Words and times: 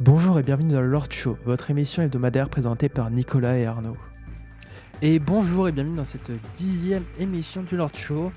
Bonjour 0.00 0.40
et 0.40 0.42
bienvenue 0.42 0.72
dans 0.72 0.80
le 0.80 0.88
Lord 0.88 1.12
Show, 1.12 1.38
votre 1.44 1.70
émission 1.70 2.02
hebdomadaire 2.02 2.50
présentée 2.50 2.88
par 2.88 3.12
Nicolas 3.12 3.56
et 3.58 3.64
Arnaud. 3.64 3.96
Et 5.02 5.20
bonjour 5.20 5.68
et 5.68 5.72
bienvenue 5.72 5.96
dans 5.96 6.04
cette 6.04 6.32
dixième 6.52 7.04
émission 7.20 7.62
du 7.62 7.76
Lord 7.76 7.94
Show. 7.94 8.32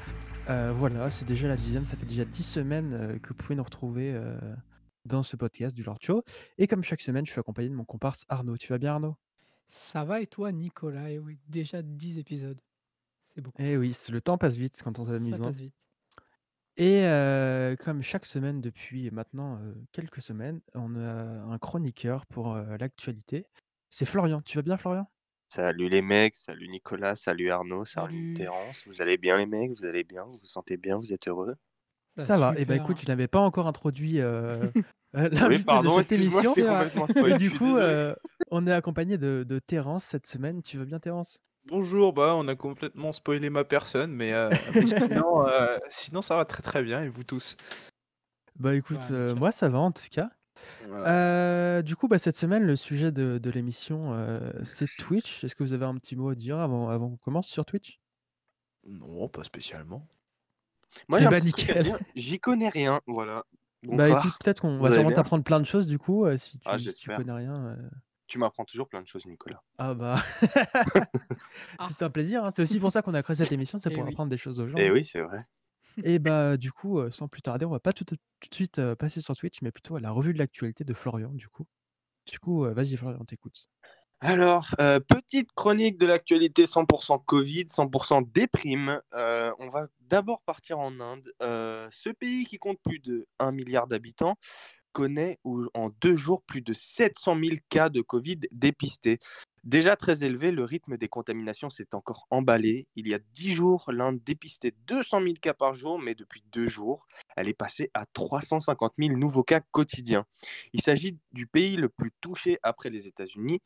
Euh, 0.49 0.71
voilà, 0.71 1.09
c'est 1.09 1.25
déjà 1.25 1.47
la 1.47 1.55
dixième, 1.55 1.83
ça 1.83 1.97
fait 1.97 2.05
déjà 2.05 2.25
dix 2.25 2.43
semaines 2.43 2.93
euh, 2.93 3.17
que 3.17 3.29
vous 3.29 3.33
pouvez 3.33 3.55
nous 3.55 3.63
retrouver 3.63 4.13
euh, 4.13 4.37
dans 5.05 5.23
ce 5.23 5.35
podcast 5.35 5.75
du 5.75 5.81
Lord 5.81 5.97
Show. 5.99 6.21
Et 6.59 6.67
comme 6.67 6.83
chaque 6.83 7.01
semaine, 7.01 7.25
je 7.25 7.31
suis 7.31 7.39
accompagné 7.39 7.69
de 7.69 7.73
mon 7.73 7.85
comparse 7.85 8.23
Arnaud. 8.29 8.57
Tu 8.57 8.67
vas 8.71 8.77
bien 8.77 8.93
Arnaud? 8.93 9.15
Ça 9.67 10.03
va 10.03 10.21
et 10.21 10.27
toi, 10.27 10.51
Nicolas? 10.51 11.09
Et 11.09 11.17
oui, 11.17 11.39
déjà 11.49 11.81
10 11.81 12.19
épisodes. 12.19 12.61
C'est 13.33 13.41
beaucoup. 13.41 13.63
Eh 13.63 13.77
oui, 13.77 13.97
le 14.11 14.21
temps 14.21 14.37
passe 14.37 14.55
vite 14.55 14.79
quand 14.83 14.99
on 14.99 15.05
s'amuse. 15.05 15.31
Ça 15.31 15.37
hein. 15.37 15.47
passe 15.47 15.57
vite. 15.57 15.73
Et 16.77 17.03
euh, 17.05 17.75
comme 17.75 18.01
chaque 18.03 18.25
semaine 18.25 18.61
depuis 18.61 19.09
maintenant 19.11 19.57
euh, 19.59 19.73
quelques 19.91 20.21
semaines, 20.21 20.61
on 20.75 20.95
a 20.95 21.01
un 21.01 21.57
chroniqueur 21.57 22.25
pour 22.27 22.53
euh, 22.53 22.77
l'actualité. 22.77 23.47
C'est 23.89 24.05
Florian. 24.05 24.41
Tu 24.41 24.57
vas 24.57 24.61
bien 24.61 24.77
Florian? 24.77 25.09
Salut 25.49 25.89
les 25.89 26.01
mecs, 26.01 26.35
salut 26.37 26.69
Nicolas, 26.69 27.17
salut 27.17 27.51
Arnaud, 27.51 27.83
salut 27.83 28.29
Salut. 28.29 28.33
Terence. 28.33 28.83
Vous 28.85 29.01
allez 29.01 29.17
bien 29.17 29.35
les 29.37 29.45
mecs? 29.45 29.71
Vous 29.71 29.83
allez 29.85 30.05
bien? 30.05 30.23
Vous 30.23 30.35
vous 30.35 30.45
sentez 30.45 30.77
bien? 30.77 30.97
Vous 30.97 31.11
êtes 31.11 31.27
heureux? 31.27 31.55
Ça 32.17 32.37
va. 32.37 32.53
Et 32.57 32.65
bah 32.65 32.75
super. 32.75 32.75
écoute, 32.75 32.99
je 32.99 33.05
n'avais 33.07 33.27
pas 33.27 33.39
encore 33.39 33.67
introduit 33.67 34.19
l'invité 35.13 35.47
Oui, 35.47 35.63
pardon, 35.63 35.99
de 35.99 36.01
cette 36.03 36.11
excuse-moi, 36.11 36.43
émission. 36.43 36.55
c'est 36.55 36.63
spoil. 37.07 37.35
Je 37.37 37.37
du 37.37 37.49
suis 37.49 37.59
coup, 37.59 37.75
désolé. 37.75 37.77
euh, 37.77 38.13
on 38.51 38.65
est 38.67 38.71
accompagné 38.71 39.17
de, 39.17 39.45
de 39.47 39.59
Terence 39.59 40.03
cette 40.05 40.27
semaine. 40.27 40.61
Tu 40.63 40.77
vas 40.77 40.85
bien 40.85 40.99
Terence? 40.99 41.39
Bonjour, 41.69 42.13
bah 42.13 42.33
on 42.35 42.47
a 42.47 42.55
complètement 42.55 43.11
spoilé 43.11 43.49
ma 43.49 43.63
personne, 43.65 44.11
mais, 44.13 44.31
euh, 44.33 44.51
mais 44.75 44.85
sinon, 44.85 45.45
euh, 45.47 45.77
sinon 45.89 46.21
ça 46.21 46.35
va 46.37 46.45
très 46.45 46.61
très 46.63 46.81
bien 46.83 47.03
et 47.03 47.09
vous 47.09 47.23
tous? 47.23 47.57
Bah 48.55 48.75
écoute, 48.75 49.07
Ouais, 49.07 49.11
euh, 49.11 49.35
nickel. 49.35 49.35
moi 49.35 49.51
ça 49.51 49.69
va 49.69 49.79
en 49.79 49.91
tout 49.91 50.07
cas. 50.11 50.31
Voilà. 50.79 51.07
Euh, 51.07 51.81
du 51.83 51.95
coup, 51.95 52.07
bah, 52.09 52.19
cette 52.19 52.35
semaine, 52.37 52.63
le 52.65 52.75
sujet 52.77 53.11
de, 53.11 53.39
de 53.39 53.51
l'émission, 53.51 54.13
euh, 54.13 54.51
c'est 54.63 54.95
Twitch. 54.97 55.43
Est-ce 55.43 55.55
que 55.55 55.63
vous 55.63 55.73
avez 55.73 55.85
un 55.85 55.95
petit 55.97 56.15
mot 56.17 56.29
à 56.29 56.35
dire 56.35 56.59
avant, 56.59 56.89
avant 56.89 57.09
qu'on 57.11 57.17
commence 57.17 57.47
sur 57.49 57.65
Twitch? 57.65 57.99
Non, 58.87 59.29
pas 59.29 59.43
spécialement. 59.43 60.07
Moi 61.09 61.19
Eh 61.19 61.19
j'ai 61.19 61.27
un 61.27 61.31
bah, 61.31 61.41
petit 61.41 61.47
truc 61.49 61.69
à 61.69 61.75
nickel. 61.75 61.75
dire, 61.75 61.99
J'y 62.15 62.39
connais 62.39 62.69
rien, 62.69 63.01
voilà. 63.07 63.43
Bah 63.91 64.09
Bonsoir. 64.09 64.09
écoute, 64.09 64.37
peut-être 64.37 64.61
qu'on 64.61 64.79
Vous 64.79 64.81
va 64.81 64.91
allez 64.91 65.03
sûrement 65.03 65.11
bien? 65.11 65.13
t'apprendre 65.13 65.43
plein 65.43 65.59
de 65.59 65.65
choses 65.65 65.87
du 65.87 65.97
coup, 65.99 66.25
euh, 66.25 66.37
si, 66.37 66.57
tu, 66.59 66.65
Ah, 66.65 66.77
si 66.77 66.93
tu 66.95 67.09
j'espère. 67.09 67.11
connais 67.11 67.31
rien. 67.33 67.65
euh. 67.67 67.89
Tu 68.27 68.37
m'apprends 68.37 68.65
toujours 68.65 68.87
plein 68.89 69.01
de 69.01 69.07
choses, 69.07 69.25
Nicolas. 69.25 69.63
Ah 69.77 69.93
bah, 69.93 70.15
Ah. 71.79 71.87
c'est 71.87 72.01
un 72.03 72.09
plaisir. 72.09 72.43
hein. 72.43 72.51
C'est 72.51 72.61
aussi 72.61 72.79
pour 72.79 72.91
ça 72.91 73.01
qu'on 73.01 73.13
a 73.13 73.23
créé 73.23 73.35
cette 73.35 73.51
émission, 73.51 73.77
c'est 73.77 73.89
Eh 73.91 73.95
pour 73.95 74.03
oui. 74.03 74.09
apprendre 74.11 74.29
des 74.29 74.37
choses 74.37 74.59
aux 74.59 74.67
gens. 74.67 74.77
Eh 74.77 74.87
hein. 74.87 74.91
oui, 74.93 75.05
c'est 75.05 75.21
vrai. 75.21 75.45
Et 76.03 76.19
bah 76.19 76.57
du 76.57 76.71
coup, 76.71 76.99
euh, 76.99 77.09
sans 77.09 77.27
plus 77.27 77.41
tarder, 77.41 77.65
on 77.65 77.71
va 77.71 77.79
pas 77.79 77.91
tout, 77.93 78.05
tout 78.05 78.15
de 78.15 78.55
suite 78.55 78.77
euh, 78.77 78.95
passer 78.95 79.19
sur 79.21 79.35
Twitch, 79.35 79.61
mais 79.63 79.71
plutôt 79.71 79.95
à 79.95 79.99
la 79.99 80.11
revue 80.11 80.31
de 80.33 80.37
l'actualité 80.37 80.83
de 80.83 80.93
Florian 80.93 81.29
du 81.33 81.47
coup. 81.47 81.65
Du 82.31 82.37
coup, 82.39 82.65
euh, 82.65 82.73
vas-y 82.73 82.95
Florian, 82.97 83.17
on 83.19 83.25
t'écoute. 83.25 83.67
Alors, 84.19 84.69
euh, 84.79 84.99
petite 84.99 85.51
chronique 85.53 85.97
de 85.99 86.05
l'actualité 86.07 86.65
100% 86.65 87.23
Covid, 87.23 87.65
100% 87.69 88.21
déprime. 88.31 88.99
Euh, 89.13 89.51
on 89.59 89.69
va 89.69 89.87
d'abord 90.01 90.41
partir 90.41 90.79
en 90.79 90.99
Inde. 90.99 91.31
Euh, 91.43 91.87
ce 91.91 92.09
pays 92.09 92.45
qui 92.45 92.57
compte 92.57 92.79
plus 92.83 92.99
de 92.99 93.27
1 93.39 93.51
milliard 93.51 93.85
d'habitants 93.87 94.35
connaît 94.97 95.37
en 95.75 95.91
deux 96.01 96.15
jours 96.15 96.41
plus 96.41 96.63
de 96.63 96.73
700 96.73 97.37
000 97.39 97.57
cas 97.69 97.89
de 97.89 98.01
Covid 98.01 98.39
dépistés. 98.51 99.19
Déjà 99.63 99.95
très 99.95 100.23
élevé, 100.23 100.51
le 100.51 100.63
rythme 100.63 100.97
des 100.97 101.07
contaminations 101.07 101.69
s'est 101.69 101.93
encore 101.93 102.25
emballé. 102.31 102.87
Il 102.95 103.07
y 103.07 103.13
a 103.13 103.19
10 103.19 103.51
jours, 103.51 103.91
l'Inde 103.91 104.19
dépistait 104.25 104.73
200 104.87 105.21
000 105.21 105.33
cas 105.39 105.53
par 105.53 105.75
jour, 105.75 105.99
mais 105.99 106.15
depuis 106.15 106.43
deux 106.51 106.67
jours, 106.67 107.05
elle 107.35 107.47
est 107.47 107.53
passée 107.53 107.91
à 107.93 108.07
350 108.07 108.93
000 108.97 109.17
nouveaux 109.17 109.43
cas 109.43 109.59
quotidiens. 109.69 110.25
Il 110.73 110.81
s'agit 110.81 111.19
du 111.31 111.45
pays 111.45 111.75
le 111.75 111.89
plus 111.89 112.11
touché 112.19 112.57
après 112.63 112.89
les 112.89 113.05
États-Unis. 113.05 113.59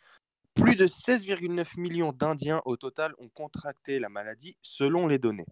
Plus 0.54 0.76
de 0.76 0.86
16,9 0.86 1.80
millions 1.80 2.12
d'Indiens 2.12 2.62
au 2.66 2.76
total 2.76 3.14
ont 3.20 3.30
contracté 3.30 4.00
la 4.00 4.09
maladie 4.09 4.58
selon 4.62 5.08
les 5.08 5.18
données. 5.18 5.48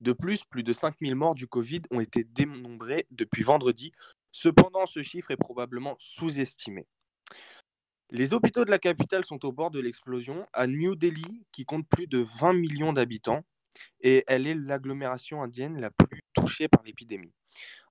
De 0.00 0.12
plus, 0.12 0.44
plus 0.44 0.62
de 0.62 0.72
5000 0.72 1.14
morts 1.14 1.34
du 1.36 1.46
Covid 1.46 1.82
ont 1.90 2.00
été 2.00 2.24
dénombrés 2.24 3.06
depuis 3.12 3.44
vendredi. 3.44 3.92
Cependant, 4.36 4.84
ce 4.84 5.02
chiffre 5.02 5.30
est 5.30 5.36
probablement 5.38 5.96
sous-estimé. 5.98 6.86
Les 8.10 8.34
hôpitaux 8.34 8.66
de 8.66 8.70
la 8.70 8.78
capitale 8.78 9.24
sont 9.24 9.42
au 9.46 9.50
bord 9.50 9.70
de 9.70 9.80
l'explosion. 9.80 10.44
À 10.52 10.66
New 10.66 10.94
Delhi, 10.94 11.46
qui 11.52 11.64
compte 11.64 11.88
plus 11.88 12.06
de 12.06 12.26
20 12.38 12.52
millions 12.52 12.92
d'habitants, 12.92 13.46
et 14.02 14.24
elle 14.26 14.46
est 14.46 14.54
l'agglomération 14.54 15.42
indienne 15.42 15.80
la 15.80 15.90
plus 15.90 16.22
touchée 16.34 16.68
par 16.68 16.82
l'épidémie. 16.82 17.32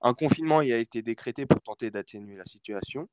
Un 0.01 0.13
confinement 0.13 0.61
y 0.61 0.72
a 0.72 0.78
été 0.78 1.01
décrété 1.01 1.47
pour 1.47 1.61
tenter 1.63 1.89
d'atténuer 1.89 2.35
la 2.35 2.45
situation 2.45 3.09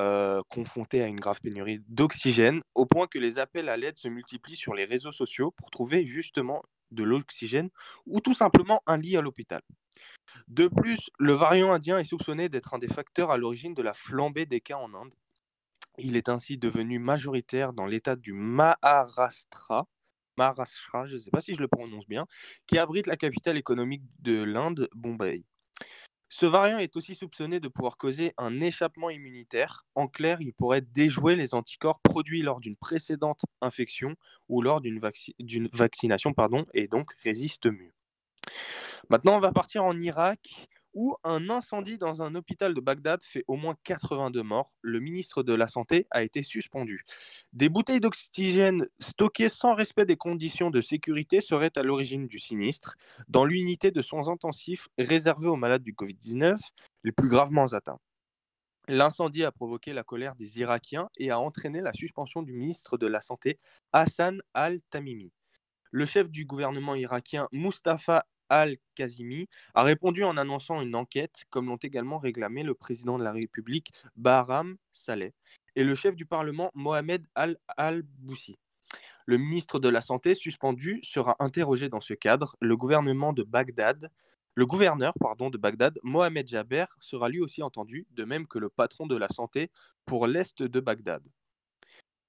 euh, 0.00 0.40
confronté 0.48 1.02
à 1.02 1.08
une 1.08 1.18
grave 1.18 1.40
pénurie 1.40 1.82
d'oxygène, 1.88 2.62
au 2.76 2.86
point 2.86 3.08
que 3.08 3.18
les 3.18 3.40
appels 3.40 3.68
à 3.68 3.76
l'aide 3.76 3.98
se 3.98 4.06
multiplient 4.06 4.54
sur 4.54 4.74
les 4.74 4.84
réseaux 4.84 5.12
sociaux 5.12 5.50
pour 5.50 5.70
trouver 5.70 6.06
justement 6.06 6.62
de 6.92 7.02
l'oxygène 7.02 7.70
ou 8.06 8.20
tout 8.20 8.34
simplement 8.34 8.80
un 8.86 8.96
lit 8.96 9.16
à 9.16 9.20
l'hôpital. 9.20 9.60
De 10.48 10.68
plus, 10.68 11.10
le 11.18 11.32
variant 11.32 11.72
indien 11.72 11.98
est 11.98 12.04
soupçonné 12.04 12.48
d'être 12.48 12.74
un 12.74 12.78
des 12.78 12.88
facteurs 12.88 13.30
à 13.30 13.38
l'origine 13.38 13.74
de 13.74 13.82
la 13.82 13.94
flambée 13.94 14.46
des 14.46 14.60
cas 14.60 14.76
en 14.76 14.94
Inde. 14.94 15.14
Il 15.98 16.16
est 16.16 16.28
ainsi 16.28 16.58
devenu 16.58 16.98
majoritaire 16.98 17.72
dans 17.72 17.86
l'état 17.86 18.16
du 18.16 18.32
Maharashtra, 18.32 19.86
Maharashtra, 20.36 21.06
je 21.06 21.14
ne 21.16 21.20
sais 21.20 21.30
pas 21.30 21.40
si 21.40 21.54
je 21.54 21.60
le 21.60 21.68
prononce 21.68 22.06
bien, 22.06 22.26
qui 22.66 22.78
abrite 22.78 23.06
la 23.06 23.16
capitale 23.16 23.58
économique 23.58 24.02
de 24.20 24.42
l'Inde, 24.42 24.88
Bombay. 24.94 25.44
Ce 26.32 26.46
variant 26.46 26.78
est 26.78 26.96
aussi 26.96 27.14
soupçonné 27.16 27.58
de 27.60 27.68
pouvoir 27.68 27.96
causer 27.98 28.32
un 28.38 28.60
échappement 28.60 29.10
immunitaire. 29.10 29.84
En 29.96 30.06
clair, 30.06 30.40
il 30.40 30.52
pourrait 30.54 30.80
déjouer 30.80 31.34
les 31.36 31.54
anticorps 31.54 32.00
produits 32.00 32.42
lors 32.42 32.60
d'une 32.60 32.76
précédente 32.76 33.42
infection 33.60 34.14
ou 34.48 34.62
lors 34.62 34.80
d'une 34.80 35.00
vacci- 35.00 35.34
d'une 35.40 35.68
vaccination 35.72 36.32
pardon, 36.32 36.64
et 36.72 36.86
donc 36.88 37.12
résiste 37.22 37.66
mieux. 37.66 37.92
Maintenant, 39.08 39.36
on 39.36 39.40
va 39.40 39.52
partir 39.52 39.84
en 39.84 39.98
Irak 40.00 40.68
où 40.94 41.16
un 41.24 41.50
incendie 41.50 41.98
dans 41.98 42.22
un 42.22 42.34
hôpital 42.34 42.74
de 42.74 42.80
Bagdad 42.80 43.22
fait 43.22 43.44
au 43.46 43.56
moins 43.56 43.76
82 43.84 44.42
morts. 44.42 44.74
Le 44.82 45.00
ministre 45.00 45.42
de 45.42 45.54
la 45.54 45.66
Santé 45.66 46.06
a 46.10 46.22
été 46.22 46.42
suspendu. 46.42 47.04
Des 47.52 47.68
bouteilles 47.68 48.00
d'oxygène 48.00 48.86
stockées 48.98 49.48
sans 49.48 49.74
respect 49.74 50.04
des 50.04 50.16
conditions 50.16 50.70
de 50.70 50.80
sécurité 50.80 51.40
seraient 51.40 51.76
à 51.76 51.82
l'origine 51.82 52.26
du 52.26 52.38
sinistre 52.38 52.96
dans 53.28 53.44
l'unité 53.44 53.90
de 53.90 54.02
soins 54.02 54.28
intensifs 54.28 54.88
réservée 54.98 55.48
aux 55.48 55.56
malades 55.56 55.82
du 55.82 55.94
Covid-19 55.94 56.58
les 57.04 57.12
plus 57.12 57.28
gravement 57.28 57.66
atteints. 57.66 57.98
L'incendie 58.88 59.44
a 59.44 59.52
provoqué 59.52 59.92
la 59.92 60.02
colère 60.02 60.34
des 60.34 60.58
Irakiens 60.58 61.08
et 61.16 61.30
a 61.30 61.38
entraîné 61.38 61.80
la 61.80 61.92
suspension 61.92 62.42
du 62.42 62.52
ministre 62.52 62.98
de 62.98 63.06
la 63.06 63.20
Santé 63.20 63.60
Hassan 63.92 64.42
al-Tamimi. 64.54 65.30
Le 65.92 66.06
chef 66.06 66.30
du 66.30 66.44
gouvernement 66.44 66.94
irakien 66.94 67.48
Mustafa 67.52 68.26
al-Kazimi 68.50 69.48
a 69.74 69.82
répondu 69.82 70.24
en 70.24 70.36
annonçant 70.36 70.82
une 70.82 70.94
enquête, 70.94 71.44
comme 71.48 71.68
l'ont 71.68 71.76
également 71.76 72.18
réclamé 72.18 72.62
le 72.62 72.74
président 72.74 73.18
de 73.18 73.24
la 73.24 73.32
République 73.32 73.92
Bahram 74.16 74.76
Saleh 74.92 75.32
et 75.76 75.84
le 75.84 75.94
chef 75.94 76.16
du 76.16 76.26
Parlement 76.26 76.70
Mohamed 76.74 77.26
al-Al-Boussi. 77.34 78.58
Le 79.26 79.38
ministre 79.38 79.78
de 79.78 79.88
la 79.88 80.00
Santé 80.00 80.34
suspendu 80.34 81.00
sera 81.02 81.36
interrogé 81.38 81.88
dans 81.88 82.00
ce 82.00 82.14
cadre. 82.14 82.56
Le 82.60 82.76
gouvernement 82.76 83.32
de 83.32 83.44
Bagdad, 83.44 84.10
le 84.54 84.66
gouverneur 84.66 85.14
de 85.38 85.58
Bagdad, 85.58 85.98
Mohamed 86.02 86.48
Jaber, 86.48 86.86
sera 86.98 87.28
lui 87.28 87.40
aussi 87.40 87.62
entendu, 87.62 88.06
de 88.10 88.24
même 88.24 88.46
que 88.46 88.58
le 88.58 88.68
patron 88.68 89.06
de 89.06 89.16
la 89.16 89.28
santé 89.28 89.70
pour 90.04 90.26
l'est 90.26 90.62
de 90.62 90.80
Bagdad. 90.80 91.22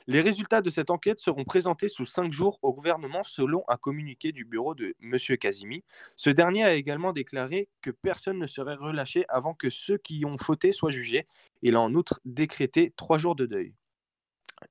Les 0.07 0.21
résultats 0.21 0.61
de 0.61 0.69
cette 0.69 0.89
enquête 0.89 1.19
seront 1.19 1.43
présentés 1.43 1.87
sous 1.87 2.05
cinq 2.05 2.31
jours 2.31 2.57
au 2.61 2.73
gouvernement 2.73 3.23
selon 3.23 3.63
un 3.67 3.77
communiqué 3.77 4.31
du 4.31 4.45
bureau 4.45 4.73
de 4.73 4.95
M. 5.01 5.17
Kazimi. 5.37 5.83
Ce 6.15 6.29
dernier 6.29 6.63
a 6.63 6.73
également 6.73 7.13
déclaré 7.13 7.69
que 7.81 7.91
personne 7.91 8.39
ne 8.39 8.47
serait 8.47 8.75
relâché 8.75 9.25
avant 9.29 9.53
que 9.53 9.69
ceux 9.69 9.97
qui 9.97 10.25
ont 10.25 10.37
fauté 10.37 10.71
soient 10.71 10.91
jugés. 10.91 11.27
Il 11.61 11.75
a 11.75 11.81
en 11.81 11.93
outre 11.93 12.19
décrété 12.25 12.91
trois 12.95 13.19
jours 13.19 13.35
de 13.35 13.45
deuil. 13.45 13.75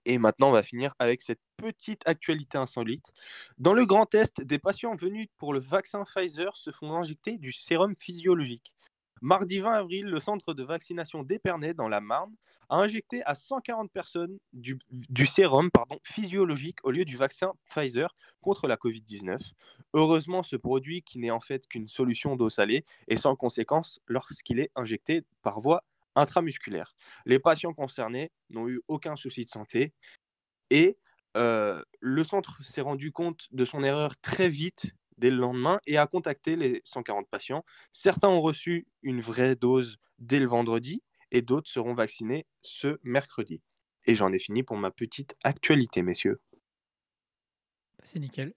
Et 0.05 0.19
maintenant, 0.19 0.49
on 0.51 0.53
va 0.53 0.63
finir 0.63 0.95
avec 0.99 1.21
cette 1.21 1.41
petite 1.57 2.03
actualité 2.07 2.59
insolite. 2.59 3.13
Dans 3.59 3.73
le 3.73 3.87
Grand 3.87 4.15
Est, 4.15 4.41
des 4.41 4.59
patients 4.59 4.95
venus 4.95 5.29
pour 5.39 5.53
le 5.53 5.61
vaccin 5.61 6.05
Pfizer 6.05 6.57
se 6.57 6.71
font 6.71 6.95
injecter 6.95 7.39
du 7.39 7.53
sérum 7.53 7.95
physiologique. 7.97 8.73
Mardi 9.23 9.61
20 9.61 9.73
avril, 9.73 10.07
le 10.07 10.19
centre 10.19 10.55
de 10.55 10.63
vaccination 10.63 11.23
d'Épernay, 11.23 11.75
dans 11.75 11.89
la 11.89 12.01
Marne, 12.01 12.35
a 12.71 12.77
injecté 12.77 13.23
à 13.25 13.35
140 13.35 13.91
personnes 13.93 14.39
du, 14.55 14.79
sérum 15.27 15.71
physiologique 16.05 16.79
au 16.85 16.91
lieu 16.91 17.05
du 17.05 17.17
vaccin 17.17 17.53
Pfizer 17.67 18.15
contre 18.41 18.67
la 18.67 18.77
Covid-19. 18.77 19.39
Heureusement, 19.93 20.43
ce 20.43 20.57
produit, 20.57 21.03
qui 21.03 21.19
n'est 21.19 21.31
en 21.31 21.41
fait 21.41 21.67
qu'une 21.67 21.89
solution 21.89 22.37
d'eau 22.37 22.49
salée, 22.49 22.85
est 23.09 23.17
sans 23.17 23.37
conséquence 23.37 24.01
lorsqu'il 24.07 24.59
est 24.59 24.71
injecté 24.75 25.23
par 25.43 25.61
voie 25.61 25.85
intramusculaire. 26.15 26.95
Les 27.27 27.39
patients 27.39 27.75
concernés 27.75 28.31
n'ont 28.49 28.69
eu 28.69 28.81
aucun 28.89 29.17
souci 29.17 29.45
de 29.45 29.51
santé 29.51 29.93
et 30.71 30.97
euh, 31.37 31.83
le 32.01 32.25
centre 32.25 32.65
s'est 32.65 32.81
rendu 32.81 33.13
compte 33.13 33.49
de 33.53 33.65
son 33.65 33.83
erreur 33.83 34.17
très 34.21 34.49
vite 34.49 34.95
dès 35.21 35.31
le 35.31 35.37
lendemain 35.37 35.79
et 35.87 35.99
a 35.99 36.07
contacté 36.09 36.57
les 36.57 36.83
140 36.85 37.29
patients. 37.31 37.65
Certains 37.93 38.29
ont 38.29 38.41
reçu 38.43 38.89
une 39.03 39.21
vraie 39.21 39.57
dose 39.57 39.99
dès 40.19 40.41
le 40.41 40.47
vendredi 40.49 41.03
et 41.31 41.43
d'autres 41.43 41.71
seront 41.71 41.95
vaccinés 41.95 42.47
ce 42.63 42.99
mercredi. 43.05 43.63
Et 44.07 44.15
j'en 44.17 44.33
ai 44.33 44.39
fini 44.41 44.63
pour 44.65 44.77
ma 44.79 44.91
petite 44.91 45.37
actualité, 45.45 46.03
messieurs. 46.03 46.41
Bah, 47.99 48.05
C'est 48.07 48.19
nickel. 48.19 48.53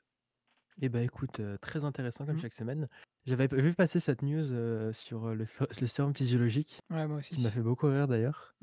Eh 0.82 0.90
ben 0.90 1.04
écoute, 1.04 1.40
euh, 1.42 1.58
très 1.60 1.86
intéressant 1.86 2.26
comme 2.26 2.38
Mhm. 2.38 2.42
chaque 2.42 2.54
semaine. 2.54 2.90
J'avais 3.26 3.48
vu 3.48 3.74
passer 3.76 4.00
cette 4.00 4.24
news 4.24 4.52
euh, 4.54 4.94
sur 4.94 5.28
euh, 5.28 5.36
le, 5.36 5.48
sérum 5.88 6.16
physiologique, 6.16 6.80
Ouais, 6.90 7.08
moi 7.08 7.22
qui 7.30 7.42
m'a 7.42 7.50
aussi. 7.50 7.52
fait 7.52 7.62
beaucoup 7.62 7.88
rire 7.88 8.08
d'ailleurs. 8.08 8.56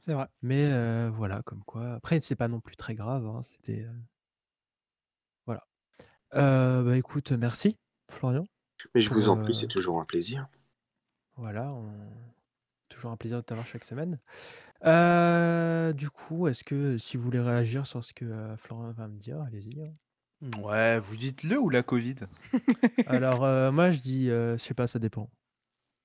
C'est 0.00 0.12
vrai. 0.14 0.26
Mais 0.42 0.72
euh, 0.72 1.10
voilà, 1.10 1.42
comme 1.42 1.64
quoi. 1.64 1.94
Après, 1.94 2.20
c'est 2.20 2.36
pas 2.36 2.48
non 2.48 2.60
plus 2.60 2.76
très 2.76 2.94
grave. 2.94 3.26
hein, 3.26 3.42
C'était. 3.42 3.86
Euh, 6.36 6.82
bah 6.82 6.96
écoute, 6.96 7.32
merci, 7.32 7.76
Florian. 8.10 8.46
Mais 8.94 9.00
je 9.00 9.08
Pour, 9.08 9.16
vous 9.18 9.28
en 9.28 9.36
prie, 9.36 9.52
euh, 9.52 9.56
c'est 9.56 9.66
toujours 9.68 10.00
un 10.00 10.04
plaisir. 10.04 10.46
Voilà, 11.36 11.70
on- 11.72 11.92
toujours 12.88 13.10
un 13.10 13.16
plaisir 13.16 13.38
de 13.38 13.42
t'avoir 13.42 13.66
chaque 13.66 13.84
semaine. 13.84 14.18
Euh, 14.84 15.92
du 15.92 16.10
coup, 16.10 16.48
est-ce 16.48 16.62
que 16.64 16.98
si 16.98 17.16
vous 17.16 17.24
voulez 17.24 17.40
réagir 17.40 17.86
sur 17.86 18.04
ce 18.04 18.12
que 18.12 18.24
euh, 18.24 18.56
Florian 18.56 18.90
va 18.90 19.08
me 19.08 19.18
dire, 19.18 19.40
allez-y. 19.42 19.82
hein. 19.82 19.94
Ouais, 20.62 20.98
vous 21.00 21.16
dites 21.16 21.42
le 21.42 21.58
ou 21.58 21.70
la 21.70 21.82
Covid? 21.82 22.16
Alors, 23.06 23.44
euh, 23.44 23.72
moi, 23.72 23.90
je 23.90 24.00
dis, 24.00 24.30
euh, 24.30 24.52
je 24.58 24.62
sais 24.62 24.74
pas, 24.74 24.86
ça 24.86 24.98
dépend. 24.98 25.30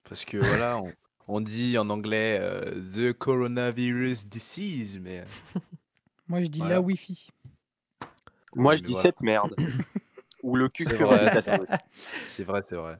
Parce 0.04 0.24
que 0.26 0.38
voilà, 0.38 0.80
on, 0.80 0.92
on 1.28 1.42
dit 1.42 1.78
en 1.78 1.90
anglais 1.90 2.40
euh, 2.42 2.82
the 2.82 3.14
coronavirus 3.14 4.28
disease, 4.28 4.98
mais 5.00 5.26
Moi, 6.28 6.42
je 6.44 6.48
dis 6.48 6.60
Voilà. 6.60 6.76
la 6.76 6.82
Wi-Fi. 6.82 7.28
Moi, 8.56 8.74
mais 8.74 8.78
je 8.78 8.84
dis 8.84 8.92
voilà. 8.94 9.10
cette 9.10 9.22
merde. 9.22 9.56
Ou 10.44 10.56
le 10.56 10.70
cul 10.70 10.86
C'est 10.86 10.98
que 10.98 11.04
vrai. 11.04 11.32
c'est 12.28 12.44
vrai, 12.44 12.62
c'est 12.68 12.76
vrai. 12.76 13.00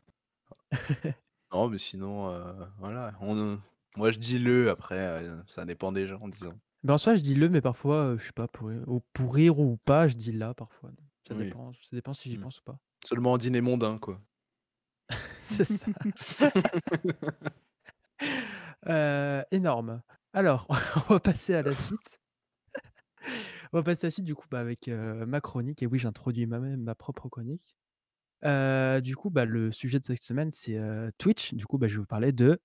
Non, 1.54 1.68
mais 1.68 1.80
sinon, 1.80 2.30
euh, 2.32 2.54
voilà. 2.80 3.12
On, 3.20 3.60
moi, 3.98 4.12
je 4.12 4.20
dis 4.20 4.40
le, 4.40 4.70
après, 4.70 4.96
euh, 4.98 5.36
ça 5.48 5.66
dépend 5.66 5.92
des 5.92 6.08
gens, 6.08 6.26
disons. 6.30 6.58
Ben, 6.84 6.94
en 6.94 6.98
soi, 6.98 7.16
je 7.16 7.22
dis 7.22 7.36
le, 7.36 7.50
mais 7.50 7.60
parfois, 7.60 7.96
euh, 7.98 8.18
je 8.18 8.24
sais 8.28 8.32
pas, 8.32 8.48
pour, 8.48 8.70
rire- 8.70 8.84
ou 8.88 9.02
pour 9.12 9.36
rire 9.36 9.60
ou 9.60 9.76
pas, 9.84 10.08
je 10.08 10.16
dis 10.16 10.32
là 10.32 10.54
parfois. 10.54 10.92
Ça 11.28 11.36
Oui. 11.36 11.44
dépend, 11.44 11.74
ça 11.74 11.90
dépend 11.92 12.14
si 12.14 12.30
j'y 12.30 12.38
Mm. 12.38 12.44
pense 12.44 12.60
ou 12.60 12.64
pas. 12.64 12.78
Seulement 13.06 13.34
en 13.34 13.38
dîner 13.38 13.60
mondain, 13.60 13.98
quoi. 13.98 14.22
C'est 15.44 15.66
ça. 15.66 15.86
Euh, 18.88 19.44
énorme. 19.52 20.02
Alors, 20.34 20.68
on 21.10 21.14
va 21.16 21.20
passer 21.20 21.54
à 21.56 21.64
la 21.64 21.76
suite. 21.76 22.20
On 23.74 23.78
va 23.78 23.84
passer 23.84 24.06
à 24.06 24.08
la 24.08 24.12
suite, 24.12 24.26
du 24.26 24.36
coup, 24.36 24.48
bah, 24.52 24.60
avec 24.60 24.88
euh, 24.88 25.26
ma 25.26 25.40
chronique. 25.42 25.82
Et 25.82 25.88
oui, 25.88 25.98
j'introduis 26.00 26.46
moi-même 26.46 26.82
ma 26.82 26.96
propre 26.96 27.30
chronique. 27.30 27.76
Euh, 28.44 29.00
du 29.02 29.16
coup, 29.16 29.30
bah, 29.30 29.46
le 29.46 29.72
sujet 29.72 30.00
de 30.00 30.06
cette 30.06 30.22
semaine, 30.24 30.52
c'est 30.52 30.78
euh, 30.78 31.10
Twitch. 31.18 31.54
Du 31.54 31.66
coup, 31.66 31.78
bah, 31.78 31.88
je 31.88 31.94
vais 31.96 32.00
vous 32.00 32.06
parler 32.06 32.32
de 32.32 32.60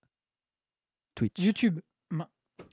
Twitch. 1.14 1.38
YouTube. 1.38 1.81
Ma- 2.11 2.29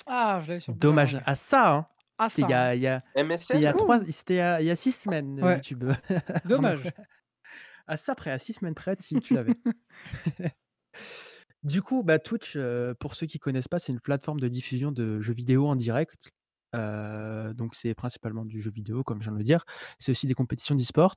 Ah, 0.07 0.39
je 0.43 0.47
l'avais 0.47 0.59
sur 0.59 0.71
le 0.71 0.75
bout 0.75 0.79
de 0.79 0.87
la 0.87 0.89
Dommage. 0.91 1.13
langue. 1.15 1.23
À 1.25 1.35
ça, 1.35 1.73
hein. 1.75 1.87
Ah, 2.17 2.29
C'était 2.29 2.43
il 2.43 2.49
y 2.49 2.51
ça. 2.51 2.61
a, 2.63 2.75
il 2.75 2.81
y 2.81 2.87
a- 2.87 3.03
c'était 3.15 3.19
il 3.19 3.25
MSN 3.27 3.59
y 3.61 3.65
a 3.67 3.73
Ouh. 3.73 3.77
trois, 3.77 4.05
c'était 4.05 4.33
il 4.35 4.37
y 4.37 4.39
a, 4.39 4.61
il 4.61 4.65
y 4.67 4.69
a 4.71 4.75
six 4.75 4.91
semaines, 4.91 5.39
euh, 5.39 5.43
Ouais. 5.45 5.55
YouTube. 5.55 5.83
Dommage. 6.45 6.91
à 7.87 7.97
ça 7.97 8.15
près, 8.15 8.31
à 8.31 8.39
six 8.39 8.53
semaines 8.53 8.75
près, 8.75 8.95
si 8.99 9.19
tu 9.19 9.33
l'avais. 9.33 9.53
Du 11.63 11.81
coup, 11.81 12.03
bah, 12.03 12.19
Twitch, 12.19 12.53
euh, 12.57 12.93
pour 12.93 13.15
ceux 13.15 13.25
qui 13.25 13.39
connaissent 13.39 13.69
pas, 13.69 13.79
c'est 13.79 13.93
une 13.93 14.01
plateforme 14.01 14.39
de 14.41 14.49
diffusion 14.49 14.91
de 14.91 15.21
jeux 15.21 15.33
vidéo 15.33 15.65
en 15.67 15.75
direct. 15.77 16.31
Euh, 16.75 17.53
donc, 17.53 17.75
c'est 17.75 17.93
principalement 17.93 18.45
du 18.45 18.61
jeu 18.61 18.71
vidéo, 18.71 19.03
comme 19.03 19.19
je 19.21 19.25
viens 19.25 19.33
de 19.33 19.37
le 19.37 19.43
dire. 19.43 19.63
C'est 19.99 20.11
aussi 20.11 20.27
des 20.27 20.33
compétitions 20.33 20.75
d'e-sport. 20.75 21.15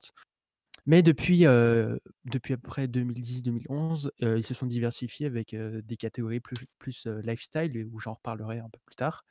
Mais 0.87 1.03
depuis, 1.03 1.45
euh, 1.45 1.97
depuis 2.25 2.53
à 2.53 2.57
peu 2.57 2.67
près 2.67 2.87
2010-2011, 2.87 4.09
euh, 4.23 4.37
ils 4.37 4.43
se 4.45 4.53
sont 4.53 4.65
diversifiés 4.65 5.25
avec 5.25 5.53
des 5.53 5.97
catégories 5.97 6.39
plus, 6.39 6.57
plus 6.79 7.05
lifestyle, 7.23 7.85
où 7.91 7.99
j'en 7.99 8.13
reparlerai 8.13 8.59
un 8.59 8.69
peu 8.69 8.79
plus 8.85 8.95
tard. 8.95 9.25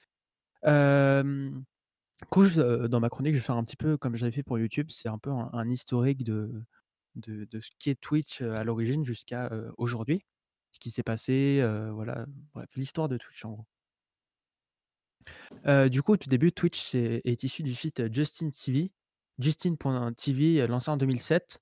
Euh, 0.67 1.51
dans 2.89 3.01
ma 3.01 3.09
chronique, 3.09 3.33
je 3.33 3.39
vais 3.39 3.45
faire 3.45 3.57
un 3.57 3.65
petit 3.65 3.77
peu 3.77 3.97
comme 3.97 4.17
j'avais 4.17 4.33
fait 4.33 4.43
pour 4.43 4.59
YouTube. 4.59 4.89
C'est 4.91 5.09
un 5.09 5.19
peu 5.19 5.31
un, 5.31 5.69
historique 5.69 6.25
de, 6.25 6.63
de, 7.15 7.47
de 7.51 7.61
ce 7.61 7.71
qu'est 7.79 7.99
Twitch 8.01 8.43
à 8.43 8.63
l'origine 8.65 9.05
jusqu'à 9.05 9.51
aujourd'hui. 9.79 10.23
Ce 10.73 10.81
qui 10.81 10.91
s'est 10.91 11.03
passé, 11.03 11.67
voilà, 11.93 12.27
bref, 12.55 12.69
l'histoire 12.77 13.09
de 13.09 13.17
Twitch 13.17 13.45
en 13.47 13.53
gros. 13.53 13.67
Du 15.91 16.03
coup, 16.03 16.13
au 16.13 16.17
tout 16.17 16.29
début, 16.29 16.53
Twitch 16.53 16.95
est, 16.95 17.43
issu 17.43 17.63
du 17.63 17.75
site 17.75 18.01
euh, 18.01 18.09
Justin 18.11 18.51
TV, 18.51 18.91
Justin.tv, 19.39 20.63
euh, 20.63 20.67
lancé 20.67 20.91
en 20.91 20.97
2007, 20.97 21.61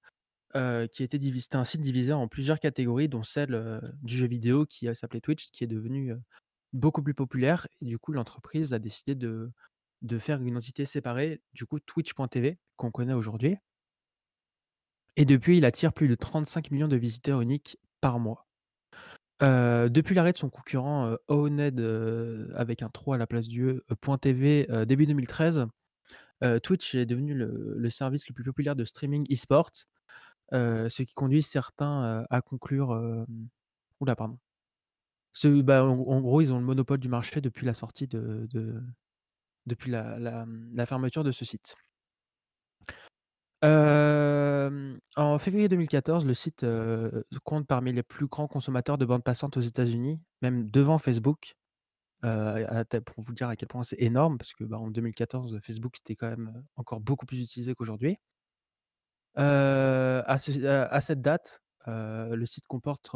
euh, 0.56 0.86
qui 0.86 1.02
était 1.02 1.18
un 1.56 1.64
site 1.64 1.80
divisé 1.80 2.12
en 2.12 2.28
plusieurs 2.28 2.60
catégories, 2.60 3.08
dont 3.08 3.24
celle 3.24 3.80
du 4.02 4.16
jeu 4.16 4.28
vidéo 4.28 4.66
qui 4.66 4.86
euh, 4.86 4.94
s'appelait 4.94 5.20
Twitch, 5.20 5.50
qui 5.50 5.64
est 5.64 5.68
devenu 5.68 6.12
euh, 6.12 6.16
beaucoup 6.72 7.02
plus 7.02 7.14
populaire. 7.14 7.66
Et 7.80 7.86
du 7.86 7.98
coup, 7.98 8.12
l'entreprise 8.12 8.72
a 8.72 8.78
décidé 8.78 9.16
de, 9.16 9.50
de 10.02 10.18
faire 10.20 10.40
une 10.40 10.56
entité 10.56 10.84
séparée, 10.84 11.42
du 11.54 11.66
coup, 11.66 11.80
Twitch.tv, 11.80 12.58
qu'on 12.76 12.92
connaît 12.92 13.14
aujourd'hui. 13.14 13.56
Et 15.16 15.24
depuis, 15.24 15.56
il 15.58 15.64
attire 15.64 15.92
plus 15.92 16.06
de 16.06 16.14
35 16.14 16.70
millions 16.70 16.88
de 16.88 16.96
visiteurs 16.96 17.40
uniques 17.40 17.78
par 18.00 18.20
mois. 18.20 18.46
Depuis 19.40 20.14
l'arrêt 20.14 20.32
de 20.32 20.38
son 20.38 20.48
concurrent 20.50 21.06
euh, 21.06 21.16
Owned 21.28 21.80
avec 22.54 22.82
un 22.82 22.88
3 22.88 23.16
à 23.16 23.18
la 23.18 23.26
place 23.26 23.48
du 23.48 23.64
E, 23.66 23.84
.tv 24.20 24.66
début 24.86 25.06
2013, 25.06 25.66
euh, 26.42 26.58
Twitch 26.60 26.94
est 26.94 27.06
devenu 27.06 27.34
le, 27.34 27.90
service 27.90 28.28
le 28.28 28.34
plus 28.34 28.44
populaire 28.44 28.76
de 28.76 28.84
streaming 28.84 29.26
e-sport, 29.32 29.70
ce 30.52 31.02
qui 31.02 31.14
conduit 31.14 31.42
certains 31.42 32.24
à 32.30 32.40
conclure. 32.42 32.92
euh, 32.92 33.24
Oula, 34.00 34.16
pardon. 34.16 34.38
Ce- 35.32 35.62
bah, 35.62 35.84
en, 35.84 36.20
gros, 36.20 36.40
ils 36.40 36.52
ont 36.52 36.58
le 36.58 36.64
monopole 36.64 36.98
du 36.98 37.08
marché 37.08 37.40
depuis 37.40 37.66
la 37.66 37.74
sortie 37.74 38.06
de, 38.06 38.46
de- 38.50 38.82
depuis 39.66 39.90
la 39.90 40.86
fermeture 40.86 41.24
de 41.24 41.32
ce 41.32 41.44
site. 41.44 41.74
En 43.64 45.38
février 45.38 45.68
2014, 45.68 46.26
le 46.26 46.34
site, 46.34 46.66
compte 47.44 47.66
parmi 47.66 47.92
les 47.92 48.02
plus 48.02 48.26
grands 48.26 48.48
consommateurs 48.48 48.98
de 48.98 49.04
bande 49.06 49.24
passante 49.24 49.56
aux 49.56 49.60
États-Unis, 49.60 50.20
même 50.42 50.70
devant 50.70 50.98
Facebook. 50.98 51.54
Pour 52.22 53.24
vous 53.24 53.34
dire 53.34 53.48
à 53.48 53.56
quel 53.56 53.68
point 53.68 53.84
c'est 53.84 54.00
énorme 54.00 54.38
parce 54.38 54.54
que, 54.54 54.64
bah, 54.64 54.78
en 54.78 54.90
2014, 54.90 55.60
Facebook, 55.62 55.96
c'était 55.96 56.16
quand 56.16 56.28
même, 56.30 56.64
encore 56.76 57.00
beaucoup 57.00 57.26
plus 57.26 57.40
utilisé 57.40 57.74
qu'aujourd'hui. 57.74 58.16
À 59.36 60.38
ce 60.38 60.64
à 60.66 60.84
à 60.86 61.00
cette 61.00 61.20
date, 61.22 61.60
le 61.86 62.44
site 62.46 62.66
comporte, 62.66 63.10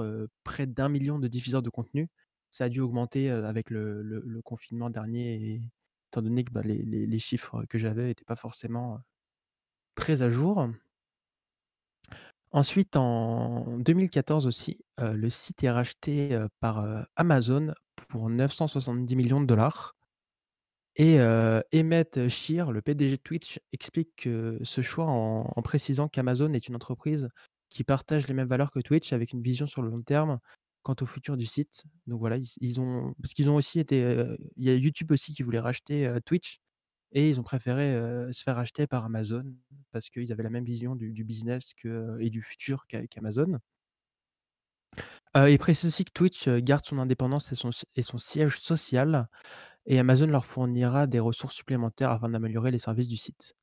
près 0.44 0.66
d'1 0.66 0.88
million 0.88 1.18
de 1.18 1.28
diffuseurs 1.28 1.62
de 1.62 1.70
contenu. 1.70 2.08
Ça 2.50 2.64
a 2.64 2.68
dû 2.70 2.80
augmenter, 2.80 3.30
avec 3.30 3.70
le 3.70 4.40
confinement 4.44 4.90
dernier 4.90 5.60
étant 6.10 6.22
donné 6.22 6.44
que, 6.44 6.52
bah, 6.52 6.62
les 6.64 7.18
chiffres 7.18 7.64
que 7.68 7.78
j'avais 7.78 8.10
étaient 8.10 8.24
pas 8.24 8.36
forcément, 8.36 8.98
très 9.98 10.22
à 10.22 10.30
jour. 10.30 10.68
Ensuite, 12.50 12.96
en 12.96 13.78
2014 13.78 14.46
aussi, 14.46 14.84
heu, 15.00 15.12
le 15.14 15.28
site 15.30 15.62
est 15.64 15.70
racheté, 15.70 16.34
heu, 16.34 16.48
par, 16.60 16.80
heu, 16.84 17.04
Amazon 17.16 17.74
pour 18.08 18.30
970 18.30 19.16
millions 19.16 19.40
de 19.40 19.46
dollars 19.46 19.94
et 20.96 21.18
heu, 21.20 21.62
Emmett 21.74 22.28
Shear, 22.28 22.72
le 22.72 22.82
PDG 22.82 23.16
de 23.16 23.22
Twitch, 23.22 23.60
explique 23.72 24.10
que 24.16 24.58
ce 24.62 24.80
choix 24.82 25.06
en 25.06 25.62
précisant 25.62 26.08
qu'Amazon 26.08 26.52
est 26.54 26.68
une 26.68 26.74
entreprise 26.76 27.28
qui 27.70 27.84
partage 27.84 28.26
les 28.28 28.34
mêmes 28.34 28.48
valeurs 28.48 28.70
que 28.72 28.80
Twitch 28.80 29.12
avec 29.12 29.32
une 29.32 29.42
vision 29.42 29.66
sur 29.66 29.82
le 29.82 29.90
long 29.90 30.02
terme 30.02 30.38
quant 30.82 30.96
au 31.00 31.06
futur 31.06 31.36
du 31.36 31.46
site. 31.46 31.84
Donc 32.06 32.18
voilà, 32.20 32.38
ils 32.60 32.80
ont 32.80 33.14
parce 33.22 33.34
qu'ils 33.34 33.50
ont 33.50 33.56
aussi 33.56 33.78
été, 33.80 34.00
il 34.56 34.64
y 34.64 34.70
a 34.70 34.74
YouTube 34.74 35.12
aussi 35.12 35.34
qui 35.34 35.42
voulait 35.44 35.60
racheter, 35.60 36.10
Twitch 36.24 36.58
et 37.12 37.28
ils 37.30 37.40
ont 37.40 37.42
préféré, 37.42 37.92
se 38.32 38.42
faire 38.42 38.56
racheter 38.56 38.86
par 38.86 39.04
Amazon 39.04 39.44
parce 39.92 40.10
qu'ils 40.10 40.32
avaient 40.32 40.42
la 40.42 40.50
même 40.50 40.64
vision 40.64 40.96
du 40.96 41.24
business 41.24 41.72
et 42.20 42.30
du 42.30 42.42
futur 42.42 42.86
qu'a 42.86 43.06
qu'Amazon. 43.06 43.58
Il 45.36 45.58
précise 45.58 45.86
aussi 45.88 46.04
que 46.04 46.12
Twitch, 46.12 46.48
garde 46.48 46.84
son 46.84 46.98
indépendance 46.98 47.52
et 47.94 48.02
son 48.02 48.18
siège 48.18 48.58
social 48.58 49.28
et 49.86 49.98
Amazon 49.98 50.26
leur 50.26 50.46
fournira 50.46 51.06
des 51.06 51.20
ressources 51.20 51.56
supplémentaires 51.56 52.10
afin 52.10 52.28
d'améliorer 52.28 52.70
les 52.70 52.78
services 52.78 53.08
du 53.08 53.16
site. 53.16 53.54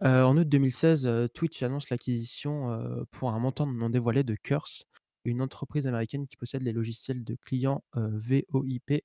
En 0.00 0.36
août 0.36 0.48
2016, 0.48 1.06
heu, 1.06 1.28
Twitch 1.28 1.62
annonce 1.62 1.90
l'acquisition, 1.90 3.04
pour 3.10 3.30
un 3.32 3.38
montant 3.38 3.66
non 3.66 3.90
dévoilé 3.90 4.24
de 4.24 4.34
Curse, 4.34 4.84
une 5.24 5.42
entreprise 5.42 5.86
américaine 5.86 6.26
qui 6.26 6.36
possède 6.36 6.62
les 6.62 6.72
logiciels 6.72 7.24
de 7.24 7.36
clients, 7.46 7.82
VoIP, 7.94 9.02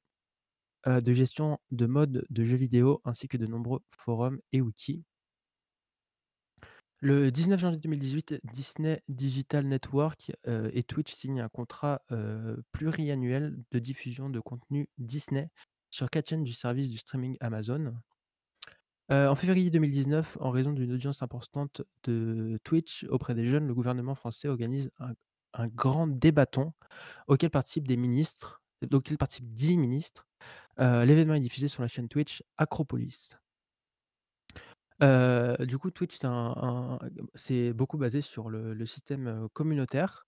de 0.86 1.14
gestion 1.14 1.60
de 1.72 1.86
mode 1.86 2.26
de 2.30 2.44
jeux 2.44 2.58
vidéo 2.58 3.02
ainsi 3.06 3.28
que 3.28 3.38
de 3.38 3.46
nombreux 3.46 3.82
forums 3.98 4.40
et 4.52 4.62
outils. 4.62 5.04
Le 7.00 7.32
19 7.32 7.60
janvier 7.60 7.80
2018, 7.80 8.42
Disney 8.54 9.02
Digital 9.08 9.66
Network, 9.66 10.32
et 10.46 10.84
Twitch 10.84 11.14
signent 11.14 11.42
un 11.42 11.50
contrat, 11.50 12.02
pluriannuel 12.72 13.58
de 13.72 13.80
diffusion 13.80 14.30
de 14.30 14.40
contenu 14.40 14.88
Disney 14.98 15.50
sur 15.90 16.10
4 16.10 16.30
chaînes 16.30 16.44
du 16.44 16.54
service 16.54 16.90
du 16.90 16.98
streaming 16.98 17.38
Amazon. 17.40 17.94
En 19.10 19.36
février 19.36 19.70
2019, 19.72 20.38
en 20.40 20.52
raison 20.52 20.74
d'une 20.74 20.94
audience 20.94 21.22
importante 21.22 21.82
de 22.04 22.60
Twitch 22.64 23.06
auprès 23.10 23.36
des 23.36 23.46
jeunes, 23.46 23.68
le 23.68 23.74
gouvernement 23.74 24.16
français 24.16 24.48
organise 24.48 24.92
un 25.00 25.14
un 25.54 25.68
grand 25.68 26.08
débatton 26.08 26.74
auquel 27.28 27.50
participent 27.50 27.88
des 27.88 27.98
ministres 27.98 28.62
auquel 28.92 29.20
participent 29.20 29.54
10 29.54 29.78
ministres, 29.78 30.28
L'événement 30.78 31.36
est 31.36 31.40
diffusé 31.40 31.68
sur 31.68 31.82
la 31.82 31.88
chaîne 31.88 32.08
Twitch 32.10 32.44
Acropolis. 32.58 33.38
Du 35.02 35.78
coup, 35.78 35.92
Twitch, 35.92 36.20
c'est 37.36 37.74
beaucoup 37.74 37.98
basé 37.98 38.22
sur 38.22 38.50
le 38.50 38.86
système, 38.86 39.48
communautaire. 39.54 40.26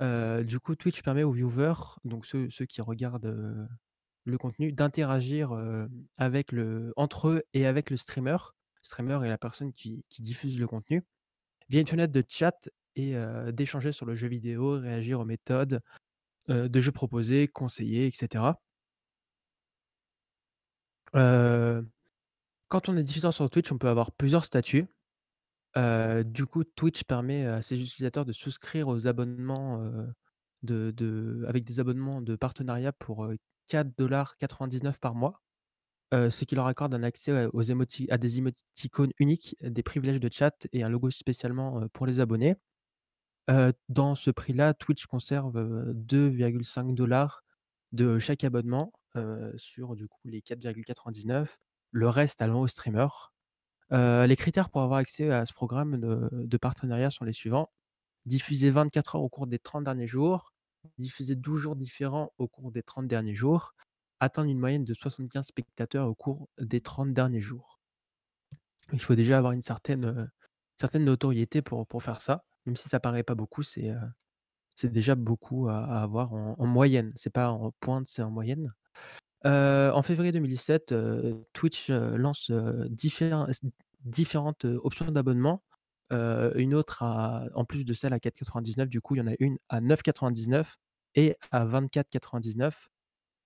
Du 0.00 0.60
coup, 0.60 0.74
Twitch 0.76 1.02
permet 1.02 1.22
aux 1.22 1.32
viewers, 1.32 1.98
donc 2.04 2.26
ceux 2.26 2.48
qui 2.48 2.80
regardent, 2.80 3.68
le 4.24 4.38
contenu, 4.38 4.72
d'interagir, 4.72 5.54
le 5.54 6.92
entre 6.96 7.28
eux 7.28 7.42
et 7.54 7.66
avec 7.66 7.90
le 7.90 7.96
streamer. 7.96 8.36
Streamer 8.82 9.24
est 9.24 9.28
la 9.28 9.38
personne 9.38 9.72
qui 9.72 10.04
diffuse 10.18 10.58
le 10.58 10.66
contenu, 10.66 11.02
via 11.68 11.80
une 11.80 11.86
fenêtre 11.86 12.12
de 12.12 12.22
chat 12.28 12.68
et 12.94 13.14
d'échanger 13.52 13.92
sur 13.92 14.06
le 14.06 14.14
jeu 14.14 14.28
vidéo, 14.28 14.78
réagir 14.78 15.20
aux 15.20 15.24
méthodes, 15.24 15.80
de 16.48 16.80
jeux 16.80 16.92
proposés, 16.92 17.48
conseiller 17.48 18.06
et 18.06 18.12
cetera. 18.12 18.60
Quand 21.14 21.82
on 22.88 22.96
est 22.96 23.04
diffuseur 23.04 23.34
sur 23.34 23.48
Twitch, 23.50 23.70
on 23.72 23.78
peut 23.78 23.88
avoir 23.88 24.12
plusieurs 24.12 24.44
statuts. 24.44 24.86
Du 25.76 26.46
coup, 26.46 26.64
Twitch 26.64 27.04
permet 27.04 27.46
à 27.46 27.62
ses 27.62 27.80
utilisateurs 27.80 28.24
de 28.26 28.32
souscrire 28.32 28.88
aux 28.88 29.06
abonnements, 29.06 29.80
avec 31.48 31.64
des 31.64 31.80
abonnements 31.80 32.20
de 32.22 32.36
partenariat 32.36 32.92
pour, 32.92 33.24
heu, 33.26 33.36
4,99 33.68 34.98
$ 34.98 35.00
par 35.00 35.14
mois. 35.14 35.42
Ce 36.12 36.44
qui 36.44 36.54
leur 36.56 36.66
accorde 36.66 36.94
un 36.94 37.02
accès, 37.04 37.48
aux 37.54 37.70
à 38.10 38.18
des 38.18 38.38
émoticônes 38.38 39.12
uniques, 39.18 39.56
des 39.62 39.82
privilèges 39.82 40.20
de 40.20 40.30
chat 40.32 40.66
et 40.72 40.82
un 40.84 40.90
logo 40.90 41.10
spécialement, 41.10 41.80
pour 41.92 42.06
les 42.06 42.20
abonnés. 42.20 42.56
Dans 43.88 44.14
ce 44.16 44.30
prix-là, 44.30 44.74
Twitch 44.74 45.06
conserve, 45.06 45.56
heu, 45.58 45.92
2,5 45.94 46.94
$ 46.96 47.44
de 47.92 48.18
chaque 48.20 48.44
abonnement, 48.44 48.92
heu, 49.16 49.54
sur 49.58 49.96
du 49.96 50.08
coup 50.08 50.20
les 50.28 50.42
4,99 50.42 51.58
$. 51.58 51.58
Le 51.92 52.08
reste 52.08 52.42
allant 52.42 52.60
aux 52.60 52.68
streamers. 52.68 53.32
Heu, 53.92 54.26
les 54.26 54.36
critères 54.36 54.70
pour 54.70 54.82
avoir 54.82 55.00
accès 55.00 55.30
à 55.32 55.46
ce 55.46 55.52
programme 55.54 55.98
de 56.00 56.56
partenariat 56.58 57.10
sont 57.10 57.24
les 57.26 57.32
suivants: 57.34 57.70
diffuser 58.26 58.70
24 58.72 59.16
heures 59.16 59.22
au 59.24 59.28
cours 59.30 59.46
des 59.48 59.58
30 59.60 59.84
derniers 59.84 60.06
jours, 60.08 60.54
diffuser 60.98 61.36
12 61.36 61.60
jours 61.60 61.76
différents 61.76 62.32
au 62.38 62.48
cours 62.48 62.72
des 62.72 62.82
30 62.84 63.08
derniers 63.08 63.34
jours, 63.34 63.74
atteindre 64.20 64.50
une 64.50 64.58
moyenne 64.60 64.84
de 64.84 64.94
75 64.94 65.46
spectateurs 65.48 66.08
au 66.08 66.14
cours 66.16 66.48
des 66.60 66.80
30 66.82 67.12
derniers 67.14 67.42
jours. 67.42 67.78
Il 68.92 69.00
faut 69.00 69.14
déjà 69.14 69.38
avoir 69.38 69.52
une 69.52 69.62
certaine, 69.62 70.30
certaine 70.76 71.04
notoriété 71.04 71.62
pour 71.62 71.86
faire 72.02 72.20
ça, 72.20 72.44
même 72.66 72.76
si 72.76 72.88
ça 72.88 73.00
paraît 73.00 73.22
pas 73.22 73.34
beaucoup, 73.34 73.62
c'est, 73.62 73.92
déjà 74.84 75.14
beaucoup 75.16 75.68
à 75.68 75.78
à 75.84 76.02
avoir 76.02 76.34
en 76.34 76.56
en 76.58 76.66
moyenne. 76.66 77.12
C'est 77.16 77.30
pas 77.30 77.50
en 77.50 77.72
pointe, 77.80 78.06
c'est 78.08 78.22
en 78.22 78.30
moyenne. 78.32 78.72
En 79.44 80.02
février 80.02 80.32
2017, 80.32 80.92
heu, 80.92 81.44
Twitch, 81.52 81.90
lance, 81.90 82.50
différentes, 82.90 84.64
options 84.64 85.10
d'abonnement. 85.10 85.62
Une 86.10 86.74
autre 86.74 87.02
en 87.54 87.64
plus 87.64 87.84
de 87.84 87.94
celle 87.94 88.12
à 88.12 88.18
4,99 88.20 88.88
du 88.88 89.00
coup, 89.00 89.14
il 89.16 89.18
y 89.18 89.22
en 89.22 89.26
a 89.28 89.34
une 89.40 89.58
à 89.68 89.80
9,99 89.80 90.76
et 91.14 91.36
à 91.50 91.64
24,99. 91.66 92.88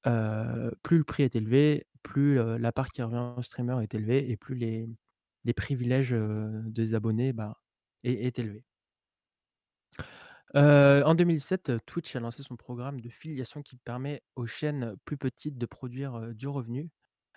Heu, 0.07 0.73
plus 0.83 0.99
le 0.99 1.05
prix 1.05 1.25
est 1.25 1.37
élevé, 1.37 1.87
plus, 2.03 2.37
la 2.59 2.73
part 2.73 2.91
qui 2.91 3.03
revient 3.03 3.35
au 3.37 3.43
streamer 3.43 3.83
est 3.83 3.95
élevée 3.95 4.31
et 4.31 4.37
plus 4.37 4.57
les 4.57 4.89
privilèges, 5.55 6.15
des 6.67 6.95
abonnés, 6.95 7.33
bah, 7.33 7.59
est 8.05 8.27
est 8.27 8.39
élevé. 8.39 8.65
En 10.55 11.15
2007, 11.15 11.73
Twitch 11.87 12.17
a 12.17 12.21
lancé 12.21 12.43
son 12.43 12.57
programme 12.57 13.01
de 13.01 13.09
filiation 13.11 13.63
qui 13.63 13.77
permet 13.77 14.23
aux 14.37 14.47
chaînes 14.47 14.95
plus 15.05 15.17
petites 15.17 15.59
de 15.59 15.67
produire, 15.67 16.35
du 16.35 16.49
revenu. 16.49 16.91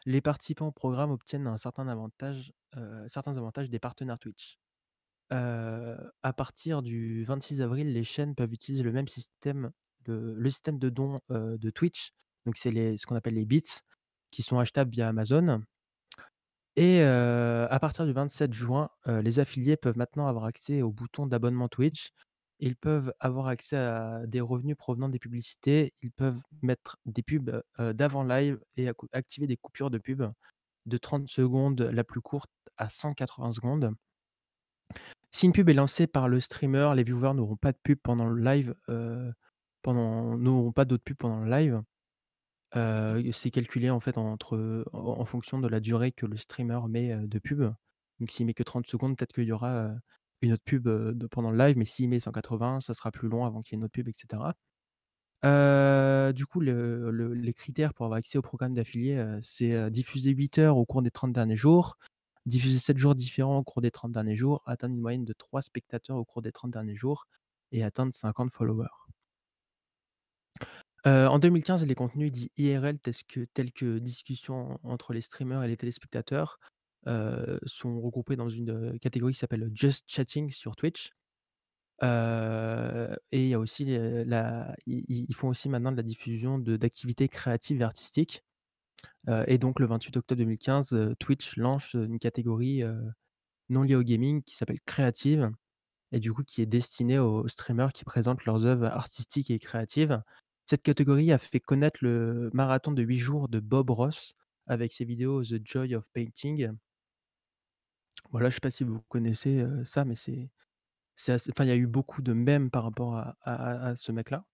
Les 0.05 0.21
participants 0.21 0.67
au 0.67 0.71
programme 0.71 1.11
obtiennent 1.11 1.47
un 1.47 1.57
certain 1.57 1.87
avantage, 1.87 2.53
certains 3.07 3.35
avantages 3.37 3.69
des 3.69 3.79
partenaires 3.79 4.19
Twitch. 4.19 4.57
À 5.31 6.33
partir 6.35 6.81
du 6.81 7.25
26 7.25 7.61
avril, 7.61 7.91
les 7.93 8.03
chaînes 8.03 8.35
peuvent 8.35 8.53
utiliser 8.53 8.83
le 8.83 8.91
même 8.91 9.07
système 9.07 9.71
de 10.05 10.33
le 10.37 10.49
système 10.49 10.79
de 10.79 10.89
dons, 10.89 11.19
de 11.29 11.69
Twitch. 11.69 12.11
Donc 12.45 12.55
c'est 12.55 12.71
ce 12.95 13.05
qu'on 13.05 13.15
appelle 13.15 13.33
les 13.33 13.45
bits, 13.45 13.81
qui 14.31 14.43
sont 14.43 14.59
achetables 14.59 14.91
via 14.91 15.09
Amazon. 15.09 15.61
Et 16.77 17.01
à 17.01 17.79
partir 17.81 18.05
du 18.05 18.13
27 18.13 18.53
juin, 18.53 18.89
les 19.05 19.39
affiliés 19.39 19.75
peuvent 19.75 19.97
maintenant 19.97 20.27
avoir 20.27 20.45
accès 20.45 20.81
au 20.81 20.91
bouton 20.91 21.27
d'abonnement 21.27 21.67
Twitch. 21.67 22.11
Ils 22.59 22.75
peuvent 22.75 23.13
avoir 23.19 23.47
accès 23.47 23.77
à 23.77 24.25
des 24.27 24.41
revenus 24.41 24.75
provenant 24.75 25.09
des 25.09 25.19
publicités. 25.19 25.93
Ils 26.01 26.11
peuvent 26.11 26.39
mettre 26.61 26.97
des 27.05 27.23
pubs, 27.23 27.61
d'avant 27.77 28.23
live 28.23 28.59
et 28.75 28.89
activer 29.13 29.47
des 29.47 29.57
coupures 29.57 29.89
de 29.89 29.97
pub 29.97 30.23
de 30.85 30.97
30 30.97 31.27
secondes, 31.27 31.81
la 31.81 32.03
plus 32.03 32.21
courte 32.21 32.51
à 32.77 32.89
180 32.89 33.51
secondes. 33.53 33.93
Si 35.31 35.45
une 35.45 35.53
pub 35.53 35.69
est 35.69 35.73
lancée 35.73 36.07
par 36.07 36.27
le 36.27 36.39
streamer, 36.39 36.93
les 36.95 37.03
viewers 37.03 37.33
n'auront 37.33 37.55
pas 37.55 37.71
de 37.71 37.77
pub 37.83 37.99
pendant 38.01 38.25
le 38.25 38.41
live, 38.41 38.75
pendant 39.81 40.37
n'auront 40.37 40.71
pas 40.71 40.85
d'autres 40.85 41.03
pubs 41.03 41.17
pendant 41.17 41.39
le 41.39 41.49
live. 41.49 41.81
C'est 43.31 43.51
calculé 43.51 43.89
en 43.89 43.99
fait 43.99 44.17
entre 44.17 44.83
en 44.93 45.19
en 45.19 45.25
fonction 45.25 45.59
de 45.59 45.67
la 45.67 45.79
durée 45.79 46.11
que 46.11 46.25
le 46.25 46.37
streamer 46.37 46.79
met, 46.89 47.15
de 47.27 47.39
pub. 47.39 47.61
Donc 48.19 48.31
s'il 48.31 48.45
met 48.45 48.53
que 48.53 48.63
30 48.63 48.87
secondes, 48.87 49.15
peut-être 49.15 49.33
qu'il 49.33 49.45
y 49.45 49.51
aura, 49.51 49.91
une 50.41 50.53
autre 50.53 50.63
pub, 50.65 50.89
pendant 51.31 51.51
le 51.51 51.57
live, 51.57 51.77
mais 51.77 51.85
s'il 51.85 52.09
met 52.09 52.19
180, 52.19 52.79
ça 52.81 52.93
sera 52.93 53.11
plus 53.11 53.29
long 53.29 53.45
avant 53.45 53.61
qu'il 53.61 53.73
y 53.73 53.75
ait 53.77 53.79
une 53.79 53.85
autre 53.85 53.93
pub 53.93 54.07
et 54.07 54.13
cetera. 54.13 54.55
Heu, 55.45 56.33
du 56.33 56.45
coup, 56.45 56.59
le 56.61 57.11
le 57.11 57.33
les 57.33 57.53
critères 57.53 57.93
pour 57.93 58.05
avoir 58.05 58.17
accès 58.19 58.37
au 58.37 58.41
programme 58.41 58.73
d'affilié, 58.73 59.23
c'est, 59.41 59.89
diffuser 59.91 60.31
8 60.31 60.57
heures 60.59 60.77
au 60.77 60.85
cours 60.85 61.01
des 61.01 61.11
30 61.11 61.33
derniers 61.33 61.57
jours, 61.57 61.97
diffuser 62.45 62.79
7 62.79 62.97
jours 62.97 63.15
différents 63.15 63.59
au 63.59 63.63
cours 63.63 63.81
des 63.81 63.91
30 63.91 64.11
derniers 64.13 64.35
jours, 64.35 64.63
atteindre 64.65 64.95
une 64.95 65.01
moyenne 65.01 65.25
de 65.25 65.33
3 65.33 65.61
spectateurs 65.61 66.17
au 66.17 66.25
cours 66.25 66.41
des 66.41 66.51
30 66.51 66.71
derniers 66.71 66.95
jours 66.95 67.27
et 67.71 67.83
atteindre 67.83 68.13
50 68.13 68.51
followers. 68.53 68.87
En 71.05 71.39
2015, 71.39 71.85
les 71.85 71.95
contenus 71.95 72.31
dits 72.31 72.51
IRL 72.57 72.99
tels 72.99 73.23
que 73.27 73.45
tels 73.53 73.71
que 73.71 73.97
discussions 73.99 74.77
entre 74.83 75.13
les 75.13 75.21
streamers 75.21 75.63
et 75.63 75.67
les 75.67 75.77
téléspectateurs, 75.77 76.59
sont 77.65 77.99
regroupés 78.01 78.35
dans 78.35 78.49
une, 78.49 78.71
heu, 78.71 78.97
catégorie 78.99 79.33
qui 79.33 79.39
s'appelle 79.39 79.69
Just 79.73 80.05
Chatting 80.07 80.51
sur 80.51 80.75
Twitch. 80.75 81.11
Heu 82.03 83.15
et 83.31 83.43
il 83.43 83.49
y 83.49 83.53
a 83.55 83.59
aussi 83.59 83.85
ils 84.87 85.35
font 85.35 85.49
aussi 85.49 85.69
maintenant 85.69 85.91
de 85.91 85.97
la 85.97 86.03
diffusion 86.03 86.59
d'activités 86.59 87.27
créatives 87.29 87.81
et 87.81 87.83
artistiques. 87.83 88.43
Et 89.47 89.57
donc 89.59 89.79
le 89.79 89.87
28 89.87 90.17
octobre 90.17 90.39
2015, 90.39 90.93
heu, 90.93 91.15
Twitch 91.19 91.57
lance, 91.57 91.93
une 91.95 92.19
catégorie, 92.19 92.83
non 93.69 93.83
liée 93.83 93.95
au 93.95 94.03
gaming 94.03 94.43
qui 94.43 94.55
s'appelle 94.55 94.81
créative 94.85 95.51
et 96.13 96.19
du 96.19 96.33
coup 96.33 96.43
qui 96.43 96.61
est 96.61 96.67
destinée 96.67 97.19
aux 97.19 97.47
streamers 97.47 97.93
qui 97.93 98.05
présentent 98.05 98.45
leurs 98.45 98.65
œuvres 98.65 98.85
artistiques 98.87 99.51
et 99.51 99.59
créatives. 99.59 100.21
Cette 100.65 100.83
catégorie 100.83 101.31
a 101.31 101.37
fait 101.39 101.59
connaître 101.61 101.99
le 102.03 102.49
marathon 102.53 102.91
de 102.93 103.03
8 103.03 103.19
jours 103.19 103.49
de 103.49 103.59
Bob 103.59 103.89
Ross 103.91 104.33
avec 104.67 104.93
ses 104.93 105.05
vidéos 105.05 105.43
The 105.43 105.59
Joy 105.65 105.95
of 105.95 106.05
Painting. 106.13 106.71
Voilà, 108.31 108.49
je 108.49 108.55
sais 108.55 108.59
pas 108.61 108.71
si 108.71 108.83
vous 108.83 109.01
connaissez, 109.09 109.65
ça, 109.85 110.05
mais 110.05 110.15
c'est 110.15 110.51
enfin, 111.49 111.65
il 111.65 111.67
y 111.67 111.71
a 111.71 111.75
eu 111.75 111.87
beaucoup 111.87 112.21
de 112.21 112.33
mèmes 112.33 112.69
par 112.71 112.83
rapport 112.83 113.15
à 113.43 113.95
ce 113.95 114.11
mec-là. 114.11 114.45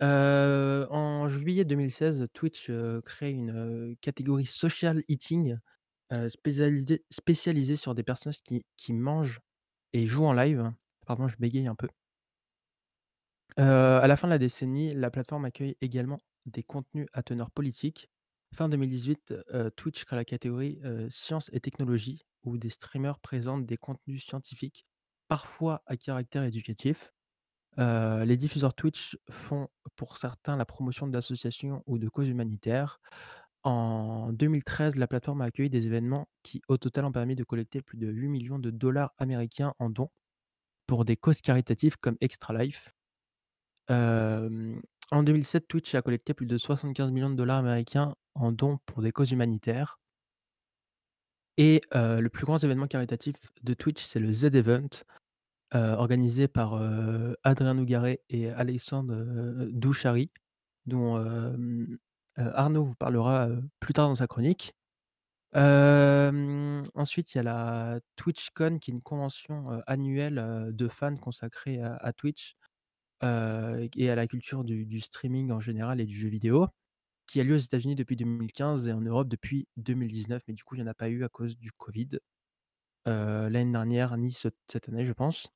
En 0.00 1.28
juillet 1.28 1.64
2016, 1.64 2.26
Twitch, 2.32 2.70
crée 3.04 3.30
une, 3.30 3.96
catégorie 4.00 4.46
social 4.46 5.02
eating, 5.08 5.56
spécialisée 7.10 7.76
sur 7.76 7.94
des 7.94 8.02
personnes 8.02 8.32
qui 8.76 8.92
mangent 8.92 9.40
et 9.92 10.06
jouent 10.06 10.26
en 10.26 10.32
live. 10.32 10.72
Pardon, 11.06 11.28
je 11.28 11.36
bégaye 11.38 11.66
un 11.68 11.74
peu. 11.74 11.88
À 13.56 14.06
la 14.06 14.16
fin 14.16 14.28
de 14.28 14.32
la 14.32 14.38
décennie, 14.38 14.94
la 14.94 15.10
plateforme 15.10 15.44
accueille 15.46 15.76
également 15.80 16.18
des 16.46 16.62
contenus 16.62 17.06
à 17.12 17.22
teneur 17.22 17.50
politique. 17.50 18.10
Fin 18.54 18.68
2018, 18.68 19.34
heu, 19.52 19.70
Twitch 19.72 20.04
crée 20.04 20.16
la 20.16 20.24
catégorie, 20.24 20.78
heu, 20.84 21.08
sciences 21.10 21.50
et 21.52 21.60
technologies 21.60 22.24
où 22.46 22.58
des 22.58 22.70
streamers 22.70 23.18
présentent 23.20 23.66
des 23.66 23.76
contenus 23.78 24.24
scientifiques, 24.24 24.86
parfois 25.28 25.82
à 25.86 25.96
caractère 25.96 26.44
éducatif. 26.44 27.12
Heu, 27.78 28.24
les 28.24 28.36
diffuseurs 28.36 28.74
Twitch 28.74 29.18
font 29.30 29.68
pour 29.96 30.16
certains 30.18 30.56
la 30.56 30.64
promotion 30.66 31.06
d'associations 31.08 31.82
ou 31.86 31.98
de 31.98 32.08
causes 32.08 32.28
humanitaires. 32.28 33.00
En 33.64 34.32
2013, 34.32 34.96
la 34.96 35.08
plateforme 35.08 35.42
a 35.42 35.46
accueilli 35.46 35.70
des 35.70 35.86
événements 35.86 36.28
qui, 36.42 36.62
au 36.68 36.78
total, 36.78 37.04
ont 37.06 37.12
permis 37.12 37.36
de 37.36 37.44
collecter 37.44 37.82
plus 37.82 37.98
de 37.98 38.08
8 38.08 38.28
millions 38.28 38.58
de 38.60 38.70
dollars 38.70 39.12
américains 39.18 39.74
en 39.78 39.90
dons 39.90 40.10
pour 40.86 41.04
des 41.04 41.16
causes 41.16 41.40
caritatives 41.42 41.98
comme 41.98 42.16
Extra 42.20 42.54
Life. 42.54 42.94
En 45.12 45.22
2007, 45.22 45.68
Twitch 45.68 45.94
a 45.94 46.02
collecté 46.02 46.34
plus 46.34 46.46
de 46.46 46.58
75 46.58 47.12
millions 47.12 47.30
de 47.30 47.36
dollars 47.36 47.58
américains 47.58 48.14
en 48.34 48.50
dons 48.52 48.78
pour 48.86 49.02
des 49.02 49.12
causes 49.12 49.30
humanitaires. 49.32 50.00
Et 51.58 51.80
le 51.92 52.28
plus 52.28 52.44
grand 52.44 52.62
événement 52.62 52.86
caritatif 52.86 53.36
de 53.62 53.74
Twitch, 53.74 54.04
c'est 54.04 54.20
le 54.20 54.32
Z-Event, 54.32 54.88
organisé 55.72 56.48
par, 56.48 56.74
Adrien 57.44 57.74
Nougaret 57.74 58.20
et 58.28 58.50
Alexandre, 58.50 59.14
heu, 59.14 59.70
Douchary, 59.72 60.30
dont, 60.86 61.16
Arnaud 62.36 62.84
vous 62.84 62.94
parlera 62.94 63.48
plus 63.80 63.94
tard 63.94 64.08
dans 64.08 64.16
sa 64.16 64.26
chronique. 64.26 64.74
Ensuite, 65.54 67.34
il 67.34 67.38
y 67.38 67.40
a 67.40 67.44
la 67.44 68.00
TwitchCon, 68.16 68.78
qui 68.78 68.90
est 68.90 68.94
une 68.94 69.02
convention 69.02 69.82
annuelle 69.86 70.70
de 70.72 70.88
fans 70.88 71.16
consacrée 71.16 71.80
à, 71.80 72.12
Twitch 72.12 72.56
et 73.22 74.10
à 74.10 74.14
la 74.14 74.26
culture 74.26 74.64
du 74.64 75.00
streaming 75.00 75.50
en 75.52 75.60
général 75.60 76.00
et 76.00 76.06
du 76.06 76.16
jeu 76.16 76.28
vidéo, 76.28 76.68
qui 77.26 77.40
a 77.40 77.44
lieu 77.44 77.56
aux 77.56 77.58
États-Unis 77.58 77.94
depuis 77.96 78.16
2015 78.16 78.86
et 78.88 78.92
en 78.92 79.00
Europe 79.00 79.28
depuis 79.28 79.68
2019, 79.76 80.42
mais 80.48 80.54
du 80.54 80.64
coup, 80.64 80.74
il 80.76 80.78
n'y 80.78 80.84
en 80.84 80.90
a 80.90 80.94
pas 80.94 81.08
eu 81.10 81.24
à 81.24 81.28
cause 81.28 81.56
du 81.58 81.72
Covid 81.72 82.10
euh, 83.08 83.50
l'année 83.50 83.72
dernière, 83.72 84.16
ni 84.18 84.32
ce- 84.32 84.48
cette 84.70 84.88
année, 84.88 85.06
je 85.06 85.12
pense. 85.12 85.48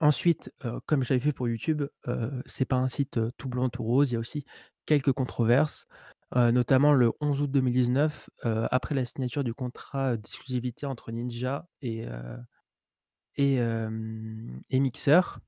Ensuite, 0.00 0.52
heu, 0.64 0.80
comme 0.86 1.02
j'avais 1.04 1.20
fait 1.20 1.32
pour 1.32 1.48
YouTube, 1.48 1.84
heu, 2.08 2.42
c'est 2.46 2.64
pas 2.66 2.76
un 2.76 2.88
site, 2.88 3.18
tout 3.38 3.48
blanc, 3.48 3.68
tout 3.70 3.82
rose. 3.82 4.10
Il 4.10 4.14
y 4.14 4.16
a 4.16 4.20
aussi 4.20 4.44
quelques 4.86 5.12
controverses, 5.12 5.86
notamment 6.34 6.92
le 6.92 7.12
11 7.20 7.40
août 7.42 7.50
2019, 7.50 8.28
heu, 8.44 8.66
après 8.70 8.94
la 8.94 9.04
signature 9.06 9.42
du 9.44 9.54
contrat, 9.54 10.16
d'exclusivité 10.16 10.86
entre 10.86 11.12
Ninja 11.12 11.66
et 11.82 12.04
et 13.36 13.56
et 14.70 14.80
Mixer. 14.80 15.38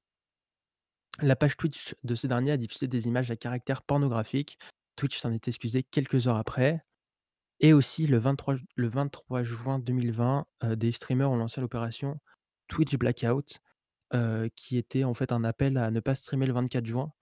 La 1.20 1.36
page 1.36 1.56
Twitch 1.56 1.94
de 2.04 2.14
ce 2.14 2.26
dernier 2.26 2.52
a 2.52 2.56
diffusé 2.56 2.86
des 2.88 3.06
images 3.08 3.30
à 3.30 3.36
caractère 3.36 3.82
pornographique. 3.82 4.58
Twitch 4.96 5.18
s'en 5.18 5.32
est 5.32 5.46
excusé 5.48 5.82
quelques 5.82 6.26
heures 6.26 6.36
après 6.36 6.82
et 7.60 7.72
aussi 7.74 8.06
le 8.06 8.18
23 8.18 8.56
j 8.56 8.64
le 8.76 8.88
23 8.88 9.44
juin 9.44 9.78
2020, 9.80 10.46
heu, 10.64 10.76
des 10.76 10.92
streamers 10.92 11.30
ont 11.30 11.36
lancé 11.36 11.60
l'opération 11.60 12.20
Twitch 12.68 12.96
Blackout, 12.96 13.60
heu, 14.14 14.50
qui 14.56 14.78
était 14.78 15.04
en 15.04 15.14
fait 15.14 15.32
un 15.32 15.44
appel 15.44 15.78
à 15.78 15.90
ne 15.92 16.00
pas 16.00 16.14
streamer 16.16 16.46
le 16.46 16.54
24 16.54 16.86
juin 16.86 17.12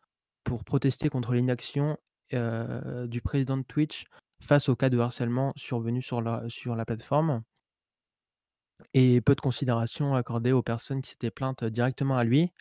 pour 0.44 0.64
protester 0.64 1.08
contre 1.10 1.34
l'inaction, 1.34 1.98
heu, 2.34 3.08
du 3.08 3.22
président 3.22 3.58
de 3.58 3.64
Twitch 3.64 4.06
face 4.42 4.68
aux 4.70 4.76
cas 4.76 4.90
de 4.90 4.98
harcèlement 4.98 5.52
survenus 5.56 6.06
sur 6.06 6.22
la 6.22 6.44
sur 6.48 6.76
la 6.76 6.84
plateforme 6.86 7.42
et 8.94 9.20
peu 9.20 9.34
de 9.34 9.40
considération 9.40 10.14
accordée 10.16 10.52
aux 10.52 10.62
personnes 10.62 11.00
qui 11.02 11.10
s'étaient 11.10 11.30
plaintes 11.30 11.64
directement 11.64 12.16
à 12.16 12.24
lui. 12.24 12.52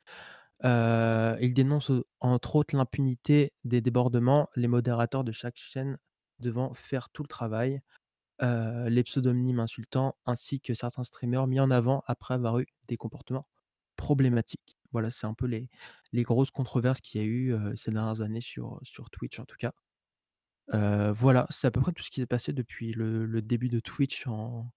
Il 0.64 1.54
dénonce, 1.54 1.92
entre 2.20 2.56
autres 2.56 2.76
l'impunité 2.76 3.54
des 3.64 3.82
débordements, 3.82 4.50
les 4.56 4.68
modérateurs 4.68 5.24
de 5.24 5.32
chaque 5.32 5.58
chaîne 5.58 5.98
devant 6.40 6.74
faire 6.74 7.10
tout 7.10 7.24
le 7.24 7.28
travail, 7.28 7.82
les 8.42 9.04
pseudonymes 9.04 9.60
insultants 9.60 10.16
ainsi 10.26 10.60
que 10.62 10.74
certains 10.74 11.04
streamers 11.04 11.48
mis 11.48 11.60
en 11.60 11.72
avant 11.72 12.04
après 12.08 12.34
avoir 12.34 12.60
eu 12.60 12.68
des 12.88 12.98
comportements 12.98 13.48
problématiques. 13.96 14.78
Voilà, 14.92 15.10
c'est 15.12 15.28
un 15.28 15.34
peu 15.34 15.46
les 15.46 15.70
les 16.14 16.24
grosses 16.24 16.52
controverses 16.52 17.02
qu'il 17.02 17.22
y 17.22 17.24
a 17.24 17.28
eu, 17.28 17.54
ces 17.76 17.92
dernières 17.92 18.22
années 18.22 18.42
sur, 18.42 18.80
sur 18.84 19.10
Twitch 19.10 19.40
en 19.40 19.46
tout 19.46 19.58
cas. 19.58 19.74
Voilà, 21.14 21.48
c'est 21.50 21.68
à 21.68 21.72
peu 21.72 21.82
près 21.82 21.92
tout 21.92 22.04
ce 22.04 22.10
qui 22.10 22.22
s'est 22.22 22.26
passé 22.28 22.54
depuis 22.54 22.94
le 22.94 23.42
début 23.42 23.70
de 23.70 23.80
Twitch 23.80 24.26
en 24.28 24.72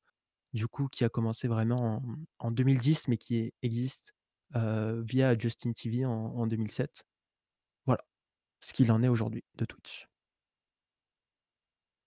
du 0.55 0.67
coup, 0.67 0.89
qui 0.89 1.05
a 1.05 1.09
commencé 1.09 1.49
vraiment 1.49 1.77
en 1.97 2.03
en 2.39 2.51
2010, 2.51 3.09
mais 3.09 3.19
qui 3.19 3.53
existe, 3.63 4.15
heu, 4.57 5.03
via 5.03 5.37
Justin 5.39 5.73
TV 5.73 6.05
en 6.07 6.13
en 6.13 6.47
2007. 6.47 7.05
Voilà, 7.87 8.05
ce 8.63 8.73
qu'il 8.75 8.93
en 8.93 9.03
est 9.05 9.09
aujourd'hui 9.09 9.45
de 9.57 9.65
Twitch. 9.67 10.09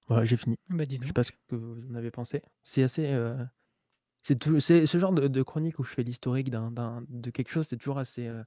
Voilà, 0.08 0.26
j'ai 0.26 0.38
fini. 0.38 0.58
Bah, 0.70 0.86
dis 0.86 1.00
Je 1.02 1.08
sais 1.08 1.14
pas 1.14 1.24
ce 1.24 1.32
que 1.32 1.56
vous 1.56 1.82
en 1.92 1.96
avez 1.96 2.12
pensé. 2.12 2.42
C'est 2.64 2.84
assez, 2.84 3.12
heu, 3.14 3.38
c'est 4.24 4.38
ce 4.88 5.00
genre 5.00 5.14
de 5.14 5.28
de 5.28 5.44
chronique 5.44 5.80
où 5.80 5.84
je 5.84 5.94
fais 5.94 6.04
l'historique 6.04 6.52
d'un 6.52 6.72
d'un 6.72 7.04
de 7.10 7.32
quelque 7.32 7.50
chose, 7.52 7.68
c'est 7.68 7.78
toujours 7.78 8.00
assez, 8.00 8.28
heu 8.28 8.44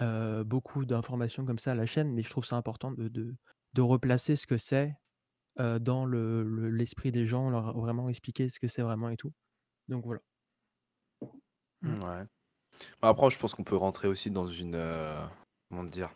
heu, 0.00 0.44
beaucoup 0.44 0.84
d'informations 0.84 1.44
comme 1.44 1.58
ça 1.58 1.72
à 1.72 1.74
la 1.74 1.86
chaîne, 1.86 2.12
mais 2.12 2.22
je 2.22 2.30
trouve 2.30 2.44
ça 2.44 2.56
important 2.56 2.92
de 2.92 3.08
de 3.08 3.34
de 3.74 3.82
replacer 3.82 4.36
ce 4.36 4.46
que 4.46 4.56
c'est, 4.56 4.94
dans 5.58 6.06
le 6.06 6.42
le 6.44 6.70
l'esprit 6.70 7.12
des 7.12 7.26
gens, 7.26 7.50
leur 7.50 7.78
vraiment 7.78 8.08
expliquer 8.10 8.48
ce 8.50 8.60
que 8.60 8.68
c'est 8.68 8.82
vraiment 8.82 9.10
et 9.10 9.16
tout. 9.18 9.32
Donc 9.88 10.04
voilà. 10.06 10.20
Mmh. 11.82 11.94
Ouais. 12.04 12.26
Bah, 13.02 13.08
après, 13.08 13.30
je 13.30 13.38
pense 13.38 13.54
qu'on 13.54 13.64
peut 13.64 13.76
rentrer 13.76 14.08
aussi 14.08 14.30
dans 14.30 14.48
une, 14.48 14.74
heu, 14.76 15.14
comment 15.70 15.84
dire? 15.84 16.10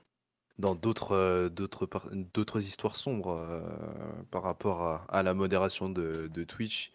Dans 0.58 0.74
d'autres, 0.76 1.14
heu, 1.14 1.50
d'autres 1.50 2.60
histoires 2.62 2.96
sombres, 2.96 3.30
heu, 3.32 4.24
par 4.30 4.42
rapport 4.44 4.82
à 4.82 5.04
à 5.10 5.22
la 5.22 5.34
modération 5.34 5.90
de 5.90 6.28
de 6.28 6.44
Twitch. 6.44 6.92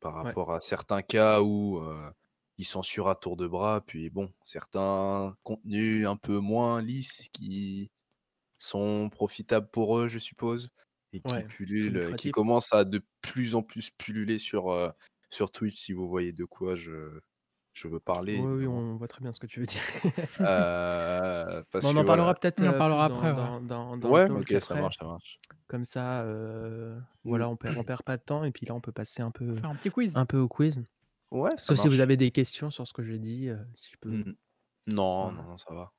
Par 0.00 0.14
Ouais. 0.22 0.34
rapport 0.34 0.52
à 0.52 0.60
certains 0.60 1.02
cas 1.02 1.40
où, 1.42 1.80
ils 2.58 2.64
censurent 2.64 3.08
à 3.08 3.14
tour 3.16 3.36
de 3.36 3.46
bras, 3.46 3.80
puis 3.86 4.10
bon, 4.10 4.32
certains 4.44 5.36
contenus 5.44 6.06
un 6.06 6.16
peu 6.16 6.38
moins 6.38 6.82
lisses 6.82 7.28
qui 7.32 7.90
sont 8.58 9.10
profitables 9.10 9.70
pour 9.70 9.98
eux, 9.98 10.08
je 10.08 10.18
suppose 10.18 10.70
et 11.12 11.20
qui 11.22 11.42
Ouais, 11.42 11.44
pullulent, 11.44 12.14
qui 12.16 12.30
commencent 12.30 12.72
à 12.74 12.84
de 12.84 13.02
plus 13.22 13.54
en 13.54 13.62
plus 13.62 13.90
pulluler 13.90 14.38
sur, 14.38 14.94
sur 15.30 15.50
Twitch, 15.52 15.76
si 15.80 15.92
vous 15.92 16.08
voyez 16.08 16.32
de 16.32 16.44
quoi 16.44 16.74
je 16.76 17.20
je 17.78 17.88
veux 17.88 18.00
parler 18.00 18.40
Oui, 18.40 18.52
oui, 18.52 18.66
on 18.66 18.96
voit 18.96 19.08
très 19.08 19.20
bien 19.22 19.32
ce 19.32 19.40
que 19.40 19.46
tu 19.46 19.60
veux 19.60 19.66
dire. 19.66 19.80
Parce 21.70 21.92
on 21.92 21.96
que 21.96 22.00
en 22.00 22.04
parlera 22.04 22.34
voilà. 22.34 22.34
peut-être, 22.34 22.60
On 22.60 22.66
en 22.66 22.74
heu, 22.74 22.74
parlera 22.74 23.04
dans 23.04 23.04
après, 23.04 23.32
ouais. 23.32 23.32
dans 23.32 23.60
dans 23.60 23.96
dans 23.96 24.12
le 24.12 24.20
Ouais, 24.20 24.26
talk 24.26 24.46
OK, 24.50 24.54
ça 24.60 24.76
marche, 24.76 24.96
ça 24.98 25.06
marche. 25.06 25.40
Comme 25.68 25.84
ça, 25.84 26.24
heu, 26.24 27.00
Mmh. 27.24 27.44
voilà, 27.44 27.48
on 27.48 27.56
perd 27.56 27.76
on 27.78 27.84
perd 27.84 28.02
pas 28.02 28.16
de 28.16 28.22
temps 28.22 28.44
et 28.44 28.50
puis 28.52 28.66
là, 28.66 28.74
on 28.74 28.80
peut 28.80 28.92
passer 28.92 29.22
un 29.22 29.30
peu 29.30 29.60
Faire 29.60 29.68
un 29.68 29.76
petit 29.76 29.90
quiz. 29.90 30.16
un 30.16 30.26
peu 30.26 30.38
au 30.38 30.48
quiz. 30.48 30.84
Ouais, 31.30 31.56
ça 31.56 31.74
Sauf 31.74 31.78
si 31.78 31.88
vous 31.88 32.00
avez 32.00 32.16
des 32.16 32.30
questions 32.32 32.70
sur 32.70 32.86
ce 32.86 32.92
que 32.94 33.02
j'ai 33.04 33.18
dit, 33.20 33.50
si 33.76 33.92
je 33.92 33.98
peux 33.98 34.14
Mmh 34.14 34.34
Non, 34.96 35.32
non, 35.32 35.42
voilà. 35.42 35.48
non, 35.48 35.56
ça 35.56 35.72
va. 35.74 35.92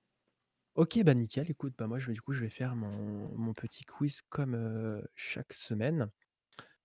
OK, 0.75 1.01
bah, 1.03 1.13
nickel. 1.13 1.49
Écoute, 1.49 1.73
bah, 1.77 1.87
moi, 1.87 1.99
je 1.99 2.07
vais 2.07 2.13
du 2.13 2.21
coup, 2.21 2.31
je 2.33 2.41
vais 2.41 2.49
faire 2.49 2.75
mon 2.75 3.29
mon 3.37 3.53
petit 3.53 3.83
quiz 3.85 4.21
comme, 4.29 5.01
chaque 5.15 5.53
semaine. 5.53 6.09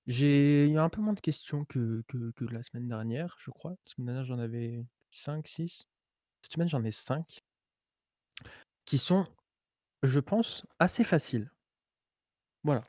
J'ai 0.07 0.67
il 0.67 0.73
y 0.73 0.79
a 0.79 0.83
un 0.85 0.89
peu 0.91 1.01
moins 1.01 1.15
de 1.15 1.21
questions 1.21 1.65
que 1.65 2.03
que 2.09 2.31
que 2.33 2.45
la 2.47 2.63
semaine 2.63 2.89
dernière, 2.89 3.37
je 3.41 3.51
crois. 3.51 3.73
La 3.73 3.93
semaine 3.93 4.07
dernière, 4.07 4.25
j'en 4.25 4.39
avais 4.39 4.85
5-6. 5.11 5.87
Cette 6.43 6.53
semaine, 6.53 6.69
j'en 6.69 6.85
ai 6.85 6.91
5 6.91 7.41
qui 8.87 8.97
sont, 8.99 9.27
je 10.03 10.21
pense, 10.21 10.67
assez 10.79 11.05
faciles. 11.05 11.51
Voilà. 12.65 12.83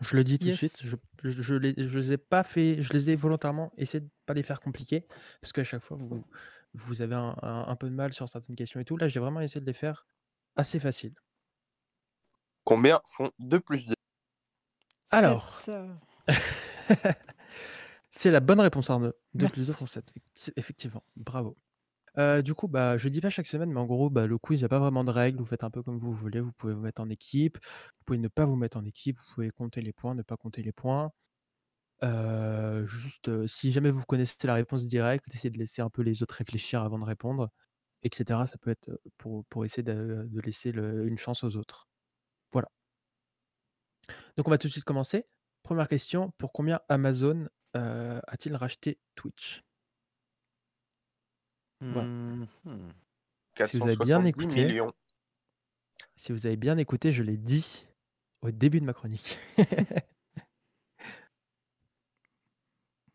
Je 0.00 0.16
le 0.16 0.24
dis 0.24 0.38
tout 0.38 0.48
de 0.48 0.52
suite, 0.54 0.80
Yes. 0.80 0.82
je 0.82 0.96
je 1.22 1.30
je 1.42 1.54
les 1.54 1.74
je 1.88 1.98
les 1.98 2.12
ai 2.12 2.18
pas 2.18 2.42
fait 2.44 2.82
je 2.82 2.92
les 2.92 3.10
ai 3.10 3.16
volontairement 3.16 3.72
essayé 3.76 4.00
de 4.00 4.10
pas 4.26 4.34
les 4.34 4.42
faire 4.42 4.60
compliqués, 4.60 5.06
parce 5.40 5.52
qu'à 5.52 5.62
chaque 5.64 5.82
fois 5.82 5.96
vous 5.96 6.24
vous 6.74 7.02
avez 7.02 7.14
un 7.14 7.36
un 7.42 7.66
un 7.68 7.76
peu 7.76 7.88
de 7.88 7.94
mal 7.94 8.12
sur 8.12 8.28
certaines 8.28 8.56
questions 8.56 8.80
et 8.80 8.84
tout. 8.84 8.96
Là, 8.96 9.08
j'ai 9.08 9.20
vraiment 9.20 9.40
essayé 9.40 9.60
de 9.60 9.66
les 9.66 9.72
faire 9.74 10.06
assez 10.56 10.80
faciles. 10.80 11.14
Combien 12.64 13.00
font 13.06 13.30
2 13.38 13.60
plus 13.60 13.86
2 13.86 13.94
Alors, 15.10 15.62
7. 15.62 15.90
c'est 18.10 18.30
la 18.30 18.40
bonne 18.40 18.60
réponse 18.60 18.90
Arnaud. 18.90 19.12
2 19.34 19.48
plus 19.48 19.66
2 19.66 19.72
font 19.74 19.86
Merci. 19.86 19.86
7. 19.86 20.12
C'est 20.34 20.56
effectivement, 20.58 21.04
bravo. 21.16 21.56
Heu, 22.18 22.42
du 22.42 22.54
coup, 22.54 22.68
bah, 22.68 22.98
je 22.98 23.08
dis 23.08 23.20
pas 23.20 23.30
chaque 23.30 23.46
semaine, 23.46 23.72
mais 23.72 23.80
en 23.80 23.86
gros, 23.86 24.10
bah, 24.10 24.26
le 24.26 24.38
quiz, 24.38 24.60
il 24.60 24.62
y 24.62 24.66
a 24.66 24.70
pas 24.70 24.80
vraiment 24.80 25.04
de 25.04 25.10
règles. 25.12 25.38
Vous 25.40 25.46
faites 25.46 25.64
un 25.64 25.70
peu 25.70 25.82
comme 25.82 25.98
vous 25.98 26.12
voulez. 26.12 26.40
Vous 26.40 26.52
pouvez 26.52 26.74
vous 26.74 26.80
mettre 26.82 27.02
en 27.02 27.10
équipe, 27.10 27.58
vous 27.64 28.04
pouvez 28.06 28.18
ne 28.18 28.28
pas 28.28 28.46
vous 28.46 28.56
mettre 28.56 28.78
en 28.78 28.84
équipe, 28.86 29.18
vous 29.18 29.34
pouvez 29.34 29.50
compter 29.50 29.82
les 29.82 29.92
points, 29.94 30.14
ne 30.16 30.22
pas 30.22 30.36
compter 30.38 30.62
les 30.62 30.72
points. 30.72 31.12
Heu, 32.02 32.86
juste, 32.86 33.28
heu, 33.28 33.48
si 33.48 33.72
jamais 33.72 33.90
vous 33.90 34.04
connaissez 34.04 34.36
la 34.46 34.54
réponse 34.54 34.86
directe, 34.88 35.26
essayez 35.34 35.50
de 35.52 35.58
laisser 35.58 35.82
un 35.82 35.90
peu 35.90 36.02
les 36.02 36.22
autres 36.22 36.36
réfléchir 36.36 36.82
avant 36.82 36.98
de 37.00 37.04
répondre, 37.06 37.50
et 38.04 38.10
cetera. 38.14 38.46
Ça 38.48 38.58
peut 38.58 38.70
être, 38.72 39.00
pour 39.18 39.44
pour 39.46 39.64
essayer 39.66 39.82
de 39.84 40.26
de 40.30 40.40
laisser 40.42 40.72
le 40.72 41.06
une 41.08 41.18
chance 41.18 41.44
aux 41.44 41.56
autres. 41.56 41.86
Voilà. 42.52 42.68
Donc 44.36 44.48
on 44.48 44.50
va 44.50 44.58
tout 44.58 44.66
de 44.68 44.72
suite 44.72 44.84
commencer. 44.84 45.24
Première 45.62 45.88
question, 45.88 46.32
pour 46.38 46.52
combien 46.52 46.80
Amazon, 46.88 47.48
a-t-il 47.74 48.54
racheté 48.56 48.98
Twitch? 49.14 49.62
Voilà. 51.80 52.02
Mmh 52.02 52.46
mh. 52.64 52.92
Si 53.64 53.78
vous 53.78 53.86
avez 53.86 53.96
bien 53.96 54.18
470 54.18 54.28
écouté 54.28 54.64
millions. 54.66 54.92
si 56.16 56.32
vous 56.32 56.46
avez 56.46 56.56
bien 56.56 56.78
écouté, 56.78 57.12
je 57.12 57.22
l'ai 57.22 57.36
dit 57.36 57.86
au 58.42 58.50
début 58.50 58.80
de 58.80 58.86
ma 58.86 58.92
chronique. 58.92 59.38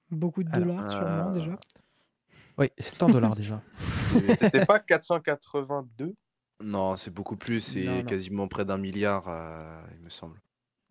Beaucoup 0.10 0.44
de 0.44 0.50
Alors, 0.52 0.68
dollars 0.68 0.92
sûrement 0.92 1.32
déjà. 1.32 1.58
oui, 2.58 2.72
c'est 2.78 3.04
en 3.04 3.08
dollars 3.08 3.36
déjà. 3.36 3.62
C'était 4.40 4.66
pas 4.66 4.80
482? 4.80 6.16
non, 6.60 6.96
c'est 6.96 7.14
beaucoup 7.14 7.36
plus, 7.38 7.62
c'est 7.62 8.04
quasiment 8.08 8.48
près 8.48 8.66
d'1 8.66 8.80
000 8.94 9.06
heu, 9.28 9.84
il 9.94 10.00
me 10.00 10.10
semble. 10.10 10.42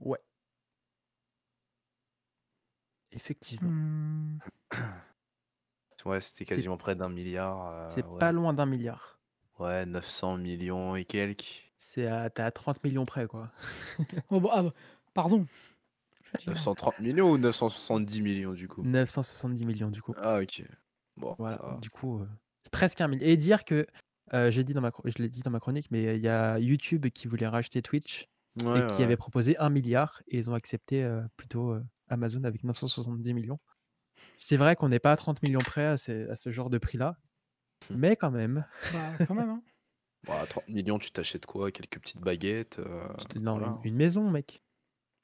Ouais. 0.01 0.19
Effectivement. 3.17 3.71
Mmh. 3.71 4.39
Ouais, 6.05 6.21
c'était 6.21 6.45
C'est 6.45 6.55
quasiment 6.55 6.77
près 6.77 6.95
d'1 6.95 7.09
000 7.13 7.37
c'est 7.89 8.05
heu, 8.05 8.19
pas 8.19 8.31
loin 8.33 8.53
d'1 8.55 8.67
000 8.67 8.83
000 8.83 8.97
Ouais, 9.59 9.85
900 9.87 10.37
millions 10.39 10.95
et 10.97 11.05
quelques. 11.05 11.73
C'est 11.79 12.07
à 12.07 12.31
à 12.37 12.51
30 12.51 12.81
000 12.83 12.93
000 12.93 13.05
près, 13.07 13.27
quoi. 13.27 13.51
Oh 14.31 14.41
bah, 14.41 14.51
ah 14.53 14.65
pardon. 15.15 15.47
Je 16.39 16.51
veux 16.51 16.55
dire 16.55 16.55
930 16.55 16.99
millions 17.01 17.31
ou 17.31 17.39
970 17.39 18.21
millions 18.23 18.53
du 18.53 18.69
coup? 18.69 18.83
970 18.83 19.59
000 19.65 19.79
000 19.79 19.91
du 19.91 20.03
coup. 20.03 20.15
Ah 20.17 20.41
OK. 20.41 20.63
Bon, 21.17 21.37
Voilà, 21.39 21.77
du 21.81 21.91
coup, 21.91 22.21
heu, 22.21 22.29
c'est 22.63 22.71
presque 22.73 23.01
1 23.01 23.09
000 23.09 23.21
et 23.23 23.37
dire 23.37 23.65
que, 23.65 23.87
j'ai 24.51 24.65
dit 24.65 24.75
dans 24.75 24.81
ma 24.81 24.91
je 25.05 25.23
l'ai 25.23 25.29
dit 25.29 25.43
dans 25.43 25.51
ma 25.51 25.61
chronique, 25.61 25.91
mais 25.91 26.17
il 26.17 26.21
y 26.23 26.29
a 26.29 26.59
YouTube 26.59 27.07
qui 27.09 27.29
voulait 27.29 27.47
racheter 27.49 27.83
Twitch 27.83 28.29
et 28.75 28.83
qui 28.85 29.03
ouais. 29.03 29.03
avait 29.03 29.17
proposé 29.17 29.57
1 29.59 29.71
milliard 29.71 30.23
et 30.29 30.39
ils 30.39 30.51
ont 30.51 30.55
accepté, 30.55 31.09
plutôt, 31.37 31.77
Amazon 32.09 32.45
avec 32.45 32.65
970 32.65 33.35
millions. 33.35 33.59
C'est 34.37 34.57
vrai 34.57 34.77
qu'on 34.77 34.89
n'est 34.89 34.99
pas 34.99 35.13
à 35.13 35.17
30 35.17 35.43
millions 35.43 35.61
près 35.61 35.85
à 35.87 35.97
ces 35.97 36.29
à 36.31 36.37
ce 36.37 36.51
genre 36.51 36.71
de 36.71 36.79
prix-là, 36.79 37.17
Mmh. 37.91 37.95
mais 37.99 38.17
quand 38.17 38.31
même. 38.31 38.65
Bah, 38.93 39.27
quand 39.27 39.35
même, 39.35 39.51
hein. 39.51 39.63
Bah, 40.27 40.45
30 40.49 40.67
millions, 40.69 40.99
tu 40.99 41.11
t'achètes 41.13 41.47
quoi? 41.47 41.71
Quelques 41.71 42.01
petites 42.01 42.21
baguettes, 42.21 42.81
non, 43.39 43.59
voilà. 43.59 43.79
une 43.85 43.91
une 43.91 43.97
maison, 43.97 44.29
mec. 44.31 44.59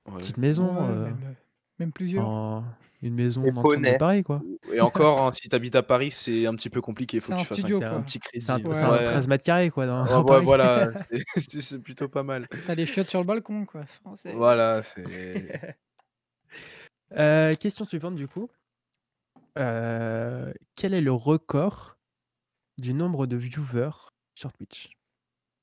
Ouais. 0.07 0.19
Petite 0.19 0.37
maison, 0.37 0.75
Ouais, 0.77 0.89
heu, 0.89 1.05
même, 1.05 1.15
heu, 1.31 1.37
même 1.79 1.93
plusieurs. 1.93 2.29
en 2.29 2.65
une 3.01 3.15
maison 3.15 3.45
Et 3.45 3.51
dans. 3.51 3.63
Paris, 3.99 4.23
quoi. 4.23 4.43
Et 4.73 4.81
encore, 4.81 5.21
hein, 5.27 5.33
si 5.33 5.49
tu 5.49 5.57
habites 5.57 5.75
à 5.75 5.83
Paris, 5.83 6.11
c'est 6.13 6.47
un 6.47 6.55
petit 6.55 6.71
peu 6.71 6.81
compliqué. 6.81 7.17
Il 7.17 7.21
faut 7.21 7.33
que 7.33 7.39
tu 7.39 7.45
fasses 7.47 7.59
studio, 7.59 7.83
un, 7.83 7.97
un 7.97 8.03
petit 8.03 8.21
crédit. 8.21 8.45
C'est 8.45 8.53
un 8.53 8.59
Ouais. 8.63 8.75
c'est 8.75 8.83
un 8.85 8.91
Ouais. 8.93 9.03
13 9.05 9.27
mètres 9.29 9.45
carrés, 9.45 9.71
quoi, 9.71 9.87
dans 9.87 10.05
Ouais, 10.05 10.11
à 10.13 10.19
ouais, 10.21 10.25
Paris. 10.27 10.45
voilà, 10.45 10.91
c'est 11.37 11.83
plutôt 11.83 12.09
pas 12.09 12.23
mal. 12.23 12.47
T'as 12.67 12.75
les 12.75 12.87
chiottes 12.87 13.09
sur 13.09 13.21
le 13.21 13.27
balcon, 13.27 13.65
quoi. 13.67 13.85
Voilà, 14.35 14.83
c'est. 14.83 15.61
Heu, 17.17 17.55
question 17.57 17.85
suivante, 17.85 18.15
du 18.17 18.29
coup. 18.29 18.49
Heu, 19.59 20.55
quel 20.77 20.95
est 20.95 21.01
le 21.01 21.13
record 21.13 21.99
du 22.79 22.95
nombre 22.95 23.27
de 23.27 23.37
viewers 23.37 24.11
sur 24.35 24.53
Twitch? 24.53 24.91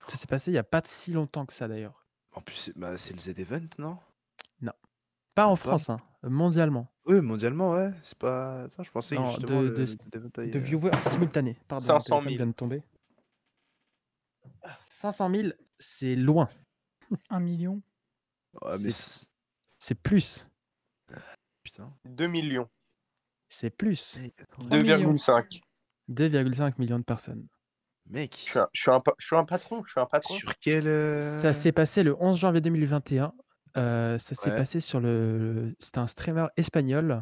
Ça 0.08 0.18
s'est 0.18 0.28
passé 0.28 0.52
il 0.52 0.56
y 0.56 0.60
a 0.60 0.64
pas 0.64 0.82
si 0.86 1.14
longtemps 1.14 1.46
que 1.46 1.54
ça, 1.54 1.68
d'ailleurs. 1.68 2.06
En 2.34 2.42
plus, 2.42 2.56
c'est 2.56 2.78
bah, 2.78 2.92
le 2.92 2.98
Z-Event, 2.98 3.66
non? 3.80 3.98
Non. 4.62 4.74
Pas 5.34 5.48
en 5.48 5.56
pas? 5.56 5.58
France, 5.58 5.90
hein, 5.90 6.00
mondialement. 6.24 6.88
Oui, 7.06 7.22
mondialement, 7.22 7.72
ouais. 7.72 7.92
C'est 8.02 8.18
pas. 8.18 8.64
Attends, 8.64 8.84
je 8.84 8.92
pensais 8.92 9.16
que 9.16 9.22
Non, 9.22 9.30
justement 9.30 9.62
de 9.64 9.68
le, 9.68 9.86
de 9.86 10.30
le 10.38 10.56
euh, 10.56 10.60
viewers 10.60 10.92
simultanés. 11.12 11.58
Pardon, 11.68 11.94
mon 11.94 12.00
500 12.00 12.06
téléphone 12.06 12.30
000. 12.30 12.38
vient 12.38 12.48
de 12.48 12.52
tomber. 12.52 12.84
500 14.92 15.32
000, 15.34 15.50
c'est 15.80 16.16
loin. 16.16 16.50
1 17.30 17.40
million. 17.40 17.82
Ouais, 18.62 18.78
c'est 19.80 19.96
plus. 19.96 20.48
Putain. 21.86 21.94
2 22.06 22.28
millions. 22.28 22.70
C'est 23.50 23.70
plus. 23.70 24.20
Mec, 24.22 24.34
attends. 24.42 24.65
3 24.65 24.78
millions. 24.78 25.13
2,5. 25.13 25.62
2,5 26.10 26.74
millions 26.80 27.00
de 27.00 27.04
personnes. 27.04 27.48
Mec, 28.08 28.34
Je 28.36 28.50
suis 28.50 28.60
un, 28.60 28.68
je 28.74 28.82
suis 28.82 28.92
un 28.92 29.00
pa- 29.00 29.13
je 29.20 29.26
suis 29.28 29.36
un 29.36 29.46
patron. 29.46 29.84
Je 29.84 29.92
suis 29.92 30.00
un 30.00 30.06
patron. 30.06 30.34
sur 30.36 30.58
quel. 30.60 30.88
euh, 30.88 31.22
Ça 31.42 31.54
s'est 31.54 31.72
passé 31.72 32.04
le 32.04 32.15
11 32.22 32.38
janvier 32.39 32.62
2021. 32.62 33.34
Heu, 33.78 34.18
ça 34.18 34.34
s'est 34.36 34.50
Ouais. 34.50 34.56
passé 34.56 34.80
sur 34.82 35.00
le 35.00 35.76
c'était 35.80 36.00
un 36.00 36.08
streamer 36.08 36.48
espagnol 36.58 37.22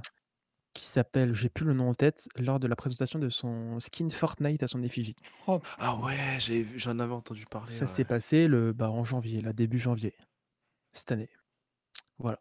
qui 0.74 0.86
s'appelle 0.86 1.34
j'ai 1.34 1.50
plus 1.50 1.66
le 1.66 1.74
nom 1.74 1.90
en 1.90 1.94
tête, 1.94 2.28
lors 2.38 2.60
de 2.60 2.68
la 2.68 2.76
présentation 2.78 3.20
de 3.20 3.30
son 3.30 3.80
skin 3.82 4.10
Fortnite 4.10 4.64
à 4.64 4.68
son 4.68 4.82
effigie. 4.84 5.16
Oh, 5.48 5.60
Ah 5.80 5.96
ouais, 5.98 6.16
j'en 6.78 7.00
avais 7.00 7.14
entendu 7.14 7.46
parler. 7.48 7.76
Ça 7.76 7.82
ouais. 7.86 7.92
s'est 7.92 8.06
passé 8.06 8.48
le 8.48 8.72
bah, 8.74 8.90
en 8.90 9.04
janvier, 9.04 9.42
là, 9.42 9.52
début 9.54 9.80
janvier, 9.80 10.14
cette 10.94 11.12
année. 11.12 11.30
Voilà. 12.20 12.40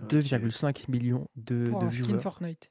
Ok. 0.00 0.32
2,5 0.32 0.88
millions 0.88 1.28
de 1.36 1.72
pour 1.72 1.78
de 1.78 1.86
un 1.86 1.90
skin 1.90 2.18
viewers 2.18 2.18
Fortnite. 2.18 2.70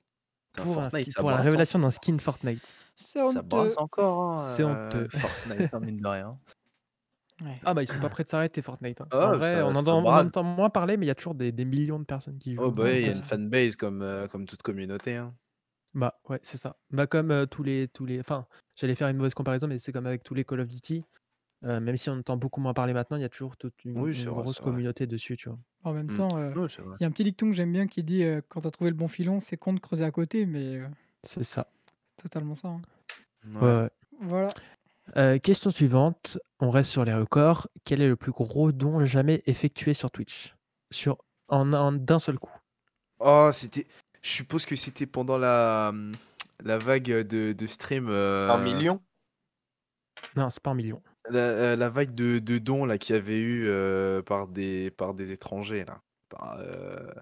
Putain, 0.53 0.65
pour 0.65 0.79
un 0.79 0.89
Fortnite, 0.89 0.91
skin 0.91 1.13
ça 1.13 1.23
pour 1.23 1.31
la 1.31 1.41
révélation 1.41 1.79
d'un 1.79 1.91
skin 1.91 2.17
Fortnite. 2.19 2.75
C'est 2.95 3.21
Ça 3.27 3.41
honteux. 3.41 3.43
brasse 3.43 3.77
encore, 3.77 4.21
hein, 4.21 4.35
C'est 4.35 4.63
euh, 5.01 5.05
honteux. 5.05 5.09
Fortnite, 5.21 5.67
hein, 5.73 5.79
mine 5.81 5.97
de 5.97 6.07
rien. 6.07 6.39
Ouais. 7.41 7.59
Ah 7.65 7.73
bah, 7.73 7.83
ils 7.83 7.87
sont 7.87 7.99
pas 7.99 8.09
prêts 8.09 8.23
de 8.23 8.29
s'arrêter 8.29 8.61
Fortnite, 8.61 9.01
hein. 9.01 9.11
Ah, 9.11 9.31
En 9.31 9.33
vrai, 9.33 9.61
ça- 9.61 9.63
on 9.63 9.75
ça 9.75 9.75
entend 9.75 10.03
on 10.05 10.15
brade. 10.15 10.27
entend 10.27 10.43
moins 10.43 10.69
parler, 10.69 10.95
mais 10.97 11.05
il 11.05 11.07
y 11.09 11.11
a 11.11 11.15
toujours 11.15 11.35
des 11.35 11.51
des 11.51 11.65
millions 11.65 11.99
de 11.99 12.05
personnes 12.05 12.39
qui 12.39 12.55
Oh 12.57 12.69
jouent, 12.69 12.73
bah 12.73 12.83
heu, 12.83 12.83
ouais, 12.83 13.01
il 13.01 13.05
y 13.05 13.09
a 13.09 13.11
à 13.11 13.13
une 13.13 13.21
ça. 13.21 13.23
fanbase 13.23 13.75
comme, 13.77 14.01
euh, 14.01 14.27
comme 14.27 14.45
toute 14.45 14.61
communauté. 14.61 15.15
Hein. 15.15 15.37
Bah, 15.93 16.19
ouais, 16.29 16.39
c'est 16.43 16.57
ça. 16.57 16.77
Bah, 16.91 17.07
comme, 17.07 17.47
tous 17.49 17.63
les 17.63 17.87
tous 17.87 18.05
les 18.05 18.19
enfin, 18.19 18.47
j'allais 18.75 18.95
faire 18.95 19.07
une 19.07 19.17
mauvaise 19.17 19.33
comparaison, 19.33 19.67
mais 19.67 19.79
c'est 19.79 19.93
comme 19.93 20.05
avec 20.05 20.23
tous 20.23 20.33
les 20.33 20.43
Call 20.43 20.59
of 20.59 20.67
Duty, 20.67 21.03
même 21.63 21.97
si 21.97 22.09
on 22.09 22.13
entend 22.19 22.37
beaucoup 22.37 22.61
moins 22.61 22.73
parler 22.75 22.93
maintenant, 22.93 23.17
il 23.17 23.21
y 23.21 23.25
a 23.25 23.29
toujours 23.29 23.57
toute 23.57 23.85
une 23.85 23.95
Oui, 23.95 24.13
une 24.13 24.15
c'est 24.15 24.29
vrai, 24.29 24.43
grosse 24.43 24.59
communauté 24.61 25.07
dessus, 25.07 25.37
tu 25.37 25.49
vois? 25.49 25.59
En 25.85 25.93
même 25.93 26.11
Mm. 26.11 26.15
temps, 26.17 26.37
euh, 26.37 26.49
Ouais, 26.49 26.67
il 26.99 27.01
y 27.01 27.03
a 27.05 27.07
un 27.07 27.11
petit 27.11 27.23
dicton 27.23 27.47
que 27.47 27.53
j'aime 27.53 27.71
bien 27.71 27.85
qui 27.87 28.03
dit 28.03 28.23
euh, 28.23 28.41
quand 28.49 28.61
t'as 28.61 28.71
trouvé 28.71 28.89
le 28.89 28.95
bon 28.95 29.07
filon, 29.07 29.39
c'est 29.39 29.55
con 29.57 29.71
de 29.73 29.79
creuser 29.79 30.03
à 30.03 30.11
côté, 30.11 30.45
mais 30.45 30.77
euh, 30.77 30.87
C'est 31.23 31.43
ça. 31.43 31.67
c'est 32.17 32.23
totalement 32.23 32.55
ça. 32.55 32.69
hein. 32.69 32.81
Ouais, 33.45 33.61
Ouais. 33.61 33.81
ouais. 33.81 33.89
Voilà. 34.21 34.47
Heu, 35.15 35.37
question 35.37 35.69
suivante, 35.69 36.39
on 36.59 36.71
reste 36.71 36.89
sur 36.89 37.05
les 37.05 37.13
records. 37.13 37.67
Quel 37.83 38.01
est 38.01 38.07
le 38.07 38.15
plus 38.15 38.31
gros 38.31 38.71
don 38.71 39.05
jamais 39.05 39.43
effectué 39.45 39.93
sur 39.93 40.09
Twitch? 40.09 40.55
Sur 40.91 41.17
en 41.47 41.71
un 41.73 41.91
d'un 41.91 42.17
seul 42.19 42.39
coup? 42.39 42.51
Oh, 43.19 43.51
c'était. 43.53 43.85
Je 44.23 44.31
suppose 44.31 44.65
que 44.65 44.75
c'était 44.75 45.05
pendant 45.05 45.37
la, 45.37 45.93
la 46.63 46.77
vague 46.79 47.03
de, 47.27 47.53
de 47.53 47.67
stream. 47.67 48.07
Un 48.07 48.11
euh, 48.11 48.63
million? 48.63 48.99
Non, 50.35 50.49
c'est 50.49 50.61
pas 50.63 50.71
un 50.71 50.75
million. 50.75 51.01
La, 51.29 51.39
euh, 51.39 51.75
la 51.75 51.89
vague 51.89 52.13
de, 52.15 52.39
de 52.39 52.57
dons 52.59 52.85
là 52.85 52.97
qu'il 52.97 53.15
y 53.15 53.17
avait 53.19 53.37
eu 53.39 53.67
euh, 53.67 54.21
par, 54.21 54.47
des, 54.47 54.91
par 54.91 55.13
des 55.13 55.31
étrangers 55.31 55.85
là. 55.85 56.01
Par, 56.29 56.57
euh, 56.59 56.97
Je 57.13 57.21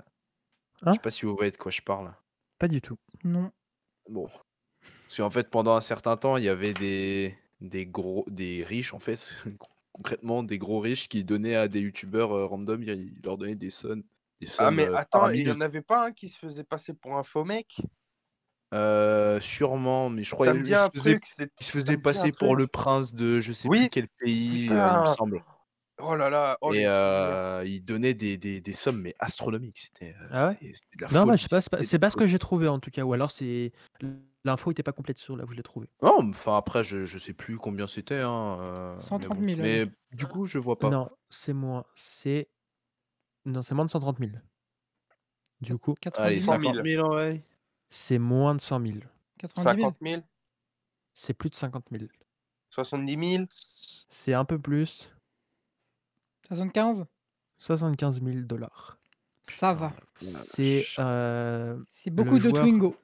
Hein? 0.82 0.98
sais 0.98 1.02
pas 1.02 1.12
si 1.12 1.26
vous 1.26 1.36
voyez 1.36 1.52
de 1.52 1.58
quoi 1.58 1.72
je 1.72 1.82
parle. 1.82 2.16
Pas 2.58 2.68
du 2.68 2.82
tout. 2.82 2.98
Non. 3.24 3.52
Bon. 4.10 4.28
Parce 5.08 5.18
qu'en 5.18 5.30
fait, 5.32 5.50
pendant 5.50 5.76
un 5.76 5.82
certain 5.82 6.18
temps, 6.18 6.38
il 6.38 6.44
y 6.46 6.50
avait 6.50 6.74
des, 6.76 7.38
des 7.62 7.88
gros, 7.88 8.26
des 8.30 8.63
riches 8.63 8.94
en 8.94 9.00
fait, 9.00 9.38
concrètement 9.94 10.44
des 10.44 10.58
gros 10.60 10.80
riches 10.80 11.10
qui 11.10 11.24
donnaient 11.26 11.56
à 11.56 11.68
des 11.70 11.82
youtubeurs 11.82 12.34
euh, 12.34 12.46
random, 12.46 12.84
ils 12.84 13.22
leur 13.24 13.38
donnaient 13.38 13.56
des 13.56 13.72
sommes, 13.72 14.04
des 14.42 14.48
Ah, 14.58 14.72
sommes 14.72 14.72
mais 14.72 14.89
euh, 14.89 14.96
attends, 14.96 15.30
il 15.30 15.42
y 15.44 15.52
en 15.52 15.62
avait 15.62 15.82
pas 15.82 16.06
un 16.08 16.12
qui 16.12 16.30
se 16.30 16.38
faisait 16.39 16.63
passer 16.63 16.94
pour 16.94 17.18
un 17.18 17.24
faux 17.24 17.44
mec? 17.44 17.82
Euh, 18.74 19.40
sûrement, 19.40 20.10
mais 20.10 20.24
je 20.24 20.32
crois 20.32 20.48
Ça 20.48 20.54
me 20.54 20.64
dit 20.64 20.74
un 20.74 20.90
il 20.94 21.00
se 21.02 21.04
faisait, 21.04 21.20
il 21.60 21.66
se 21.66 21.72
faisait 21.72 21.98
passer 21.98 22.32
pour 22.32 22.56
le 22.56 22.68
prince 22.68 23.14
de 23.14 23.40
je 23.40 23.54
sais 23.54 23.68
Oui, 23.68 23.82
plus 23.82 23.90
quel 23.90 24.08
pays, 24.08 24.70
euh, 24.72 24.74
il 24.96 25.00
me 25.02 25.06
semble. 25.06 25.44
Oh 26.02 26.16
là 26.16 26.30
là, 26.30 26.58
oh 26.62 26.74
Et 26.74 26.86
euh, 26.88 27.64
il 27.66 27.82
donnait 27.86 28.16
des, 28.16 28.36
des, 28.38 28.60
des 28.62 28.74
sommes 28.74 29.00
mais 29.00 29.14
astronomiques. 29.20 29.78
C'était 29.80 30.16
euh, 30.20 30.28
Ah 30.32 30.48
ouais? 30.50 30.58
de 30.98 31.02
la 31.06 31.08
Non, 31.12 31.26
bah, 31.26 31.36
je 31.36 31.44
sais 31.48 31.62
pas, 31.70 31.84
c'est 31.84 32.00
pas 32.00 32.10
ce 32.10 32.16
que 32.16 32.26
j'ai 32.26 32.40
trouvé 32.40 32.68
en 32.68 32.80
tout 32.80 32.90
cas, 32.90 33.04
ou 33.04 33.14
alors 33.14 33.30
c'est 33.30 33.72
l'info 34.44 34.72
était 34.72 34.84
pas 34.84 34.92
complète 34.92 35.20
sur 35.20 35.38
là 35.38 35.44
où 35.46 35.52
je 35.52 35.56
l'ai 35.56 35.64
trouvé. 35.64 35.88
Non, 36.02 36.24
mais 36.24 36.32
enfin 36.32 36.58
après, 36.58 36.84
je, 36.84 37.06
je 37.06 37.18
sais 37.20 37.34
plus 37.34 37.58
combien 37.58 37.86
c'était, 37.86 38.20
hein, 38.20 38.58
euh, 38.60 38.96
mais 38.96 39.02
130 39.02 39.38
bon. 39.40 39.48
000, 39.48 39.60
allez. 39.62 39.86
Mais 39.86 39.92
du 40.18 40.26
coup, 40.26 40.48
je 40.48 40.58
vois 40.58 40.80
pas. 40.80 40.90
Non, 40.90 41.10
c'est 41.30 41.54
moins, 41.54 41.86
c'est 41.96 42.50
non, 43.46 43.62
c'est 43.62 43.76
moins 43.76 43.86
de 43.86 43.92
130 43.92 44.18
000. 44.20 44.32
Du 45.62 45.78
coup, 45.78 45.96
Allez, 46.18 46.40
90 46.40 46.42
000. 46.42 46.62
100 46.62 46.62
50 46.64 46.86
000. 46.86 46.86
000, 46.86 47.16
ouais. 47.16 47.44
C'est 47.93 48.17
moins 48.19 48.56
de 48.56 48.62
100 48.62 48.86
000. 48.88 48.99
90 49.39 49.63
000. 49.63 49.91
50 49.91 49.97
000 50.01 50.21
C'est 51.13 51.34
plus 51.34 51.49
de 51.49 51.56
50 51.56 51.86
000. 51.91 52.06
70 52.71 53.32
000 53.34 53.45
C'est 54.10 54.34
un 54.34 54.45
peu 54.45 54.58
plus, 54.60 55.12
75 56.47 57.06
75 57.60 58.21
000 58.23 58.39
dollars. 58.41 58.97
Ça 59.43 59.73
va. 59.73 59.93
C'est 60.19 60.86
euh, 60.99 61.77
C'est 61.88 62.10
beaucoup 62.10 62.39
de 62.39 62.49
joueur, 62.49 62.63
Twingo. 62.63 62.95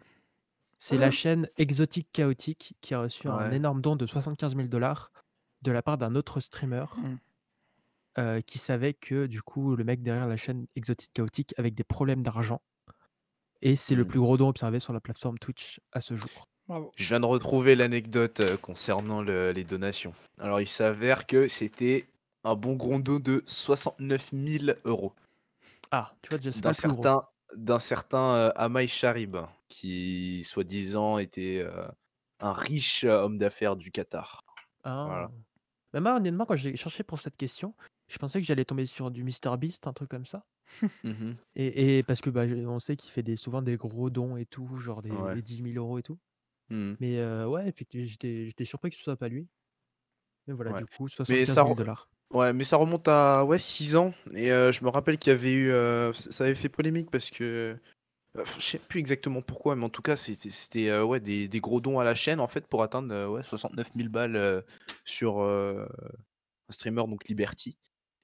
c'est 0.80 0.98
la 0.98 1.12
chaîne 1.12 1.48
Exotique 1.58 2.10
Chaotique 2.12 2.76
qui 2.82 2.94
a 2.94 3.02
reçu 3.02 3.28
un 3.28 3.52
énorme 3.52 3.82
don 3.82 3.96
de 3.96 4.06
75 4.06 4.56
000 4.56 4.68
dollars 4.68 5.12
de 5.62 5.72
la 5.72 5.82
part 5.82 5.98
d'un 5.98 6.16
autre 6.16 6.40
streamer 6.40 6.86
Mm. 6.98 7.16
euh, 8.18 8.42
qui 8.42 8.58
savait 8.58 8.94
que 8.94 9.28
du 9.28 9.42
coup 9.42 9.76
le 9.76 9.84
mec 9.84 10.02
derrière 10.02 10.28
la 10.28 10.38
chaîne 10.38 10.66
Exotique 10.76 11.12
Chaotique 11.14 11.54
avec 11.58 11.76
des 11.76 11.84
problèmes 11.84 12.24
d'argent 12.24 12.62
et 13.62 13.76
c'est 13.76 13.96
le 13.96 14.04
Hmm. 14.04 14.08
plus 14.08 14.20
gros 14.20 14.38
don 14.38 14.50
observé 14.50 14.80
sur 14.80 14.94
la 14.94 15.00
plateforme 15.00 15.38
Twitch 15.40 15.80
à 15.92 16.02
ce 16.02 16.16
jour. 16.16 16.30
Bravo. 16.68 16.92
Je 16.96 17.08
viens 17.08 17.20
de 17.20 17.26
retrouver 17.26 17.76
l'anecdote 17.76 18.40
euh, 18.42 18.58
concernant 18.58 19.22
le- 19.22 19.52
les 19.52 19.64
donations. 19.64 20.14
Alors, 20.40 20.62
il 20.62 20.68
s'avère 20.68 21.26
que 21.26 21.48
c'était 21.48 22.08
un 22.44 22.56
bon 22.56 22.74
gros 22.76 23.00
dos 23.00 23.20
de 23.20 23.44
69 23.48 24.30
000 24.34 24.78
euros 24.86 25.14
Ah, 25.92 26.14
tu 26.22 26.30
vois 26.30 26.38
déjà 26.38 26.52
c'est 26.52 26.62
d'un 26.62 26.74
certain, 26.74 27.24
d'un 27.56 27.80
certain 27.80 28.36
euh, 28.36 28.52
Amai 28.56 28.88
Sharib, 28.88 29.38
qui 29.68 30.44
soi-disant 30.44 31.18
était 31.18 31.60
euh, 31.64 31.88
un 32.40 32.54
riche 32.54 33.04
euh, 33.04 33.24
homme 33.24 33.38
d'affaires 33.40 33.76
du 33.76 33.92
Qatar. 33.92 34.42
Voilà. 34.84 35.30
Ah. 35.30 35.32
Mais 35.94 36.02
moi 36.02 36.16
honnêtement 36.16 36.46
quand 36.46 36.56
j'ai 36.56 36.76
cherché 36.78 37.04
pour 37.04 37.20
cette 37.20 37.36
question, 37.36 37.74
je 38.08 38.18
pensais 38.20 38.40
que 38.40 38.46
j'allais 38.46 38.64
tomber 38.66 38.86
sur 38.86 39.10
du 39.10 39.24
MrBeast, 39.24 39.88
un 39.88 39.94
truc 39.94 40.10
comme 40.10 40.26
ça. 40.28 40.46
Mhm. 41.04 41.36
Et, 41.56 41.98
et 42.00 42.04
parce 42.04 42.22
que 42.22 42.30
bah, 42.30 42.44
on 42.68 42.80
sait 42.80 42.96
qu'il 42.98 43.12
fait 43.12 43.24
des, 43.24 43.36
souvent 43.36 43.62
des 43.62 43.78
gros 43.78 44.10
dons 44.10 44.38
et 44.38 44.46
tout, 44.46 44.78
genre 44.78 45.02
des, 45.02 45.12
Ouais. 45.12 45.34
des 45.34 45.42
10 45.42 45.62
000 45.62 45.78
euros 45.78 45.98
et 46.00 46.04
tout. 46.04 46.20
Mhm. 46.70 46.98
Mais 47.00 47.18
euh, 47.20 47.48
ouais, 47.48 47.68
effectivement, 47.70 48.06
j'étais 48.08 48.46
j'étais 48.48 48.66
surpris 48.66 48.92
que 48.92 48.98
ce 48.98 49.04
soit 49.04 49.18
pas 49.18 49.30
lui. 49.30 49.48
Mais 50.48 50.54
voilà, 50.54 50.74
Ouais. 50.74 50.80
du 50.80 50.86
coup, 50.88 51.08
Mais 51.28 51.46
75 51.46 51.56
ça, 51.56 51.64
000 51.64 51.74
re- 51.74 51.76
dollars. 51.76 52.10
ouais, 52.34 52.54
mais 52.54 52.64
ça 52.64 52.78
remonte 52.78 53.08
à 53.08 53.46
ouais, 53.46 53.60
6 53.60 53.96
ans. 53.96 54.14
Et 54.34 54.52
euh, 54.52 54.72
je 54.72 54.84
me 54.84 54.90
rappelle 54.90 55.18
qu'il 55.18 55.32
y 55.32 55.36
avait 55.36 55.54
eu. 55.54 55.72
euh, 55.72 56.14
ça 56.14 56.32
ça 56.32 56.44
avait 56.46 56.56
fait 56.56 56.70
polémique 56.70 57.10
parce 57.12 57.30
que. 57.30 57.78
euh, 58.38 58.46
Je 58.60 58.62
sais 58.62 58.80
plus 58.80 59.00
exactement 59.00 59.42
pourquoi, 59.42 59.76
mais 59.76 59.86
en 59.86 59.90
tout 59.90 60.02
cas, 60.04 60.16
c'était 60.16 60.50
c'était, 60.52 60.90
euh, 60.90 61.04
ouais, 61.06 61.20
des, 61.20 61.48
des 61.48 61.62
gros 61.62 61.82
dons 61.82 62.00
à 62.00 62.04
la 62.06 62.16
chaîne 62.16 62.40
en 62.42 62.48
fait 62.48 62.68
pour 62.68 62.84
atteindre 62.84 63.14
euh, 63.14 63.28
ouais, 63.30 63.44
69 63.44 63.92
000 63.96 64.10
balles 64.10 64.36
euh, 64.38 64.62
sur 65.06 65.40
euh, 65.42 65.88
un 66.70 66.74
streamer, 66.74 67.04
donc 67.08 67.28
Liberty. 67.30 67.78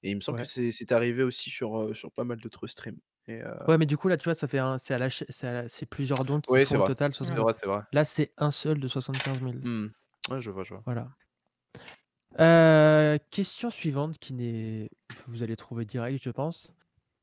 Et 0.06 0.12
il 0.12 0.16
me 0.16 0.22
semble 0.22 0.38
Ouais. 0.38 0.44
que 0.44 0.50
c'est 0.50 0.72
c'est 0.72 0.92
arrivé 0.92 1.24
aussi 1.24 1.50
sur, 1.50 1.96
sur 1.96 2.12
pas 2.12 2.24
mal 2.24 2.38
d'autres 2.40 2.68
streams. 2.68 3.00
Et, 3.28 3.42
euh, 3.42 3.56
Ouais, 3.68 3.80
mais 3.80 3.88
du 3.88 3.98
coup, 3.98 4.08
là, 4.08 4.18
tu 4.18 4.26
vois, 4.26 4.36
ça 4.36 4.48
fait 4.48 4.60
un, 4.60 4.78
c'est 4.78 4.94
à 4.94 5.00
la 5.00 5.10
cha- 5.10 5.26
c'est 5.30 5.48
à 5.48 5.52
la- 5.64 5.68
c'est 5.70 5.88
plusieurs 5.88 6.24
dons 6.24 6.40
qui 6.42 6.66
c'est 6.66 6.78
au 6.78 6.86
total 6.86 7.12
C'est 7.12 7.18
69. 7.26 7.44
vrai, 7.44 7.54
c'est 7.56 7.66
vrai. 7.66 7.82
Là, 7.92 8.06
c'est 8.06 8.32
un 8.38 8.52
seul 8.52 8.80
de 8.80 8.88
75 8.88 9.40
000. 9.40 9.52
Hmm. 9.64 9.90
Ouais, 10.30 10.42
je 10.42 10.52
vois, 10.52 10.64
je 10.64 10.76
vois. 10.76 10.84
Voilà. 10.86 11.10
Euh, 12.40 13.18
question 13.32 13.72
suivante 13.72 14.20
qui 14.20 14.34
n'est 14.36 14.90
vous 15.26 15.42
allez 15.42 15.56
trouver 15.56 15.86
direct, 15.86 16.22
je 16.24 16.30
pense. 16.30 16.72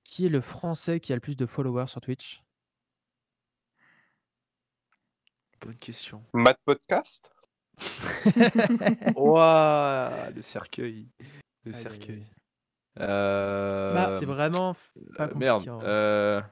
Qui 0.03 0.27
est 0.27 0.29
le 0.29 0.40
Français 0.40 0.99
qui 0.99 1.12
a 1.12 1.16
le 1.16 1.21
plus 1.21 1.37
de 1.37 1.47
followers 1.47 1.87
sur 1.87 2.01
Twitch? 2.01 2.42
Bonne 5.61 5.77
question. 5.77 6.25
Matt 6.35 6.59
Podcast? 6.64 7.31
Ouah, 9.16 10.31
le 10.35 10.42
cercueil. 10.42 11.09
Le 11.64 11.73
cercueil. 11.73 12.25
Euh, 13.00 13.94
Bah, 13.94 14.16
c'est 14.18 14.26
vraiment 14.26 14.74
pas 15.16 15.26
euh, 15.28 15.35
merde. 15.35 15.64
vrai. 15.64 15.85
Euh... 15.87 16.42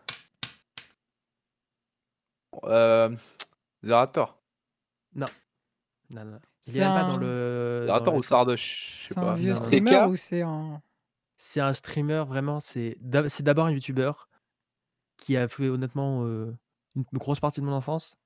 Euh... 2.65 3.17
Zerator. 3.85 4.39
Non. 5.15 5.27
Non, 6.11 6.25
non. 6.25 6.41
Il 6.67 6.73
C'est 6.73 6.79
est 6.79 6.81
même 6.83 6.95
pas 6.95 7.03
dans 7.05 7.15
un 7.15 7.19
le 7.19 7.85
dans 7.87 7.87
Zerator 7.87 8.15
ou 8.15 8.23
Sardoche, 8.23 8.99
je 9.03 9.09
sais 9.09 9.15
c'est 9.15 9.21
un 9.21 9.23
pas. 9.23 9.35
vieux 9.35 9.55
Non, 9.55 9.61
non. 9.61 9.65
streamer 9.65 10.05
ou 10.09 10.17
c'est 10.17 10.43
un 10.43 10.83
C'est 11.39 11.61
un 11.61 11.73
streamer, 11.73 12.25
vraiment, 12.27 12.61
c'est 12.61 12.97
d'ab 13.01 13.29
c'est 13.29 13.43
d'abord 13.43 13.67
un 13.67 13.71
youtubeur 13.73 14.29
qui 15.17 15.37
a 15.37 15.49
fait 15.49 15.69
honnêtement, 15.69 16.25
une 16.27 16.57
grosse 17.15 17.41
partie 17.41 17.61
de 17.61 17.67
mon 17.67 17.73
enfance 17.73 18.17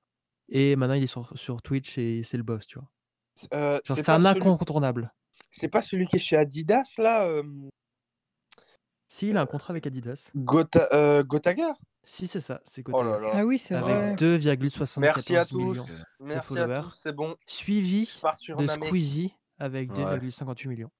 et 0.49 0.75
maintenant 0.75 0.95
il 0.95 1.03
est 1.03 1.07
sur 1.07 1.37
sur 1.37 1.61
Twitch 1.61 1.97
et 1.97 2.23
c'est 2.23 2.37
le 2.37 2.43
boss, 2.43 2.65
tu 2.65 2.79
vois? 2.79 2.89
Euh, 3.53 3.79
c'est 3.83 3.95
c'est 3.95 4.09
un 4.09 4.21
celui 4.21 4.29
incontournable. 4.51 5.13
c'est 5.51 5.67
pas 5.69 5.81
celui 5.81 6.07
qui 6.07 6.17
est 6.17 6.19
chez 6.19 6.37
Adidas 6.37 6.93
là? 6.97 7.29
Si, 9.15 9.29
il 9.29 9.37
a 9.37 9.41
un 9.41 9.45
contrat 9.45 9.71
avec 9.71 9.87
Adidas. 9.87 10.29
Gota 10.35 10.89
heu, 10.91 11.23
Gotaga? 11.23 11.73
Si, 12.03 12.27
c'est 12.27 12.41
ça, 12.41 12.59
c'est 12.65 12.83
Oh 12.91 13.01
là 13.01 13.11
Gotaga. 13.11 13.27
là. 13.27 13.31
Ah 13.37 13.45
oui, 13.45 13.57
c'est 13.57 13.75
Avec 13.75 13.95
vrai. 13.95 14.17
Merci 14.97 15.37
à 15.37 15.45
2,74 15.45 15.47
tous. 15.47 15.57
millions 15.57 15.85
de 15.85 16.25
Merci 16.25 16.37
à 16.37 16.41
followers. 16.41 16.81
tous, 16.81 16.99
c'est 17.01 17.13
bon. 17.13 17.33
Suivi 17.47 18.01
de. 18.59 18.67
Squeezie 18.67 19.33
avec 19.57 19.89
Ouais. 19.93 20.03
2,58 20.03 20.67
millions. 20.67 20.91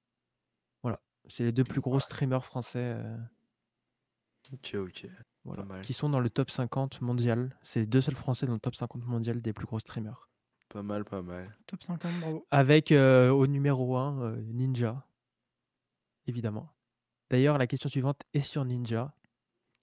Voilà, 0.81 1.01
c'est 1.25 1.43
les 1.43 1.51
2 1.51 1.65
plus 1.65 1.81
gros 1.81 1.99
streamers 1.99 2.45
français, 2.45 2.95
heu 2.97 3.17
OK, 4.53 4.75
OK. 4.75 5.07
voilà, 5.43 5.63
Pas 5.63 5.67
mal. 5.67 5.81
qui 5.81 5.91
sont 5.91 6.07
dans 6.09 6.21
le 6.21 6.29
top 6.29 6.51
50 6.51 7.01
mondial. 7.01 7.57
C'est 7.63 7.81
les 7.81 7.85
2 7.85 7.99
seuls 7.99 8.15
français 8.15 8.45
dans 8.45 8.53
le 8.53 8.59
top 8.59 8.75
50 8.75 9.05
mondial 9.05 9.41
des 9.41 9.51
plus 9.51 9.65
gros 9.65 9.79
streamers. 9.79 10.29
Pas 10.69 10.83
mal, 10.83 11.03
pas 11.05 11.21
mal. 11.21 11.55
Top 11.67 11.83
50, 11.83 12.11
bravo. 12.19 12.47
Avec, 12.51 12.91
heu, 12.91 13.29
au 13.31 13.45
numéro 13.47 13.97
1, 13.97 14.21
heu, 14.21 14.35
Ninja. 14.53 15.05
Évidemment. 16.27 16.74
D'ailleurs, 17.29 17.59
la 17.59 17.67
question 17.67 17.87
suivante 17.87 18.21
est 18.33 18.41
sur 18.41 18.65
Ninja. 18.65 19.13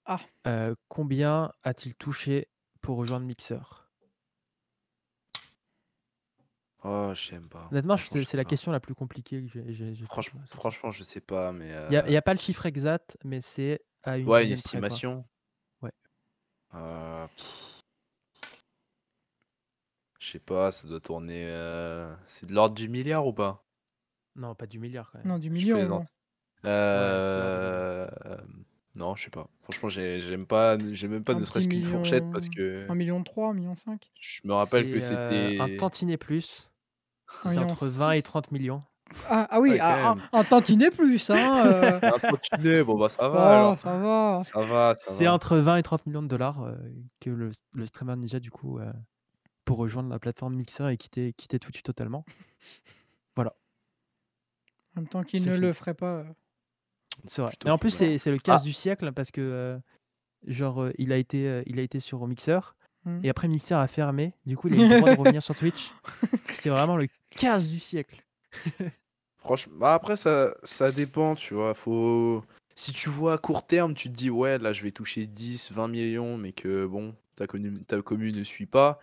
Ah. 0.05 0.29
Heu, 0.47 0.77
combien 0.87 1.51
a-t-il 1.63 1.95
touché 1.95 2.47
pour 2.81 2.95
rejoindre 2.95 3.25
Mixer? 3.25 3.89
Oh, 6.83 7.13
je 7.15 7.25
sais 7.29 7.33
même 7.39 7.49
pas. 7.49 7.71
Honnêtement, 7.71 7.97
je 7.97 8.07
Franchement, 8.07 8.17
je 8.19 8.23
c'est 8.23 8.37
sais 8.37 8.37
la 8.37 8.45
pas. 8.45 8.45
question 8.45 8.71
la 8.71 8.79
plus 8.79 8.95
compliquée 8.95 9.41
que 9.41 9.47
j'ai 9.49 9.73
j'ai 9.73 9.93
j'ai 9.95 10.05
faite, 10.05 10.33
Franchement 10.33 10.41
moi, 10.43 10.51
je 10.91 11.03
sais 11.03 11.19
pas, 11.21 11.51
mais 11.51 11.71
Il 11.87 11.93
y 11.93 11.97
a 11.97 12.09
y 12.09 12.17
a 12.17 12.21
pas 12.21 12.33
le 12.33 12.39
chiffre 12.39 12.65
exact, 12.65 13.17
mais 13.23 13.39
c'est 13.41 13.79
à 14.03 14.17
une 14.17 14.31
Ouais, 14.31 14.43
une 14.45 14.51
dizaine 14.51 14.61
près, 14.61 14.83
quoi. 14.83 15.01
estimation? 15.01 15.25
Ouais. 15.81 15.91
Heu 16.73 17.29
Je 20.17 20.31
sais 20.31 20.39
pas, 20.39 20.71
ça 20.71 20.87
doit 20.87 20.99
tourner, 20.99 21.45
heu, 21.45 22.15
c'est 22.25 22.47
de 22.47 22.53
l'ordre 22.55 22.73
du 22.73 22.89
milliard 22.89 23.27
ou 23.27 23.33
pas? 23.33 23.63
Non, 24.35 24.53
pas 24.53 24.67
du 24.67 24.77
milliard 24.79 25.11
quand 25.11 25.17
même. 25.17 25.31
Non, 25.31 25.39
du 25.39 25.49
Je 25.55 25.65
million, 25.65 25.67
plaisante. 25.67 26.13
Ouais. 26.93 27.23
Hem, 27.25 28.65
non, 28.95 29.15
je 29.15 29.23
sais 29.25 29.29
pas. 29.29 29.49
Franchement, 29.61 29.89
j'ai 29.89 30.19
j'aime 30.21 30.47
pas 30.47 30.77
j'ai 30.93 31.07
même 31.09 31.23
pas 31.25 31.35
Un 31.35 31.35
ne 31.35 31.43
serait-ce 31.43 31.67
qu'une 31.67 31.83
fourchette 31.83 32.25
parce 32.31 32.47
million 32.87 32.93
que 32.95 32.95
1 33.17 33.23
300 33.23 33.53
000, 33.53 33.71
1 33.71 33.75
500 33.75 33.97
000? 33.99 34.13
je 34.19 34.41
me 34.45 34.53
rappelle 34.53 34.87
que 34.87 34.99
C'est, 34.99 35.21
heu, 35.35 35.49
un 35.59 35.69
c'était 35.69 35.77
tantinet 35.77 36.17
plus. 36.17 36.71
C'est 37.43 37.59
million 37.59 37.59
entre 37.59 37.87
20 37.87 38.13
et 38.13 38.21
6. 38.21 38.23
30 38.23 38.51
millions. 38.51 38.83
Ah 39.25 39.47
ah 39.51 39.59
oui, 39.61 39.77
Ouais, 39.77 39.81
ah, 39.81 39.99
un 40.03 40.17
un 40.33 40.45
tantinet 40.45 40.91
plus, 40.91 41.29
hein, 41.29 41.63
heu. 41.65 42.01
Un 42.05 42.19
tantinet, 42.19 42.83
bon 42.83 42.97
bah 42.97 43.09
ça 43.09 43.29
va 43.29 43.53
Oh, 43.61 43.75
alors. 43.75 43.77
ça 43.77 43.97
va. 43.97 44.47
Ça 44.53 44.63
va, 44.65 44.95
ça 44.97 45.13
C'est 45.13 45.27
entre 45.27 45.57
20 45.57 45.77
et 45.77 45.83
30 45.83 46.05
millions 46.07 46.23
de 46.23 46.27
dollars, 46.27 46.63
heu, 46.65 46.77
que 47.21 47.29
le 47.31 47.51
le 47.73 47.85
streamer 47.87 48.15
Ninja 48.17 48.39
du 48.39 48.51
coup, 48.51 48.79
heu, 48.79 48.89
pour 49.65 49.77
rejoindre 49.79 50.09
la 50.09 50.19
plateforme 50.19 50.55
Mixer 50.55 50.89
et 50.89 50.97
quitter 50.97 51.33
quitter 51.33 51.59
Twitch 51.59 51.83
totalement. 51.83 52.25
Voilà. 53.35 53.55
En 54.95 55.01
même 55.01 55.07
temps 55.09 55.23
qu'il 55.23 55.43
ne 55.43 55.55
fini. 55.55 55.57
le 55.57 55.73
ferait 55.73 55.93
pas, 55.95 56.19
heu. 56.21 56.35
C'est 57.27 57.41
vrai. 57.41 57.53
Et 57.65 57.69
en 57.69 57.77
plus, 57.77 57.95
voilà. 57.97 58.13
c'est 58.13 58.17
c'est 58.17 58.31
le 58.31 58.37
Ah! 58.37 58.39
casse 58.39 58.63
du 58.63 58.73
siècle 58.73 59.11
parce 59.13 59.31
que, 59.31 59.41
heu, 59.41 59.81
genre, 60.47 60.83
heu, 60.83 60.93
il 60.97 61.11
a 61.11 61.17
été, 61.17 61.47
heu, 61.47 61.63
il 61.67 61.79
a 61.79 61.83
été 61.83 61.99
sur 61.99 62.25
Mixer 62.27 62.59
Mmh. 63.05 63.19
et 63.25 63.29
après 63.29 63.49
Mixer 63.49 63.73
a 63.77 63.87
fermé. 63.87 64.33
Du 64.45 64.55
coup, 64.55 64.69
il 64.69 64.75
a 64.75 64.77
eu 64.77 64.87
le 64.87 64.95
droit 64.95 65.09
de 65.09 65.15
revenir 65.19 65.43
sur 65.43 65.55
Twitch. 65.55 65.91
C'est 66.53 66.69
vraiment 66.69 66.95
le 66.97 67.07
casse 67.31 67.67
du 67.67 67.79
siècle. 67.79 68.23
Franchement, 69.37 69.73
bah, 69.77 69.93
après 69.93 70.15
ça 70.15 70.55
ça 70.63 70.91
dépend, 70.91 71.35
tu 71.35 71.53
vois? 71.53 71.73
Faut 71.73 72.43
si 72.75 72.93
tu 72.93 73.09
vois 73.09 73.33
à 73.33 73.37
court 73.37 73.67
terme, 73.67 73.93
tu 73.93 74.09
te 74.09 74.15
dis: 74.15 74.29
«Ouais, 74.29 74.57
là, 74.57 74.73
je 74.73 74.83
vais 74.83 74.91
toucher 74.91 75.27
10-20 75.27 75.87
millions 75.89 76.37
mais 76.37 76.53
que 76.53 76.85
bon, 76.85 77.13
ta 77.35 77.45
connu 77.45 77.79
ta 77.85 78.01
commu 78.01 78.31
ne 78.31 78.43
suit 78.43 78.65
pas», 78.65 78.99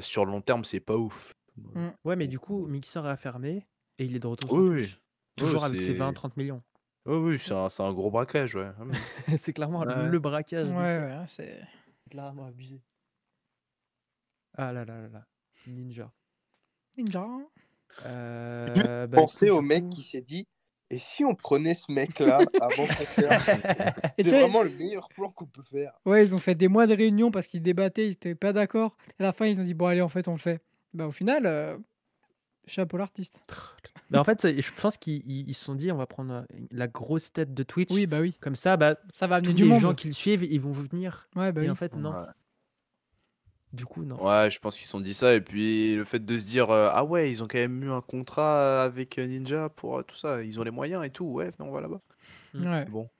sur 0.00 0.24
le 0.24 0.30
long 0.32 0.40
terme, 0.40 0.64
c'est 0.64 0.80
pas 0.80 0.96
ouf. 0.96 1.32
Mmh. 1.56 1.88
Ouais, 2.04 2.16
mais 2.16 2.26
du 2.26 2.38
coup, 2.38 2.66
Mixer 2.66 3.04
a 3.06 3.16
fermé 3.16 3.66
et 3.98 4.04
il 4.04 4.16
est 4.16 4.18
de 4.18 4.26
retour 4.26 4.48
sur 4.50 4.58
Oui. 4.58 4.76
Twitch. 4.78 4.98
Oui, 5.40 5.46
Toujours 5.46 5.64
avec 5.64 5.80
ses 5.80 5.92
c'est 5.92 5.98
20-30 5.98 6.36
millions. 6.36 6.62
Oui, 7.06 7.16
oui, 7.16 7.38
c'est 7.38 7.54
un 7.54 7.68
c'est 7.68 7.82
un 7.82 7.92
gros 7.92 8.10
braquage, 8.10 8.54
ouais. 8.56 8.70
Ah. 8.78 8.84
C'est 9.38 9.52
clairement 9.52 9.84
Ouais, 9.84 10.08
le 10.08 10.18
braquage 10.18 10.68
Ouais, 10.68 10.70
du 10.70 10.86
siècle. 10.86 11.08
ouais, 11.08 11.24
c'est 11.28 11.60
C'est 12.04 12.10
clairement 12.10 12.46
abusé. 12.46 12.82
Ah 14.56 14.72
là 14.72 14.84
là 14.84 15.00
là 15.02 15.08
là. 15.08 15.26
Ninja. 15.66 16.12
Ninja. 16.96 17.26
Heu, 18.04 18.74
Juste 18.74 18.86
bah, 19.08 19.18
écoute, 19.22 19.42
au 19.50 19.60
du 19.60 19.66
mec 19.66 19.82
coup 19.84 19.90
qui 19.90 20.02
s'est 20.02 20.20
dit: 20.22 20.46
«Et 20.90 20.98
si 20.98 21.24
on 21.24 21.34
prenait 21.34 21.74
ce 21.74 21.90
mec-là 21.90 22.38
avant 22.60 22.86
qu'on 22.86 23.04
ferme?» 23.06 23.42
Et 24.18 24.24
C'est 24.24 24.30
sais 24.30 24.40
vraiment 24.40 24.62
le 24.62 24.70
meilleur 24.70 25.08
plan 25.08 25.30
qu'on 25.30 25.46
peut 25.46 25.62
faire. 25.62 25.92
Ouais, 26.04 26.22
ils 26.24 26.34
ont 26.34 26.38
fait 26.38 26.54
des 26.54 26.68
mois 26.68 26.86
de 26.86 26.94
réunions 26.94 27.30
parce 27.30 27.46
qu'ils 27.46 27.62
débattaient, 27.62 28.08
ils 28.08 28.12
étaient 28.12 28.34
pas 28.34 28.52
d'accord. 28.52 28.96
À 29.18 29.22
la 29.22 29.32
fin, 29.32 29.46
ils 29.46 29.60
ont 29.60 29.64
dit: 29.64 29.74
«Bon 29.74 29.86
allez, 29.86 30.00
en 30.02 30.08
fait, 30.08 30.28
on 30.28 30.32
le 30.32 30.38
fait». 30.38 30.60
Bah, 30.94 31.06
au 31.06 31.12
final, 31.12 31.46
heu, 31.46 31.82
chapeau 32.66 32.96
l'artiste. 32.98 33.42
Mais 34.12 34.18
en 34.18 34.24
fait, 34.24 34.60
je 34.60 34.72
pense 34.72 34.96
qu'ils 34.98 35.22
ils 35.30 35.48
ils 35.48 35.54
se 35.54 35.64
sont 35.64 35.74
dit: 35.74 35.90
«On 35.92 35.96
va 35.96 36.06
prendre, 36.06 36.34
heu, 36.34 36.46
la 36.70 36.86
grosse 36.88 37.32
tête 37.32 37.54
de 37.54 37.62
Twitch, 37.62 37.90
Oui, 37.90 38.06
bah 38.06 38.20
oui. 38.20 38.40
comme 38.40 38.56
ça, 38.56 38.76
bah, 38.76 38.96
Ça 39.14 39.26
va 39.26 39.36
amener 39.36 39.52
tous 39.52 39.54
du 39.54 39.64
les 39.64 39.74
gens 39.74 39.94
monde. 39.94 39.94
qui 39.94 40.08
le 40.08 40.14
suivent, 40.14 40.44
ils 40.44 40.60
vont 40.60 40.72
venir» 40.72 41.28
Ouais, 41.36 41.52
bah 41.52 41.60
et 41.60 41.68
oui. 41.68 41.70
en 41.70 41.74
fait, 41.74 41.96
non. 41.96 42.16
Ouais. 42.16 42.26
Du 43.72 43.84
coup, 43.86 44.04
non. 44.04 44.20
Ouais, 44.20 44.50
je 44.50 44.58
pense 44.60 44.76
qu'ils 44.76 44.84
se 44.86 44.90
sont 44.92 45.00
dit 45.00 45.14
ça 45.14 45.34
et 45.34 45.40
puis 45.40 45.94
le 45.96 46.04
fait 46.04 46.18
de 46.24 46.38
se 46.38 46.44
dire, 46.46 46.70
heu: 46.70 46.88
«Ah 46.92 47.02
ouais, 47.04 47.30
ils 47.30 47.42
ont 47.42 47.46
quand 47.48 47.56
même 47.58 47.82
eu 47.82 47.90
un 47.90 48.02
contrat 48.02 48.82
avec, 48.84 49.16
Ninja 49.18 49.70
pour, 49.70 49.98
heu, 49.98 50.04
tout 50.04 50.16
ça, 50.16 50.42
ils 50.42 50.60
ont 50.60 50.62
les 50.64 50.70
moyens 50.70 51.02
et 51.04 51.10
tout, 51.10 51.24
ouais, 51.24 51.50
on 51.58 51.70
va 51.70 51.80
là-bas». 51.80 52.00
Mmh. 52.54 52.66
Ouais. 52.66 52.86
Bon. 52.86 53.10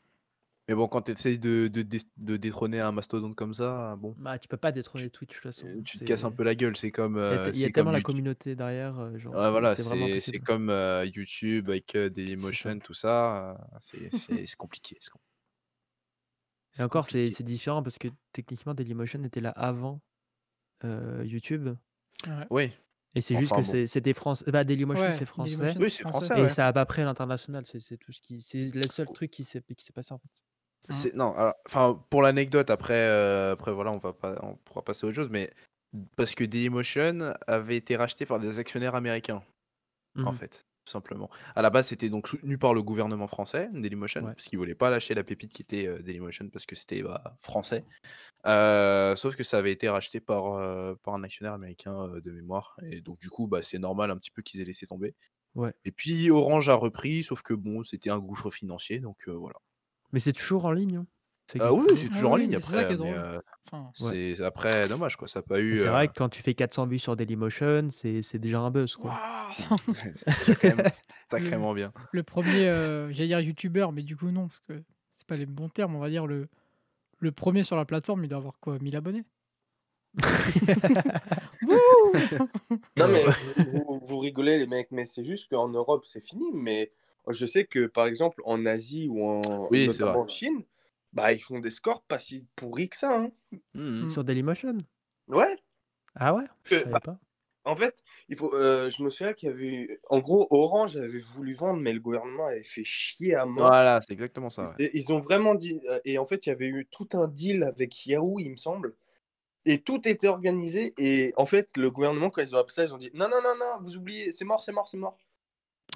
Mais 0.68 0.74
bon, 0.76 0.86
quand 0.88 1.02
tu 1.02 1.12
essayes 1.12 1.38
de 1.38 1.68
de 1.68 1.82
dés 1.82 1.98
de 2.16 2.36
détrôner 2.36 2.80
un 2.80 2.92
mastodonte 2.92 3.34
comme 3.34 3.54
ça, 3.54 3.96
bon, 3.96 4.16
Bah, 4.16 4.38
tu 4.38 4.48
peux 4.48 4.56
pas 4.56 4.72
tu 4.94 5.06
détrôner 5.06 5.10
Twitch 5.10 5.30
de 5.30 5.34
toute 5.34 5.42
façon. 5.42 5.84
tu 5.84 5.98
te 5.98 6.04
casses 6.04 6.24
un 6.24 6.32
peu 6.32 6.44
la 6.44 6.54
gueule. 6.54 6.76
C'est 6.76 6.92
comme, 6.92 7.16
il 7.28 7.32
y 7.32 7.34
a 7.34 7.38
te 7.40 7.50
heu, 7.50 7.52
il 7.52 7.58
y 7.58 7.64
a 7.64 7.70
c'est 7.70 7.72
tellement 7.72 7.90
la 7.90 8.00
YouTube 8.00 8.02
communauté 8.02 8.54
derrière, 8.56 9.00
heu, 9.00 9.18
genre, 9.18 9.40
ouais, 9.40 9.50
c'est 9.50 9.50
voilà, 9.50 9.74
c'est 9.76 10.40
comme, 10.40 10.70
heu, 10.70 11.06
YouTube 11.06 11.70
avec, 11.70 11.96
C'est 12.36 12.54
Dailymotion, 12.54 12.78
simple. 12.78 12.80
tout 12.80 12.94
ça, 12.94 13.56
c'est 13.80 14.56
compliqué, 14.56 14.96
Et 16.78 16.82
encore, 16.82 17.06
c'est 17.08 17.30
différent 17.42 17.82
parce 17.82 17.98
que 17.98 18.08
techniquement, 18.32 18.74
Dailymotion 18.74 19.22
était 19.24 19.40
là 19.40 19.50
avant, 19.50 20.02
YouTube 21.24 21.76
Ouais. 22.26 22.48
Oui. 22.50 22.72
et 23.14 23.20
c'est 23.22 23.36
juste 23.36 23.54
que 23.54 23.62
bon. 23.62 23.64
c'est 23.64 23.86
c'était 23.86 24.14
français. 24.14 24.44
Bah, 24.50 24.64
Dailymotion, 24.64 25.10
Ouais, 25.10 25.12
c'est 25.12 25.26
français 25.26 25.76
Dailymotion, 25.76 25.80
Oui, 25.80 25.90
c'est 25.90 26.04
français. 26.04 26.34
et 26.34 26.48
ouais. 26.48 26.50
ça 26.50 26.66
a 26.68 26.72
pas 26.72 26.86
pris 26.86 27.02
à 27.02 27.04
l'international. 27.06 27.66
C'est 27.66 27.80
c'est 27.80 27.98
tout 27.98 28.12
ce 28.12 28.22
qui 28.22 28.42
c'est 28.42 28.74
le 28.74 28.86
seul 28.88 29.10
truc 29.10 29.30
qui 29.30 29.44
s'est 29.44 29.62
qui 29.62 29.84
s'est 29.84 29.92
passé, 29.92 30.14
en 30.14 30.18
fait. 30.18 30.42
Mmh. 30.88 31.06
C'est 31.06 31.14
non, 31.14 31.34
enfin, 31.66 32.04
pour 32.10 32.22
l'anecdote, 32.22 32.70
après, 32.70 33.06
heu, 33.08 33.50
après 33.52 33.72
voilà, 33.72 33.92
on 33.92 33.98
va 33.98 34.12
pas 34.12 34.36
on 34.42 34.56
pourra 34.56 34.82
passer 34.84 35.06
à 35.06 35.08
autre 35.08 35.16
chose, 35.16 35.28
mais 35.30 35.50
parce 36.16 36.34
que 36.34 36.44
Dailymotion 36.44 37.32
avait 37.46 37.76
été 37.76 37.96
racheté 37.96 38.26
par 38.26 38.40
des 38.40 38.58
actionnaires 38.58 38.94
américains, 38.96 39.42
en 40.24 40.32
Mmh 40.32 40.34
mh. 40.34 40.42
fait, 40.42 40.64
tout 40.86 40.92
simplement. 40.92 41.30
À 41.56 41.62
la 41.62 41.70
base, 41.70 41.88
c'était 41.88 42.10
donc 42.10 42.28
soutenu 42.28 42.58
par 42.58 42.74
le 42.74 42.82
gouvernement 42.82 43.26
français, 43.28 43.70
Dailymotion, 43.72 44.22
Ouais. 44.22 44.34
parce 44.36 44.48
qu'ils 44.48 44.58
voulaient 44.58 44.74
pas 44.76 44.90
lâcher 44.90 45.14
la 45.14 45.24
pépite 45.24 45.52
qui 45.54 45.62
était, 45.62 45.86
heu, 45.88 46.02
Dailymotion 46.02 46.48
parce 46.50 46.66
que 46.66 46.76
c'était, 46.76 47.02
bah, 47.02 47.34
français. 47.38 47.86
Heu, 48.46 49.14
sauf 49.16 49.36
que 49.36 49.44
ça 49.44 49.58
avait 49.58 49.72
été 49.72 49.88
racheté 49.88 50.20
par, 50.20 50.96
par 51.02 51.14
un 51.14 51.24
actionnaire 51.24 51.54
américain, 51.54 52.08
de 52.22 52.32
mémoire 52.32 52.76
et 52.86 53.00
donc 53.02 53.18
du 53.20 53.30
coup, 53.30 53.48
bah, 53.48 53.62
c'est 53.62 53.78
normal 53.80 54.10
un 54.12 54.18
petit 54.18 54.32
peu 54.32 54.42
qu'ils 54.42 54.60
aient 54.62 54.64
laissé 54.66 54.86
tomber. 54.86 55.14
Ouais. 55.54 55.74
Et 55.84 55.92
puis 55.92 56.30
Orange 56.30 56.68
a 56.70 56.74
repris, 56.74 57.24
sauf 57.24 57.42
que 57.42 57.54
bon, 57.54 57.84
c'était 57.84 58.10
un 58.10 58.18
gouffre 58.20 58.50
financier, 58.50 59.00
donc 59.00 59.28
voilà. 59.28 59.56
Mais 60.12 60.20
c'est 60.20 60.32
toujours 60.32 60.66
en 60.66 60.72
ligne, 60.72 60.96
hein? 60.96 61.06
Ah 61.58 61.72
oui, 61.72 61.82
toujours? 61.84 61.96
c'est 61.96 62.06
Ah 62.12 62.14
toujours 62.14 62.32
en 62.32 62.36
oui, 62.36 62.36
ligne 62.36 62.50
c'est 62.56 62.56
après, 62.56 62.96
Enfin 63.66 63.92
Ouais. 64.00 64.08
c'est 64.14 64.40
après 64.42 64.88
dommage 64.88 65.16
quoi, 65.16 65.28
ça 65.28 65.40
a 65.40 65.42
pas 65.42 65.60
eu, 65.60 65.76
c'est 65.76 65.88
vrai 65.88 66.08
que 66.08 66.12
quand 66.14 66.28
tu 66.28 66.42
fais 66.42 66.54
400 66.54 66.86
vues 66.86 66.98
sur 66.98 67.16
Dailymotion, 67.16 67.88
c'est 67.90 68.22
c'est 68.22 68.38
déjà 68.38 68.60
un 68.60 68.70
buzz, 68.70 68.96
quoi. 68.96 69.18
C'est 70.14 70.38
déjà 70.38 70.54
quand 70.56 70.68
même 70.68 70.90
Le 71.36 71.40
sacrément 71.40 71.72
bien. 71.74 71.92
le 72.12 72.22
1er, 72.22 72.66
heu, 72.68 73.08
j'allais 73.12 73.28
dire 73.28 73.40
youtubeur, 73.40 73.92
mais 73.92 74.02
du 74.02 74.16
coup 74.16 74.30
non, 74.30 74.48
parce 74.48 74.60
que 74.60 74.82
c'est 75.12 75.26
pas 75.26 75.36
les 75.36 75.46
bons 75.46 75.68
termes. 75.70 75.94
On 75.96 76.00
va 76.00 76.10
dire 76.10 76.26
le 76.26 76.48
le 77.20 77.32
1er 77.32 77.62
sur 77.64 77.76
la 77.76 77.84
plateforme, 77.86 78.24
il 78.24 78.28
doit 78.28 78.38
avoir 78.38 78.60
quoi? 78.60 78.78
1000 78.80 78.96
abonnés? 78.96 79.24
Non, 82.96 83.08
mais 83.08 83.26
Ouais. 83.26 83.32
vous, 83.38 83.54
vous- 83.64 84.00
vous 84.02 84.18
rigolez, 84.18 84.58
les 84.58 84.66
mecs, 84.66 84.90
mais 84.90 85.06
c'est 85.06 85.24
juste 85.24 85.48
qu'en 85.50 85.68
Europe, 85.68 86.04
c'est 86.06 86.20
fini. 86.20 86.50
Mais 86.52 86.92
je 87.28 87.46
sais 87.46 87.64
que, 87.66 87.86
par 87.86 88.06
exemple, 88.06 88.42
en 88.44 88.66
Asie 88.66 89.08
ou 89.08 89.24
en, 89.24 89.68
Oui, 89.70 89.82
c'est 89.82 90.00
notamment 90.00 90.12
vrai. 90.12 90.20
en 90.22 90.28
Chine, 90.28 90.64
bah, 91.12 91.32
ils 91.32 91.40
font 91.40 91.60
des 91.60 91.70
scores 91.70 92.02
pas 92.02 92.18
si 92.18 92.48
pourris 92.56 92.88
que 92.88 92.96
ça. 92.96 93.14
hein. 93.16 93.30
Mhm. 93.74 94.10
Sur 94.10 94.24
Dailymotion? 94.24 94.78
Ouais. 95.28 95.56
Ah 96.14 96.34
ouais? 96.34 96.44
Je 96.64 96.76
savais 96.78 96.90
bah, 96.90 97.00
pas. 97.00 97.18
En 97.64 97.76
fait, 97.76 98.02
il 98.28 98.36
faut, 98.36 98.52
euh, 98.54 98.90
je 98.90 99.02
me 99.04 99.08
souviens 99.08 99.34
qu'il 99.34 99.48
y 99.48 99.52
avait 99.52 99.66
eu... 99.68 100.00
En 100.10 100.18
gros, 100.18 100.48
Orange 100.50 100.96
avait 100.96 101.20
voulu 101.20 101.54
vendre, 101.54 101.80
mais 101.80 101.92
le 101.92 102.00
gouvernement 102.00 102.46
avait 102.46 102.64
fait 102.64 102.82
chier 102.82 103.36
à 103.36 103.46
mort. 103.46 103.68
Voilà, 103.68 104.00
c'est 104.00 104.12
exactement 104.12 104.50
ça. 104.50 104.64
ouais. 104.78 104.90
Ils 104.94 105.12
ont 105.12 105.20
vraiment 105.20 105.54
dit... 105.54 105.80
euh, 105.88 106.00
Et 106.04 106.18
en 106.18 106.26
fait, 106.26 106.44
il 106.46 106.48
y 106.48 106.52
avait 106.52 106.66
eu 106.66 106.88
tout 106.90 107.08
un 107.12 107.28
deal 107.28 107.62
avec 107.62 108.04
Yahoo, 108.04 108.40
il 108.40 108.50
me 108.50 108.56
semble. 108.56 108.96
Et 109.64 109.80
tout 109.80 110.08
était 110.08 110.26
organisé. 110.26 110.92
Et 110.98 111.32
en 111.36 111.46
fait, 111.46 111.68
le 111.76 111.88
gouvernement, 111.92 112.30
quand 112.30 112.42
ils 112.42 112.52
ont 112.56 112.58
appris 112.58 112.74
ça, 112.74 112.84
ils 112.84 112.92
ont 112.92 112.98
dit 112.98 113.10
non, 113.14 113.28
non, 113.28 113.40
non, 113.40 113.54
non, 113.56 113.80
vous 113.84 113.96
oubliez, 113.96 114.32
c'est 114.32 114.44
mort, 114.44 114.64
c'est 114.64 114.72
mort, 114.72 114.88
c'est 114.88 114.96
mort. 114.98 115.16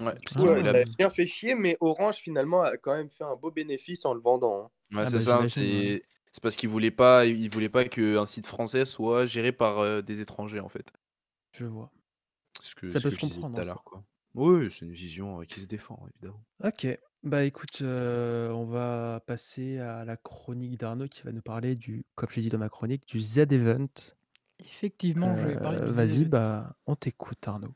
Ouais, 0.01 0.13
Ah 0.35 0.43
Ouais, 0.43 0.61
la- 0.63 0.71
a 0.81 0.85
bien 0.97 1.09
fait 1.09 1.27
chier, 1.27 1.55
mais 1.55 1.77
Orange, 1.79 2.17
finalement, 2.17 2.61
a 2.61 2.77
quand 2.77 2.95
même 2.95 3.09
fait 3.09 3.23
un 3.23 3.35
beau 3.35 3.51
bénéfice 3.51 4.05
en 4.05 4.13
le 4.13 4.21
vendant. 4.21 4.65
hein. 4.65 4.71
Ouais, 4.93 5.05
Ah 5.05 5.09
c'est 5.09 5.19
bah, 5.19 5.19
ça, 5.19 5.41
c'est 5.49 6.01
parce 6.41 6.55
qu'ils 6.55 6.69
voulaient 6.69 6.91
pas, 6.91 7.25
ils 7.25 7.49
voulaient 7.49 7.69
pas 7.69 7.85
qu'un 7.85 8.25
site 8.25 8.45
français 8.47 8.85
soit 8.85 9.25
géré 9.25 9.51
par 9.51 9.79
euh, 9.79 10.01
des 10.01 10.21
étrangers 10.21 10.59
en 10.59 10.69
fait. 10.69 10.91
Je 11.51 11.65
vois. 11.65 11.91
C'est 12.61 12.69
Ce 12.69 12.75
que, 12.75 12.93
Ça 12.93 12.99
ce 12.99 13.03
peut 13.03 13.09
que 13.09 13.15
se 13.15 13.17
comprendre, 13.17 13.83
quoi. 13.83 14.05
Oui, 14.35 14.71
c'est 14.71 14.85
une 14.85 14.93
vision 14.93 15.41
euh, 15.41 15.45
qui 15.45 15.59
se 15.61 15.65
défend, 15.65 16.07
évidemment. 16.13 16.43
Ok. 16.63 16.87
Bah 17.23 17.43
écoute, 17.45 17.81
euh, 17.81 18.51
on 18.51 18.65
va 18.65 19.21
passer 19.25 19.79
à 19.79 20.05
la 20.05 20.17
chronique 20.17 20.77
d'Arnaud 20.79 21.07
qui 21.07 21.23
va 21.23 21.31
nous 21.31 21.41
parler 21.41 21.75
du, 21.75 22.05
comme 22.15 22.29
j'ai 22.31 22.41
dit 22.41 22.49
dans 22.49 22.57
ma 22.59 22.69
chronique, 22.69 23.07
du 23.07 23.19
Z-Event. 23.19 23.87
Effectivement, 24.59 25.35
je 25.35 25.47
vais 25.47 25.57
parler 25.57 25.79
du 25.81 25.91
Vas-y, 25.91 25.93
Z-Event. 25.93 26.29
bah 26.29 26.75
on 26.85 26.95
t'écoute 26.95 27.47
Arnaud. 27.47 27.73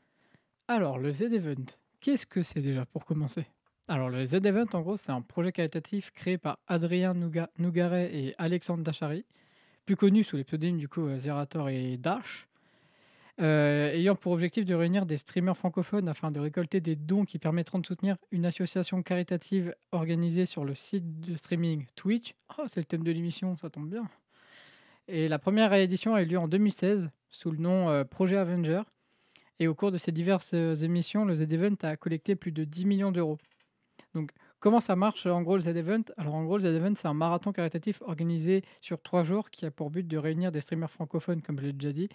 Alors, 0.66 0.98
le 0.98 1.12
Z-Event, 1.12 1.66
qu'est-ce 2.02 2.26
que 2.26 2.42
c'est 2.42 2.60
déjà 2.60 2.84
pour 2.84 3.06
commencer? 3.06 3.46
Alors, 3.88 4.10
le 4.10 4.24
Z-Event, 4.24 4.66
en 4.74 4.80
gros, 4.80 4.96
c'est 4.96 5.12
un 5.12 5.22
projet 5.22 5.52
caritatif 5.52 6.10
créé 6.10 6.36
par 6.36 6.58
Adrien 6.66 7.14
Nouga- 7.14 7.48
Nougaret 7.58 8.14
et 8.14 8.34
Alexandre 8.38 8.82
Dachary, 8.82 9.24
plus 9.86 9.96
connus 9.96 10.24
sous 10.24 10.36
les 10.36 10.44
pseudonymes 10.44 10.78
du 10.78 10.88
coup 10.88 11.06
euh, 11.06 11.18
Zerator 11.18 11.68
et 11.68 11.96
Dash, 11.96 12.48
euh, 13.40 13.92
ayant 13.92 14.14
pour 14.14 14.32
objectif 14.32 14.64
de 14.64 14.74
réunir 14.74 15.06
des 15.06 15.16
streamers 15.16 15.56
francophones 15.56 16.08
afin 16.08 16.30
de 16.30 16.38
récolter 16.38 16.80
des 16.80 16.96
dons 16.96 17.24
qui 17.24 17.38
permettront 17.38 17.78
de 17.78 17.86
soutenir 17.86 18.16
une 18.30 18.46
association 18.46 19.02
caritative 19.02 19.74
organisée 19.90 20.46
sur 20.46 20.64
le 20.64 20.74
site 20.74 21.20
de 21.20 21.34
streaming 21.36 21.86
Twitch. 21.96 22.34
Oh, 22.58 22.64
c'est 22.68 22.80
le 22.80 22.86
thème 22.86 23.04
de 23.04 23.10
l'émission, 23.10 23.56
ça 23.56 23.70
tombe 23.70 23.88
bien. 23.88 24.08
Et 25.08 25.28
la 25.28 25.38
première 25.38 25.72
édition 25.74 26.14
a 26.14 26.22
eu 26.22 26.26
lieu 26.26 26.38
en 26.38 26.48
2016 26.48 27.10
sous 27.28 27.50
le 27.50 27.58
nom 27.58 27.88
euh, 27.90 28.04
Projet 28.04 28.36
Avenger. 28.36 28.82
Et 29.58 29.68
au 29.68 29.74
cours 29.74 29.92
de 29.92 29.98
ces 29.98 30.12
diverses 30.12 30.54
euh, 30.54 30.74
émissions, 30.74 31.24
le 31.24 31.34
Z-Event 31.34 31.76
a 31.82 31.96
collecté 31.96 32.36
plus 32.36 32.52
de 32.52 32.64
10 32.64 32.86
millions 32.86 33.12
d'euros. 33.12 33.38
Donc, 34.14 34.32
comment 34.60 34.80
ça 34.80 34.96
marche 34.96 35.26
en 35.26 35.42
gros 35.42 35.56
le 35.56 35.62
Z-Event? 35.62 36.04
Alors, 36.16 36.34
en 36.34 36.44
gros, 36.44 36.58
le 36.58 36.62
Z-Event, 36.62 36.94
c'est 36.96 37.08
un 37.08 37.14
marathon 37.14 37.52
caritatif 37.52 38.02
organisé 38.02 38.62
sur 38.80 39.00
trois 39.02 39.22
jours 39.24 39.50
qui 39.50 39.66
a 39.66 39.70
pour 39.70 39.90
but 39.90 40.06
de 40.06 40.18
réunir 40.18 40.52
des 40.52 40.60
streamers 40.60 40.90
francophones, 40.90 41.42
comme 41.42 41.58
je 41.60 41.66
l'ai 41.66 41.72
déjà 41.72 41.92
dit, 41.92 42.08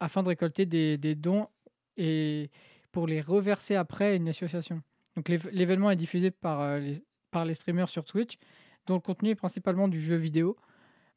afin 0.00 0.22
de 0.22 0.28
récolter 0.28 0.66
des, 0.66 1.14
dons 1.14 1.48
et 1.96 2.50
pour 2.92 3.06
les 3.06 3.20
reverser 3.20 3.74
après 3.76 4.06
à 4.06 4.14
une 4.14 4.28
association. 4.28 4.82
Donc, 5.16 5.28
l'év- 5.28 5.50
l'événement 5.52 5.90
est 5.90 5.96
diffusé 5.96 6.30
par, 6.30 6.60
euh, 6.60 6.78
les, 6.78 7.02
par 7.30 7.44
les 7.44 7.54
streamers 7.54 7.88
sur 7.88 8.04
Twitch, 8.04 8.38
dont 8.86 8.94
le 8.94 9.00
contenu 9.00 9.30
est 9.30 9.34
principalement 9.34 9.88
du 9.88 10.00
jeu 10.00 10.16
vidéo. 10.16 10.56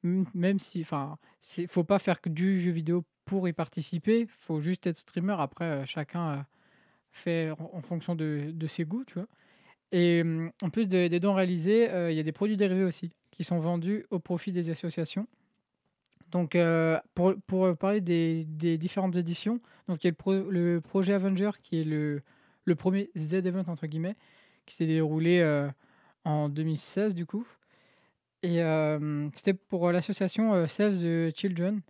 Même 0.03 0.59
si, 0.59 0.81
enfin, 0.81 1.17
il 1.57 1.67
faut 1.67 1.85
pas 1.85 1.97
faire 1.97 2.19
que 2.19 2.29
du 2.29 2.59
jeu 2.59 2.71
vidéo 2.71 3.05
pour 3.25 3.47
y 3.47 3.53
participer, 3.53 4.27
faut 4.39 4.59
juste 4.59 4.87
être 4.87 4.97
streamer. 4.97 5.35
Après, 5.39 5.65
euh, 5.65 5.85
chacun 5.85 6.31
euh, 6.31 6.41
fait 7.11 7.51
en, 7.51 7.81
fonction 7.81 8.15
de, 8.15 8.53
ses 8.67 8.85
goûts, 8.85 9.03
tu 9.05 9.15
vois. 9.15 9.27
Et 9.91 10.21
hum, 10.21 10.51
en 10.63 10.69
plus 10.69 10.87
de- 10.87 11.07
des 11.07 11.19
dons 11.19 11.33
réalisés, 11.33 11.89
euh, 11.89 12.11
il 12.11 12.17
y 12.17 12.19
a 12.19 12.23
des 12.23 12.31
produits 12.31 12.57
dérivés 12.57 12.83
aussi 12.83 13.11
qui 13.31 13.43
sont 13.43 13.59
vendus 13.59 14.05
au 14.11 14.19
profit 14.19 14.51
des 14.51 14.69
associations. 14.69 15.27
Donc, 16.31 16.57
pour, 17.13 17.77
parler 17.77 18.01
des, 18.01 18.43
différentes 18.77 19.15
éditions, 19.17 19.59
donc 19.87 20.03
il 20.03 20.07
y 20.07 20.09
a 20.09 20.11
le, 20.11 20.15
pro- 20.15 20.49
le 20.49 20.81
projet 20.81 21.13
Avenger 21.13 21.51
qui 21.61 21.81
est 21.81 21.83
le, 21.83 22.23
premier 22.75 23.11
Z-Event, 23.15 23.65
entre 23.67 23.85
guillemets, 23.85 24.15
qui 24.65 24.75
s'est 24.75 24.87
déroulé 24.87 25.43
en 26.25 26.49
2016 26.49 27.13
du 27.13 27.27
coup. 27.27 27.45
Et 28.41 28.63
c'était 29.35 29.53
pour 29.53 29.91
l'association 29.91 30.67
Save 30.67 30.95
the 30.95 31.35
Children. 31.35 31.81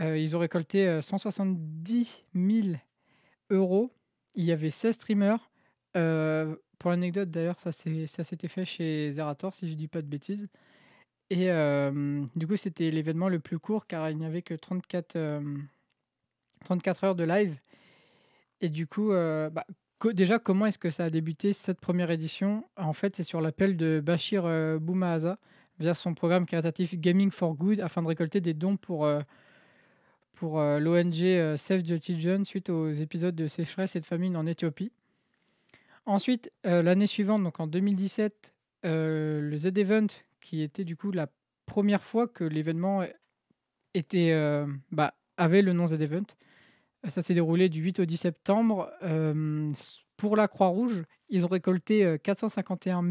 Euh, 0.00 0.16
ils 0.18 0.36
ont 0.36 0.38
récolté 0.38 0.86
euh, 0.86 1.02
170 1.02 2.24
000 2.34 2.68
euros. 3.50 3.92
Il 4.34 4.44
y 4.44 4.52
avait 4.52 4.70
16 4.70 4.94
streamers. 4.94 5.50
Euh, 5.96 6.56
pour 6.78 6.90
l'anecdote, 6.90 7.30
d'ailleurs, 7.30 7.58
ça 7.58 7.72
ça 7.72 8.24
s'était 8.24 8.48
fait 8.48 8.64
chez 8.64 9.10
Zerator, 9.10 9.52
si 9.54 9.68
je 9.68 9.74
dis 9.74 9.88
pas 9.88 10.02
de 10.02 10.06
bêtises. 10.06 10.48
Et 11.30 11.50
euh, 11.50 12.24
du 12.34 12.46
coup, 12.46 12.56
c'était 12.56 12.90
l'événement 12.90 13.28
le 13.28 13.38
plus 13.38 13.58
court 13.58 13.86
car 13.86 14.10
il 14.10 14.18
n'y 14.18 14.26
avait 14.26 14.42
que 14.42 14.54
34, 14.54 15.16
euh, 15.16 15.40
34 16.64 17.04
heures 17.04 17.14
de 17.14 17.24
live. 17.24 17.56
Et 18.60 18.68
du 18.68 18.86
coup, 18.86 19.12
euh, 19.12 19.48
bah, 19.50 19.64
déjà, 20.12 20.38
comment 20.38 20.66
est-ce 20.66 20.78
que 20.78 20.90
ça 20.90 21.04
a 21.04 21.10
débuté 21.10 21.52
cette 21.52 21.80
première 21.80 22.10
édition? 22.10 22.64
En 22.76 22.92
fait, 22.92 23.16
c'est 23.16 23.22
sur 23.22 23.40
l'appel 23.40 23.76
de 23.76 24.00
Bachir 24.04 24.44
euh, 24.44 24.78
Boumahaza 24.78 25.38
via 25.78 25.94
son 25.94 26.14
programme 26.14 26.46
caritatif 26.46 26.94
Gaming 26.98 27.30
for 27.30 27.54
Good 27.54 27.80
afin 27.80 28.02
de 28.02 28.08
récolter 28.08 28.40
des 28.40 28.52
dons 28.54 28.76
pour, 28.76 29.04
euh, 29.04 29.20
pour 30.40 30.58
l'ONG 30.58 31.22
euh, 31.22 31.58
Save 31.58 31.82
the 31.82 32.02
Children 32.02 32.46
suite 32.46 32.70
aux 32.70 32.90
épisodes 32.90 33.34
de 33.34 33.46
sécheresse 33.46 33.94
et 33.94 34.00
de 34.00 34.06
famine 34.06 34.38
en 34.38 34.46
Éthiopie. 34.46 34.90
Ensuite, 36.06 36.50
euh, 36.64 36.82
l'année 36.82 37.06
suivante, 37.06 37.42
donc 37.42 37.60
en 37.60 37.66
2017, 37.66 38.54
euh, 38.86 39.42
le 39.42 39.58
Z-Event, 39.58 40.06
qui 40.40 40.62
était 40.62 40.84
du 40.84 40.96
coup 40.96 41.10
la 41.10 41.26
première 41.66 42.02
fois 42.02 42.26
que 42.26 42.42
l'événement 42.42 43.04
était, 43.92 44.30
euh, 44.30 44.66
bah, 44.92 45.12
avait 45.36 45.60
le 45.60 45.74
nom 45.74 45.86
Z-Event, 45.86 46.24
ça 47.06 47.20
s'est 47.20 47.34
déroulé 47.34 47.68
du 47.68 47.82
8 47.82 48.00
au 48.00 48.06
10 48.06 48.16
septembre. 48.16 48.90
Euh, 49.02 49.70
pour 50.16 50.36
la 50.36 50.48
Croix-Rouge, 50.48 51.02
ils 51.28 51.44
ont 51.44 51.48
récolté 51.48 52.02
euh, 52.02 52.16
451 52.16 53.02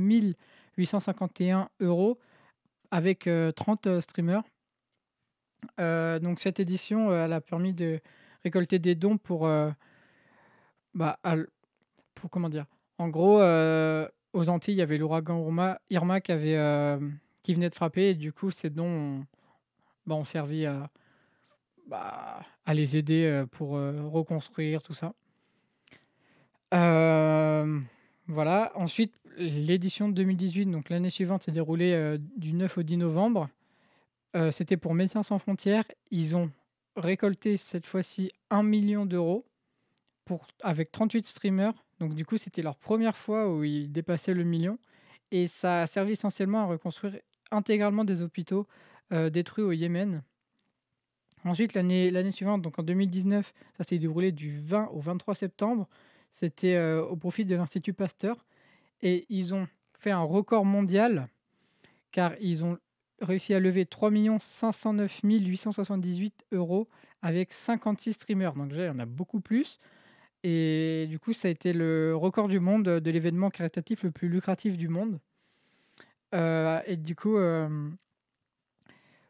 851 0.78 1.70
euros 1.80 2.18
avec 2.90 3.28
euh, 3.28 3.52
30 3.52 3.86
euh, 3.86 4.02
streamers. 4.02 4.42
Euh, 5.80 6.20
donc 6.20 6.40
cette 6.40 6.60
édition, 6.60 7.12
euh, 7.12 7.26
elle 7.26 7.34
a 7.34 7.42
permis 7.42 7.74
de 7.74 8.00
récolter 8.44 8.80
des 8.80 8.96
dons 8.96 9.18
pour, 9.18 9.48
euh, 9.48 9.70
bah, 10.94 11.20
pour 12.16 12.30
comment 12.30 12.50
dire? 12.50 12.66
En 12.98 13.08
gros, 13.08 13.38
aux 13.38 14.50
Antilles, 14.50 14.74
il 14.74 14.78
y 14.78 14.82
avait 14.82 14.98
l'ouragan 14.98 15.40
Irma, 15.90 16.22
qui 16.22 16.32
avait 16.32 17.00
qui 17.44 17.54
venait 17.54 17.70
de 17.70 17.76
frapper 17.76 18.10
et 18.10 18.16
du 18.16 18.34
coup, 18.34 18.52
ces 18.52 18.70
dons 18.70 18.86
ont, 18.86 19.26
bah, 20.06 20.16
ont 20.16 20.26
servi 20.26 20.66
à, 20.66 20.90
bah, 21.88 22.42
à 22.66 22.74
les 22.74 22.98
aider 22.98 23.46
pour 23.52 23.70
reconstruire 23.72 24.82
tout 24.82 24.94
ça. 24.94 25.14
Voilà. 28.28 28.72
Ensuite, 28.76 29.14
l'édition 29.38 30.10
de 30.10 30.14
2018, 30.14 30.66
donc 30.66 30.90
l'année 30.90 31.10
suivante, 31.10 31.44
s'est 31.44 31.52
déroulée 31.52 32.18
du 32.36 32.52
9 32.52 32.80
au 32.80 32.84
10 32.84 32.98
novembre. 32.98 33.50
Euh, 34.36 34.52
C'était 34.52 34.78
pour 34.78 34.94
Médecins 34.94 35.24
sans 35.24 35.40
frontières. 35.40 35.86
Ils 36.12 36.36
ont 36.36 36.52
récolté 36.96 37.58
cette 37.58 37.86
fois-ci 37.86 38.32
1 38.50 38.64
million 38.64 39.06
d'euros 39.06 39.46
avec 40.62 40.92
38 40.92 41.26
streamers. 41.26 41.74
Donc 42.00 42.14
du 42.14 42.26
coup, 42.26 42.38
c'était 42.38 42.62
leur 42.62 42.78
première 42.78 43.18
fois 43.18 43.52
où 43.52 43.64
ils 43.64 43.92
dépassaient 43.92 44.34
le 44.34 44.44
million. 44.44 44.78
Et 45.32 45.48
ça 45.48 45.82
a 45.82 45.88
servi 45.88 46.14
essentiellement 46.14 46.62
à 46.62 46.66
reconstruire 46.66 47.18
intégralement 47.52 48.04
des 48.04 48.22
hôpitaux 48.22 48.68
euh, 49.12 49.30
détruits 49.30 49.64
au 49.64 49.72
Yémen. 49.72 50.24
Ensuite, 51.46 51.74
l'année 51.74 52.12
l'année 52.12 52.32
suivante, 52.32 52.62
donc 52.62 52.80
en 52.80 52.84
2019, 52.84 53.54
ça 53.78 53.84
s'est 53.84 53.98
déroulé 53.98 54.32
du 54.32 54.60
20 54.60 54.90
au 54.92 55.00
23 55.00 55.36
septembre. 55.36 55.88
C'était 56.32 56.76
euh, 56.76 57.04
au 57.04 57.16
profit 57.16 57.46
de 57.46 57.56
l'Institut 57.56 57.94
Pasteur. 57.94 58.46
Et 59.02 59.26
ils 59.30 59.54
ont 59.54 59.68
fait 59.98 60.12
un 60.12 60.22
record 60.22 60.66
mondial 60.66 61.28
car 62.12 62.34
ils 62.42 62.64
ont 62.64 62.78
réussi 63.22 63.54
à 63.54 63.60
lever 63.60 63.86
3 63.86 64.12
509 64.40 65.22
878 65.24 66.46
euros 66.52 66.88
avec 67.22 67.54
56 67.54 68.14
streamers. 68.14 68.54
Donc 68.54 68.70
déjà, 68.70 68.86
il 68.86 68.88
y 68.88 68.92
en 68.92 69.00
a 69.00 69.06
beaucoup 69.06 69.42
plus. 69.42 69.80
Et 70.44 71.06
du 71.10 71.20
coup, 71.20 71.34
ça 71.34 71.50
a 71.50 71.52
été 71.52 71.74
le 71.74 72.16
record 72.16 72.48
du 72.48 72.60
monde 72.60 72.84
de 72.84 73.12
l'événement 73.12 73.50
caritatif 73.50 74.04
le 74.04 74.12
plus 74.12 74.30
lucratif 74.30 74.78
du 74.78 74.88
monde. 74.88 75.20
Euh, 76.34 76.82
et 76.86 76.96
du 76.96 77.16
coup, 77.16 77.38
euh, 77.38 77.90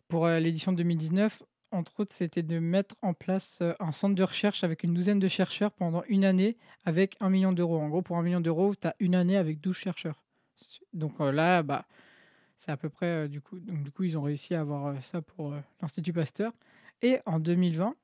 pour 0.07 0.25
euh, 0.25 0.39
l'édition 0.39 0.71
2019, 0.71 1.41
entre 1.71 2.01
autres, 2.01 2.13
c'était 2.13 2.43
de 2.43 2.59
mettre 2.59 2.95
en 3.01 3.13
place 3.13 3.61
un 3.79 3.91
centre 3.91 4.15
de 4.15 4.23
recherche 4.23 4.63
avec 4.63 4.83
une 4.83 4.93
douzaine 4.93 5.19
de 5.19 5.27
chercheurs 5.27 5.71
pendant 5.71 6.03
une 6.07 6.25
année 6.25 6.57
avec 6.85 7.15
un 7.19 7.29
million 7.29 7.51
d'euros. 7.51 7.79
En 7.79 7.89
gros, 7.89 8.01
pour 8.01 8.17
un 8.17 8.23
million 8.23 8.41
d'euros, 8.41 8.73
tu 8.75 8.87
as 8.87 8.95
une 8.99 9.15
année 9.15 9.37
avec 9.37 9.61
12 9.61 9.75
chercheurs. 9.75 10.23
Donc 10.93 11.19
là, 11.19 11.61
bah, 11.63 11.85
c'est 12.59 12.71
à 12.73 12.77
peu 12.77 12.89
près, 12.89 13.05
euh, 13.05 13.27
du, 13.29 13.39
coup, 13.39 13.57
donc, 13.57 13.83
du 13.83 13.89
coup, 13.91 14.03
ils 14.03 14.17
ont 14.17 14.21
réussi 14.21 14.53
à 14.53 14.59
avoir 14.59 14.87
euh, 14.87 14.95
ça 15.01 15.21
pour 15.21 15.53
euh, 15.53 15.59
l'Institut 15.81 16.11
Pasteur. 16.11 16.51
Et 17.01 17.19
en 17.25 17.39
2020, 17.39 17.95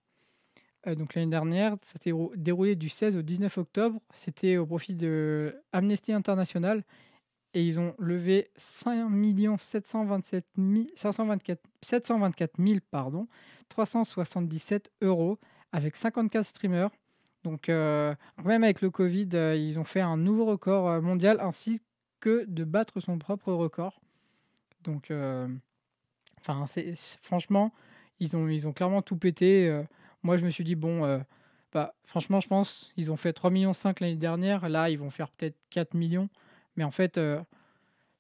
euh, 0.88 0.96
donc 0.96 1.14
l'année 1.14 1.30
dernière. 1.30 1.76
Ça 1.82 2.00
s'est 2.02 2.14
rou- 2.14 2.32
déroulé 2.38 2.78
du 2.78 2.88
16 2.88 3.18
au 3.18 3.22
19 3.22 3.58
octobre. 3.58 4.00
C'était 4.14 4.56
au 4.56 4.66
profit 4.66 4.96
de 4.96 5.62
Amnesty 5.74 6.14
International. 6.14 6.86
Et 7.54 7.66
ils 7.66 7.82
ont 7.82 7.96
levé 8.00 8.50
5 8.56 9.10
727 9.58 10.46
000 10.58 10.88
524 10.96 11.62
724 11.82 12.52
000 12.58 12.80
pardon, 12.92 13.28
377 13.68 14.90
euros 15.02 15.38
avec 15.74 15.98
54 15.98 16.46
streamers. 16.46 16.92
Donc, 17.44 17.68
même 17.68 18.64
avec 18.64 18.82
le 18.82 18.90
Covid, 18.90 19.30
ils 19.58 19.80
ont 19.80 19.84
fait 19.86 20.02
un 20.02 20.18
nouveau 20.18 20.46
record 20.46 21.02
mondial 21.02 21.40
ainsi 21.42 21.82
que 22.20 22.44
de 22.48 22.64
battre 22.66 23.00
son 23.00 23.18
propre 23.20 23.54
record. 23.54 24.02
Donc, 24.86 25.12
euh, 25.12 25.48
enfin, 26.40 26.66
franchement, 27.22 27.74
ils 28.20 28.36
ont, 28.38 28.48
ils 28.48 28.68
ont 28.68 28.72
clairement 28.72 29.02
tout 29.02 29.18
pété. 29.18 29.70
euh. 29.70 29.84
moi, 30.24 30.38
je 30.38 30.46
me 30.46 30.50
suis 30.50 30.64
dit, 30.64 30.76
bon, 30.76 31.04
euh, 31.06 31.20
bah, 31.74 31.94
franchement, 32.06 32.40
je 32.40 32.48
pense 32.48 32.94
ils 32.98 33.12
ont 33.12 33.18
fait 33.18 33.32
3,5 33.34 33.52
millions 33.52 33.72
l'année 34.00 34.16
dernière. 34.16 34.70
Là, 34.70 34.90
ils 34.90 34.98
vont 35.00 35.10
faire 35.10 35.30
peut-être 35.32 35.58
4 35.70 35.94
millions. 35.94 36.30
Mais 36.78 36.84
en 36.84 36.92
fait, 36.92 37.20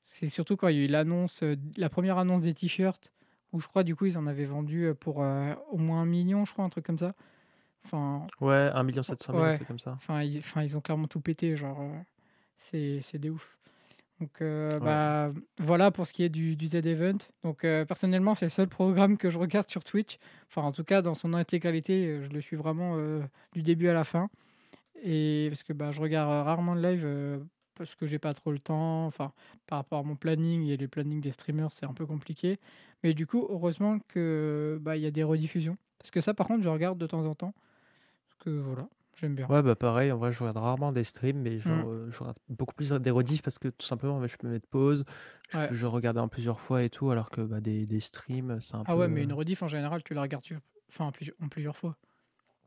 c'est 0.02 0.30
surtout 0.30 0.56
quand 0.58 0.68
il 0.70 0.78
y 0.78 0.80
a 0.80 0.84
eu 0.84 0.88
l'annonce, 0.88 1.44
la 1.78 1.90
première 1.90 2.18
annonce 2.18 2.44
des 2.44 2.54
t-shirts, 2.54 3.12
où 3.52 3.60
je 3.60 3.68
crois, 3.68 3.84
du 3.84 3.96
coup, 3.96 4.06
ils 4.06 4.18
en 4.18 4.28
avaient 4.28 4.46
vendu 4.46 4.94
pour 5.00 5.18
au 5.18 5.78
moins 5.78 6.02
un 6.02 6.06
million, 6.06 6.46
je 6.46 6.54
crois, 6.54 6.66
un 6.66 6.70
truc 6.70 6.86
comme 6.86 6.98
ça. 6.98 7.14
Enfin, 7.86 8.26
Ouais, 8.42 8.72
1 8.74 9.04
700 9.04 9.34
000, 9.34 9.44
un 9.44 9.50
Ouais. 9.50 9.54
truc 9.56 9.68
comme 9.68 9.80
ça. 9.80 9.92
Enfin, 9.94 10.24
ils, 10.24 10.40
enfin, 10.40 10.64
ils 10.64 10.76
ont 10.76 10.82
clairement 10.82 11.08
tout 11.08 11.20
pété, 11.22 11.56
genre, 11.56 11.80
euh, 11.82 12.00
c'est, 12.58 13.00
c'est 13.02 13.20
des 13.20 13.30
ouf. 13.30 13.58
Donc, 14.22 14.42
euh, 14.42 14.70
Ouais. 14.74 14.80
bah, 14.80 15.32
voilà 15.60 15.92
pour 15.92 16.08
ce 16.08 16.14
qui 16.14 16.24
est 16.24 16.30
du, 16.30 16.56
du 16.56 16.68
Z-Event. 16.68 17.18
Donc, 17.44 17.64
euh, 17.66 17.84
personnellement, 17.86 18.34
c'est 18.34 18.46
le 18.46 18.50
seul 18.50 18.68
programme 18.70 19.18
que 19.18 19.30
je 19.30 19.38
regarde 19.38 19.70
sur 19.70 19.84
Twitch. 19.84 20.18
Enfin, 20.50 20.62
en 20.62 20.72
tout 20.72 20.84
cas, 20.86 21.02
dans 21.02 21.14
son 21.16 21.34
intégralité, 21.34 22.08
euh, 22.08 22.24
je 22.24 22.30
le 22.30 22.40
suis 22.42 22.56
vraiment 22.56 22.96
euh, 22.98 23.22
du 23.54 23.62
début 23.62 23.90
à 23.90 23.94
la 23.94 24.04
fin. 24.06 24.30
Et 25.04 25.48
parce 25.50 25.64
que 25.64 25.74
bah, 25.74 25.92
je 25.92 26.00
regarde 26.02 26.30
rarement 26.46 26.74
le 26.76 26.82
live 26.82 27.42
parce 27.76 27.94
que 27.96 28.06
j'ai 28.06 28.20
pas 28.20 28.34
trop 28.34 28.52
le 28.54 28.60
temps. 28.60 29.06
Enfin, 29.06 29.34
par 29.68 29.80
rapport 29.80 30.00
à 30.00 30.04
mon 30.04 30.16
planning 30.16 30.66
et 30.70 30.78
les 30.78 30.88
plannings 30.88 31.20
des 31.20 31.32
streamers, 31.32 31.74
c'est 31.74 31.86
un 31.86 31.94
peu 31.94 32.06
compliqué. 32.06 32.58
Mais 33.04 33.14
du 33.14 33.28
coup, 33.28 33.46
heureusement 33.50 34.00
que 34.08 34.80
bah, 34.82 34.96
il 34.96 35.04
y 35.04 35.06
a 35.06 35.12
des 35.12 35.24
rediffusions. 35.24 35.78
Parce 36.00 36.12
que 36.12 36.22
ça, 36.22 36.34
par 36.34 36.48
contre, 36.48 36.64
je 36.64 36.70
regarde 36.70 36.98
de 36.98 37.06
temps 37.06 37.26
en 37.26 37.36
temps. 37.36 37.54
Parce 38.30 38.36
que 38.46 38.50
voilà, 38.50 38.88
j'aime 39.16 39.36
bien. 39.36 39.50
Ouais, 39.50 39.62
bah 39.62 39.76
pareil, 39.76 40.12
en 40.12 40.18
vrai, 40.18 40.32
je 40.32 40.40
regarde 40.40 40.58
rarement 40.58 40.92
des 40.92 41.04
streams, 41.04 41.40
mais 41.40 41.60
genre, 41.60 41.88
Mm. 41.88 41.90
euh, 41.90 42.10
je 42.10 42.18
regarde 42.20 42.38
beaucoup 42.50 42.74
plus 42.74 42.92
des 42.92 43.12
rediffs 43.12 43.44
parce 43.44 43.60
que 43.60 43.68
tout 43.68 43.86
simplement, 43.86 44.20
bah, 44.20 44.26
je 44.28 44.38
peux 44.38 44.48
mettre 44.48 44.68
pause, 44.68 45.06
je 45.50 45.58
Ouais. 45.58 45.68
peux 45.68 45.86
regarder 45.88 46.20
en 46.20 46.28
plusieurs 46.28 46.60
fois 46.60 46.82
et 46.84 46.90
tout, 46.90 47.12
alors 47.12 47.30
que 47.30 47.42
bah, 47.42 47.62
des, 47.62 47.86
des 47.86 48.00
streams, 48.00 48.60
c'est 48.60 48.76
un 48.76 48.86
Ah 48.86 48.96
peu. 48.96 49.02
ouais, 49.02 49.08
mais 49.08 49.24
une 49.24 49.34
rediff 49.34 49.62
en 49.64 49.68
général, 49.68 50.04
tu 50.04 50.14
la 50.14 50.22
regardes 50.22 50.44
enfin, 50.90 51.06
en 51.06 51.12
plusieurs, 51.12 51.36
en 51.42 51.50
plusieurs 51.50 51.76
fois. 51.78 51.98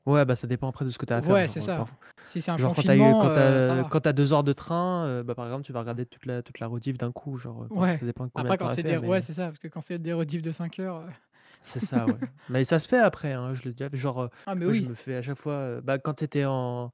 Ouais, 0.06 0.24
bah 0.24 0.36
ça 0.36 0.46
dépend 0.46 0.68
après 0.68 0.84
de 0.84 0.90
ce 0.90 0.98
que 0.98 1.04
tu 1.04 1.12
as 1.12 1.16
à 1.18 1.22
faire. 1.22 1.34
Ouais, 1.34 1.42
genre, 1.42 1.54
c'est 1.54 1.60
euh, 1.60 1.66
ça. 1.66 1.86
Si 2.24 2.40
c'est 2.42 2.50
un 2.50 2.58
Genre 2.58 2.74
quand 2.74 2.84
t'as 2.84 2.96
eu, 2.96 3.14
confinement, 3.14 3.16
quand 3.16 3.30
euh, 3.30 3.62
ça 3.62 3.74
t'as, 3.74 3.84
va. 3.84 3.90
quand 3.90 4.00
t'as 4.00 4.12
deux 4.14 4.32
heures 4.32 4.44
de 4.44 4.52
train, 4.54 5.04
euh, 5.06 5.22
bah 5.24 5.34
par 5.34 5.46
exemple, 5.46 5.64
tu 5.64 5.72
vas 5.72 5.80
regarder 5.80 6.06
toute 6.06 6.26
la, 6.26 6.42
toute 6.42 6.60
la 6.60 6.66
rediff 6.68 6.98
d'un 6.98 7.12
coup, 7.12 7.38
genre, 7.38 7.66
enfin, 7.66 7.82
Ouais. 7.82 7.94
ça 7.94 8.06
dépend 8.06 8.26
de 8.26 8.30
Après, 8.34 8.56
temps 8.56 8.66
quand 8.66 8.68
elle 8.70 8.76
c'est 8.76 8.82
fait, 8.82 8.96
des... 8.98 8.98
Ouais, 8.98 9.20
mais 9.20 9.22
c'est 9.22 9.32
ça, 9.34 9.46
parce 9.46 9.58
que 9.58 9.68
quand 9.68 9.80
c'est 9.80 9.98
des 9.98 10.12
rediffs 10.12 10.42
de 10.42 10.52
5 10.52 10.78
heures... 10.80 11.06
c'est 11.60 11.80
ça, 11.80 12.08
ouais. 12.08 12.20
Mais 12.48 12.64
ça 12.64 12.78
se 12.80 12.88
fait 12.88 12.98
après, 12.98 13.32
hein, 13.32 13.54
je 13.54 13.64
l'ai 13.64 13.72
déjà 13.72 13.90
fait. 13.90 13.96
Genre, 13.96 14.20
euh, 14.22 14.28
Ah, 14.46 14.54
mais 14.54 14.66
moi, 14.66 14.72
je 14.72 14.82
oui. 14.82 14.84
me 14.84 14.94
fais 14.94 15.16
à 15.16 15.22
chaque 15.22 15.38
fois, 15.38 15.54
euh, 15.54 15.80
bah 15.82 15.98
quand 15.98 16.14
t'étais 16.14 16.44
en, 16.44 16.92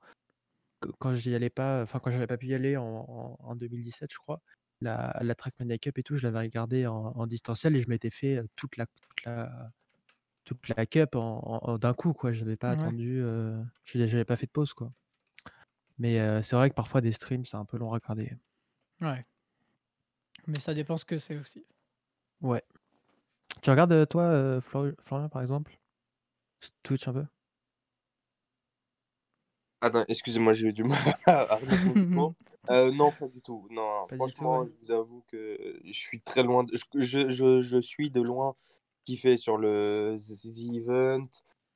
quand 0.98 1.14
j'y 1.14 1.34
allais 1.34 1.50
pas, 1.50 1.82
enfin 1.82 1.98
quand 2.00 2.10
j'avais 2.10 2.26
pas 2.26 2.36
pu 2.36 2.46
y 2.48 2.54
aller 2.54 2.76
en, 2.76 2.84
en, 2.84 3.36
en 3.40 3.56
2017, 3.56 4.12
je 4.12 4.18
crois, 4.18 4.40
la, 4.80 5.16
la 5.22 5.34
Trackmania 5.34 5.78
Cup 5.78 5.98
et 5.98 6.02
tout, 6.02 6.16
je 6.16 6.22
l'avais 6.24 6.40
regardé 6.40 6.86
en, 6.86 6.94
en 6.94 7.26
distanciel 7.26 7.76
et 7.76 7.80
je 7.80 7.88
m'étais 7.88 8.10
fait 8.10 8.38
euh, 8.38 8.46
toute 8.56 8.76
la, 8.76 8.86
toute 8.86 9.24
la, 9.24 9.70
toute 10.44 10.68
la 10.70 10.86
cup 10.86 11.16
en, 11.16 11.38
en- 11.44 11.72
en- 11.74 11.78
d'un 11.78 11.94
coup, 11.94 12.12
quoi. 12.14 12.32
J'avais 12.34 12.56
pas 12.56 12.70
Ouais. 12.70 12.72
attendu, 12.72 13.20
euh, 13.22 13.62
j'ai- 13.84 14.08
j'avais 14.08 14.24
pas 14.26 14.36
fait 14.36 14.46
de 14.46 14.52
pause, 14.52 14.74
quoi. 14.74 14.92
Mais 15.98 16.20
euh, 16.20 16.40
c'est 16.40 16.54
vrai 16.54 16.70
que 16.70 16.74
parfois 16.76 17.00
des 17.00 17.10
streams, 17.10 17.44
c'est 17.44 17.56
un 17.56 17.64
peu 17.64 17.78
long 17.78 17.90
à 17.92 17.94
regarder. 17.94 18.36
Ouais. 19.00 19.24
Mais 20.46 20.58
ça 20.58 20.72
dépend 20.72 20.96
ce 20.96 21.04
que 21.04 21.18
c'est 21.18 21.36
aussi. 21.36 21.66
Ouais. 22.40 22.62
Tu 23.64 23.70
regardes, 23.70 23.92
euh, 23.92 24.04
toi, 24.04 24.24
euh, 24.24 24.60
Flor- 24.60 24.92
Florian, 25.00 25.30
par 25.30 25.40
exemple? 25.40 25.78
Twitch 26.82 27.08
un 27.08 27.14
peu? 27.14 27.24
Attends, 29.80 30.04
excusez-moi, 30.06 30.52
j'ai 30.52 30.66
eu 30.66 30.72
du 30.74 30.84
mal 30.84 30.98
à 31.26 31.56
remettre 31.56 31.86
mon 31.86 31.94
micro. 31.94 32.34
Euh, 32.70 32.90
non, 32.92 33.12
pas 33.12 33.28
du 33.28 33.42
tout. 33.42 33.66
Non, 33.70 34.06
Pas 34.08 34.14
du 34.14 34.16
franchement, 34.16 34.64
tout, 34.64 34.70
ouais. 34.70 34.72
je 34.80 34.86
vous 34.86 34.90
avoue 34.92 35.22
que 35.30 35.78
je 35.84 35.92
suis 35.92 36.22
très 36.22 36.42
loin. 36.42 36.64
de- 36.64 36.74
Je, 36.74 37.00
je, 37.02 37.28
je, 37.28 37.60
je 37.60 37.78
suis 37.78 38.10
de 38.10 38.22
loin 38.22 38.54
fait 39.18 39.36
sur 39.36 39.58
le 39.58 40.16
The 40.18 40.46
Event. 40.76 41.26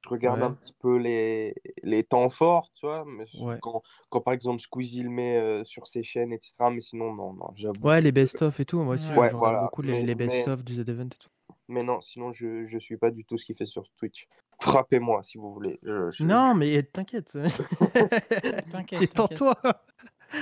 Je 0.03 0.09
regarde 0.09 0.41
Ouais. 0.41 0.47
un 0.47 0.53
petit 0.53 0.73
peu 0.73 0.97
les, 0.97 1.55
les 1.83 2.05
temps 2.05 2.31
forts, 2.31 2.71
tu 2.73 2.87
vois. 2.87 3.05
Mais 3.07 3.27
Ouais. 3.39 3.59
quand, 3.61 3.83
quand 4.09 4.23
par 4.23 4.33
exemple 4.33 4.61
Squeezie 4.63 5.03
le 5.03 5.11
met 5.11 5.37
euh, 5.37 5.63
sur 5.65 5.87
ses 5.87 6.03
chaînes, 6.03 6.33
etc. 6.33 6.71
Mais 6.71 6.81
sinon, 6.81 7.13
non, 7.15 7.35
non, 7.35 7.51
j'avoue. 7.55 7.87
Ouais, 7.87 8.01
les 8.01 8.13
best-of 8.13 8.59
et 8.59 8.65
tout. 8.65 8.81
Moi 8.83 8.95
aussi, 8.95 9.09
Ouais. 9.09 9.15
je 9.15 9.19
Ouais, 9.21 9.27
regarde 9.27 9.39
voilà. 9.41 9.63
beaucoup 9.65 9.83
les, 9.83 9.93
Mais- 9.93 10.01
les 10.01 10.07
mais- 10.15 10.27
best-of 10.27 10.65
du 10.65 10.75
Z-Event 10.77 11.05
et 11.05 11.19
tout. 11.19 11.29
Mais 11.69 11.83
non, 11.83 12.01
sinon, 12.01 12.33
je, 12.33 12.65
je 12.65 12.79
suis 12.79 12.97
pas 12.97 13.11
du 13.11 13.25
tout 13.25 13.37
ce 13.37 13.45
qu'il 13.45 13.55
fait 13.55 13.67
sur 13.67 13.85
Twitch. 13.97 14.27
Frappez-moi 14.61 15.23
si 15.23 15.37
vous 15.39 15.53
voulez. 15.53 15.79
Je- 15.83 16.11
je- 16.11 16.25
Non, 16.25 16.55
mais 16.55 16.83
t'inquiète. 16.83 17.37
T'inquiète, 18.73 19.01
Détends-toi. 19.01 19.55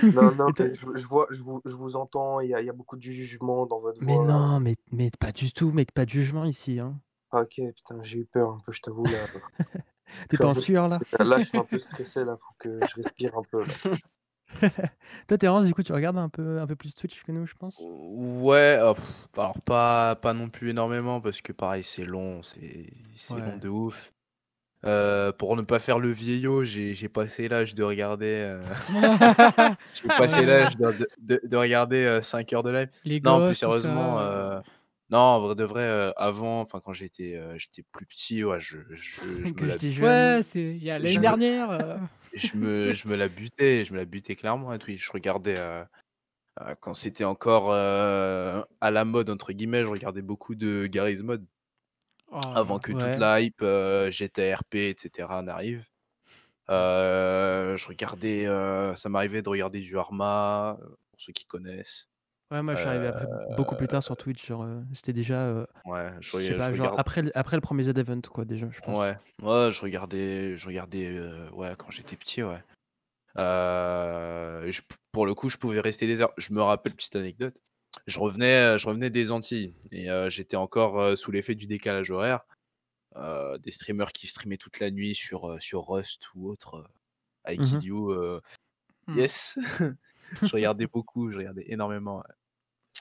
Non, 0.02 0.34
non, 0.34 0.52
toi- 0.52 0.66
mais 0.66 0.74
je, 0.74 0.86
je 0.94 1.06
vois, 1.06 1.26
je 1.30 1.42
vous, 1.42 1.60
je 1.64 1.74
vous 1.74 1.96
entends, 1.96 2.40
il 2.40 2.50
y 2.50 2.54
a, 2.54 2.60
il 2.60 2.66
y 2.66 2.70
a 2.70 2.72
beaucoup 2.72 2.96
de 2.96 3.02
jugement 3.02 3.66
dans 3.66 3.78
votre 3.80 4.02
Mais 4.02 4.14
voix. 4.14 4.26
non, 4.26 4.60
mais, 4.60 4.74
mais 4.92 5.10
pas 5.18 5.32
du 5.32 5.52
tout, 5.52 5.70
mec, 5.72 5.92
pas 5.92 6.04
de 6.04 6.10
jugement 6.10 6.44
ici. 6.44 6.80
Hein. 6.80 6.98
Ah, 7.30 7.40
Ok, 7.42 7.60
putain, 7.74 8.02
j'ai 8.02 8.18
eu 8.20 8.24
peur 8.24 8.50
un 8.50 8.58
peu, 8.64 8.72
je 8.72 8.80
t'avoue. 8.80 9.04
Là, 9.04 9.18
T'es 10.28 10.44
en 10.44 10.54
sueur 10.54 10.88
là. 10.88 10.98
Là, 11.18 11.38
je 11.38 11.44
suis 11.48 11.58
un 11.58 11.64
peu 11.64 11.78
stressé, 11.78 12.24
là, 12.24 12.36
faut 12.36 12.54
que 12.58 12.78
je 12.86 13.02
respire 13.02 13.36
un 13.36 13.42
peu. 13.50 13.60
Là. 13.62 13.66
Toi, 15.28 15.38
Terence, 15.38 15.64
du 15.66 15.74
coup, 15.74 15.82
tu 15.82 15.92
regardes 15.92 16.18
un 16.18 16.28
peu, 16.28 16.60
un 16.60 16.66
peu 16.66 16.76
plus 16.76 16.94
Twitch 16.94 17.22
que 17.24 17.32
nous, 17.32 17.46
je 17.46 17.54
pense? 17.54 17.86
Ouais, 17.88 18.78
euh, 18.80 18.94
pff, 18.94 19.28
alors 19.36 19.60
pas, 19.60 20.16
pas 20.16 20.32
non 20.32 20.48
plus 20.48 20.70
énormément 20.70 21.20
parce 21.20 21.42
que 21.42 21.52
pareil 21.52 21.82
c'est 21.84 22.04
long, 22.06 22.42
c'est 22.42 22.90
c'est 23.14 23.34
Ouais. 23.34 23.42
long 23.42 23.58
de 23.58 23.68
ouf. 23.68 24.12
Euh, 24.86 25.32
pour 25.32 25.56
ne 25.56 25.62
pas 25.62 25.78
faire 25.80 25.98
le 26.00 26.10
vieillot, 26.12 26.64
j'ai 26.64 26.94
j'ai 26.94 27.08
passé 27.08 27.48
l'âge 27.48 27.74
de 27.74 27.84
regarder, 27.84 28.26
euh, 28.26 28.62
j'ai 29.92 30.10
passé 30.10 30.44
Ouais. 30.44 30.46
l'âge 30.46 30.76
de, 30.76 30.92
de- 30.92 31.08
de- 31.18 31.40
de 31.48 31.56
regarder 31.56 32.20
5 32.22 32.52
heures 32.52 32.62
de 32.62 32.70
live. 32.70 32.90
Les 33.04 33.20
Non, 33.22 33.40
gosses, 33.40 33.42
plus 33.42 33.56
tout 33.60 33.60
sérieusement, 33.60 34.18
ça, 34.18 34.20
euh, 34.20 34.60
non, 35.10 35.18
en 35.18 35.40
vrai 35.40 35.54
de 35.54 35.64
vrai, 35.64 35.82
euh, 35.82 36.12
avant, 36.16 36.60
enfin 36.62 36.80
quand 36.84 36.92
j'étais 36.92 37.36
euh, 37.36 37.58
j'étais 37.58 37.82
plus 37.92 38.06
petit, 38.06 38.44
ouais, 38.44 38.60
je, 38.60 38.78
je, 38.90 39.44
je 39.44 39.54
me 39.54 39.66
la, 39.66 39.74
j'étais 39.74 39.90
jeune. 39.92 40.36
Ouais, 40.36 40.42
c'est 40.42 40.60
il 40.62 40.82
y 40.82 40.90
a 40.90 40.98
l'année 40.98 41.14
Je 41.14 41.20
me- 41.20 41.24
dernière. 41.24 41.70
euh, 41.70 41.96
je 42.36 42.56
me, 42.56 42.94
je 42.94 43.08
me 43.08 43.16
la 43.16 43.28
butais, 43.28 43.84
je 43.84 43.92
me 43.92 43.98
la 43.98 44.04
butais 44.04 44.36
clairement 44.36 44.70
à 44.70 44.78
Twitch. 44.78 45.04
Je 45.04 45.12
regardais 45.12 45.58
euh, 45.58 45.84
euh, 46.60 46.74
quand 46.80 46.94
c'était 46.94 47.24
encore 47.24 47.70
euh, 47.70 48.62
à 48.80 48.90
la 48.90 49.04
mode 49.04 49.30
entre 49.30 49.52
guillemets, 49.52 49.84
je 49.84 49.90
regardais 49.90 50.22
beaucoup 50.22 50.54
de 50.54 50.86
Garry's 50.86 51.22
Mod 51.22 51.44
oh, 52.30 52.40
avant 52.54 52.78
que 52.78 52.92
Ouais. 52.92 53.10
toute 53.10 53.20
la 53.20 53.40
hype 53.40 53.62
GTRP 53.62 54.76
etc 54.76 55.28
n'arrive. 55.42 55.86
Je 56.68 57.86
regardais, 57.86 58.46
ça 58.96 59.08
m'arrivait 59.08 59.42
de 59.42 59.48
regarder 59.48 59.80
du 59.80 59.96
Arma 59.98 60.78
pour 61.10 61.20
ceux 61.20 61.32
qui 61.32 61.46
connaissent. 61.46 62.08
Ouais, 62.52 62.62
moi, 62.62 62.74
je 62.76 62.80
suis 62.80 62.88
arrivé 62.88 63.08
après, 63.08 63.26
beaucoup 63.56 63.74
plus 63.74 63.84
Euh, 63.86 63.88
tard 63.88 64.02
sur 64.04 64.16
Twitch. 64.16 64.46
Genre, 64.46 64.62
euh, 64.62 64.80
c'était 64.92 65.12
déjà, 65.12 65.46
euh, 65.46 65.66
Ouais, 65.84 66.10
je, 66.20 66.26
je 66.26 66.30
sais 66.30 66.52
rega- 66.52 66.58
pas, 66.58 66.70
je 66.70 66.74
genre 66.76 66.86
regarde- 66.86 67.00
après, 67.00 67.22
le- 67.22 67.32
après 67.36 67.56
le 67.56 67.60
premier 67.60 67.82
Z-Event, 67.82 68.20
quoi, 68.32 68.44
déjà, 68.44 68.68
je 68.70 68.80
pense. 68.80 68.96
Ouais, 68.98 69.16
ouais, 69.42 69.72
je 69.72 69.80
regardais, 69.82 70.56
je 70.56 70.66
regardais, 70.66 71.08
euh, 71.08 71.50
ouais, 71.50 71.72
quand 71.76 71.90
j'étais 71.90 72.16
petit, 72.16 72.42
ouais. 72.44 72.62
Euh, 73.36 74.70
je- 74.70 74.82
pour 75.12 75.26
le 75.26 75.34
coup, 75.34 75.48
je 75.48 75.56
pouvais 75.58 75.80
rester 75.80 76.06
des 76.06 76.20
heures. 76.20 76.32
Je 76.36 76.52
me 76.54 76.62
rappelle 76.62 76.94
petite 76.94 77.16
anecdote. 77.16 77.60
Je 78.06 78.18
revenais, 78.20 78.74
euh, 78.74 78.78
je 78.78 78.86
revenais 78.86 79.10
des 79.10 79.32
Antilles 79.32 79.74
et 79.90 80.10
euh, 80.10 80.30
j'étais 80.30 80.56
encore 80.56 81.00
euh, 81.00 81.16
sous 81.16 81.32
l'effet 81.32 81.54
du 81.54 81.66
décalage 81.66 82.10
horaire. 82.10 82.40
Euh, 83.16 83.56
des 83.58 83.70
streamers 83.70 84.12
qui 84.12 84.26
streamaient 84.26 84.58
toute 84.58 84.78
la 84.78 84.90
nuit 84.90 85.14
sur 85.14 85.50
euh, 85.50 85.58
sur 85.58 85.88
Rust 85.88 86.28
ou 86.34 86.48
autre. 86.50 86.74
Euh, 87.48 87.56
Mhm. 87.58 87.80
Euh, 88.12 88.40
Hmm. 89.08 89.18
yes. 89.18 89.56
je 90.42 90.52
regardais 90.54 90.86
beaucoup, 90.86 91.30
je 91.30 91.38
regardais 91.38 91.64
énormément. 91.68 92.22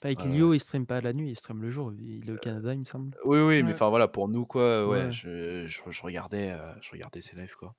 Avec. 0.04 0.24
Ilio, 0.26 0.54
il 0.54 0.60
stream 0.60 0.86
pas 0.86 1.00
la 1.02 1.14
nuit, 1.14 1.32
il 1.32 1.36
stream 1.38 1.62
le 1.62 1.72
jour. 1.72 1.94
Il 1.98 2.30
est 2.30 2.34
au 2.34 2.38
Canada, 2.38 2.74
il 2.74 2.80
me 2.82 2.86
semble. 2.86 3.16
Oui, 3.26 3.40
oui, 3.40 3.64
mais 3.64 3.72
enfin 3.72 3.90
voilà, 3.90 4.08
pour 4.08 4.28
nous 4.28 4.46
quoi, 4.46 4.86
ouais, 4.88 5.06
Ouais. 5.06 5.12
Je, 5.12 5.66
je, 5.66 5.82
je 5.90 6.02
regardais, 6.04 6.52
euh, 6.52 6.74
je 6.82 6.92
regardais 6.92 7.22
ces 7.22 7.36
lives 7.36 7.56
quoi. 7.56 7.74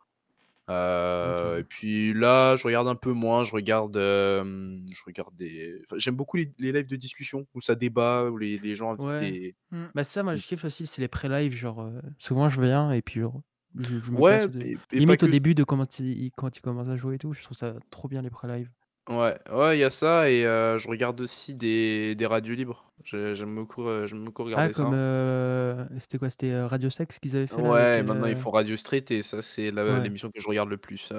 Euh. 0.69 1.59
Et 1.59 1.63
puis 1.65 2.13
là, 2.13 2.57
je 2.57 2.65
regarde 2.65 2.89
un 2.89 2.97
peu 2.97 3.13
moins, 3.13 3.45
je 3.45 3.53
regarde, 3.53 3.97
euh, 3.97 4.79
je 4.93 5.03
regarde 5.07 5.37
des, 5.37 5.79
enfin, 5.85 5.97
j'aime 5.99 6.17
beaucoup 6.17 6.37
les, 6.39 6.53
les 6.59 6.73
lives 6.73 6.89
de 6.89 6.97
discussion 6.97 7.47
où 7.55 7.61
ça 7.61 7.77
débat, 7.77 8.25
où 8.25 8.37
les, 8.39 8.59
les 8.59 8.75
gens 8.75 8.97
Ouais. 8.97 9.21
des, 9.21 9.55
Bah, 9.95 10.03
ça, 10.03 10.23
moi, 10.25 10.35
Mm. 10.35 10.39
je 10.39 10.47
kiffe 10.47 10.65
aussi, 10.65 10.87
c'est 10.89 11.01
les 11.03 11.09
pré-live. 11.09 11.53
Genre, 11.53 11.81
euh, 11.83 12.01
souvent, 12.19 12.49
je 12.49 12.61
viens 12.61 12.91
et 12.91 13.03
puis, 13.03 13.21
genre, 13.21 13.43
je, 13.79 14.01
je 14.03 14.11
me 14.11 14.17
ouais, 14.19 14.47
et, 14.61 14.77
et 14.93 14.99
Limite 14.99 15.23
au 15.23 15.27
que, 15.27 15.31
début 15.31 15.55
de 15.55 15.63
quand 15.63 16.01
il, 16.01 16.33
quand 16.37 16.57
il 16.57 16.61
commence 16.63 16.89
à 16.89 16.97
jouer 16.97 17.15
et 17.17 17.19
tout, 17.19 17.33
je 17.33 17.43
trouve 17.45 17.57
ça 17.57 17.75
trop 17.91 18.09
bien 18.09 18.23
les 18.23 18.31
pré-live. 18.31 18.69
Ouais, 19.09 19.39
ouais, 19.53 19.77
il 19.77 19.81
y 19.81 19.85
a 19.85 19.91
ça 19.91 20.29
et 20.31 20.45
heu, 20.45 20.79
je 20.79 20.89
regarde 20.89 21.21
aussi 21.21 21.55
des 21.55 22.15
des 22.17 22.27
radios 22.27 22.55
libres. 22.57 22.93
J'ai 23.05 23.35
j'aime 23.37 23.55
beaucoup, 23.55 23.83
heu, 23.89 24.07
j'aime 24.09 24.25
beaucoup 24.25 24.43
Ah 24.53 24.69
regarder 24.69 24.73
comme, 24.73 24.93
ça. 24.93 24.95
heu, 24.95 25.87
c'était 26.01 26.19
quoi? 26.19 26.31
C'était, 26.31 26.51
heu, 26.51 26.65
Radio 26.67 26.89
Sex 26.91 27.19
qu'ils 27.19 27.37
avaient 27.37 27.47
fait 27.47 27.63
là 27.63 27.71
avec, 27.71 27.97
Ouais, 27.97 28.03
maintenant 28.05 28.27
ils 28.27 28.35
heu 28.35 28.37
font 28.37 28.51
Radio 28.51 28.77
Street 28.77 29.05
et 29.11 29.23
ça, 29.23 29.41
c'est 29.43 29.71
la 29.73 29.99
ouais. 29.99 30.01
l'émission 30.01 30.31
que 30.31 30.41
je 30.41 30.49
regarde 30.49 30.69
le 30.69 30.79
plus, 30.79 31.13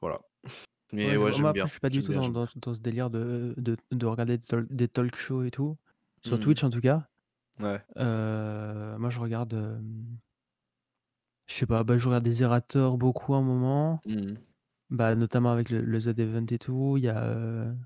voilà. 0.00 0.20
Mais 0.92 1.16
Ouais, 1.16 1.18
je 1.18 1.18
ouais, 1.18 1.30
vois. 1.30 1.38
Moi 1.38 1.50
j'aime 1.50 1.52
après 1.52 1.66
bien, 1.66 1.68
je 1.68 1.72
suis 1.72 1.80
pas 1.80 1.90
du 1.90 2.00
j'aime 2.00 2.04
tout 2.04 2.12
bien, 2.12 2.20
dans 2.20 2.22
j'aime 2.22 2.32
dans 2.32 2.46
bien. 2.46 2.46
ce 2.46 2.58
dans 2.58 2.74
ce 2.74 2.80
délire 2.80 3.10
de 3.10 3.54
de 3.58 3.76
de 3.90 4.06
regarder 4.06 4.38
des 4.38 4.44
tol 4.46 4.66
des 4.70 4.88
talk 4.88 5.14
shows 5.16 5.42
et 5.44 5.50
tout, 5.50 5.76
sur 6.22 6.38
Mmh 6.38 6.38
Twitch 6.38 6.62
en 6.64 6.70
tout 6.70 6.80
cas. 6.80 7.08
Ouais. 7.60 7.84
Moi 8.98 9.10
je 9.10 9.18
regarde, 9.20 9.52
hem, 9.54 10.18
je 11.46 11.54
sais 11.54 11.66
pas, 11.66 11.84
bah, 11.84 11.96
je 11.98 12.06
regarde 12.06 12.24
des 12.24 12.32
Zerator 12.34 12.98
beaucoup 12.98 13.34
à 13.34 13.38
un 13.38 13.42
moment, 13.42 14.04
Mmh 14.06 14.38
bah, 14.90 15.14
notamment 15.16 15.52
avec 15.52 15.70
le 15.70 15.82
le 15.82 16.00
Z 16.00 16.08
Event 16.18 16.46
et 16.50 16.58
tout. 16.58 16.96
Il 16.98 17.04
y 17.04 17.08
a, 17.08 17.24
heu, 17.34 17.76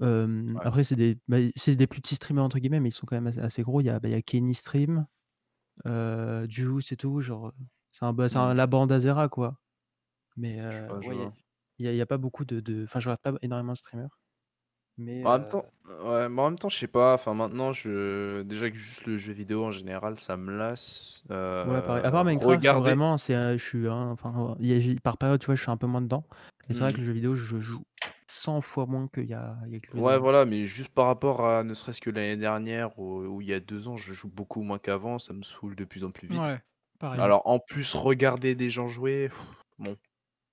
hem, 0.00 0.58
Ouais. 0.58 0.64
après 0.64 0.84
c'est 0.84 0.96
des 0.96 1.18
bah, 1.28 1.38
c'est 1.56 1.76
des 1.76 1.86
plus 1.86 2.00
petits 2.00 2.16
streamers 2.16 2.44
entre 2.44 2.58
guillemets, 2.58 2.80
mais 2.80 2.88
ils 2.90 2.92
sont 2.92 3.06
quand 3.06 3.16
même 3.16 3.26
assez 3.28 3.40
assez 3.40 3.62
gros. 3.62 3.80
Il 3.80 3.86
y 3.86 3.90
a, 3.90 4.00
bah, 4.00 4.08
il 4.08 4.12
y 4.12 4.14
a 4.14 4.22
Kenny 4.22 4.54
Stream, 4.54 5.06
heu, 5.86 6.46
Juice 6.50 6.92
et 6.92 6.98
tout, 6.98 7.20
genre, 7.22 7.48
heu, 7.48 7.52
c'est 7.92 8.04
un 8.06 8.12
bah, 8.14 8.28
c'est 8.30 8.38
un 8.38 8.54
Mmh 8.54 8.54
la 8.54 8.66
bande 8.68 8.92
Azera 8.92 9.28
quoi. 9.30 9.60
Mais, 10.36 10.60
Je 10.68 10.80
heu, 10.88 10.88
vois, 10.88 11.00
je 11.00 11.08
ouais, 11.08 11.16
il 11.18 11.20
y 11.22 11.24
a 11.24 11.28
vois. 11.28 11.34
il 11.80 11.86
y 11.86 11.88
a 11.88 11.92
il 11.92 11.96
y 11.98 12.02
a 12.02 12.06
pas 12.06 12.18
beaucoup 12.18 12.44
de 12.46 12.60
de 12.60 12.84
enfin 12.84 13.00
je 13.00 13.08
regarde 13.10 13.22
pas 13.22 13.34
énormément 13.42 13.72
de 13.74 13.78
streamers, 13.78 14.20
mais, 14.98 15.24
En 15.24 15.32
même 15.38 15.44
heu 15.44 15.46
temps 15.46 15.64
ouais, 15.86 16.28
mais 16.28 16.42
en 16.42 16.50
même 16.50 16.58
temps, 16.58 16.68
je 16.68 16.76
sais 16.78 16.86
pas, 16.86 17.14
enfin 17.14 17.34
maintenant 17.34 17.72
je 17.72 18.42
déjà 18.42 18.70
que 18.70 18.76
juste 18.76 19.06
le 19.06 19.16
jeu 19.16 19.32
vidéo 19.32 19.64
en 19.64 19.70
général, 19.70 20.18
ça 20.20 20.36
me 20.36 20.56
lasse. 20.56 21.22
Ouais, 21.64 21.80
pareil. 21.82 22.02
À 22.04 22.10
part 22.10 22.24
Minecraft, 22.24 22.68
regarder 22.68 22.74
vraiment, 22.74 23.16
c'est, 23.16 23.34
heu, 23.34 23.56
je 23.56 23.64
suis 23.64 23.88
enfin, 23.88 24.54
il 24.60 24.66
y 24.66 24.72
a 24.74 24.80
j'ai 24.80 24.96
par 25.00 25.16
période, 25.16 25.40
tu 25.40 25.46
vois, 25.46 25.54
je 25.54 25.62
suis 25.62 25.70
un 25.70 25.76
peu 25.78 25.86
moins 25.86 26.02
dedans. 26.02 26.26
Mais 26.68 26.74
c'est 26.74 26.84
vrai 26.84 26.92
que 26.92 26.98
mmh 26.98 27.00
le 27.00 27.04
jeu 27.06 27.12
vidéo, 27.12 27.34
je 27.34 27.58
joue 27.60 27.84
100 28.26 28.60
fois 28.60 28.86
moins 28.86 29.08
qu'il 29.08 29.24
y 29.26 29.34
a 29.34 29.56
il 29.66 29.72
y 29.72 29.76
a 29.76 29.80
quelques 29.80 29.96
Ouais, 29.96 30.18
années. 30.18 30.18
voilà, 30.18 30.44
mais 30.44 30.66
juste 30.66 30.88
par 30.92 31.06
rapport 31.06 31.44
à 31.46 31.62
ne 31.62 31.72
serait-ce 31.74 32.00
que 32.00 32.10
l'année 32.10 32.36
dernière 32.36 32.98
ou 32.98 33.22
ou 33.26 33.40
il 33.40 33.46
y 33.48 33.52
a 33.54 33.60
2 33.60 33.86
ans, 33.88 33.96
je 33.96 34.12
joue 34.12 34.28
beaucoup 34.28 34.62
moins 34.62 34.78
qu'avant, 34.78 35.18
ça 35.20 35.32
me 35.32 35.42
saoule 35.42 35.76
de 35.76 35.84
plus 35.84 36.02
en 36.04 36.10
plus 36.10 36.26
vite. 36.28 36.48
Ouais, 36.48 36.60
pareillement. 36.98 37.32
Alors 37.32 37.42
en 37.46 37.58
plus 37.60 37.94
regarder 37.94 38.54
des 38.56 38.70
gens 38.70 38.86
jouer, 38.88 39.28
pff, 39.30 39.40
bon, 39.78 39.94
tu 39.96 40.00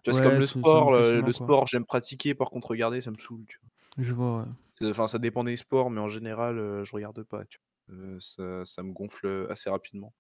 vois, 0.05 0.13
c'est 0.13 0.21
comme 0.21 0.37
Ouais, 0.37 0.39
le 0.39 0.47
ça 0.53 0.63
sport, 0.65 0.91
le 0.93 1.31
quoi. 1.33 1.33
sport 1.33 1.67
j'aime 1.67 1.85
pratiquer, 1.85 2.35
par 2.35 2.49
contre 2.51 2.69
regarder 2.71 3.01
ça 3.01 3.11
me 3.11 3.17
saoule, 3.19 3.45
tu 3.47 3.59
vois? 3.61 3.69
Je 3.97 4.13
vois, 4.13 4.39
ouais. 4.43 4.49
C'est 4.79 4.89
enfin 4.89 5.07
ça 5.07 5.19
dépend 5.19 5.43
des 5.43 5.57
sports, 5.57 5.89
mais 5.91 5.99
en 6.01 6.07
général, 6.07 6.57
heu, 6.57 6.83
je 6.85 6.91
regarde 6.95 7.23
pas, 7.23 7.45
tu 7.45 7.59
vois? 7.87 7.95
Heu, 7.97 8.19
ça 8.19 8.63
ça 8.65 8.83
me 8.83 8.91
gonfle, 8.93 9.47
assez 9.49 9.69
rapidement. 9.69 10.13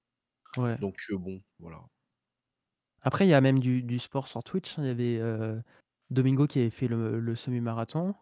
Ouais. 0.57 0.77
Donc 0.79 0.97
bon, 1.11 1.41
voilà. 1.59 1.79
Après, 3.03 3.25
il 3.25 3.29
y 3.29 3.33
a 3.33 3.41
même 3.41 3.59
du 3.59 3.81
du 3.83 3.99
sport 3.99 4.27
sur 4.27 4.43
Twitch, 4.43 4.77
hein. 4.77 4.83
Il 4.83 4.87
y 4.87 4.89
avait, 4.91 5.19
Domingo 6.09 6.47
qui 6.47 6.59
avait 6.59 6.69
fait 6.69 6.87
le 6.87 7.19
le 7.19 7.35
semi-marathon 7.35 8.15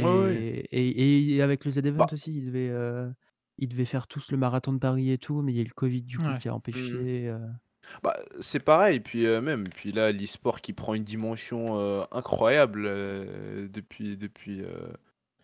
Ouais, 0.00 0.10
ouais, 0.10 0.44
et 0.52 0.60
et 0.72 1.34
et 1.36 1.42
avec 1.42 1.64
le 1.64 1.72
Z-Event 1.72 2.06
bah 2.06 2.08
aussi, 2.12 2.34
il 2.34 2.46
devait, 2.46 2.68
heu, 2.70 3.14
ils 3.58 3.68
devaient 3.68 3.84
faire 3.84 4.06
tous 4.08 4.30
le 4.32 4.36
marathon 4.38 4.72
de 4.72 4.78
Paris 4.78 5.10
et 5.10 5.18
tout, 5.18 5.42
mais 5.42 5.52
il 5.52 5.56
y 5.56 5.58
a 5.60 5.62
eu 5.62 5.66
le 5.66 5.72
covid, 5.74 6.02
du 6.02 6.18
coup, 6.18 6.34
Ouais. 6.34 6.38
qui 6.38 6.48
a 6.48 6.54
mmh 6.72 7.06
empêché, 7.28 7.28
Bah, 8.02 8.16
c'est 8.40 8.60
pareil, 8.60 9.00
puis, 9.00 9.26
heu, 9.26 9.40
même, 9.40 9.68
puis 9.68 9.92
là, 9.92 10.12
l'e-sport 10.12 10.60
qui 10.60 10.72
prend 10.72 10.94
une 10.94 11.04
dimension, 11.04 11.78
heu, 11.78 12.02
incroyable, 12.12 12.86
heu, 12.86 13.68
depuis 13.68 14.16
depuis, 14.16 14.62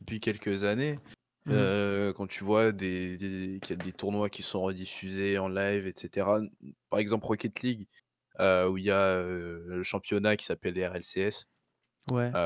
depuis 0.01 0.20
quelques 0.20 0.64
années. 0.64 0.99
mmh. 1.47 2.12
Quand 2.16 2.26
tu 2.28 2.45
vois 2.45 2.72
des 2.72 3.16
des 3.16 3.59
qu'il 3.62 3.76
y 3.76 3.80
a 3.80 3.84
des 3.84 3.93
tournois 3.93 4.30
qui 4.30 4.43
sont 4.43 4.62
rediffusés 4.62 5.38
en 5.38 5.49
live 5.49 5.86
et 5.86 5.93
cetera. 5.97 6.41
Par 6.91 6.99
exemple 7.01 7.26
Rocket 7.26 7.61
League, 7.62 7.86
où 8.38 8.78
il 8.78 8.84
y 8.84 8.91
a, 8.91 9.20
le 9.22 9.82
championnat 9.82 10.36
qui 10.36 10.45
s'appelle 10.47 10.74
les 10.74 10.86
RLCS. 10.86 11.49
Ouais. 12.11 12.36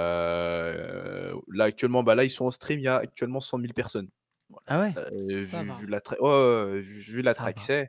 Là, 1.49 1.65
actuellement, 1.65 2.03
bah, 2.03 2.15
là, 2.15 2.25
ils 2.25 2.31
sont 2.31 2.47
en 2.47 2.51
stream, 2.51 2.81
il 2.81 2.85
y 2.85 2.89
a 2.89 2.97
actuellement 2.97 3.41
100 3.41 3.59
000 3.59 3.75
personnes. 3.75 4.09
Ah 4.67 4.79
ouais? 4.81 4.95
Vu 4.95 5.71
vu 5.71 5.87
la 5.87 6.01
ouais, 6.21 6.73
ouais, 6.73 6.81
vu 6.81 7.01
vu 7.01 7.23
Ça 7.23 7.23
l'attrait 7.23 7.55
que 7.55 7.61
va. 7.61 7.63
c'est, 7.63 7.89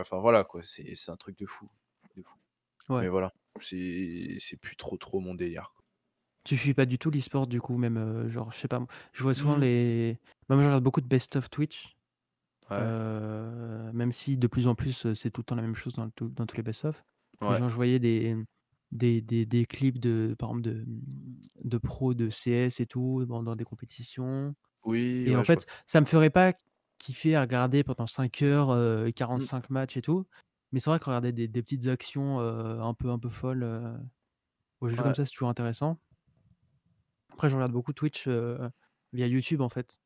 enfin 0.00 0.18
voilà 0.18 0.44
quoi, 0.44 0.62
c'est 0.62 0.94
un 1.10 1.16
truc 1.16 1.38
de 1.38 1.46
fou, 1.46 1.70
de 2.16 2.22
fou. 2.22 2.38
Ouais. 2.88 3.06
Mais 3.06 3.08
voilà, 3.08 3.32
c'est 3.60 4.58
plus 4.60 4.76
trop, 4.76 4.96
trop 4.98 5.20
mon 5.20 5.34
délire, 5.34 5.72
quoi. 5.76 5.84
Tu 6.44 6.56
suis 6.56 6.74
pas 6.74 6.86
du 6.86 6.98
tout 6.98 7.10
l'e-sport 7.10 7.46
du 7.48 7.60
coup 7.60 7.76
même, 7.76 7.96
heu, 7.98 8.28
genre 8.28 8.52
je 8.52 8.58
sais 8.58 8.68
pas 8.68 8.84
je 9.12 9.22
vois 9.22 9.34
souvent 9.34 9.56
Mmh. 9.56 9.56
les 9.56 10.18
bah, 10.48 10.54
moi 10.54 10.62
je 10.62 10.68
regarde 10.68 10.84
beaucoup 10.84 11.00
de 11.00 11.08
best 11.08 11.34
of 11.36 11.50
Twitch, 11.50 11.96
Ouais, 12.70 12.92
heu, 13.02 13.92
même 13.94 14.12
si 14.12 14.36
de 14.38 14.46
plus 14.48 14.66
en 14.68 14.74
plus, 14.76 15.12
c'est 15.14 15.30
tout 15.30 15.42
le 15.42 15.46
temps 15.46 15.56
la 15.56 15.62
même 15.62 15.74
chose 15.76 15.94
dans 15.94 16.10
tout 16.10 16.28
dans 16.30 16.46
tous 16.46 16.56
les 16.58 16.62
best 16.64 16.84
of. 16.86 17.04
Ouais. 17.40 17.60
genre 17.60 17.68
je 17.70 17.76
voyais 17.76 17.98
des 18.00 18.36
des 18.92 19.22
des 19.22 19.46
des 19.46 19.66
clips 19.66 19.98
de 20.00 20.36
par 20.38 20.50
exemple 20.50 20.62
de, 20.70 20.84
de 21.64 21.78
pros 21.78 22.14
de 22.14 22.30
CS 22.30 22.80
et 22.80 22.86
tout 22.86 23.24
dans 23.26 23.42
dans 23.42 23.56
des 23.56 23.64
compétitions 23.64 24.54
Oui, 24.84 25.28
et 25.28 25.36
en 25.36 25.42
ouais, 25.42 25.44
fait, 25.44 25.66
ça. 25.66 25.66
ça 25.86 26.00
me 26.00 26.06
ferait 26.06 26.30
pas 26.30 26.54
kiffer 26.98 27.36
à 27.36 27.42
regarder 27.42 27.84
pendant 27.84 28.06
5 28.06 28.42
heures, 28.42 28.70
heu, 28.72 29.10
Mmh, 29.34 29.46
45 29.46 29.70
matchs 29.70 29.96
et 29.96 30.02
tout. 30.02 30.26
Mais 30.72 30.80
c'est 30.80 30.90
vrai 30.90 30.98
que 31.00 31.04
regarder 31.06 31.32
des 31.32 31.48
des 31.48 31.62
petites 31.62 31.86
actions, 31.88 32.40
un 32.40 32.94
peu 32.94 33.10
un 33.10 33.18
peu 33.18 33.28
folles, 33.30 33.62
heu, 33.64 33.94
aux 34.80 34.88
jeux 34.88 35.02
comme 35.02 35.14
ça, 35.16 35.24
c'est 35.26 35.32
toujours 35.32 35.48
intéressant. 35.50 36.00
Après, 37.32 37.48
je 37.50 37.54
regarde 37.56 37.72
beaucoup 37.72 37.92
Twitch, 37.92 38.26
via 39.12 39.26
YouTube, 39.26 39.60
en 39.60 39.68
fait, 39.68 40.00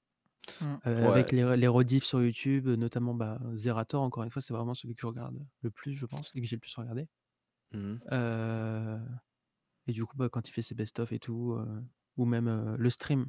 Mmh. 0.61 0.81
avec 0.85 1.33
les 1.33 1.57
les 1.57 1.69
rediffs 1.69 2.05
sur 2.05 2.23
YouTube, 2.23 2.69
notamment, 2.69 3.15
bah, 3.15 3.41
Zerator, 3.57 4.03
encore 4.03 4.25
une 4.25 4.31
fois, 4.31 4.43
c'est 4.43 4.55
vraiment 4.55 4.75
celui 4.75 4.95
que 4.95 5.01
je 5.03 5.07
regarde 5.07 5.43
le 5.63 5.71
plus, 5.71 5.93
je 5.95 6.07
pense 6.07 6.33
et 6.35 6.41
que 6.41 6.47
j'ai 6.47 6.57
le 6.57 6.61
plus 6.61 6.75
regardé. 6.77 7.09
Mmh 7.73 8.01
et 9.87 9.93
du 9.93 10.05
coup, 10.05 10.17
bah, 10.17 10.29
quand 10.29 10.49
il 10.49 10.53
fait 10.53 10.63
ses 10.63 10.75
best 10.75 10.99
of 11.01 11.13
et 11.13 11.19
tout, 11.19 11.57
ou 12.17 12.25
même, 12.25 12.77
le 12.77 12.91
stream 12.91 13.29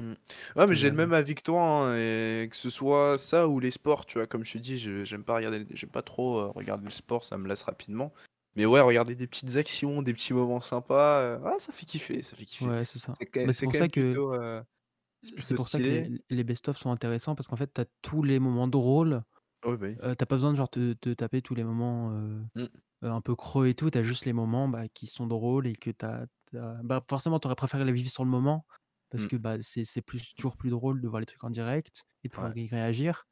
Mmh. 0.00 0.14
Ouais, 0.56 0.66
mais 0.68 0.76
j'ai 0.76 0.90
le 0.90 0.96
même 0.96 1.12
avis 1.12 1.34
que 1.34 1.42
toi, 1.42 1.60
hein, 1.90 1.96
et 1.96 2.48
que 2.48 2.56
ce 2.56 2.70
soit 2.70 3.18
ça 3.18 3.48
ou 3.48 3.58
les 3.58 3.72
sports, 3.72 4.06
tu 4.06 4.18
vois, 4.18 4.26
comme 4.28 4.44
je 4.44 4.52
te 4.52 4.58
dis, 4.58 4.78
je 4.78 5.04
j'aime 5.04 5.24
pas 5.24 5.34
regarder 5.36 5.66
j'aime 5.70 5.90
pas 5.90 6.02
trop, 6.02 6.38
heu, 6.40 6.46
regarder 6.50 6.84
le 6.84 6.90
sport, 6.90 7.24
ça 7.24 7.36
me 7.36 7.48
lasse 7.48 7.64
rapidement. 7.64 8.12
Mais 8.54 8.64
ouais, 8.66 8.80
regarder 8.80 9.14
des 9.16 9.26
petites 9.26 9.56
actions, 9.56 10.02
des 10.02 10.12
petits 10.14 10.32
moments 10.34 10.60
sympas, 10.60 11.22
heu, 11.38 11.40
ah, 11.44 11.56
ça 11.58 11.72
fait 11.72 11.84
kiffer, 11.86 12.22
ça 12.22 12.36
fait 12.36 12.44
kiffer. 12.44 12.72
Ouais, 12.72 12.84
c'est 12.84 12.98
ça. 12.98 13.18
C'est 13.18 13.26
quand 13.26 13.40
Bah, 13.44 13.52
c'est 13.52 13.60
c'est 13.60 13.66
pour 13.66 13.76
quand 13.76 13.76
ça 13.76 13.88
que 13.88 14.18
plutôt, 14.18 14.34
c'est 15.22 15.34
c'est 15.38 15.54
plutôt 15.54 15.56
pour 15.56 15.68
ça 15.68 15.80
que 15.80 15.90
stylé. 15.90 16.08
les 16.08 16.18
les 16.30 16.44
best 16.44 16.68
of 16.68 16.76
sont 16.78 16.90
intéressants 16.90 17.34
parce 17.34 17.48
qu'en 17.48 17.56
fait, 17.56 17.72
tu 17.74 17.80
as 17.80 17.86
tous 18.02 18.22
les 18.22 18.38
moments 18.38 18.68
drôles, 18.68 19.22
Oui, 19.64 19.76
bah, 19.76 19.86
oui. 19.88 19.98
heu, 20.02 20.16
tu 20.16 20.26
pas 20.26 20.36
besoin 20.36 20.52
de 20.52 20.56
genre 20.58 20.70
te 20.70 20.94
te 20.94 21.10
taper 21.14 21.42
tous 21.42 21.54
les 21.56 21.64
moments, 21.64 22.12
heu, 22.12 22.44
un 23.02 23.20
peu 23.22 23.36
creux 23.36 23.68
et 23.68 23.74
tout. 23.74 23.90
Tu 23.90 23.98
as 23.98 24.04
juste 24.04 24.26
les 24.26 24.34
moments, 24.34 24.68
bah, 24.68 24.88
qui 24.88 25.06
sont 25.08 25.26
drôles 25.28 25.66
et 25.68 25.74
que 25.76 25.90
tu 25.92 26.06
as 26.06 26.26
bah, 26.84 27.04
forcément, 27.10 27.40
tu 27.40 27.46
aurais 27.48 27.56
préféré 27.56 27.84
les 27.86 27.92
vivre 27.92 28.10
sur 28.10 28.24
le 28.24 28.30
moment 28.30 28.66
parce 29.10 29.24
mmh, 29.24 29.28
que, 29.28 29.36
bah, 29.36 29.56
c'est 29.62 30.02
plus 30.02 30.34
toujours 30.34 30.56
plus 30.56 30.70
drôle 30.70 31.00
de 31.00 31.08
voir 31.08 31.20
les 31.20 31.26
trucs 31.26 31.44
en 31.44 31.50
direct 31.50 32.04
et 32.24 32.28
de 32.28 32.34
ouais. 32.36 32.52
pouvoir 32.52 32.56
y 32.56 32.66
réagir. 32.68 33.24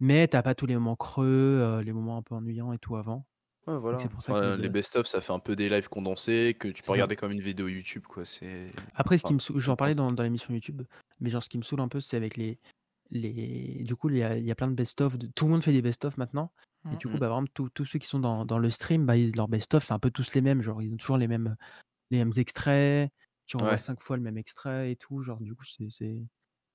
Mais 0.00 0.28
tu 0.28 0.40
pas 0.42 0.54
tous 0.56 0.66
les 0.66 0.74
moments 0.76 0.96
creux, 0.96 1.80
les 1.84 1.92
moments 1.92 2.18
un 2.18 2.22
peu 2.22 2.34
ennuyants 2.36 2.72
et 2.72 2.78
tout 2.78 2.96
avant. 2.96 3.26
Ouais, 3.66 3.78
voilà. 3.78 4.10
pour 4.10 4.22
ça 4.22 4.34
que 4.34 4.44
les 4.46 4.52
Enfin, 4.52 4.56
les 4.56 4.68
be 4.68 4.70
best 4.70 4.96
of, 4.96 5.06
ça 5.06 5.20
fait 5.22 5.32
un 5.32 5.38
peu 5.38 5.56
des 5.56 5.68
lives 5.70 5.88
condensés 5.88 6.54
que 6.58 6.68
tu 6.68 6.82
peux 6.82 6.92
regarder 6.92 7.16
comme 7.16 7.32
une 7.32 7.40
vidéo 7.40 7.68
YouTube, 7.68 8.06
quoi, 8.06 8.24
Après 8.94 9.18
ce 9.18 9.24
qui 9.24 9.34
me 9.34 9.38
j'en 9.58 9.76
parlais 9.76 9.94
dans 9.94 10.12
dans 10.12 10.22
l'émission 10.22 10.54
YouTube, 10.54 10.82
mais 11.20 11.30
genre 11.30 11.42
ce 11.42 11.48
qui 11.48 11.58
me 11.58 11.62
saoule 11.62 11.80
un 11.80 11.88
peu, 11.88 12.00
c'est 12.00 12.16
avec 12.16 12.36
les 12.36 12.58
les 13.10 13.82
du 13.84 13.96
coup, 13.96 14.08
il 14.10 14.18
y 14.18 14.22
a 14.22 14.36
il 14.38 14.44
y 14.46 14.50
a 14.50 14.54
plein 14.54 14.68
de 14.68 14.74
best 14.74 15.00
of 15.00 15.18
de 15.18 15.28
tout 15.28 15.46
le 15.46 15.52
monde 15.52 15.62
fait 15.64 15.72
des 15.72 15.82
best 15.82 16.04
of 16.04 16.16
maintenant 16.18 16.52
et 16.90 16.96
Mmh. 16.96 16.98
du 16.98 17.08
coup, 17.08 17.16
Mmh, 17.16 17.20
bah, 17.20 17.26
exemple, 17.28 17.50
tous 17.74 17.84
ceux 17.86 17.98
qui 18.00 18.08
sont 18.08 18.18
dans 18.20 18.44
dans 18.46 18.58
le 18.58 18.70
stream, 18.70 19.06
bah, 19.06 19.16
ils 19.16 19.34
leurs 19.36 19.48
best 19.48 19.74
of, 19.74 19.84
c'est 19.84 19.92
un 19.94 19.98
peu 20.00 20.10
tous 20.10 20.34
les 20.34 20.40
mêmes, 20.42 20.62
genre 20.62 20.82
ils 20.82 20.92
ont 20.92 20.96
toujours 20.96 21.18
les 21.18 21.28
mêmes, 21.28 21.56
les 22.10 22.18
mêmes 22.18 22.32
extraits, 22.38 23.10
tu 23.50 23.58
revois 23.58 23.76
ouais. 23.76 23.78
5 23.78 24.00
fois 24.02 24.16
le 24.16 24.22
même 24.22 24.38
extrait 24.38 24.92
et 24.92 24.96
tout, 24.96 25.22
genre 25.22 25.40
du 25.40 25.54
coup, 25.54 25.64
c'est 25.64 25.88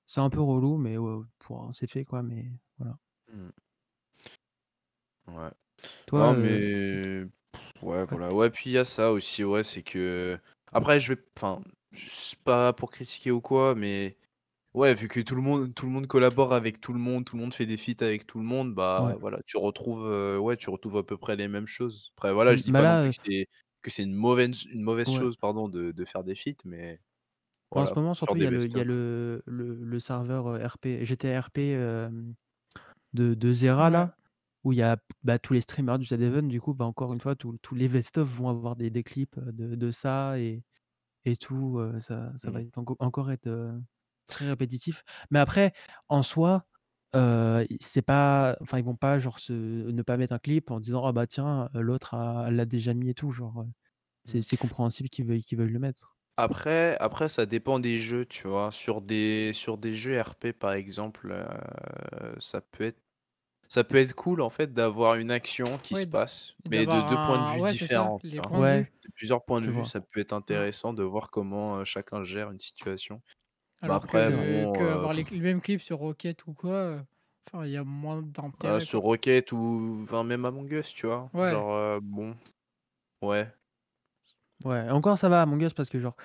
c'est 0.06 0.20
un 0.20 0.30
peu 0.30 0.40
relou, 0.42 0.78
mais 0.78 0.98
ouais, 0.98 1.24
pour 1.40 1.70
c'est 1.74 1.88
fait 1.88 2.04
quoi, 2.06 2.22
mais 2.24 2.52
voilà. 2.78 2.98
Mmh, 3.32 3.52
ouais. 5.28 5.50
Toi, 6.06 6.22
Non, 6.22 6.34
mais 6.34 7.24
ouais, 7.82 8.06
voilà. 8.06 8.34
Ouais, 8.34 8.50
puis 8.50 8.70
il 8.70 8.74
y 8.74 8.78
a 8.78 8.84
ça 8.86 9.12
aussi, 9.12 9.44
ouais, 9.44 9.64
c'est 9.64 9.82
que 9.82 10.38
après 10.72 11.00
je 11.00 11.14
vais 11.14 11.22
enfin, 11.38 11.62
c'est 11.92 12.38
pas 12.40 12.72
pour 12.72 12.90
critiquer 12.90 13.30
ou 13.32 13.40
quoi, 13.40 13.74
mais 13.74 14.18
ouais, 14.74 14.94
vu 14.94 15.08
que 15.08 15.20
tout 15.20 15.36
le 15.36 15.42
monde 15.42 15.74
tout 15.74 15.86
le 15.86 15.92
monde 15.92 16.08
collabore 16.08 16.54
avec 16.54 16.80
tout 16.80 16.92
le 16.94 17.00
monde, 17.00 17.24
tout 17.26 17.36
le 17.36 17.42
monde 17.42 17.54
fait 17.54 17.66
des 17.66 17.76
feats 17.78 18.04
avec 18.04 18.26
tout 18.26 18.38
le 18.40 18.44
monde, 18.46 18.74
ouais. 18.96 19.14
bah, 19.14 19.18
voilà, 19.20 19.40
tu 19.46 19.58
retrouves, 19.58 20.06
heu, 20.06 20.38
ouais, 20.40 20.56
tu 20.58 20.70
retrouves 20.70 20.98
à 20.98 21.04
peu 21.04 21.18
près 21.18 21.36
les 21.36 21.48
mêmes 21.48 21.66
choses. 21.68 22.12
Après 22.18 22.32
voilà, 22.34 22.56
je 22.56 22.64
dis 22.64 22.72
bah, 22.72 22.74
pas 22.74 22.86
non 22.86 22.96
plus 22.98 23.10
heu, 23.10 23.12
que 23.12 23.16
c'est 23.26 23.46
que 23.86 23.90
c'est 23.90 24.02
une 24.04 24.14
mauvaise 24.14 24.64
une 24.66 24.82
mauvaise 24.82 25.10
ouais. 25.10 25.26
chose, 25.26 25.36
pardon, 25.38 25.68
de 25.68 25.92
de 25.92 26.04
faire 26.04 26.24
des 26.24 26.34
feats, 26.36 26.64
mais 26.66 27.00
en 27.74 27.86
ce 27.86 27.92
moment, 27.96 28.14
surtout, 28.14 28.38
il 28.38 28.42
y 28.42 28.46
a 28.46 28.50
le 28.50 28.66
il 28.66 28.72
y 28.72 28.80
a 28.80 28.84
best-of. 28.84 28.84
le 28.84 29.42
le 29.46 29.74
le 29.74 30.00
serveur, 30.00 30.48
heu, 30.48 30.64
RP 30.64 31.04
GTA 31.04 31.40
RP, 31.40 31.58
hem, 31.72 32.34
de 33.14 33.34
de 33.34 33.52
Zera 33.52 33.90
Ouais. 33.90 33.90
là, 33.90 34.16
où 34.64 34.72
il 34.72 34.78
y 34.78 34.82
a, 34.82 34.98
bah, 35.24 35.38
tous 35.40 35.54
les 35.54 35.62
streamers 35.62 35.98
du 36.00 36.06
Z-Event. 36.06 36.44
Du 36.48 36.60
coup, 36.60 36.74
bah, 36.74 36.86
encore 36.86 37.12
une 37.14 37.20
fois, 37.20 37.36
tous 37.36 37.58
tous 37.62 37.74
les 37.76 37.88
best 37.88 38.18
of 38.18 38.28
vont 38.30 38.48
avoir 38.50 38.76
des 38.76 38.90
des 38.90 39.04
clips, 39.04 39.38
heu, 39.38 39.52
de 39.52 39.74
de 39.76 39.90
ça 39.92 40.38
et 40.40 40.64
et 41.26 41.36
tout, 41.38 41.80
ça 42.00 42.32
ça 42.38 42.50
va 42.52 42.60
Mmh. 42.60 42.62
être 42.62 42.78
enco 42.78 42.96
encore 43.00 43.30
être, 43.32 43.48
très 44.28 44.48
répétitif. 44.48 45.04
Mais 45.30 45.38
après, 45.40 45.72
en 46.08 46.22
soi, 46.22 46.66
heu, 47.16 47.66
c'est 47.80 48.02
pas 48.02 48.56
enfin, 48.62 48.78
ils 48.78 48.84
vont 48.84 48.96
pas 48.96 49.18
genre 49.20 49.38
se 49.40 49.52
ne 49.54 50.02
pas 50.02 50.16
mettre 50.18 50.34
un 50.34 50.38
clip 50.38 50.70
en 50.70 50.80
disant: 50.80 51.04
«Ah 51.06 51.12
bah 51.12 51.26
tiens, 51.26 51.70
l'autre 51.74 52.14
a 52.14 52.50
l'a 52.52 52.66
déjà 52.66 52.94
mis 52.94 53.10
et 53.10 53.14
tout», 53.14 53.32
genre, 53.32 53.62
heu, 53.62 53.66
c'est 54.26 54.42
c'est 54.42 54.58
compréhensible 54.58 55.08
qu'ils 55.10 55.26
veuillent 55.26 55.44
qu'ils 55.44 55.58
veuillent 55.58 55.72
le 55.72 55.80
mettre. 55.80 56.16
Après, 56.38 56.96
après, 57.00 57.28
ça 57.28 57.46
dépend 57.46 57.78
des 57.78 57.98
jeux, 57.98 58.26
tu 58.26 58.46
vois? 58.48 58.70
Sur 58.70 59.00
des, 59.00 59.52
sur 59.54 59.78
des 59.78 59.94
jeux 59.94 60.20
RP, 60.20 60.52
par 60.52 60.72
exemple, 60.72 61.30
euh, 61.32 62.34
ça 62.38 62.60
peut 62.60 62.84
être, 62.84 63.00
ça 63.68 63.84
peut 63.84 63.98
être 63.98 64.14
cool 64.14 64.42
en 64.42 64.50
fait 64.50 64.74
d'avoir 64.74 65.16
une 65.16 65.30
action 65.32 65.78
qui 65.78 65.94
Ouais, 65.94 65.96
se 65.96 66.06
passe, 66.06 66.56
mais 66.66 66.86
de 66.86 67.00
d'avoir 67.00 67.02
deux 67.02 67.18
points 67.18 67.38
de 67.40 67.46
un- 67.50 67.54
vue 67.54 67.62
ouais, 67.62 67.74
c'est 67.74 67.86
ça, 67.88 68.08
différents. 68.08 68.20
tu 68.20 68.28
les 68.28 68.40
vois? 68.40 68.50
points 68.50 68.62
de 68.62 68.66
Ouais. 68.66 68.86
vue. 68.86 68.92
De 69.04 69.10
plusieurs 69.14 69.44
points 69.44 69.62
de 69.62 69.66
Je 69.66 69.70
vue, 69.70 69.84
vois. 69.84 69.86
ça 69.86 70.00
peut 70.02 70.20
être 70.20 70.32
intéressant 70.34 70.94
de 70.94 71.04
voir 71.04 71.30
comment 71.30 71.78
euh, 71.78 71.84
chacun 71.86 72.24
gère 72.24 72.50
une 72.52 72.60
situation. 72.60 73.22
Bah 73.82 73.86
Alors 73.86 73.96
après, 73.96 74.28
que, 74.28 74.64
bon, 74.64 74.72
que 74.72 74.82
euh, 74.82 74.94
avoir 74.94 75.12
les, 75.12 75.24
les 75.24 75.40
mêmes 75.40 75.60
clips 75.60 75.82
sur 75.82 75.98
Rocket 75.98 76.46
ou 76.46 76.54
quoi, 76.54 76.72
euh, 76.72 77.00
enfin, 77.46 77.66
il 77.66 77.72
y 77.72 77.76
a 77.76 77.84
moins 77.84 78.18
euh, 78.18 78.22
d'intérêt. 78.22 78.80
sur 78.80 79.00
quoi. 79.00 79.10
Rocket 79.10 79.52
ou 79.52 79.98
enfin, 80.02 80.24
même 80.24 80.44
Among 80.46 80.70
Us, 80.72 80.94
tu 80.94 81.06
vois. 81.06 81.30
Ouais. 81.34 81.50
Genre, 81.50 81.74
euh, 81.74 82.00
bon, 82.02 82.34
ouais. 83.22 83.46
Ouais, 84.64 84.88
encore 84.90 85.18
ça 85.18 85.28
va 85.28 85.42
Among 85.42 85.62
Us 85.62 85.74
parce 85.74 85.90
que 85.90 86.00
genre, 86.00 86.16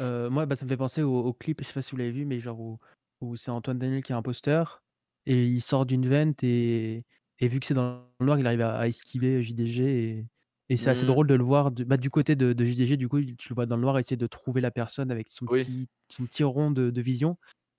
euh, 0.00 0.28
moi 0.28 0.46
bah, 0.46 0.56
ça 0.56 0.64
me 0.64 0.70
fait 0.70 0.76
penser 0.76 1.02
au, 1.02 1.20
au 1.20 1.32
clip, 1.32 1.62
je 1.62 1.68
sais 1.68 1.74
pas 1.74 1.82
si 1.82 1.92
vous 1.92 1.98
l'avez 1.98 2.10
vu, 2.10 2.24
mais 2.24 2.40
genre 2.40 2.58
où, 2.58 2.78
où 3.20 3.36
c'est 3.36 3.52
Antoine 3.52 3.78
Daniel 3.78 4.02
qui 4.02 4.10
est 4.10 4.16
imposteur 4.16 4.82
et 5.26 5.46
il 5.46 5.60
sort 5.60 5.86
d'une 5.86 6.08
vente 6.08 6.42
et, 6.42 6.98
et 7.38 7.48
vu 7.48 7.60
que 7.60 7.66
c'est 7.66 7.74
dans 7.74 8.02
le 8.18 8.26
noir, 8.26 8.38
il 8.40 8.46
arrive 8.48 8.62
à, 8.62 8.78
à 8.78 8.88
esquiver 8.88 9.42
JDG 9.44 9.84
et, 9.84 10.26
et 10.68 10.76
c'est 10.76 10.90
assez 10.90 11.04
Hmm, 11.04 11.06
drôle 11.06 11.26
de 11.28 11.34
le 11.34 11.44
voir 11.44 11.70
de- 11.72 11.84
bah, 11.84 11.96
du 11.96 12.10
côté 12.10 12.36
de, 12.36 12.52
de 12.52 12.64
JDG, 12.64 12.96
du 12.96 13.08
coup 13.08 13.20
tu 13.22 13.48
le 13.50 13.54
vois 13.54 13.66
dans 13.66 13.76
le 13.76 13.82
noir 13.82 13.98
essayer 13.98 14.16
de 14.16 14.26
trouver 14.26 14.60
la 14.60 14.70
personne 14.70 15.10
avec 15.10 15.30
son 15.30 15.48
oui, 15.48 15.66
petit, 15.66 15.88
son 16.10 16.26
petit 16.26 16.44
rond 16.44 16.70
de, 16.72 16.90
de 16.90 17.00
vision 17.02 17.38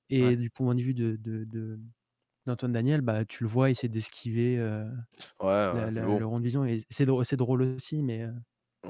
et 0.09 0.37
du 0.37 0.49
point 0.51 0.75
de 0.75 0.81
vue 0.83 0.93
de, 0.95 1.17
de, 1.17 1.45
de- 1.45 1.79
d'Antoine 2.47 2.73
Daniel, 2.73 3.01
bah, 3.01 3.25
tu 3.25 3.43
le 3.43 3.49
vois 3.49 3.69
essayer 3.71 3.89
d'esquiver 3.89 4.57
euh, 4.59 4.85
Ouais, 5.39 5.47
ouais. 5.47 5.71
la- 5.71 5.91
Mais 5.97 6.05
la- 6.05 6.05
bon. 6.05 6.19
le 6.19 6.25
rond 6.25 6.39
de 6.39 6.43
vision 6.45 6.65
et 6.65 6.85
c'est 6.89 7.05
drôle, 7.05 7.25
c'est 7.25 7.37
drôle 7.37 7.61
aussi, 7.63 8.03
mais 8.03 8.23
euh, 8.23 8.31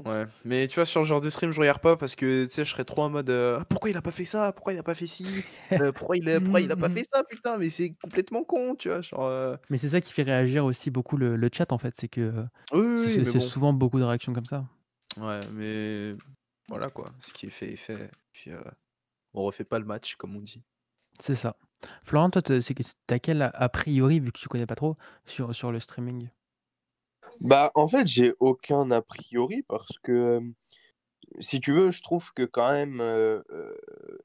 Ouais, 0.06 0.26
mais 0.46 0.68
tu 0.68 0.76
vois, 0.76 0.86
sur 0.86 1.02
ce 1.02 1.08
genre 1.08 1.22
de 1.22 1.30
stream, 1.30 1.52
je 1.52 1.60
regarde 1.60 1.82
pas 1.82 1.98
parce 1.98 2.16
que 2.16 2.46
tu 2.46 2.52
sais, 2.52 2.66
je 2.66 2.72
serais 2.72 2.86
trop 2.86 3.02
en 3.04 3.10
mode 3.10 3.30
euh, 3.30 3.58
Ah, 3.60 3.66
pourquoi 3.66 3.90
il 3.90 3.98
a 3.98 4.02
pas 4.02 4.12
fait 4.12 4.26
ça? 4.26 4.54
Pourquoi 4.54 4.74
il 4.74 4.80
a 4.80 4.84
pas 4.84 4.94
fait 4.94 5.08
ci? 5.08 5.44
Euh, 5.80 5.92
pourquoi 5.92 6.18
il 6.18 6.30
a, 6.30 6.40
pourquoi 6.42 6.62
il 6.62 6.72
a 6.72 6.76
pas 6.78 6.90
Mhm, 6.90 6.94
fait 6.94 7.04
ça? 7.04 7.24
Putain, 7.24 7.58
mais 7.58 7.70
c'est 7.70 7.96
complètement 7.96 8.44
con, 8.44 8.76
tu 8.76 8.90
vois. 8.90 9.02
Genre, 9.02 9.24
euh, 9.26 9.58
Mais 9.70 9.78
c'est 9.78 9.90
ça 9.90 10.02
qui 10.02 10.12
fait 10.14 10.24
réagir 10.24 10.66
aussi 10.66 10.92
beaucoup 10.92 11.18
le, 11.18 11.36
le 11.36 11.50
chat 11.54 11.72
en 11.72 11.78
fait, 11.78 11.94
c'est 11.98 12.08
que 12.08 12.22
euh, 12.22 12.44
Oui, 12.72 12.80
oui, 12.82 12.86
c'est 12.96 13.10
oui, 13.10 13.20
c'est- 13.20 13.26
mais 13.26 13.32
c'est 13.32 13.40
bon. 13.40 13.52
souvent 13.52 13.74
beaucoup 13.74 14.00
de 14.00 14.04
réactions 14.04 14.34
comme 14.34 14.46
ça. 14.46 14.66
Ouais, 15.18 15.42
mais 15.52 16.16
voilà 16.70 16.90
quoi. 16.90 17.14
Ce 17.20 17.34
qui 17.34 17.48
est 17.48 17.50
fait 17.50 17.74
est 17.74 17.76
fait. 17.76 18.12
Puis 18.34 18.52
euh, 18.52 18.62
on 19.34 19.44
refait 19.44 19.66
pas 19.66 19.80
le 19.80 19.86
match, 19.86 20.16
comme 20.18 20.36
on 20.38 20.42
dit. 20.42 20.66
C'est 21.20 21.36
ça. 21.36 21.58
Florent, 22.04 22.30
toi, 22.32 22.42
t'as 22.42 22.60
c'est 22.62 22.74
que- 22.74 22.82
t'as 23.06 23.20
quel 23.20 23.42
a 23.44 23.50
a 23.50 23.70
priori, 23.70 24.20
vu 24.20 24.32
que 24.32 24.40
tu 24.40 24.48
connais 24.50 24.66
pas 24.66 24.74
trop, 24.76 24.98
sur, 25.26 25.54
sur 25.56 25.72
le 25.72 25.80
streaming? 25.80 26.30
Bah, 27.42 27.72
en 27.76 27.88
fait, 27.88 28.08
j'ai 28.08 28.34
aucun 28.40 28.90
a 28.92 29.02
priori 29.02 29.64
parce 29.64 29.98
que, 30.04 30.12
euh, 30.12 30.42
si 31.40 31.60
tu 31.60 31.74
veux, 31.74 31.92
je 31.92 32.02
trouve 32.02 32.34
que 32.34 32.44
quand 32.44 32.72
même, 32.72 33.02
euh, 33.02 33.42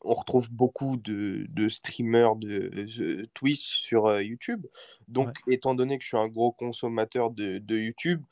on 0.02 0.14
retrouve 0.14 0.50
beaucoup 0.50 0.96
de, 0.96 1.46
de 1.48 1.68
streamers 1.68 2.36
de, 2.36 2.68
de 2.70 3.28
Twitch 3.34 3.80
sur 3.80 4.06
euh, 4.06 4.22
YouTube. 4.22 4.66
Donc, 5.08 5.28
Ouais. 5.28 5.42
étant 5.46 5.74
donné 5.74 5.98
que 5.98 6.04
je 6.04 6.08
suis 6.08 6.16
un 6.16 6.28
gros 6.28 6.52
consommateur 6.52 7.30
de, 7.30 7.58
de 7.58 7.76
YouTube, 7.78 8.24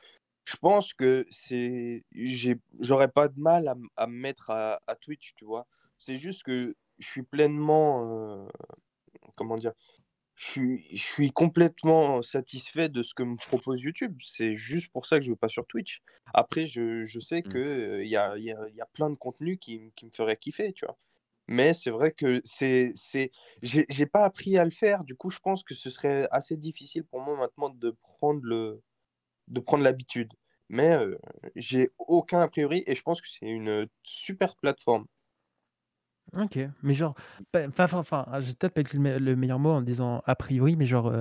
je 0.45 0.57
pense 0.57 0.95
que 0.95 1.27
c'est, 1.31 2.05
j'aurais 2.81 3.09
pas 3.11 3.29
de 3.29 3.39
mal 3.41 3.69
à, 3.69 3.77
à 3.97 4.07
me 4.07 4.15
mettre 4.19 4.51
à, 4.51 4.81
à 4.87 4.97
Twitch, 4.97 5.35
tu 5.37 5.45
vois. 5.45 5.67
C'est 5.99 6.17
juste 6.19 6.43
que 6.45 6.77
je 6.99 7.07
suis 7.09 7.23
pleinement, 7.23 8.49
comment 9.35 9.57
dire, 9.57 9.73
je 10.41 10.47
suis, 10.47 10.87
je 10.97 11.03
suis 11.03 11.31
complètement 11.33 12.23
satisfait 12.23 12.89
de 12.89 13.03
ce 13.03 13.13
que 13.15 13.23
me 13.23 13.37
propose 13.37 13.83
YouTube. 13.83 14.17
C'est 14.25 14.57
juste 14.57 14.91
pour 14.91 15.05
ça 15.07 15.17
que 15.19 15.23
je 15.23 15.29
ne 15.29 15.35
veux 15.35 15.39
pas 15.39 15.49
sur 15.51 15.67
Twitch. 15.67 16.01
Après, 16.33 16.67
je, 16.67 17.05
je 17.05 17.21
sais 17.21 17.43
Mm. 17.45 17.61
qu'il 17.61 18.07
y 18.07 18.17
a, 18.17 18.39
y, 18.39 18.51
a, 18.51 18.69
y 18.71 18.81
a 18.81 18.87
plein 18.95 19.11
de 19.11 19.17
contenus 19.17 19.59
qui, 19.61 19.93
qui 19.97 20.07
me 20.07 20.11
feraient 20.11 20.37
kiffer, 20.39 20.73
tu 20.73 20.87
vois. 20.87 20.99
Mais 21.49 21.75
c'est 21.75 21.91
vrai 21.91 22.13
que 22.13 22.41
c'est, 22.45 22.93
c'est... 22.95 23.33
J'ai, 23.63 23.85
j'ai 23.91 24.07
pas 24.07 24.25
appris 24.25 24.57
à 24.57 24.65
le 24.65 24.71
faire. 24.71 25.05
Du 25.05 25.15
coup, 25.17 25.31
je 25.31 25.39
pense 25.41 25.63
que 25.65 25.75
ce 25.75 25.91
serait 25.91 26.27
assez 26.31 26.57
difficile 26.57 27.05
pour 27.05 27.21
moi 27.21 27.37
maintenant 27.37 27.69
de 27.71 27.91
prendre 28.03 28.41
le, 28.45 28.83
de 29.49 29.61
prendre 29.61 29.85
l'habitude. 29.85 30.33
Mais 30.69 30.93
euh, 30.93 31.19
j'ai 31.57 31.91
aucun 31.99 32.41
a 32.41 32.49
priori 32.49 32.85
et 32.87 32.95
je 32.97 33.03
pense 33.03 33.21
que 33.21 33.29
c'est 33.29 33.47
une 33.47 33.89
super 34.05 34.57
plateforme. 34.57 35.07
Ok, 36.37 36.59
mais 36.83 36.95
genre, 36.95 37.15
pas- 37.51 37.69
pas- 37.71 37.85
enfin, 37.85 37.99
enfin, 37.99 38.25
ah, 38.29 38.41
je 38.41 38.47
vais 38.49 38.55
peut-être 38.55 38.75
pas 38.75 38.81
être 38.83 38.93
le, 38.95 39.01
me- 39.01 39.19
le 39.19 39.35
meilleur 39.37 39.59
mot 39.59 39.71
en 39.71 39.83
disant 39.83 40.23
a 40.27 40.37
priori, 40.37 40.77
mais 40.77 40.87
genre, 40.87 41.13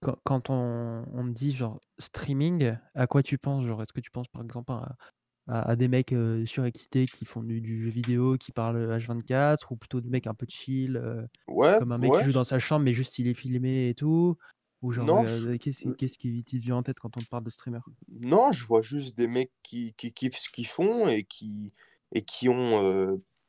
quand, 0.00 0.16
quand 0.24 0.50
on, 0.50 1.06
on 1.12 1.24
me 1.24 1.32
dit 1.32 1.52
genre 1.52 1.80
streaming, 1.98 2.76
à 2.94 3.06
quoi 3.06 3.22
tu 3.22 3.38
penses? 3.38 3.66
Genre, 3.66 3.82
est-ce 3.82 3.92
que 3.92 4.00
tu 4.00 4.10
penses 4.10 4.28
par 4.28 4.42
exemple 4.42 4.72
à, 4.72 4.96
à- 5.48 5.70
à 5.72 5.76
des 5.76 5.88
mecs 5.88 6.14
surexcités 6.46 7.08
qui 7.08 7.24
font 7.26 7.42
du, 7.44 7.60
du 7.62 7.84
jeu 7.84 7.90
vidéo, 7.90 8.38
qui 8.38 8.52
parlent 8.52 8.78
H24, 8.92 9.72
ou 9.72 9.76
plutôt 9.76 10.00
des 10.02 10.10
mecs 10.10 10.26
un 10.28 10.34
peu 10.34 10.46
chill, 10.48 11.02
Ouais, 11.46 11.78
comme 11.78 11.92
un 11.92 11.98
mec 11.98 12.14
ouais. 12.14 12.18
qui 12.18 12.24
joue 12.24 12.32
dans 12.32 12.44
sa 12.44 12.58
chambre, 12.60 12.84
mais 12.84 12.94
juste 12.94 13.18
il 13.20 13.28
est 13.28 13.34
filmé 13.34 13.88
et 13.90 13.94
tout? 13.96 14.38
Ou 14.82 14.92
genre, 14.92 15.08
Non, 15.08 15.24
qu'est-ce 15.60 15.90
qu'est-ce 15.96 16.18
qui 16.18 16.44
te 16.44 16.56
vient 16.56 16.76
en 16.76 16.82
tête 16.84 17.00
quand 17.00 17.16
on 17.18 17.22
te 17.22 17.28
parle 17.28 17.44
de 17.44 17.50
streamer? 17.50 17.80
Non, 18.08 18.52
je 18.52 18.66
vois 18.66 18.82
juste 18.82 19.16
des 19.16 19.26
mecs 19.26 19.52
qui, 19.62 19.94
qui 19.94 20.12
kiffent 20.12 20.38
ce 20.38 20.50
qu'ils 20.50 20.66
font 20.66 21.08
et 21.08 21.24
qui, 21.24 21.72
et 22.12 22.24
qui 22.24 22.48
ont 22.48 22.80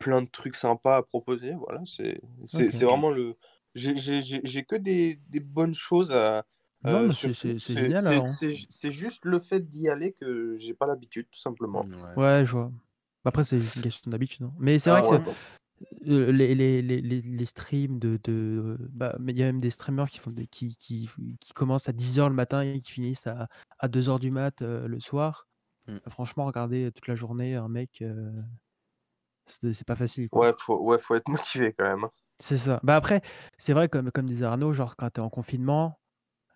plein 0.03 0.21
de 0.21 0.27
trucs 0.29 0.55
sympas 0.55 0.97
à 0.97 1.03
proposer. 1.03 1.53
Voilà, 1.53 1.81
c'est 1.85 2.19
c'est 2.45 2.65
Ok. 2.65 2.71
c'est 2.73 2.85
vraiment 2.85 3.09
le. 3.11 3.35
J'ai 3.75 3.95
j'ai- 3.95 4.21
j'ai- 4.21 4.41
j'ai 4.43 4.63
que 4.63 4.75
des, 4.75 5.19
des 5.29 5.39
bonnes 5.39 5.73
choses 5.73 6.11
à, 6.11 6.45
Non, 6.83 7.09
euh, 7.09 7.11
sur 7.11 7.33
c'est 7.35 7.57
génial 7.57 8.03
c'est- 8.27 8.91
juste 8.91 9.23
le 9.25 9.39
fait 9.39 9.61
d'y 9.67 9.87
aller 9.89 10.11
que 10.13 10.57
j'ai 10.59 10.73
pas 10.73 10.85
l'habitude, 10.85 11.27
tout 11.31 11.39
simplement. 11.39 11.85
Ouais. 12.17 12.21
Ouais, 12.23 12.45
je 12.45 12.51
vois. 12.51 12.71
Après, 13.25 13.43
c'est 13.45 13.57
juste 13.57 13.77
une 13.77 13.81
question 13.83 14.11
d'habitude. 14.11 14.43
hein. 14.43 14.53
Mais 14.59 14.77
c'est 14.79 14.89
vrai 14.91 15.01
Ah 15.03 15.07
que 15.07 15.13
ouais, 15.15 15.17
c'est- 15.17 15.23
bon. 15.23 16.13
euh, 16.13 16.31
les, 16.31 16.53
les, 16.55 16.81
les, 16.81 17.01
les, 17.01 17.21
les 17.21 17.45
streams 17.45 17.97
de. 17.99 18.19
de 18.25 18.77
bah, 18.91 19.15
mais 19.19 19.31
il 19.31 19.37
y 19.39 19.43
a 19.43 19.45
même 19.45 19.61
des 19.61 19.69
streamers 19.71 20.09
qui, 20.09 20.19
font 20.19 20.31
des, 20.31 20.45
qui, 20.45 20.75
qui, 20.75 21.09
qui 21.39 21.53
commencent 21.53 21.87
à 21.89 21.93
10h 21.93 22.27
le 22.29 22.35
matin 22.35 22.61
et 22.61 22.79
qui 22.81 22.91
finissent 22.91 23.27
à, 23.27 23.47
à 23.79 23.87
2h 23.87 24.19
du 24.19 24.29
mat 24.29 24.61
euh, 24.61 24.87
le 24.87 24.99
soir. 24.99 25.47
Mm. 25.87 25.97
Franchement, 26.09 26.45
regarder 26.45 26.91
toute 26.91 27.07
la 27.07 27.15
journée 27.15 27.55
un 27.55 27.69
mec, 27.69 28.01
euh, 28.01 28.31
c'est 29.47 29.85
pas 29.87 29.95
facile. 29.95 30.29
Quoi. 30.29 30.47
Ouais, 30.49 30.53
faut, 30.57 30.77
ouais, 30.79 30.97
faut 30.97 31.15
être 31.15 31.27
motivé 31.47 31.73
quand 31.73 31.85
même. 31.85 32.03
hein. 32.05 32.11
C'est 32.39 32.57
ça. 32.57 32.79
Bah 32.83 32.95
après, 32.95 33.21
c'est 33.57 33.73
vrai, 33.73 33.87
comme, 33.89 34.11
comme 34.11 34.25
disait 34.25 34.45
Arnaud, 34.45 34.73
genre 34.73 34.95
quand 34.95 35.09
t'es 35.11 35.21
en 35.21 35.29
confinement, 35.29 35.99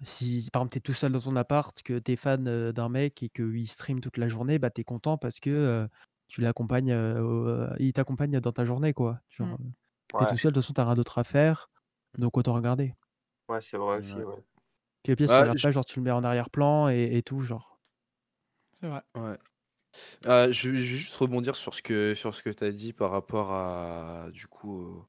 si 0.02 0.50
par 0.52 0.62
exemple 0.64 0.74
t'es 0.74 0.80
tout 0.80 0.94
seul 0.94 1.12
dans 1.12 1.20
ton 1.22 1.36
appart, 1.36 1.82
que 1.84 2.00
t'es 2.00 2.16
fan 2.16 2.48
euh, 2.48 2.72
d'un 2.72 2.90
mec 2.90 3.24
et 3.24 3.30
qu'il 3.30 3.68
stream 3.68 4.02
toute 4.02 4.18
la 4.18 4.28
journée, 4.28 4.60
bah 4.60 4.70
t'es 4.70 4.84
content 4.84 5.18
parce 5.18 5.40
que 5.40 5.50
euh, 5.50 5.86
tu 6.28 6.42
l'accompagnes, 6.42 6.92
euh, 6.92 7.70
il 7.80 7.94
t'accompagne 7.94 8.40
dans 8.40 8.52
ta 8.52 8.66
journée, 8.66 8.94
quoi. 8.94 9.20
Genre, 9.30 9.48
Mm. 9.48 9.54
euh, 9.54 9.58
t'es 10.20 10.26
Ouais, 10.26 10.32
tout 10.32 10.38
seul, 10.38 10.52
de 10.52 10.56
toute 10.56 10.64
façon 10.64 10.74
t'as 10.74 10.86
rien 10.86 10.96
d'autre 10.96 11.18
à 11.20 11.24
faire, 11.24 11.70
donc 12.18 12.38
autant 12.38 12.54
regarder. 12.54 12.94
ouais, 13.50 13.62
c'est 13.62 13.78
vrai 13.78 14.00
aussi. 14.00 14.14
Ouais. 14.16 14.24
Ouais. 14.24 14.44
Puis 15.04 15.14
au 15.14 15.16
pire, 15.16 15.30
si 15.30 15.36
tu 15.36 15.40
regardes 15.42 15.58
je- 15.60 15.64
pas, 15.68 15.72
genre 15.72 15.86
tu 15.86 16.00
le 16.00 16.04
mets 16.04 16.12
en 16.12 16.24
arrière-plan 16.24 16.90
et, 16.90 17.10
et 17.18 17.24
tout, 17.24 17.42
genre. 17.42 17.80
C'est 18.82 18.88
vrai. 18.88 19.02
ouais. 19.16 19.38
Euh, 20.26 20.52
je 20.52 20.70
vais 20.70 20.80
juste 20.82 21.16
rebondir 21.16 21.56
sur 21.56 21.74
ce 21.74 21.82
que 21.82 22.14
sur 22.14 22.34
ce 22.34 22.44
que 22.44 22.50
tu 22.50 22.64
as 22.64 22.72
dit 22.72 22.94
par 22.94 23.12
rapport 23.12 23.52
à 23.52 24.28
du 24.32 24.48
coup 24.48 24.72
au, 24.80 25.08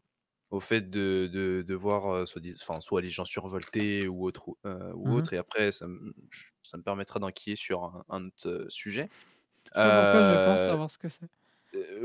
au 0.51 0.61
fait 0.61 0.89
de, 0.91 1.29
de, 1.33 1.62
de 1.62 1.74
voir 1.74 2.26
soit, 2.26 2.41
dis- 2.41 2.55
enfin, 2.61 2.81
soit 2.81 3.01
les 3.01 3.11
gens 3.11 3.24
survoltés 3.24 4.09
ou 4.09 4.24
autre 4.26 4.49
ou 4.95 5.12
Mhm. 5.12 5.14
autre 5.14 5.33
et 5.35 5.39
après 5.39 5.72
ça, 5.72 5.87
me- 5.87 6.14
ça 6.62 6.79
me 6.79 6.83
permettra 6.83 7.18
d'enquiller 7.20 7.57
sur 7.57 7.85
un, 7.85 8.05
un 8.09 8.26
autre 8.26 8.66
sujet. 8.68 9.11
Tu 9.81 9.93
pourquoi 9.93 10.22
je 10.22 10.35
pense 10.35 10.62
savoir 10.62 10.91
ce 10.91 10.99
que 10.99 11.09
c'est. 11.09 11.29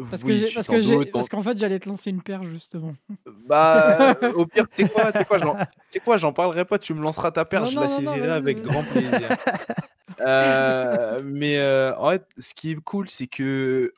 Parce 0.09 0.23
que 0.23 0.33
oui, 0.33 0.39
j'ai, 0.39 0.51
tu 0.51 0.53
parce 0.53 0.67
t'en 0.67 0.77
que 0.77 0.81
j'ai, 0.81 0.99
doutes, 1.01 1.11
parce 1.15 1.29
qu'en 1.29 1.43
fait 1.43 1.57
j'allais 1.57 1.79
te 1.79 1.89
lancer 1.89 2.09
une 2.11 2.23
paire 2.23 2.43
justement. 2.45 2.93
Bah, 3.25 4.17
au 4.33 4.45
pire, 4.47 4.65
tu 4.67 4.81
sais 4.83 4.85
quoi, 4.85 5.11
tu 5.13 5.19
sais 5.19 5.25
quoi, 5.25 5.37
j'en, 5.37 5.55
tu 5.55 5.61
sais 5.91 5.99
quoi, 6.01 6.17
j'en 6.17 6.33
parlerai 6.33 6.65
pas, 6.65 6.77
tu 6.77 6.93
me 6.93 7.01
lanceras 7.01 7.31
ta 7.31 7.45
paire, 7.45 7.63
Non, 7.63 7.71
je 7.71 7.79
non, 7.79 7.79
la 7.79 7.87
non, 7.87 8.01
non, 8.01 8.17
saisirai 8.17 8.27
vas-y, 8.27 8.41
avec 8.41 8.59
vas-y. 8.59 8.61
grand 8.61 8.83
plaisir. 8.83 9.33
Euh, 10.25 11.21
mais 11.23 11.57
euh, 11.57 11.95
en 11.97 12.11
fait, 12.11 12.25
ce 12.37 12.53
qui 12.53 12.71
est 12.71 12.75
cool, 12.75 13.09
c'est 13.09 13.27
que 13.27 13.93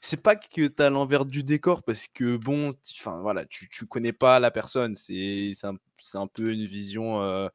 c'est 0.00 0.22
pas 0.22 0.36
que 0.36 0.66
tu 0.66 0.82
as 0.82 0.90
l'envers 0.90 1.26
du 1.26 1.42
décor 1.44 1.82
parce 1.82 2.08
que 2.08 2.36
bon, 2.36 2.72
tu- 2.72 3.00
enfin 3.02 3.20
voilà, 3.20 3.44
tu, 3.46 3.68
tu 3.68 3.86
connais 3.86 4.12
pas 4.12 4.40
la 4.40 4.50
personne, 4.50 4.96
c'est 4.96 5.52
un, 5.64 5.74
c'est 5.98 6.18
un 6.18 6.26
peu 6.26 6.52
une 6.52 6.66
vision 6.66 7.22
euh, 7.22 7.48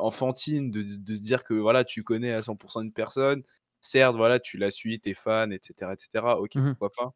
enfantine 0.00 0.70
de, 0.70 0.82
de 0.82 1.14
se 1.14 1.20
dire 1.22 1.44
que 1.44 1.54
voilà, 1.54 1.84
tu 1.84 2.02
connais 2.04 2.32
à 2.32 2.42
100% 2.42 2.80
une 2.82 2.92
personne. 2.92 3.42
Certes, 3.80 4.16
voilà, 4.16 4.40
tu 4.40 4.56
la 4.58 4.70
suis, 4.70 4.98
t'es 5.00 5.14
fan, 5.14 5.52
etc., 5.52 5.92
etc. 5.94 6.40
Ok, 6.40 6.52
Mhm. 6.54 6.76
pourquoi 6.78 6.90
pas. 6.92 7.14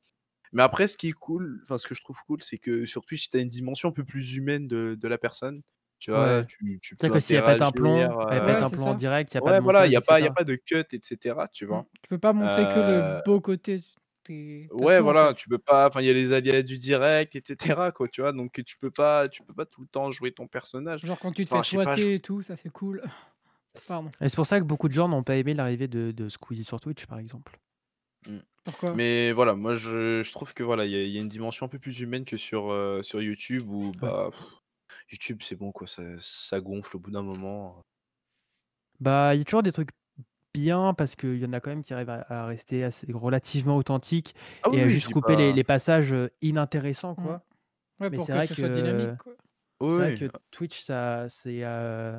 Mais 0.53 0.62
après, 0.62 0.89
ce 0.89 0.99
qui 0.99 1.09
est 1.11 1.12
cool, 1.12 1.61
enfin 1.64 1.79
ce 1.79 1.87
que 1.89 1.95
je 1.95 2.03
trouve 2.03 2.18
cool, 2.26 2.43
c'est 2.43 2.59
que 2.59 2.87
sur 2.87 3.05
Twitch, 3.07 3.31
tu 3.31 3.39
as 3.39 3.41
une 3.41 3.49
dimension 3.51 3.91
un 3.91 3.93
peu 3.93 4.05
plus 4.05 4.37
humaine 4.37 4.68
de, 4.68 4.97
de 5.01 5.09
la 5.09 5.18
personne. 5.18 5.62
Tu 5.99 6.11
vois, 6.13 6.39
Ouais. 6.39 6.47
tu, 6.47 6.79
tu 6.81 6.95
peux 6.97 7.07
C'est-à-dire 7.09 7.15
que 7.15 7.21
si 7.21 7.35
elle 7.35 7.45
pète 7.45 7.63
un 7.63 7.71
plomb, 7.73 7.97
elle 8.31 8.39
euh, 8.43 8.45
pète 8.47 8.57
Ouais, 8.57 8.63
un 8.63 8.71
plomb 8.71 8.87
en 8.89 8.95
direct, 8.95 9.33
il 9.33 9.37
n'y 9.37 9.39
a 9.39 9.41
pas 9.43 9.51
Ouais, 9.51 9.59
de 9.59 9.63
voilà, 9.65 9.87
il 9.87 9.93
montage, 9.95 10.21
n'y 10.21 10.27
a, 10.27 10.31
a 10.31 10.35
pas 10.35 10.45
de 10.45 10.55
cut, 10.55 10.85
etc. 10.93 11.37
Tu 11.53 11.67
vois. 11.67 11.81
Mm. 11.81 11.87
Tu 12.03 12.09
peux 12.09 12.19
pas 12.19 12.33
montrer 12.33 12.63
que 12.63 12.79
Euh, 12.79 13.17
le 13.19 13.23
beau 13.25 13.41
côté. 13.41 13.83
Ouais, 14.29 14.69
tout, 14.69 14.83
en 14.83 15.03
voilà, 15.03 15.29
fait. 15.29 15.35
tu 15.35 15.49
peux 15.49 15.59
pas. 15.59 15.89
Enfin, 15.89 16.01
il 16.03 16.07
y 16.07 16.11
a 16.11 16.13
les 16.13 16.33
aléas 16.33 16.63
du 16.63 16.79
direct, 16.79 17.35
etc. 17.35 17.91
Quoi, 17.95 18.09
tu 18.09 18.21
vois. 18.21 18.33
Donc, 18.33 18.53
tu 18.65 18.77
peux 18.79 18.91
pas, 18.91 19.27
tu 19.29 19.43
peux 19.43 19.55
pas 19.55 19.65
tout 19.65 19.81
le 19.81 19.87
temps 19.89 20.11
jouer 20.11 20.33
ton 20.33 20.47
personnage. 20.47 21.01
Genre 21.05 21.19
quand 21.19 21.33
tu 21.33 21.45
te 21.45 21.51
Enfin, 21.55 21.63
fais 21.63 21.77
je- 21.79 21.83
swatter 21.83 22.15
et 22.15 22.21
tout, 22.21 22.43
ça 22.43 22.55
c'est 22.57 22.69
cool. 22.71 23.03
Pardon. 23.89 24.11
Et 24.21 24.29
c'est 24.29 24.37
pour 24.37 24.47
ça 24.47 24.61
que 24.61 24.65
beaucoup 24.65 24.89
de 24.89 24.93
gens 24.93 25.09
n'ont 25.09 25.23
pas 25.23 25.37
aimé 25.37 25.55
l'arrivée 25.55 25.89
de, 25.89 26.11
de 26.11 26.29
Squeezie 26.29 26.65
sur 26.65 26.81
Twitch, 26.81 27.07
par 27.07 27.19
exemple. 27.19 27.59
Parce 28.25 28.45
Pourquoi? 28.65 28.95
Mais 28.95 29.33
voilà, 29.33 29.55
moi 29.55 29.75
je, 29.75 30.23
je 30.23 30.33
trouve 30.33 30.53
que 30.53 30.63
voilà, 30.63 30.85
il 30.85 30.91
y, 30.93 30.97
a- 30.97 31.03
il 31.05 31.11
y 31.11 31.19
a 31.19 31.21
une 31.23 31.29
dimension 31.29 31.65
un 31.67 31.69
peu 31.69 31.79
plus 31.79 32.01
humaine 32.01 32.25
que 32.27 32.37
sur, 32.37 32.71
euh, 32.71 33.01
sur 33.03 33.23
YouTube 33.23 33.69
où 33.71 33.93
bah 34.01 34.29
pff, 34.31 34.43
YouTube 35.11 35.41
c'est 35.43 35.57
bon 35.57 35.73
quoi, 35.73 35.87
ça, 35.87 36.03
ça 36.19 36.61
gonfle 36.61 36.97
au 36.97 37.01
bout 37.01 37.11
d'un 37.11 37.23
moment. 37.23 37.81
Bah, 39.01 39.35
il 39.35 39.39
y 39.39 39.41
a 39.41 39.45
toujours 39.45 39.63
des 39.63 39.73
trucs 39.73 39.91
bien 40.55 40.93
parce 40.95 41.15
qu'il 41.15 41.37
y 41.39 41.45
en 41.47 41.53
a 41.53 41.61
quand 41.61 41.71
même 41.71 41.83
qui 41.83 41.95
arrivent 41.95 42.11
à, 42.11 42.27
à 42.29 42.47
rester 42.47 42.83
assez 42.85 43.07
relativement 43.13 43.77
authentiques 43.77 44.35
Ah 44.65 44.71
oui, 44.71 44.79
et 44.79 44.81
à 44.83 44.85
oui, 44.87 44.91
juste 44.91 45.09
couper 45.13 45.37
les, 45.37 45.51
pas. 45.51 45.57
les 45.57 45.65
passages 45.65 46.13
euh, 46.13 46.29
inintéressants, 46.43 47.15
Mm. 47.17 47.23
quoi. 47.23 47.45
Ouais, 48.01 48.11
Mais 48.11 48.19
c'est 48.25 48.33
vrai 48.33 48.49
que 48.49 48.55
soit 48.55 48.69
dynamique. 48.69 49.19
quoi. 49.19 49.35
c'est 49.81 49.87
Oui, 49.87 49.95
vrai 49.95 50.13
oui. 50.13 50.19
que 50.19 50.25
Twitch, 50.51 50.81
ça, 50.81 51.29
c'est, 51.29 51.61
euh, 51.65 52.19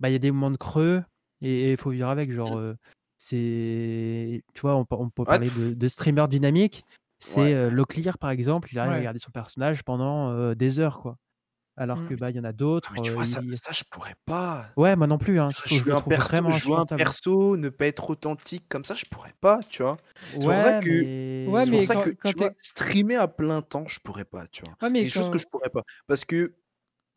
bah, 0.00 0.08
il 0.10 0.12
y 0.12 0.16
a 0.16 0.18
des 0.18 0.30
moments 0.30 0.50
de 0.50 0.56
creux 0.56 1.04
et 1.42 1.72
il 1.72 1.76
faut 1.78 1.90
vivre 1.90 2.08
avec. 2.08 2.32
Genre, 2.32 2.56
Mm. 2.56 2.60
euh, 2.60 2.76
c'est, 3.18 4.42
tu 4.54 4.60
vois, 4.62 4.76
on, 4.76 4.84
peut- 4.84 4.96
on 4.98 5.10
peut 5.10 5.22
Ouais, 5.22 5.26
parler 5.26 5.50
de, 5.50 5.74
de 5.74 5.88
streamers 5.88 6.28
dynamiques. 6.28 6.84
C'est 7.18 7.40
ouais. 7.40 7.54
euh, 7.54 7.70
Loclear, 7.70 8.18
par 8.18 8.30
exemple, 8.30 8.68
il 8.72 8.78
arrive 8.78 8.92
à 8.92 8.96
Ouais. 8.98 9.04
garder 9.04 9.18
son 9.18 9.30
personnage 9.30 9.82
pendant 9.84 10.30
euh, 10.32 10.54
des 10.54 10.80
heures, 10.80 11.00
quoi. 11.00 11.18
Alors 11.76 12.02
Mm. 12.02 12.04
que 12.04 12.14
bah, 12.14 12.30
il 12.30 12.36
y 12.36 12.40
en 12.40 12.44
a 12.44 12.52
Ah, 12.84 12.90
d'autres. 12.92 12.92
mais 12.92 13.00
tu 13.00 13.12
euh, 13.12 13.14
vois, 13.14 13.24
ça, 13.24 13.40
il- 13.42 13.56
ça 13.56 13.72
je 13.72 13.84
pourrais 13.90 14.16
pas. 14.24 14.76
Ouais, 14.76 14.94
moi 14.96 15.06
non 15.06 15.18
plus. 15.18 15.40
Hein. 15.40 15.50
Je 15.64 15.74
jouer 15.74 15.92
le 15.92 15.96
un 15.96 16.02
perso, 16.02 16.42
vraiment 16.42 16.56
jouer 16.56 16.76
un 16.76 16.86
insupportable. 16.86 16.86
perso, 16.86 17.56
ne 17.56 17.68
pas 17.70 17.86
être 17.86 18.10
authentique 18.10 18.68
comme 18.68 18.84
ça, 18.84 18.94
je 18.94 19.06
pourrais 19.06 19.34
pas, 19.40 19.62
tu 19.68 19.82
vois. 19.82 19.96
C'est 20.38 20.50
pour 20.50 20.60
ça 20.60 20.72
Ouais, 20.72 20.80
que, 20.80 20.90
mais. 20.92 21.08
Ouais, 21.46 21.64
c'est 21.64 21.70
pour 21.70 21.82
mais 21.82 21.84
ça 21.84 21.96
quand, 21.96 22.08
que, 22.10 22.10
quand 22.10 22.32
tu 22.32 22.36
vois, 22.36 22.50
streamer 22.58 23.16
à 23.16 23.28
plein 23.28 23.62
temps, 23.62 23.86
je 23.86 24.00
pourrais 24.00 24.24
pas, 24.24 24.46
tu 24.48 24.64
vois. 24.64 24.76
Ouais, 24.82 24.90
C'est 24.94 25.00
mais 25.04 25.06
quelque 25.06 25.12
chose 25.14 25.30
que 25.30 25.38
je 25.38 25.46
pourrais 25.50 25.70
pas. 25.70 25.82
Parce 26.06 26.24
que, 26.24 26.54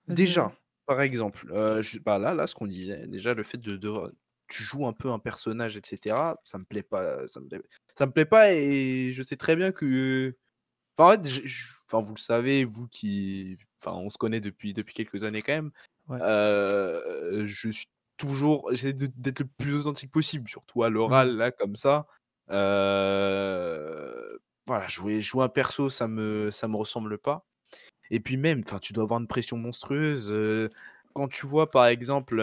déjà, 0.07 0.53
par 0.87 1.01
exemple, 1.01 1.51
euh, 1.51 1.83
je- 1.83 1.99
bah 1.99 2.19
là, 2.19 2.33
là, 2.35 2.47
ce 2.47 2.55
qu'on 2.55 2.67
disait, 2.67 3.07
déjà, 3.07 3.33
le 3.35 3.43
fait 3.43 3.57
de, 3.59 3.77
de- 3.77 4.15
tu 4.49 4.63
joues 4.63 4.87
un 4.87 4.93
peu 4.93 5.11
un 5.11 5.19
personnage, 5.19 5.77
etc., 5.77 6.37
ça 6.45 6.57
me 6.59 6.65
plaît 6.65 6.83
pas, 6.83 7.27
ça 7.27 7.39
me 7.41 7.47
plaît, 7.49 7.61
ça 7.97 8.05
me 8.07 8.11
plaît 8.13 8.25
pas 8.25 8.53
et 8.53 9.13
je 9.13 9.23
sais 9.23 9.37
très 9.37 9.55
bien 9.57 9.71
que, 9.73 10.37
enfin, 10.97 11.19
en 11.19 11.23
fait, 11.23 11.29
je- 11.29 11.47
je- 11.47 11.73
enfin, 11.87 12.03
vous 12.05 12.15
le 12.15 12.19
savez, 12.19 12.65
vous 12.65 12.87
qui, 12.87 13.57
enfin, 13.81 13.91
on 13.97 14.09
se 14.09 14.17
connaît 14.17 14.41
depuis, 14.41 14.73
depuis 14.73 14.93
quelques 14.93 15.23
années 15.23 15.41
quand 15.41 15.53
même, 15.53 15.71
Ouais. 16.07 16.19
euh, 16.21 17.45
je 17.45 17.69
suis 17.69 17.87
toujours, 18.17 18.69
j'essaie 18.71 18.93
d'être 18.93 19.39
le 19.39 19.47
plus 19.57 19.75
authentique 19.75 20.11
possible, 20.11 20.49
surtout 20.49 20.83
à 20.83 20.89
l'oral, 20.89 21.35
là, 21.37 21.51
comme 21.51 21.75
ça. 21.75 22.07
Euh, 22.51 24.37
voilà, 24.67 24.87
jouer, 24.87 25.21
jouer 25.21 25.43
un 25.43 25.49
perso, 25.49 25.89
ça 25.89 26.07
me, 26.07 26.51
ça 26.51 26.67
me 26.67 26.75
ressemble 26.75 27.17
pas. 27.17 27.45
Et 28.11 28.19
puis 28.19 28.37
même, 28.37 28.61
enfin, 28.65 28.79
tu 28.79 28.93
dois 28.93 29.03
avoir 29.03 29.19
une 29.19 29.27
pression 29.27 29.57
monstrueuse. 29.57 30.29
euh, 30.31 30.69
quand 31.13 31.27
tu 31.27 31.45
vois, 31.45 31.69
par 31.71 31.87
exemple, 31.87 32.39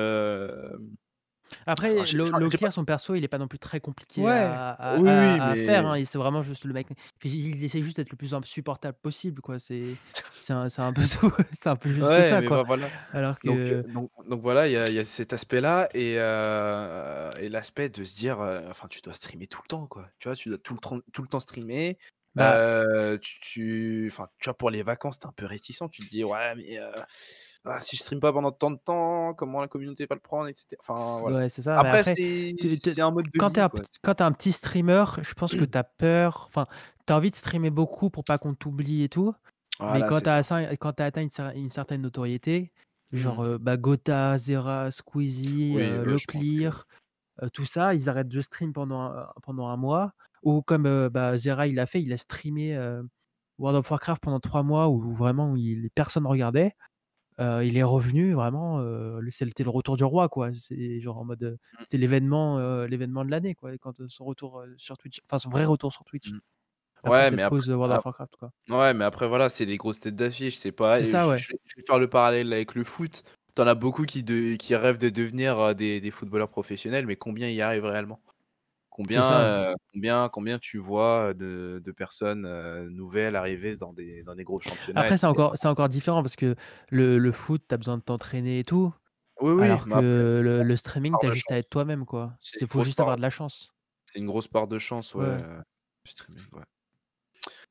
Après, 1.67 1.95
enfin, 1.95 2.05
j'ai- 2.05 2.19
Lo- 2.19 2.27
j'ai 2.27 2.33
pas- 2.33 2.39
j'ai 2.39 2.45
Loclear, 2.45 2.73
son 2.73 2.85
perso, 2.85 3.15
il 3.15 3.23
est 3.25 3.29
pas 3.29 3.39
non 3.39 3.47
plus 3.49 3.59
très 3.61 3.79
compliqué 3.81 4.21
Ouais. 4.21 4.33
à, 4.33 4.71
à- 4.71 4.97
Oui, 4.97 5.09
à- 5.09 5.55
mais- 5.55 5.65
faire. 5.65 5.87
hein, 5.87 6.05
c'est 6.05 6.19
vraiment 6.19 6.43
juste 6.43 6.65
le 6.65 6.73
mec. 6.73 6.89
Il 7.25 7.63
essaie 7.63 7.83
juste 7.83 7.97
d'être 7.99 8.11
le 8.11 8.17
plus 8.17 8.35
insupportable 8.35 8.99
possible, 9.01 9.41
quoi. 9.41 9.59
C'est, 9.61 9.95
c'est 10.47 10.53
un, 10.53 10.69
c'est 10.69 10.83
un 10.83 10.93
peu, 10.93 11.03
c'est 11.53 11.67
un 11.69 11.77
peu 11.77 11.89
juste 11.91 12.09
Ouais, 12.09 12.23
ça, 12.31 12.41
mais 12.41 12.47
quoi. 12.47 12.59
bah, 12.59 12.65
voilà. 12.67 12.91
Alors 13.13 13.39
Donc, 13.43 13.57
que. 13.59 13.73
euh, 13.73 13.83
donc, 13.93 14.11
donc 14.29 14.41
voilà, 14.43 14.69
il 14.69 14.73
y 14.73 14.77
a, 14.77 14.89
il 14.89 14.95
y 14.95 14.99
a 14.99 15.05
cet 15.05 15.33
aspect-là 15.33 15.89
et, 15.95 16.15
euh, 16.19 17.33
et 17.41 17.49
l'aspect 17.49 17.89
de 17.89 18.05
se 18.05 18.17
dire, 18.17 18.41
euh, 18.41 18.61
enfin, 18.71 18.87
tu 18.89 19.01
dois 19.01 19.13
streamer 19.13 19.47
tout 19.49 19.61
le 19.65 19.69
temps, 19.69 19.87
quoi. 19.87 20.09
Tu 20.19 20.29
vois, 20.29 20.37
tu 20.37 20.49
dois 20.49 20.59
tout 20.59 20.75
le, 20.75 20.79
temps- 20.81 21.01
tout 21.13 21.23
le 21.23 21.29
temps 21.29 21.41
streamer. 21.41 21.99
Bah, 22.35 22.55
Euh, 22.55 23.19
tu, 23.19 23.41
tu, 23.41 24.09
enfin, 24.13 24.29
tu 24.39 24.45
vois, 24.49 24.57
pour 24.57 24.71
les 24.71 24.83
vacances, 24.83 25.19
t'es 25.19 25.27
un 25.27 25.33
peu 25.33 25.47
réticent. 25.47 25.81
Tu 25.91 26.03
te 26.05 26.09
dis, 26.11 26.23
ouais, 26.23 26.55
mais 26.55 26.79
euh, 26.79 26.91
ah, 27.65 27.81
si 27.81 27.97
je 27.97 28.03
stream 28.03 28.21
pas 28.21 28.33
pendant 28.33 28.53
tant 28.53 28.71
de 28.71 28.79
temps, 28.79 29.35
comment 29.35 29.61
la 29.61 29.69
communauté 29.69 30.07
va 30.09 30.15
le 30.15 30.21
prendre, 30.21 30.47
etc. 30.49 30.77
Enfin, 30.81 31.21
voilà. 31.21 31.39
ouais, 31.39 31.49
c'est 31.49 31.63
ça. 31.63 31.83
Mais 31.83 31.89
Après, 31.89 32.01
après, 32.01 32.15
c'est 32.15 32.55
tu- 32.59 32.69
tu- 32.79 32.91
c'est 32.93 33.01
un 33.01 33.11
mode 33.11 33.27
de 33.33 33.41
quand 33.41 33.49
vie, 33.49 33.55
t'es 33.55 33.61
un, 33.63 33.69
quoi. 33.69 33.81
p- 33.81 33.87
quand 34.03 34.15
t'es 34.17 34.25
un 34.25 34.33
petit 34.33 34.53
streamer, 34.53 35.05
je 35.23 35.35
pense 35.35 35.55
que 35.55 35.65
t'as 35.65 35.83
peur. 35.85 36.45
Enfin, 36.49 36.67
t'as 37.07 37.17
envie 37.17 37.31
de 37.31 37.37
streamer 37.37 37.71
beaucoup 37.71 38.11
pour 38.11 38.25
pas 38.25 38.39
qu'on 38.39 38.55
t'oublie 38.55 39.03
et 39.03 39.09
tout. 39.09 39.35
Mais 39.81 39.87
Voilà, 39.87 40.07
quand 40.07 40.17
c'est 40.19 40.25
t'as 40.25 40.43
ça. 40.43 40.57
atteint, 40.57 41.23
une, 41.23 41.29
cer- 41.29 41.57
une 41.57 41.71
certaine 41.71 42.03
notoriété, 42.03 42.73
genre 43.13 43.41
euh, 43.41 43.59
bah, 43.59 43.77
Gotha, 43.77 44.39
Zera, 44.39 44.91
Squeezie, 44.91 45.73
Oui, 45.77 45.83
euh, 45.83 46.05
que- 46.05 46.15
euh, 47.43 47.49
tout 47.53 47.67
ça, 47.67 47.95
ils 47.95 48.09
arrêtent 48.09 48.29
de 48.29 48.41
stream 48.41 48.73
pendant 48.73 49.03
un, 49.03 49.29
pendant 49.43 49.69
un 49.69 49.77
mois. 49.77 50.13
Ou 50.43 50.63
comme 50.63 50.87
euh, 50.87 51.11
bah, 51.11 51.37
Zera, 51.37 51.67
il 51.67 51.75
l'a 51.75 51.87
fait, 51.87 52.03
il 52.03 52.13
a 52.13 52.17
streamé 52.17 52.77
World 53.59 53.79
of 53.79 53.91
Warcraft 53.91 54.23
pendant 54.23 54.41
trois 54.41 54.63
mois 54.63 54.89
où 54.89 55.01
vraiment 55.13 55.53
où 55.53 55.57
il, 55.57 55.91
personne 55.95 56.27
regardait. 56.27 56.73
Euh, 57.39 57.63
il 57.63 57.77
est 57.77 57.83
revenu 57.83 58.33
vraiment, 58.33 58.81
c'était 59.31 59.63
le 59.65 59.69
retour 59.71 59.99
du 59.99 60.05
roi, 60.05 60.29
quoi. 60.31 60.51
C'est 60.55 61.01
genre 61.01 61.19
en 61.19 61.25
mode, 61.27 61.43
euh, 61.43 61.51
Mm. 61.53 61.77
c'était 61.83 61.99
l'événement, 61.99 62.59
l'événement 62.87 63.25
de 63.27 63.31
l'année, 63.31 63.55
quoi. 63.55 63.77
Quand 63.79 64.01
euh, 64.01 64.07
son 64.09 64.25
retour 64.25 64.65
sur 64.79 64.97
Twitch, 64.97 65.21
enfin 65.27 65.39
son 65.39 65.51
vrai 65.51 65.67
retour 65.67 65.93
sur 65.93 66.03
Twitch. 66.05 66.31
Mm. 66.33 66.39
Après 67.05 67.11
Ouais, 67.11 67.31
cette 67.31 67.35
mais 67.35 67.43
après, 67.43 67.61
pause 67.61 67.67
de 67.67 67.75
World 67.75 67.93
ah, 67.95 67.99
of 67.99 68.05
Warcraft, 68.05 68.37
quoi. 68.37 68.51
ouais, 68.69 68.95
mais 68.95 69.05
après, 69.05 69.29
voilà, 69.29 69.49
c'est 69.49 69.67
des 69.67 69.77
grosses 69.77 70.01
têtes 70.01 70.17
d'affiche. 70.17 70.59
C'est 70.59 70.73
pas. 70.73 71.03
Ça, 71.05 71.25
je, 71.25 71.29
ouais. 71.29 71.39
je 71.39 71.49
vais 71.53 71.59
je 71.65 71.77
vais 71.77 71.83
faire 71.87 71.99
le 71.99 72.09
parallèle 72.09 72.53
avec 72.53 72.75
le 72.75 72.85
foot. 72.85 73.23
T'en 73.55 73.67
as 73.67 73.75
beaucoup 73.75 74.05
qui, 74.05 74.23
de, 74.23 74.57
qui 74.57 74.75
rêvent 74.77 74.99
de 74.99 75.09
devenir 75.09 75.59
euh, 75.59 75.75
des, 75.75 76.01
des 76.01 76.11
footballeurs 76.11 76.51
professionnels, 76.51 77.07
mais 77.07 77.17
combien 77.17 77.49
y 77.49 77.63
arrivent 77.63 77.85
réellement? 77.87 78.21
Combien, 78.91 79.23
ça. 79.23 79.69
euh, 79.71 79.75
combien, 79.93 80.29
combien 80.31 80.59
tu 80.59 80.79
vois 80.79 81.35
de, 81.35 81.81
de 81.85 81.93
personnes 81.93 82.47
euh, 82.47 82.89
nouvelles 82.91 83.37
arriver 83.37 83.77
dans 83.77 83.93
des, 83.93 84.23
dans 84.25 84.35
des 84.35 84.45
gros 84.45 84.61
championnats, 84.61 85.01
Après, 85.03 85.19
c'est 85.19 85.27
encore, 85.27 85.55
encore 85.65 85.89
différent 85.91 86.23
parce 86.23 86.37
que 86.37 86.55
le, 86.91 87.19
le 87.19 87.33
foot, 87.33 87.63
t'as 87.69 87.77
besoin 87.77 87.99
de 87.99 88.03
t'entraîner 88.03 88.59
et 88.61 88.65
tout. 88.65 88.93
Oui, 89.41 89.53
oui, 89.53 89.65
Alors 89.65 89.85
que 89.85 89.91
après, 89.91 90.03
le, 90.03 90.77
streaming, 90.77 91.15
t'as 91.21 91.31
juste 91.31 91.51
à 91.51 91.59
être 91.59 91.69
toi-même, 91.69 92.07
quoi. 92.07 92.39
Une 92.61 92.67
faut 92.67 92.83
juste 92.83 92.97
part, 92.97 93.05
avoir 93.05 93.17
de 93.19 93.23
la 93.23 93.31
chance. 93.31 93.71
c'est 94.07 94.19
une 94.19 94.27
grosse 94.27 94.49
part 94.49 94.67
de 94.69 94.79
chance, 94.79 95.15
ouais. 95.15 95.25
Ouais. 95.27 95.43
le 96.05 96.11
streaming, 96.11 96.45
ouais. 96.53 96.63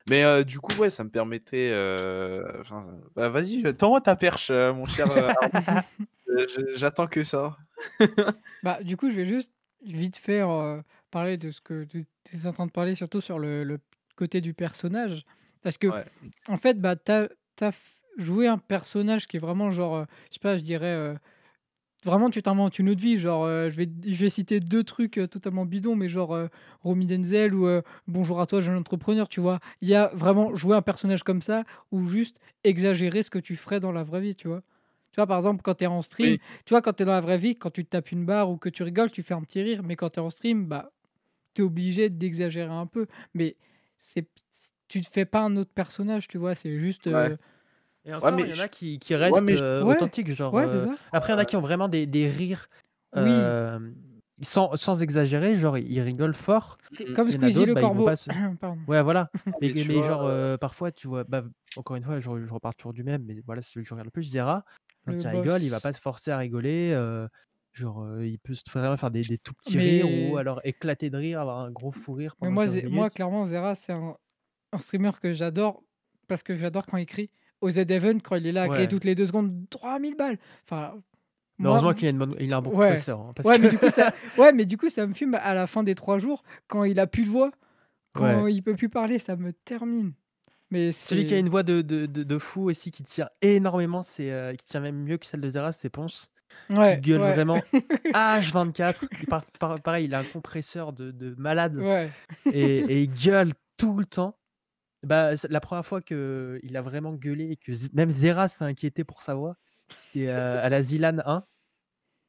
Mais 0.08 0.22
euh, 0.24 0.44
du 0.44 0.60
coup, 0.60 0.72
ouais, 0.74 0.90
ça 0.90 1.04
me 1.04 1.10
permettait. 1.10 1.70
euh, 1.72 2.42
enfin, 2.60 2.80
bah, 3.14 3.28
vas-y, 3.28 3.62
tends-moi 3.74 4.00
ta 4.00 4.16
perche, 4.16 4.50
euh, 4.50 4.72
mon 4.72 4.86
cher. 4.86 5.06
J'attends 6.74 7.06
que 7.06 7.22
ça. 7.22 7.56
Bah, 8.62 8.82
du 8.82 8.96
coup, 8.96 9.10
je 9.10 9.16
vais 9.16 9.26
juste 9.26 9.52
vite 9.84 10.16
faire 10.16 10.82
parler 11.12 11.36
de 11.36 11.52
ce 11.52 11.60
que 11.60 11.84
tu 11.84 12.04
es 12.32 12.46
en 12.46 12.52
train 12.52 12.66
de 12.66 12.72
parler, 12.72 12.96
surtout 12.96 13.20
sur 13.20 13.38
le, 13.38 13.62
le 13.62 13.78
côté 14.16 14.40
du 14.40 14.54
personnage. 14.54 15.24
Parce 15.62 15.78
que, 15.78 15.86
Ouais. 15.88 16.04
en 16.48 16.56
fait, 16.56 16.80
bah, 16.80 16.96
tu 16.96 17.12
as, 17.12 17.28
joué 18.16 18.48
un 18.48 18.58
personnage 18.58 19.28
qui 19.28 19.36
est 19.36 19.40
vraiment 19.40 19.70
genre, 19.70 20.06
je 20.30 20.34
sais 20.34 20.40
pas, 20.40 20.56
je 20.56 20.62
dirais, 20.62 21.14
vraiment, 22.06 22.30
tu 22.30 22.42
t'inventes 22.42 22.78
une 22.78 22.88
autre 22.88 23.00
vie. 23.00 23.18
Genre, 23.18 23.44
euh, 23.44 23.68
je, 23.68 23.76
vais, 23.76 23.88
je 24.06 24.14
vais 24.14 24.30
citer 24.30 24.60
deux 24.60 24.84
trucs 24.84 25.18
euh, 25.18 25.26
totalement 25.26 25.66
bidons, 25.66 25.96
mais 25.96 26.08
genre 26.08 26.34
euh, 26.34 26.46
Romy 26.82 27.06
Denzel 27.06 27.54
ou 27.54 27.68
Bonjour 28.06 28.40
à 28.40 28.46
toi, 28.46 28.60
jeune 28.60 28.76
entrepreneur, 28.76 29.28
tu 29.28 29.40
vois. 29.40 29.60
Il 29.82 29.88
y 29.88 29.94
a 29.94 30.10
vraiment 30.14 30.54
jouer 30.54 30.76
un 30.76 30.82
personnage 30.82 31.22
comme 31.22 31.42
ça 31.42 31.64
ou 31.92 32.08
juste 32.08 32.40
exagérer 32.64 33.22
ce 33.22 33.30
que 33.30 33.38
tu 33.38 33.56
ferais 33.56 33.80
dans 33.80 33.92
la 33.92 34.04
vraie 34.04 34.20
vie, 34.20 34.34
tu 34.34 34.48
vois. 34.48 34.62
Tu 35.12 35.16
vois, 35.16 35.26
par 35.26 35.36
exemple, 35.38 35.62
quand 35.62 35.74
tu 35.74 35.84
es 35.84 35.86
en 35.86 36.02
stream, 36.02 36.32
Oui. 36.32 36.40
tu 36.64 36.74
vois, 36.74 36.82
quand 36.82 36.92
tu 36.92 37.02
es 37.02 37.06
dans 37.06 37.12
la 37.12 37.20
vraie 37.20 37.38
vie, 37.38 37.56
quand 37.56 37.70
tu 37.70 37.84
te 37.84 37.90
tapes 37.90 38.12
une 38.12 38.24
barre 38.24 38.50
ou 38.50 38.56
que 38.56 38.68
tu 38.68 38.82
rigoles, 38.82 39.10
tu 39.10 39.22
fais 39.22 39.34
un 39.34 39.42
petit 39.42 39.62
rire. 39.62 39.82
Mais 39.82 39.96
quand 39.96 40.10
tu 40.10 40.20
es 40.20 40.22
en 40.22 40.30
stream, 40.30 40.66
bah, 40.66 40.92
tu 41.54 41.62
es 41.62 41.64
obligé 41.64 42.08
d'exagérer 42.08 42.72
un 42.72 42.86
peu. 42.86 43.06
Mais 43.34 43.56
c'est 43.98 44.28
tu 44.88 45.00
te 45.00 45.08
fais 45.10 45.24
pas 45.24 45.40
un 45.40 45.56
autre 45.56 45.72
personnage, 45.74 46.28
tu 46.28 46.38
vois. 46.38 46.54
C'est 46.54 46.78
juste. 46.78 47.06
Ouais. 47.06 47.36
Et 48.06 48.14
encore, 48.14 48.32
mais 48.32 48.42
il 48.44 48.54
y 48.56 48.60
en 48.60 48.62
a 48.64 48.68
qui, 48.68 48.98
qui 48.98 49.14
restent 49.16 49.36
euh, 49.50 49.82
Ouais. 49.82 49.96
authentiques, 49.96 50.28
genre. 50.32 50.56
Euh. 50.56 50.86
Après, 51.12 51.32
il 51.32 51.36
y 51.36 51.38
en 51.38 51.40
a 51.40 51.44
qui 51.44 51.56
ont 51.56 51.60
vraiment 51.60 51.88
des, 51.88 52.06
des 52.06 52.30
rires 52.30 52.68
Oui. 53.16 53.22
euh, 53.26 53.78
sans, 54.42 54.76
sans 54.76 55.02
exagérer, 55.02 55.56
genre 55.56 55.76
ils 55.76 56.00
rigolent 56.00 56.34
fort. 56.34 56.78
Mm, 56.92 57.12
Comme 57.14 57.30
Squeezie 57.30 57.66
le 57.66 57.74
bah, 57.74 57.80
corbeau. 57.80 58.08
se-. 58.16 58.30
Ouais, 58.86 59.02
voilà. 59.02 59.30
Mais, 59.60 60.02
genre, 60.02 60.22
euh, 60.24 60.56
parfois, 60.56 60.92
tu 60.92 61.08
vois, 61.08 61.24
bah, 61.24 61.42
encore 61.76 61.96
une 61.96 62.04
fois, 62.04 62.20
je, 62.20 62.22
je 62.46 62.52
repars 62.52 62.74
toujours 62.76 62.92
du 62.92 63.02
même, 63.02 63.24
mais 63.24 63.42
voilà, 63.44 63.60
c'est 63.60 63.72
celui 63.72 63.84
que 63.84 63.88
je 63.88 63.94
regarde 63.94 64.06
le 64.06 64.10
plus. 64.12 64.22
Zera, 64.24 64.64
quand 65.06 65.12
il 65.12 65.26
rigole, 65.26 65.62
il 65.62 65.70
va 65.70 65.80
pas 65.80 65.92
se 65.92 66.00
forcer 66.00 66.30
à 66.30 66.38
rigoler. 66.38 66.92
euh, 66.94 67.26
genre, 67.72 68.02
euh, 68.04 68.24
il 68.26 68.38
peut 68.38 68.54
se 68.54 68.62
vraiment 68.72 68.96
faire 68.96 69.10
des, 69.10 69.22
des 69.22 69.36
tout 69.36 69.52
petits 69.52 69.78
rires 69.78 70.08
ou 70.32 70.36
alors 70.38 70.60
éclater 70.64 71.10
de 71.10 71.16
rire, 71.18 71.40
avoir 71.40 71.58
un 71.60 71.70
gros 71.70 71.90
fou 71.92 72.14
rire 72.14 72.34
mais 72.40 72.48
moi, 72.48 72.64
15 72.64 72.72
Zé- 72.74 72.82
moi, 72.84 72.90
minutes. 72.90 73.12
clairement, 73.14 73.44
Zera, 73.44 73.74
c'est 73.74 73.92
un, 73.92 74.16
un 74.72 74.78
streamer 74.78 75.10
que 75.20 75.34
j'adore 75.34 75.82
parce 76.28 76.42
que 76.42 76.56
j'adore 76.56 76.86
quand 76.86 76.96
il 76.96 77.04
crie. 77.06 77.30
Au 77.60 77.70
Z-Event, 77.70 78.18
quand 78.22 78.36
il 78.36 78.46
est 78.46 78.52
là 78.52 78.68
Ouais. 78.68 78.86
toutes 78.88 79.04
les 79.04 79.14
deux 79.14 79.26
secondes 79.26 79.64
3000 79.70 80.14
balles. 80.16 80.38
Enfin, 80.64 80.94
Mais 81.58 81.68
heureusement 81.68 81.94
qu'il 81.94 82.06
a, 82.06 82.10
une 82.10 82.18
bonne- 82.18 82.36
il 82.38 82.52
a 82.52 82.58
un 82.58 82.62
bon 82.62 82.70
Ouais. 82.70 82.88
compresseur. 82.88 83.20
hein, 83.20 83.30
parce 83.34 83.48
Ouais, 83.48 83.56
que... 83.56 83.62
mais 83.62 83.68
du 83.70 83.78
coup, 83.78 83.88
ça, 83.88 84.12
ouais, 84.38 84.52
mais 84.52 84.66
du 84.66 84.76
coup, 84.76 84.88
ça 84.90 85.06
me 85.06 85.14
fume 85.14 85.34
à 85.34 85.54
la 85.54 85.66
fin 85.66 85.82
des 85.82 85.94
trois 85.94 86.18
jours 86.18 86.42
quand 86.68 86.84
il 86.84 87.00
a 87.00 87.06
plus 87.06 87.24
de 87.24 87.28
voix, 87.30 87.50
quand 88.12 88.46
il 88.46 88.62
peut 88.62 88.74
plus 88.76 88.88
parler, 88.88 89.18
ça 89.18 89.36
me 89.36 89.52
termine. 89.52 90.12
Mais 90.70 90.90
Celui 90.90 91.24
qui 91.26 91.34
a 91.34 91.38
une 91.38 91.48
voix 91.48 91.62
de, 91.62 91.80
de, 91.80 92.06
de, 92.06 92.24
de 92.24 92.38
fou 92.38 92.68
aussi, 92.68 92.90
qui 92.90 93.04
tient 93.04 93.28
énormément, 93.40 94.02
c'est 94.02 94.32
euh, 94.32 94.52
qui 94.54 94.64
tient 94.66 94.80
même 94.80 94.96
mieux 95.02 95.16
que 95.16 95.24
celle 95.24 95.40
de 95.40 95.48
Zera, 95.48 95.70
c'est 95.70 95.90
Ponce, 95.90 96.28
ouais, 96.70 96.96
qui 97.00 97.10
gueule 97.10 97.20
ouais, 97.22 97.32
vraiment 97.32 97.60
H24. 98.12 99.06
Il 99.20 99.26
par- 99.26 99.44
par- 99.60 99.80
pareil, 99.80 100.06
il 100.06 100.14
a 100.14 100.18
un 100.20 100.24
compresseur 100.24 100.92
de, 100.92 101.10
de 101.10 101.34
malade 101.38 101.76
ouais. 101.76 102.10
et, 102.52 102.78
et 102.78 103.02
il 103.02 103.12
gueule 103.12 103.52
tout 103.76 103.96
le 103.96 104.04
temps. 104.06 104.36
Bah, 105.06 105.34
la 105.48 105.60
première 105.60 105.86
fois 105.86 106.02
qu'il 106.02 106.76
a 106.76 106.82
vraiment 106.82 107.14
gueulé 107.14 107.50
et 107.52 107.56
que 107.56 107.70
même 107.94 108.10
Zera 108.10 108.48
s'est 108.48 108.64
inquiété 108.64 109.04
pour 109.04 109.22
sa 109.22 109.36
voix, 109.36 109.56
c'était 109.98 110.26
euh, 110.26 110.60
à 110.60 110.68
la 110.68 110.82
Zilan 110.82 111.18
1. 111.24 111.46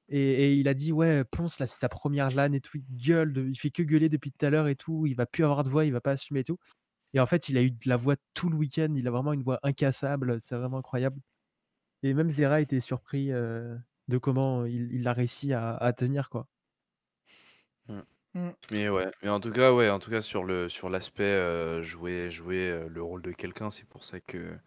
Et, 0.09 0.53
il 0.55 0.67
a 0.67 0.75
dit 0.75 0.91
ouais, 0.91 1.23
Ponce 1.25 1.59
là, 1.59 1.65
c'est 1.65 1.79
sa 1.79 1.89
première 1.89 2.29
LAN 2.29 2.53
et 2.53 2.61
tout, 2.61 2.77
il 2.77 2.85
gueule, 2.95 3.49
il 3.49 3.57
fait 3.57 3.71
que 3.71 3.81
gueuler 3.81 4.09
depuis 4.09 4.31
tout 4.31 4.45
à 4.45 4.51
l'heure 4.51 4.67
et 4.67 4.75
tout, 4.75 5.07
il 5.07 5.15
va 5.15 5.25
plus 5.25 5.43
avoir 5.43 5.63
de 5.63 5.71
voix, 5.71 5.85
il 5.85 5.91
va 5.91 6.01
pas 6.01 6.11
assumer 6.11 6.41
et 6.41 6.43
tout. 6.43 6.59
Et 7.13 7.19
en 7.19 7.25
fait, 7.25 7.49
il 7.49 7.57
a 7.57 7.63
eu 7.63 7.71
de 7.71 7.89
la 7.89 7.97
voix 7.97 8.15
tout 8.35 8.49
le 8.49 8.55
week-end, 8.57 8.93
il 8.95 9.07
a 9.07 9.11
vraiment 9.11 9.33
une 9.33 9.43
voix 9.43 9.59
incassable, 9.63 10.39
c'est 10.39 10.55
vraiment 10.55 10.77
incroyable. 10.77 11.19
Et 12.03 12.13
même 12.13 12.29
Zera 12.29 12.61
était 12.61 12.81
surpris 12.81 13.31
euh, 13.31 13.75
de 14.07 14.17
comment 14.19 14.65
il, 14.65 15.07
a 15.07 15.13
réussi 15.13 15.53
à, 15.53 15.75
à 15.77 15.93
tenir 15.93 16.29
quoi. 16.29 16.47
Mais 18.71 18.89
ouais, 18.89 19.09
mais 19.23 19.29
en 19.29 19.39
tout 19.39 19.51
cas, 19.51 19.73
ouais, 19.73 19.89
en 19.89 19.99
tout 19.99 20.09
cas 20.11 20.21
sur 20.21 20.43
le 20.43 20.67
sur 20.69 20.89
l'aspect 20.89 21.23
euh, 21.23 21.81
jouer 21.81 22.29
jouer 22.29 22.69
euh, 22.69 22.89
le 22.89 23.01
rôle 23.01 23.21
de 23.21 23.31
quelqu'un, 23.31 23.69
c'est 23.69 23.87
pour 23.87 24.03
ça 24.03 24.19
que 24.19 24.57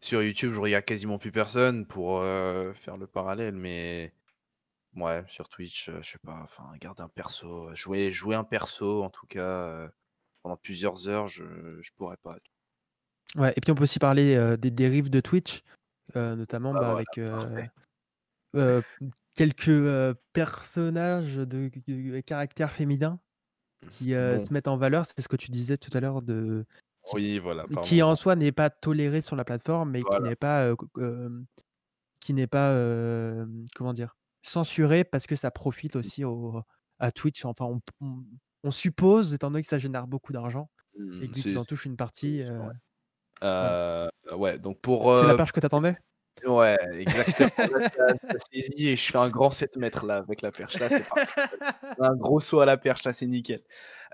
sur 0.00 0.22
YouTube, 0.22 0.52
je 0.52 0.60
regarde 0.60 0.84
quasiment 0.84 1.18
plus 1.18 1.32
personne 1.32 1.86
pour 1.86 2.20
euh, 2.20 2.72
faire 2.74 2.96
le 2.98 3.06
parallèle, 3.06 3.54
mais 3.54 4.14
ouais, 4.96 5.24
sur 5.28 5.48
Twitch, 5.48 5.90
je 5.90 6.02
sais 6.02 6.18
pas, 6.24 6.40
enfin, 6.42 6.70
garder 6.80 7.02
un 7.02 7.08
perso, 7.08 7.74
jouer 7.74 8.12
jouer 8.12 8.36
un 8.36 8.44
perso 8.44 9.02
en 9.04 9.10
tout 9.10 9.26
cas 9.26 9.88
pendant 10.42 10.56
plusieurs 10.56 11.08
heures, 11.08 11.28
je 11.28 11.44
je 11.80 11.90
pourrais 11.96 12.18
pas. 12.18 12.36
Ouais, 13.36 13.52
et 13.56 13.60
puis 13.60 13.72
on 13.72 13.74
peut 13.74 13.84
aussi 13.84 13.98
parler 13.98 14.56
des 14.58 14.70
dérives 14.70 15.10
de 15.10 15.20
Twitch, 15.20 15.62
notamment 16.14 16.72
Bah 16.72 16.80
bah, 16.80 16.86
voilà, 16.86 16.96
avec 16.96 17.18
euh, 18.56 18.82
quelques 19.34 20.16
personnages 20.32 21.36
de, 21.36 21.70
de 21.86 22.20
caractère 22.20 22.72
féminin 22.72 23.20
qui 23.88 24.10
Bon. 24.18 24.48
se 24.48 24.52
mettent 24.54 24.68
en 24.68 24.76
valeur. 24.78 25.06
C'est 25.06 25.22
ce 25.22 25.28
que 25.28 25.36
tu 25.36 25.50
disais 25.52 25.78
tout 25.78 25.90
à 25.96 26.00
l'heure, 26.00 26.22
de 26.22 26.66
qui, 27.04 27.16
Oui, 27.16 27.38
voilà, 27.38 27.66
qui 27.82 28.02
en 28.02 28.14
soi 28.16 28.36
n'est 28.36 28.52
pas 28.52 28.70
toléré 28.70 29.22
sur 29.22 29.36
la 29.36 29.44
plateforme, 29.44 29.92
mais 29.92 30.04
qui 30.06 30.20
Voilà. 30.20 30.22
n'est 30.22 30.36
pas, 30.36 30.74
qui 32.20 32.34
n'est 32.34 32.46
pas, 32.46 32.74
comment 33.74 33.92
dire, 33.92 34.16
censuré 34.42 35.04
parce 35.04 35.26
que 35.26 35.36
ça 35.36 35.50
profite 35.50 35.96
aussi 35.96 36.24
au, 36.24 36.62
à 36.98 37.12
Twitch. 37.12 37.44
Enfin, 37.44 37.66
on, 37.66 37.80
on- 38.00 38.24
on 38.64 38.70
suppose, 38.70 39.34
étant 39.34 39.50
donné 39.50 39.62
que 39.62 39.68
ça 39.68 39.78
génère 39.78 40.06
beaucoup 40.06 40.32
d'argent 40.32 40.70
et 41.20 41.28
Mm, 41.28 41.34
c'est 41.34 41.50
qu'ils 41.50 41.58
en 41.58 41.64
touchent 41.64 41.86
une 41.86 41.96
partie, 41.96 42.42
c'est 42.44 42.52
euh, 42.52 42.58
vrai. 42.58 42.74
Ouais, 44.32 44.58
donc 44.58 44.80
pour 44.80 45.10
c'est 45.10 45.26
la 45.26 45.34
page 45.34 45.52
que 45.52 45.60
t'attendais? 45.60 45.94
Ouais, 46.44 46.76
exactement. 46.98 47.50
Là, 47.78 47.88
t'as 47.90 48.14
t'as 48.14 48.38
saisi 48.52 48.88
et 48.88 48.96
je 48.96 49.12
fais 49.12 49.18
un 49.18 49.28
grand 49.28 49.50
7 49.50 49.76
mètres 49.76 50.04
là 50.06 50.16
avec 50.16 50.42
la 50.42 50.50
perche. 50.50 50.78
Là, 50.80 50.88
c'est 50.88 51.06
parfait. 51.06 51.26
Un 52.00 52.16
gros 52.16 52.40
saut 52.40 52.60
à 52.60 52.66
la 52.66 52.76
perche, 52.76 53.04
là, 53.04 53.12
c'est 53.12 53.26
nickel. 53.26 53.62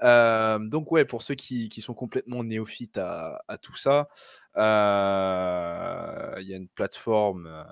Euh, 0.02 0.58
donc, 0.58 0.92
ouais, 0.92 1.04
pour 1.04 1.22
ceux 1.22 1.34
qui, 1.36 1.68
qui 1.70 1.80
sont 1.80 1.94
complètement 1.94 2.44
néophytes 2.44 2.98
à, 2.98 3.42
à 3.48 3.56
tout 3.56 3.76
ça, 3.76 4.08
euh, 4.56 6.34
il 6.40 6.48
y 6.48 6.54
a 6.54 6.56
une 6.56 6.68
plateforme 6.68 7.46
euh, 7.46 7.64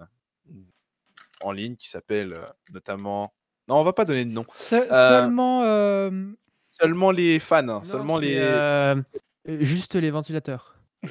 en 1.42 1.52
ligne 1.52 1.76
qui 1.76 1.88
s'appelle 1.90 2.32
euh, 2.32 2.46
notamment. 2.72 3.34
Non, 3.68 3.76
on 3.78 3.84
va 3.84 3.92
pas 3.92 4.04
donner 4.04 4.24
de 4.24 4.30
nom. 4.32 4.46
Se- 4.54 4.74
Euh, 4.76 5.08
Seulement. 5.22 5.64
euh, 5.64 6.10
Seulement 6.70 7.10
les 7.10 7.38
fans, 7.40 7.56
hein, 7.58 7.64
Non, 7.64 7.82
seulement 7.82 8.18
c'est, 8.20 8.24
les. 8.26 8.38
euh, 8.38 8.94
euh, 9.48 9.58
juste 9.60 9.94
les 9.96 10.10
ventilateurs. 10.10 10.76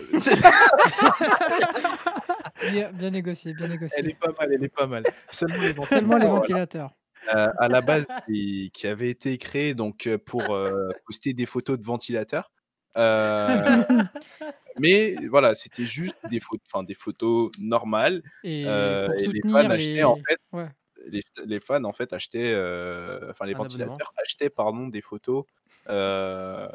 bien, 2.72 2.92
bien 2.92 3.12
négocié, 3.12 3.54
bien 3.54 3.68
négocié. 3.68 4.00
elle 4.00 4.10
est 4.10 4.20
pas 4.20 4.32
mal, 4.38 4.54
elle 4.54 4.64
est 4.64 4.74
pas 4.76 4.88
mal. 4.88 5.04
Seulement 5.30 5.62
les 5.62 5.86
Seulement 5.86 6.18
les 6.18 6.28
ventilateurs, 6.28 6.92
euh, 7.34 7.50
à 7.60 7.68
la 7.68 7.82
base 7.82 8.08
qui, 8.28 8.72
qui 8.74 8.88
avait 8.88 9.10
été 9.10 9.38
créé 9.38 9.74
donc 9.74 10.08
euh, 10.08 10.18
pour 10.18 10.52
euh, 10.54 10.90
poster 11.06 11.34
des 11.34 11.46
photos 11.46 11.78
de 11.80 11.84
ventilateurs. 11.86 12.52
Euh, 12.98 13.84
mais 14.80 15.16
voilà, 15.30 15.54
c'était 15.56 15.86
juste 15.86 16.16
des 16.30 16.40
photos, 16.40 16.66
enfin 16.72 16.84
des 16.84 16.94
photos 16.94 17.52
normales. 17.60 18.22
Et 18.44 18.64
euh, 18.68 19.08
les 19.10 19.42
fans 19.42 19.68
les. 19.68 19.76
achetaient 19.76 20.04
en 20.04 20.16
fait, 20.16 20.38
Ouais. 20.54 20.70
les, 21.08 21.22
les 21.46 21.60
fans 21.60 21.84
en 21.84 21.92
fait 21.92 22.14
achetaient, 22.14 22.54
euh, 22.54 23.32
enfin 23.32 23.46
les 23.46 23.54
Un 23.54 23.58
ventilateurs 23.58 24.14
achetaient 24.24 24.50
pardon 24.50 24.88
des 24.88 25.02
photos. 25.02 25.44
euh, 25.90 26.70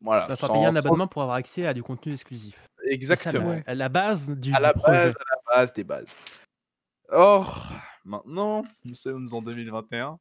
voilà, 0.00 0.26
Il 0.28 0.36
va 0.36 0.48
payer 0.48 0.66
un 0.66 0.76
abonnement 0.76 1.08
pour 1.08 1.22
avoir 1.22 1.36
accès 1.36 1.66
à 1.66 1.74
du 1.74 1.82
contenu 1.82 2.12
exclusif. 2.12 2.67
Ça, 2.88 2.94
exactement. 2.94 3.50
la, 3.50 3.56
Ouais. 3.56 3.74
la 3.74 3.88
base 3.88 4.30
du, 4.36 4.54
à 4.54 4.60
la 4.60 4.72
du 4.72 4.78
projet. 4.80 4.92
base, 5.04 5.14
à 5.16 5.24
la 5.34 5.56
base 5.56 5.72
des 5.72 5.84
bases. 5.84 6.16
Or, 7.10 7.72
maintenant, 8.04 8.64
nous 8.84 8.94
sommes 8.94 9.28
en 9.32 9.42
2021. 9.42 10.18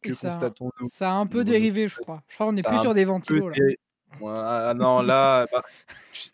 Que 0.00 0.12
constatons-nous? 0.12 0.88
Ça 0.92 1.10
a 1.10 1.14
un 1.14 1.26
peu 1.26 1.42
dérivé, 1.44 1.88
je 1.88 1.96
crois. 1.98 2.22
Je 2.28 2.34
crois 2.34 2.46
qu'on 2.46 2.56
est 2.56 2.62
Ça 2.62 2.68
a 2.68 2.72
plus 2.72 2.80
sur 2.82 2.94
des 2.94 3.04
ventilos 3.04 3.48
là. 3.48 3.54
dé- 3.56 3.78
Ouais, 4.20 4.30
ah 4.32 4.72
non, 4.74 5.02
là, 5.02 5.46
bah, 5.52 5.62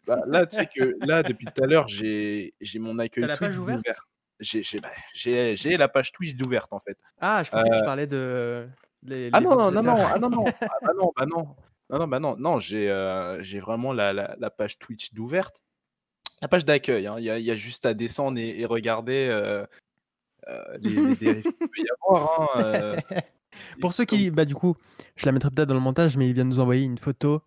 bah, 0.07 0.21
là, 0.27 0.47
tu 0.47 0.55
sais 0.57 0.67
que 0.67 0.95
là, 1.05 1.25
depuis 1.25 1.47
tout 1.47 1.61
à 1.63 1.67
l'heure, 1.67 1.89
j'ai 1.89 2.55
j'ai 2.61 2.79
mon 2.79 2.99
accueil 3.01 3.23
T'as 3.25 3.29
la 3.29 3.37
Twitch 3.37 3.49
page 3.51 3.59
ouverte? 3.59 3.79
d'ouvert. 3.79 4.07
J'ai 4.39 4.63
j'ai- 4.63 4.79
bah, 4.79 4.91
j'ai- 5.13 5.57
j'ai 5.57 5.77
la 5.77 5.89
page 5.89 6.13
Twitch 6.13 6.37
d'ouverte 6.37 6.73
en 6.73 6.79
fait. 6.79 6.97
Ah, 7.21 7.43
je 7.43 7.51
pensais 7.51 7.69
que 7.69 7.79
tu 7.79 7.85
parlais 7.85 8.07
de. 8.07 8.69
Les, 9.03 9.29
Ah 9.33 9.41
les 9.41 9.45
non, 9.47 9.57
non, 9.57 9.73
non, 9.73 9.83
non, 9.83 9.97
ah 9.99 10.19
non, 10.21 10.31
non, 10.31 10.45
ah 10.71 10.79
bah 10.83 10.93
non, 10.97 11.13
bah 11.17 11.27
non. 11.27 11.57
Non, 11.91 11.99
non, 11.99 12.07
bah 12.07 12.21
non, 12.21 12.37
non, 12.39 12.59
j'ai 12.61 12.89
euh, 12.91 13.43
j'ai 13.43 13.59
vraiment 13.59 13.93
la, 13.93 14.13
la, 14.13 14.37
la 14.39 14.51
page 14.51 14.79
Twitch 14.79 15.13
d'ouverte. 15.13 15.65
La 16.43 16.49
page 16.49 16.65
d'accueil, 16.65 17.07
hein, 17.07 17.15
il 17.19 17.25
y, 17.25 17.31
a, 17.31 17.39
il 17.39 17.45
y 17.45 17.51
a 17.51 17.57
juste 17.57 17.87
à 17.87 17.95
descendre 17.95 18.39
et, 18.39 18.61
et 18.61 18.67
regarder 18.67 19.29
euh, 19.31 19.65
euh, 20.49 20.63
les, 20.83 20.91
les 20.91 21.15
dérives 21.17 21.43
qu'il 21.43 21.53
peut 21.53 21.69
y 21.79 21.87
avoir. 22.07 22.41
Hein, 22.41 22.49
euh, 22.65 23.01
Pour 23.81 23.95
ceux 23.95 24.05
qui. 24.05 24.31
Bah, 24.31 24.45
du 24.45 24.55
coup, 24.55 24.77
je 25.17 25.25
la 25.27 25.33
mettrai 25.33 25.51
peut-être 25.51 25.69
dans 25.69 25.75
le 25.75 25.81
montage, 25.81 26.17
mais 26.17 26.29
il 26.29 26.35
vient 26.35 26.45
de 26.45 26.51
nous 26.51 26.61
envoyer 26.61 26.85
une 26.85 26.99
photo 26.99 27.41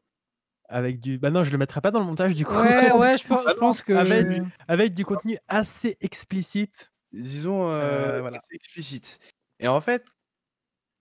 avec 0.70 1.00
du. 1.00 1.18
Bah, 1.20 1.30
non, 1.30 1.44
je 1.44 1.52
le 1.52 1.58
mettrai 1.58 1.80
pas 1.82 1.92
dans 1.92 2.00
le 2.00 2.06
montage 2.06 2.34
du 2.34 2.46
coup. 2.46 2.56
Ouais, 2.56 2.92
ouais, 2.94 3.18
je 3.18 3.28
pense, 3.28 3.46
je 3.48 3.54
pense 3.56 3.82
que. 3.84 3.94
Avec 3.94 4.30
du, 4.30 4.42
avec 4.68 4.94
du 4.94 5.06
contenu 5.06 5.38
assez 5.48 5.98
explicite. 6.02 6.92
disons, 7.14 7.70
euh, 7.70 8.16
Euh, 8.16 8.22
voilà. 8.22 8.38
assez 8.40 8.56
explicite. 8.56 9.20
Et 9.60 9.68
en 9.68 9.80
fait, 9.82 10.04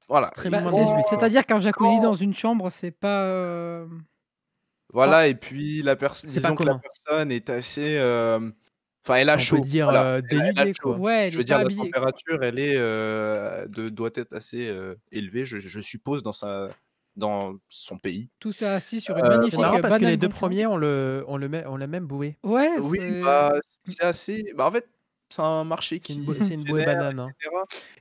voilà. 0.09 0.31
Bah, 0.51 0.61
Moins 0.61 0.73
c'est- 0.73 0.81
18, 0.81 0.93
quoi. 0.93 1.03
C'est-à-dire 1.11 1.47
qu'un 1.47 1.61
jacuzzi 1.61 2.01
dans 2.01 2.15
une 2.15 2.35
chambre, 2.35 2.71
c'est 2.71 2.91
pas. 2.91 3.87
Voilà, 4.97 5.29
et 5.29 5.35
puis 5.35 5.83
la 5.83 5.95
personne, 5.95 6.31
disons 6.31 6.55
que 6.55 6.65
la 6.65 6.79
personne 6.79 7.31
est 7.31 7.51
assez. 7.51 7.97
euh, 7.99 8.51
Enfin, 9.05 9.17
elle 9.17 9.29
a 9.29 9.37
On 9.37 9.39
chaud. 9.39 9.61
peut 9.61 9.69
dire 9.69 9.85
voilà. 9.87 10.03
euh, 10.05 10.23
Elle 10.31 10.39
a- 10.39 10.41
elle 10.41 10.49
a 10.49 10.53
dénudé, 10.55 10.73
chaud. 10.75 10.89
quoi. 10.95 10.97
Ouais, 10.99 11.29
Je 11.31 11.37
veux 11.39 11.45
dire, 11.45 11.59
la 11.59 11.65
quoi. 11.65 11.85
température, 11.85 12.43
elle 12.43 12.59
est, 12.59 12.75
euh, 12.77 13.67
de, 13.69 13.89
doit 13.89 14.11
être 14.17 14.33
assez 14.35 14.67
euh, 14.67 14.97
élevée, 15.13 15.45
je, 15.45 15.59
je 15.59 15.81
suppose, 15.81 16.25
dans, 16.25 16.33
sa, 16.33 16.71
dans 17.15 17.55
son 17.69 17.99
pays. 17.99 18.31
Tout 18.41 18.51
ça 18.51 18.75
assis 18.75 19.01
sur 19.01 19.17
une 19.17 19.27
Euh, 19.27 19.29
magnifique 19.29 19.61
marrant 19.61 19.81
parce 19.81 19.95
que 19.95 20.01
banane 20.01 20.11
les 20.11 20.17
deux 20.17 20.29
premiers, 20.29 20.67
on 20.67 20.77
le, 20.77 21.25
on 21.29 21.37
le 21.37 21.49
met, 21.49 21.65
on 21.67 21.77
l'a 21.77 21.87
même 21.87 22.07
boué. 22.07 22.37
Ouais, 22.43 22.71
Oui, 22.81 22.99
c'est- 23.01 23.21
bah, 23.21 23.53
c'est 23.85 24.03
assez. 24.03 24.53
Bah, 24.57 24.67
en 24.67 24.73
fait, 24.73 24.89
c'est 25.29 25.43
un 25.43 25.63
marché 25.63 26.01
qui. 26.01 26.27
c'est 26.41 26.55
une 26.55 26.65
bouée 26.65 26.85
banane. 26.85 27.21
hein. 27.21 27.33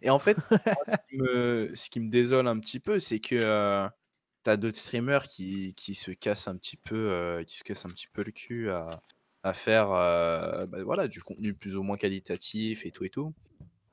Et 0.01 0.09
en 0.09 0.17
fait, 0.19 0.37
moi, 0.49 0.59
ce, 0.87 0.95
qui 1.09 1.17
me, 1.17 1.71
ce 1.75 1.89
qui 1.91 1.99
me 1.99 2.09
désole 2.09 2.47
un 2.47 2.57
petit 2.57 2.79
peu, 2.79 2.99
c'est 2.99 3.19
que 3.19 3.87
t'as 4.45 4.57
d'autres 4.57 4.77
streamers 4.77 5.27
qui, 5.27 5.73
qui 5.73 5.95
se 5.95 6.11
cassent 6.11 6.47
un 6.47 6.55
petit 6.55 6.77
peu, 6.77 7.09
euh, 7.09 7.43
qui 7.43 7.57
se 7.57 7.63
cassent 7.63 7.85
un 7.85 7.89
petit 7.89 8.07
peu 8.07 8.23
le 8.23 8.31
cul 8.31 8.69
à, 8.69 9.01
à 9.41 9.53
faire 9.53 9.89
euh, 9.91 10.67
bah, 10.67 10.83
voilà, 10.83 11.07
du 11.07 11.23
contenu 11.23 11.55
plus 11.55 11.75
ou 11.75 11.81
moins 11.81 11.97
qualitatif 11.97 12.85
et 12.85 12.91
tout 12.91 13.03
et 13.03 13.09
tout. 13.09 13.33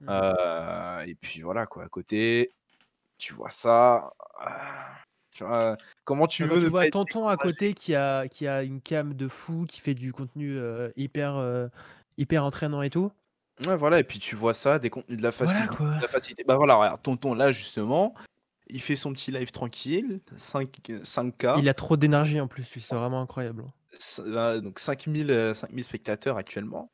Mhm. 0.00 0.08
Euh, 0.10 1.00
et 1.06 1.14
puis 1.14 1.40
voilà 1.40 1.64
quoi, 1.64 1.84
à 1.84 1.88
côté, 1.88 2.52
tu 3.16 3.32
vois 3.32 3.48
ça. 3.48 4.12
tu 5.30 5.42
vois, 5.42 5.78
comment 6.04 6.26
tu 6.26 6.44
veux 6.44 6.60
tu 6.60 6.68
vois 6.68 6.90
tonton 6.90 7.28
à 7.28 7.38
côté 7.38 7.72
qui 7.72 7.94
a, 7.94 8.28
qui 8.28 8.46
a 8.46 8.62
une 8.62 8.82
cam 8.82 9.14
de 9.14 9.28
fou, 9.28 9.64
qui 9.66 9.80
fait 9.80 9.94
du 9.94 10.12
contenu 10.12 10.58
hyper, 10.96 11.70
hyper 12.18 12.44
entraînant 12.44 12.82
et 12.82 12.90
tout? 12.90 13.10
Ouais, 13.66 13.76
voilà, 13.76 14.00
et 14.00 14.04
puis 14.04 14.18
tu 14.18 14.36
vois 14.36 14.52
ça, 14.54 14.78
des 14.78 14.90
contenus 14.90 15.16
de 15.16 15.22
la 15.22 15.30
Voilà 15.30 15.52
facilité. 15.52 15.76
quoi. 15.76 15.96
de 15.96 16.02
la 16.02 16.08
facilité. 16.08 16.44
Bah 16.44 16.56
voilà, 16.56 16.74
regarde, 16.74 17.02
tonton 17.02 17.32
là 17.32 17.52
justement, 17.52 18.12
il 18.68 18.80
fait 18.80 18.96
son 18.96 19.12
petit 19.12 19.30
live 19.30 19.50
tranquille, 19.50 20.20
5, 20.36 20.80
5K, 21.02 21.58
Il 21.58 21.68
a 21.68 21.74
trop 21.74 21.96
d'énergie 21.96 22.40
en 22.40 22.48
plus, 22.48 22.70
lui, 22.72 22.80
c'est 22.80 22.94
vraiment 22.94 23.20
incroyable. 23.20 23.64
euh, 24.20 24.60
donc 24.60 24.78
5000, 24.78 25.30
euh, 25.30 25.54
5000 25.54 25.84
spectateurs 25.84 26.36
actuellement. 26.36 26.92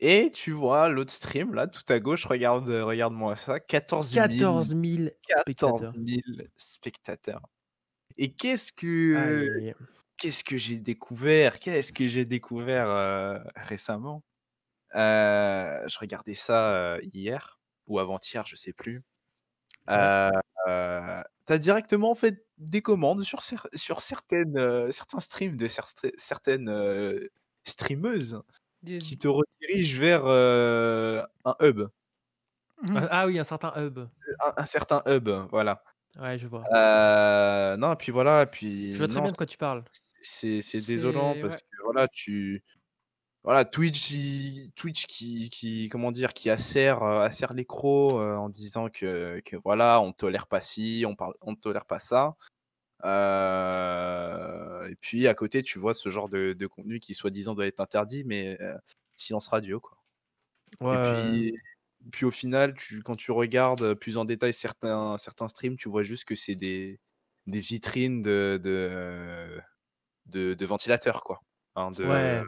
Et 0.00 0.30
tu 0.32 0.50
vois 0.50 0.88
l'autre 0.88 1.12
stream 1.12 1.54
là, 1.54 1.66
tout 1.66 1.82
à 1.88 2.00
gauche, 2.00 2.26
regarde, 2.26 2.68
euh, 2.68 2.84
regarde-moi 2.84 3.36
ça, 3.36 3.60
14 3.60 4.10
000, 4.10 4.26
14 4.26 4.68
000 4.68 5.10
14 5.28 5.80
spectateurs. 5.80 5.94
000 5.94 6.48
spectateurs. 6.56 7.42
Et 8.16 8.32
qu'est-ce 8.32 8.72
que, 8.72 9.72
qu'est-ce 10.16 10.44
que 10.44 10.58
j'ai 10.58 10.78
découvert 10.78 11.58
Qu'est-ce 11.58 11.92
que 11.92 12.06
j'ai 12.06 12.24
découvert 12.24 12.88
euh, 12.88 13.38
récemment? 13.56 14.22
Euh, 14.94 15.86
Je 15.86 15.98
regardais 15.98 16.34
ça 16.34 16.74
euh, 16.74 17.00
hier 17.12 17.58
ou 17.86 17.98
avant-hier, 17.98 18.46
je 18.46 18.56
sais 18.56 18.72
plus. 18.72 19.02
Euh, 20.68 21.22
T'as 21.46 21.58
directement 21.58 22.14
fait 22.14 22.46
des 22.56 22.80
commandes 22.80 23.22
sur, 23.22 23.40
cer- 23.40 23.68
sur 23.76 24.00
certaines, 24.00 24.56
euh, 24.56 24.90
certains 24.90 25.20
streams 25.20 25.56
de 25.58 25.66
cer- 25.68 26.10
certaines 26.16 26.68
euh, 26.70 27.28
streameuses 27.64 28.40
Des- 28.82 28.96
qui 28.98 29.18
te 29.18 29.28
redirigent 29.28 29.98
vers 30.00 30.22
euh, 30.24 31.22
un 31.44 31.54
hub, 31.60 31.88
Mhm. 32.82 32.96
Ah, 32.96 33.08
ah 33.10 33.26
oui, 33.26 33.38
un 33.38 33.44
certain 33.44 33.72
hub. 33.76 33.98
un, 33.98 34.52
un 34.56 34.66
certain 34.66 35.02
hub, 35.06 35.28
voilà. 35.50 35.82
Ouais, 36.18 36.38
je 36.38 36.46
vois. 36.46 36.64
Euh, 36.74 37.76
non, 37.76 37.92
et 37.92 37.96
puis 37.96 38.10
voilà, 38.12 38.42
et 38.42 38.46
puis 38.46 38.92
Je 38.94 38.98
vois 38.98 39.06
très 39.06 39.16
non, 39.16 39.22
bien 39.22 39.32
de 39.32 39.36
quoi 39.36 39.46
tu 39.46 39.56
parles. 39.58 39.84
c'est 39.90 40.60
c'est 40.62 40.80
désolant 40.80 41.34
C'est- 41.34 41.40
parce 41.40 41.54
ouais. 41.56 41.60
que 41.60 41.82
voilà, 41.84 42.08
tu 42.08 42.62
voilà, 43.44 43.64
Twitch, 43.64 44.10
il- 44.10 44.72
Twitch 44.74 45.06
qui, 45.06 45.50
qui, 45.50 45.88
comment 45.90 46.10
dire, 46.12 46.32
qui 46.32 46.50
acère, 46.50 47.02
euh, 47.02 47.20
acère 47.22 47.52
les 47.54 47.64
crocs 47.66 48.20
euh, 48.20 48.36
en 48.36 48.48
disant 48.48 48.88
que, 48.90 49.40
que 49.44 49.56
voilà, 49.56 50.00
on 50.00 50.12
tolère 50.12 50.46
pas 50.46 50.60
ci, 50.60 51.04
on 51.06 51.14
parle, 51.14 51.34
on 51.42 51.54
tolère 51.54 51.84
pas 51.86 51.98
ça. 52.00 52.36
Euh, 53.04 54.88
et 54.88 54.96
puis 54.96 55.28
à 55.28 55.34
côté, 55.34 55.62
tu 55.62 55.78
vois 55.78 55.94
ce 55.94 56.08
genre 56.08 56.28
de, 56.28 56.54
de 56.54 56.66
contenu 56.66 57.00
qui 57.00 57.14
soi-disant 57.14 57.54
doit 57.54 57.66
être 57.66 57.80
interdit, 57.80 58.24
mais 58.24 58.58
euh, 58.62 58.74
silence 59.16 59.48
radio, 59.48 59.80
quoi. 59.80 59.98
Ouais, 60.80 60.94
Et 60.96 60.98
puis, 60.98 61.54
puis 62.12 62.24
au 62.26 62.30
final, 62.30 62.74
tu, 62.74 63.02
quand 63.02 63.16
tu 63.16 63.30
regardes 63.32 63.94
plus 63.94 64.16
en 64.18 64.24
détail 64.24 64.52
certains, 64.54 65.18
certains 65.18 65.48
streams, 65.48 65.76
tu 65.76 65.88
vois 65.88 66.02
juste 66.02 66.24
que 66.24 66.34
c'est 66.34 66.54
des, 66.56 67.00
des 67.46 67.60
vitrines 67.60 68.22
de, 68.22 68.60
de, 68.62 69.60
de, 70.26 70.54
de 70.54 70.66
ventilateurs, 70.66 71.22
quoi. 71.24 71.40
hein, 71.76 71.90
de, 71.92 72.04
Ouais. 72.04 72.42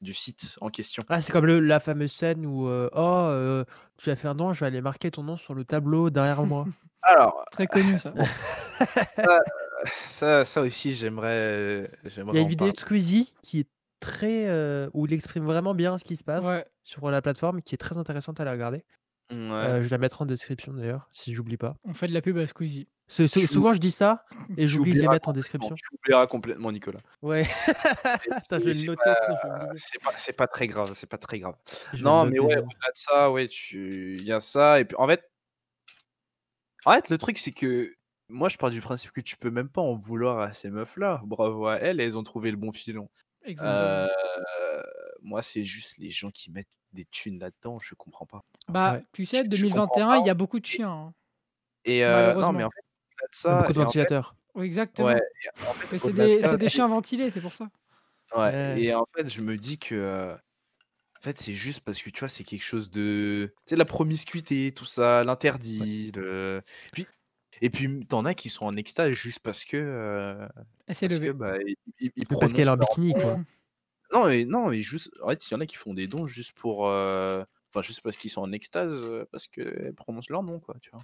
Du 0.00 0.12
site 0.14 0.58
en 0.60 0.68
question. 0.68 1.04
Ah, 1.08 1.22
c'est 1.22 1.32
comme 1.32 1.46
le- 1.46 1.60
la 1.60 1.80
fameuse 1.80 2.12
scène 2.12 2.44
où 2.46 2.68
euh, 2.68 2.88
oh 2.92 2.98
euh, 3.30 3.64
tu 3.96 4.10
as 4.10 4.16
fait 4.16 4.28
un 4.28 4.34
don, 4.34 4.52
je 4.52 4.60
vais 4.60 4.66
aller 4.66 4.80
marquer 4.82 5.10
ton 5.10 5.22
nom 5.22 5.36
sur 5.36 5.54
le 5.54 5.64
tableau 5.64 6.10
derrière 6.10 6.42
moi. 6.44 6.66
Alors, 7.02 7.44
Très 7.52 7.66
connu 7.66 7.98
ça. 7.98 8.12
ça, 10.10 10.44
ça 10.44 10.60
aussi, 10.62 10.94
j'aimerais. 10.94 11.90
Il 12.04 12.10
j'aimerais 12.10 12.34
y 12.36 12.38
a 12.38 12.40
une 12.42 12.46
en 12.46 12.50
vidéo 12.50 12.72
de. 12.72 12.76
Squeezie 12.78 13.32
qui 13.42 13.60
est 13.60 13.68
très 14.00 14.46
euh, 14.48 14.88
où 14.92 15.06
il 15.06 15.12
exprime 15.12 15.44
vraiment 15.44 15.74
bien 15.74 15.98
ce 15.98 16.04
qui 16.04 16.16
se 16.16 16.24
passe 16.24 16.44
Ouais. 16.44 16.64
sur 16.82 17.10
la 17.10 17.22
plateforme, 17.22 17.62
qui 17.62 17.74
est 17.74 17.78
très 17.78 17.96
intéressante 17.98 18.40
à 18.40 18.44
la 18.44 18.52
regarder. 18.52 18.84
Ouais. 19.30 19.36
Euh, 19.36 19.84
je 19.84 19.90
la 19.90 19.98
mettrai 19.98 20.22
en 20.22 20.26
description 20.26 20.72
d'ailleurs, 20.72 21.08
si 21.12 21.34
j'oublie 21.34 21.56
pas. 21.56 21.76
On 21.84 21.94
fait 21.94 22.06
de 22.08 22.12
la 22.14 22.20
pub 22.22 22.36
à 22.38 22.46
Squeezie. 22.46 22.88
C'est- 23.08 23.28
c'est- 23.28 23.40
Tu- 23.40 23.46
souvent 23.46 23.72
je 23.72 23.78
dis 23.78 23.92
ça 23.92 24.24
et 24.56 24.66
j'oublie 24.66 24.92
de 24.94 25.00
les 25.00 25.08
mettre 25.08 25.28
en 25.28 25.32
description. 25.32 25.74
Tu 25.74 25.84
oublieras 25.94 26.26
complètement, 26.26 26.72
Nicolas. 26.72 26.98
Ouais. 27.22 27.44
Je 28.50 28.56
vais 28.56 28.74
c'est 28.74 28.86
noter, 28.86 29.00
pas-. 29.04 29.68
C'est 29.76 30.02
pas, 30.02 30.12
c'est 30.16 30.32
pas 30.32 30.46
très 30.48 30.66
grave, 30.66 30.92
c'est 30.94 31.06
pas 31.08 31.18
très 31.18 31.38
grave. 31.38 31.54
Je 31.94 32.02
Non, 32.02 32.24
mais 32.26 32.38
ouais, 32.40 32.56
au-delà 32.56 32.66
de 32.66 32.96
ça, 32.96 33.30
ouais, 33.30 33.46
tu... 33.48 34.16
il 34.18 34.24
y 34.24 34.32
a 34.32 34.40
ça. 34.40 34.80
Et 34.80 34.84
puis, 34.84 34.96
en 34.98 35.06
fait, 35.06 35.22
en 36.84 36.92
fait, 36.92 37.10
le 37.10 37.18
truc, 37.18 37.38
c'est 37.38 37.52
que 37.52 37.94
moi, 38.28 38.48
je 38.48 38.56
pars 38.56 38.70
du 38.70 38.80
principe 38.80 39.12
que 39.12 39.20
tu 39.20 39.36
peux 39.36 39.50
même 39.50 39.68
pas 39.68 39.80
en 39.82 39.94
vouloir 39.94 40.40
à 40.40 40.52
ces 40.52 40.70
meufs-là. 40.70 41.20
Bravo 41.24 41.66
à 41.66 41.76
elles, 41.76 42.00
elles 42.00 42.18
ont 42.18 42.22
trouvé 42.24 42.50
le 42.50 42.56
bon 42.56 42.72
filon. 42.72 43.08
Exactement. 43.44 43.72
Euh, 43.72 44.82
moi, 45.22 45.42
c'est 45.42 45.64
juste 45.64 45.96
les 45.98 46.10
gens 46.10 46.30
qui 46.30 46.50
mettent 46.50 46.66
des 46.92 47.04
thunes 47.04 47.38
là-dedans, 47.38 47.78
je 47.80 47.94
comprends 47.94 48.26
pas. 48.26 48.40
Bah, 48.68 48.94
ouais. 48.94 49.04
tu 49.12 49.26
sais, 49.26 49.42
je- 49.48 49.54
je 49.56 49.66
comprends 49.66 49.86
2021, 49.96 50.20
il 50.22 50.26
y 50.26 50.30
a 50.30 50.34
beaucoup 50.34 50.58
de 50.60 50.66
chiens. 50.66 50.90
hein. 50.90 51.14
Et 51.84 52.04
euh, 52.04 52.34
non, 52.34 52.52
mais 52.52 52.64
en 52.64 52.70
fait, 52.70 52.80
de 53.30 53.34
ça, 53.34 53.60
beaucoup 53.60 53.72
de 53.72 53.78
et 53.78 53.82
en 53.82 53.82
fait- 53.82 53.84
ventilateurs. 53.86 54.36
Oui, 54.54 54.66
exactement. 54.66 55.08
ouais, 55.08 55.20
en 55.68 55.72
fait, 55.74 55.86
Mais 55.92 55.98
c'est 55.98 56.06
au-delà 56.08 56.24
de 56.24 56.28
des, 56.30 56.38
c'est 56.38 56.56
des 56.58 56.68
chiens 56.70 56.88
ventilés, 56.88 57.30
c'est 57.30 57.40
pour 57.40 57.54
ça. 57.54 57.68
Ouais, 58.34 58.40
Ouais. 58.40 58.80
et 58.82 58.94
en 58.94 59.06
fait, 59.16 59.28
je 59.28 59.40
me 59.40 59.56
dis 59.56 59.78
que 59.78 59.94
euh, 59.94 60.34
en 60.34 61.22
fait, 61.22 61.38
c'est 61.38 61.54
juste 61.54 61.80
parce 61.80 62.00
que 62.02 62.10
tu 62.10 62.20
vois, 62.20 62.28
c'est 62.28 62.44
quelque 62.44 62.64
chose 62.64 62.90
de 62.90 63.52
tu 63.66 63.70
sais 63.70 63.76
la 63.76 63.84
promiscuité, 63.84 64.72
tout 64.72 64.84
ça, 64.86 65.24
l'interdit, 65.24 66.12
le 66.14 66.62
puis 66.92 67.06
et 67.62 67.70
puis 67.70 68.04
t'en 68.06 68.24
as 68.26 68.34
qui 68.34 68.48
sont 68.50 68.66
en 68.66 68.76
extase 68.76 69.12
juste 69.12 69.38
parce 69.40 69.64
que 69.64 69.76
euh, 69.78 70.46
Elle 70.86 70.94
s'est 70.94 71.08
parce 71.08 71.18
que 71.20 71.24
levée. 71.26 71.32
bah 71.34 71.56
ils, 71.66 71.76
ils- 72.00 72.12
ils 72.16 72.26
Parce 72.26 72.52
qu'elle 72.52 72.66
est 72.68 72.70
en 72.70 72.76
bikini 72.76 73.14
quoi. 73.14 73.38
Non, 74.12 74.26
mais 74.26 74.44
non, 74.44 74.68
mais 74.68 74.82
juste 74.82 75.10
en 75.22 75.28
fait, 75.30 75.48
il 75.48 75.52
y 75.52 75.56
en 75.56 75.60
a 75.60 75.66
qui 75.66 75.76
font 75.76 75.94
des 75.94 76.06
dons 76.06 76.26
juste 76.26 76.52
pour 76.52 76.88
euh, 76.88 77.42
enfin 77.70 77.82
juste 77.82 78.00
parce 78.02 78.16
qu'ils 78.16 78.30
sont 78.30 78.42
en 78.42 78.52
extase 78.52 78.92
euh, 78.92 79.24
parce 79.32 79.46
qu'elles 79.48 79.94
prononcent 79.96 80.30
leur 80.30 80.42
nom 80.42 80.60
quoi, 80.60 80.76
tu 80.80 80.90
vois. 80.90 81.00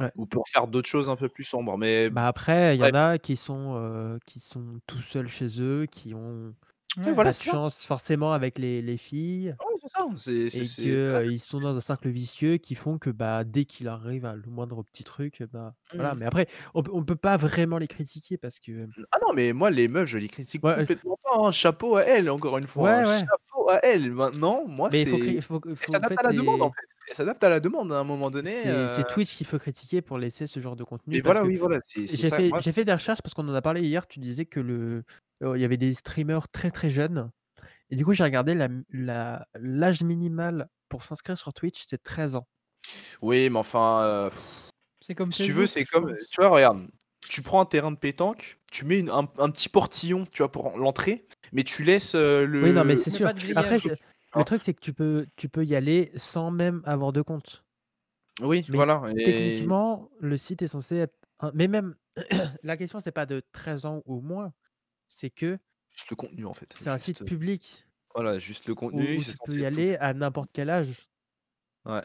Ouais. 0.00 0.12
Ou 0.16 0.26
pour 0.26 0.46
faire 0.48 0.66
d'autres 0.66 0.88
choses 0.88 1.08
un 1.08 1.16
peu 1.16 1.28
plus 1.28 1.44
sombres, 1.44 1.78
mais 1.78 2.10
Bah 2.10 2.26
après, 2.26 2.76
il 2.76 2.80
y 2.80 2.84
en 2.84 2.94
a 2.94 3.18
qui 3.18 3.36
sont 3.36 3.72
euh, 3.76 4.18
qui 4.26 4.40
sont 4.40 4.78
tout 4.86 5.00
seuls 5.00 5.28
chez 5.28 5.60
eux, 5.60 5.86
qui 5.90 6.12
ont 6.14 6.52
Ouais. 6.98 7.12
voilà, 7.12 7.28
pas 7.28 7.32
de 7.32 7.36
ça. 7.36 7.50
chance 7.52 7.84
forcément 7.84 8.32
avec 8.32 8.56
les, 8.58 8.80
les 8.80 8.96
filles. 8.96 9.54
Ouais, 9.60 9.76
c'est 9.82 9.88
ça, 9.88 10.06
c'est 10.16 10.48
c'est 10.48 10.58
et 10.60 10.64
c'est- 10.64 11.22
qu'ils 11.28 11.40
sont 11.40 11.60
dans 11.60 11.76
un 11.76 11.80
cercle 11.80 12.08
vicieux 12.08 12.56
qui 12.56 12.74
font 12.74 12.96
que 12.96 13.10
bah, 13.10 13.44
dès 13.44 13.66
qu'il 13.66 13.88
arrive 13.88 14.24
à 14.24 14.34
le 14.34 14.42
moindre 14.48 14.82
petit 14.82 15.04
truc, 15.04 15.42
bah, 15.52 15.74
voilà. 15.92 16.14
Mm. 16.14 16.18
Mais 16.20 16.24
après, 16.26 16.46
on, 16.74 16.82
on 16.92 17.02
peut 17.04 17.14
pas 17.16 17.36
vraiment 17.36 17.76
les 17.76 17.86
critiquer 17.86 18.38
parce 18.38 18.60
que. 18.60 18.86
Ah 19.12 19.18
non, 19.26 19.34
mais 19.34 19.52
moi, 19.52 19.70
les 19.70 19.88
meufs, 19.88 20.08
je 20.08 20.16
les 20.16 20.28
critique 20.28 20.62
complètement 20.62 21.18
pas. 21.22 21.38
hein. 21.48 21.52
Chapeau 21.52 21.96
à 21.96 22.02
elles, 22.04 22.30
encore 22.30 22.56
une 22.56 22.66
fois. 22.66 22.90
Hein. 22.90 23.18
Chapeau 23.18 23.68
à 23.68 23.78
elles. 23.84 24.10
Maintenant, 24.12 24.64
moi, 24.66 24.88
Mais 24.90 25.02
il 25.02 25.08
faut, 25.08 25.18
faut, 25.60 25.60
Elle 25.68 25.76
faut- 25.76 25.94
en 25.96 26.00
fait, 26.08 26.16
la 26.22 26.32
demande, 26.32 26.62
en 26.62 26.70
fait. 26.70 26.86
Elle 27.08 27.14
s'adapte 27.14 27.42
à 27.44 27.48
la 27.48 27.60
demande 27.60 27.92
à 27.92 27.96
un 27.98 28.04
moment 28.04 28.30
donné. 28.30 28.50
c'est 28.50 28.68
euh, 28.68 28.88
c'est 28.88 29.04
Twitch 29.06 29.36
qu'il 29.36 29.46
faut 29.46 29.58
critiquer 29.58 30.02
pour 30.02 30.18
laisser 30.18 30.46
ce 30.46 30.58
genre 30.60 30.76
de 30.76 30.84
contenu. 30.84 31.14
Mais 31.16 31.22
parce 31.22 31.36
voilà, 31.38 31.48
oui, 31.48 31.56
voilà. 31.56 31.78
J'ai 31.94 32.06
ça. 32.28 32.36
fait, 32.36 32.48
Moi, 32.48 32.60
j'ai 32.60 32.72
fait 32.72 32.84
des 32.84 32.92
recherches 32.92 33.22
parce 33.22 33.34
qu'on 33.34 33.48
en 33.48 33.54
a 33.54 33.62
parlé 33.62 33.82
hier. 33.82 34.06
Tu 34.06 34.18
disais 34.18 34.44
que 34.44 34.60
le, 34.60 35.04
euh, 35.42 35.56
il 35.56 35.60
y 35.60 35.64
avait 35.64 35.76
des 35.76 35.94
streamers 35.94 36.48
très 36.48 36.70
très 36.70 36.90
jeunes. 36.90 37.30
Et 37.90 37.96
du 37.96 38.04
coup, 38.04 38.12
j'ai 38.12 38.24
regardé 38.24 38.54
la, 38.54 38.68
la- 38.90 39.46
l'âge 39.54 40.02
minimal 40.02 40.68
pour 40.88 41.04
s'inscrire 41.04 41.38
sur 41.38 41.52
Twitch, 41.54 41.84
c'est 41.88 42.02
13 42.02 42.34
ans. 42.34 42.46
Oui, 43.22 43.48
mais 43.50 43.58
enfin, 43.58 44.02
euh, 44.02 44.30
C'est 45.00 45.14
comme 45.14 45.30
si 45.32 45.44
tu 45.44 45.52
veux, 45.52 45.66
c'est 45.66 45.84
comme. 45.84 46.12
Tu 46.30 46.40
vois, 46.40 46.48
regarde. 46.48 46.86
Tu 47.28 47.42
prends 47.42 47.60
un 47.60 47.64
terrain 47.66 47.90
de 47.90 47.96
pétanque, 47.96 48.58
tu 48.70 48.84
mets 48.84 49.00
une- 49.00 49.10
un, 49.10 49.28
un 49.38 49.50
petit 49.50 49.68
portillon, 49.68 50.26
tu 50.30 50.38
vois, 50.38 50.52
pour 50.52 50.78
l'entrée, 50.78 51.26
mais 51.52 51.64
tu 51.64 51.82
laisses 51.82 52.14
euh, 52.14 52.46
le. 52.46 52.62
Oui, 52.62 52.72
non, 52.72 52.84
mais 52.84 52.96
c'est 52.96 53.10
sûr. 53.10 53.26
Après, 53.56 53.80
le 54.36 54.44
truc, 54.44 54.62
c'est 54.62 54.74
que 54.74 54.80
tu 54.80 54.92
peux, 54.92 55.26
tu 55.36 55.48
peux 55.48 55.64
y 55.64 55.74
aller 55.74 56.10
sans 56.16 56.50
même 56.50 56.82
avoir 56.84 57.12
de 57.12 57.22
compte. 57.22 57.64
Oui, 58.40 58.64
Mais 58.68 58.76
voilà. 58.76 59.02
Et... 59.16 59.24
Techniquement, 59.24 60.10
le 60.20 60.36
site 60.36 60.62
est 60.62 60.68
censé 60.68 60.96
être. 60.96 61.14
Mais 61.54 61.68
même, 61.68 61.94
la 62.62 62.76
question, 62.76 63.00
c'est 63.00 63.12
pas 63.12 63.26
de 63.26 63.42
13 63.52 63.86
ans 63.86 64.02
ou 64.06 64.20
moins. 64.20 64.52
C'est 65.08 65.30
que 65.30 65.58
Juste 65.94 66.10
le 66.10 66.16
contenu, 66.16 66.44
en 66.46 66.52
fait. 66.54 66.72
c'est 66.76 66.90
un 66.90 66.98
site 66.98 67.24
public 67.24 67.86
Voilà, 68.14 68.38
juste 68.38 68.66
le 68.66 68.74
contenu. 68.74 69.16
où 69.16 69.22
tu 69.22 69.32
peux 69.44 69.52
y 69.54 69.58
tout- 69.58 69.64
aller 69.64 69.96
à 69.96 70.12
n'importe 70.12 70.50
quel 70.52 70.68
âge. 70.70 71.08
Ouais. 71.86 72.02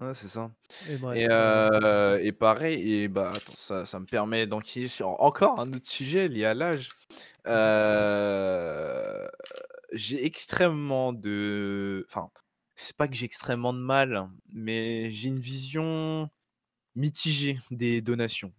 Ouais, 0.00 0.14
c'est 0.14 0.28
ça. 0.28 0.50
Et 0.88 0.96
bref, 0.96 1.18
Et, 1.18 1.26
euh, 1.30 2.18
et 2.22 2.32
pareil, 2.32 3.02
et 3.02 3.08
bah 3.08 3.34
attends, 3.36 3.54
ça, 3.54 3.84
ça 3.84 4.00
me 4.00 4.06
permet 4.06 4.46
d'enquiller 4.46 4.88
sur 4.88 5.20
encore 5.20 5.60
un 5.60 5.70
autre 5.74 5.86
sujet 5.86 6.26
lié 6.26 6.46
à 6.46 6.54
l'âge. 6.54 6.88
Euh, 7.46 9.28
j'ai 9.92 10.24
extrêmement 10.24 11.12
de, 11.12 12.06
enfin, 12.08 12.30
c'est 12.76 12.96
pas 12.96 13.08
que 13.08 13.14
j'ai 13.14 13.26
extrêmement 13.26 13.72
de 13.72 13.78
mal, 13.78 14.28
mais 14.52 15.10
j'ai 15.10 15.28
une 15.28 15.40
vision 15.40 16.30
mitigée 16.96 17.58
des 17.70 18.02
donations. 18.02 18.54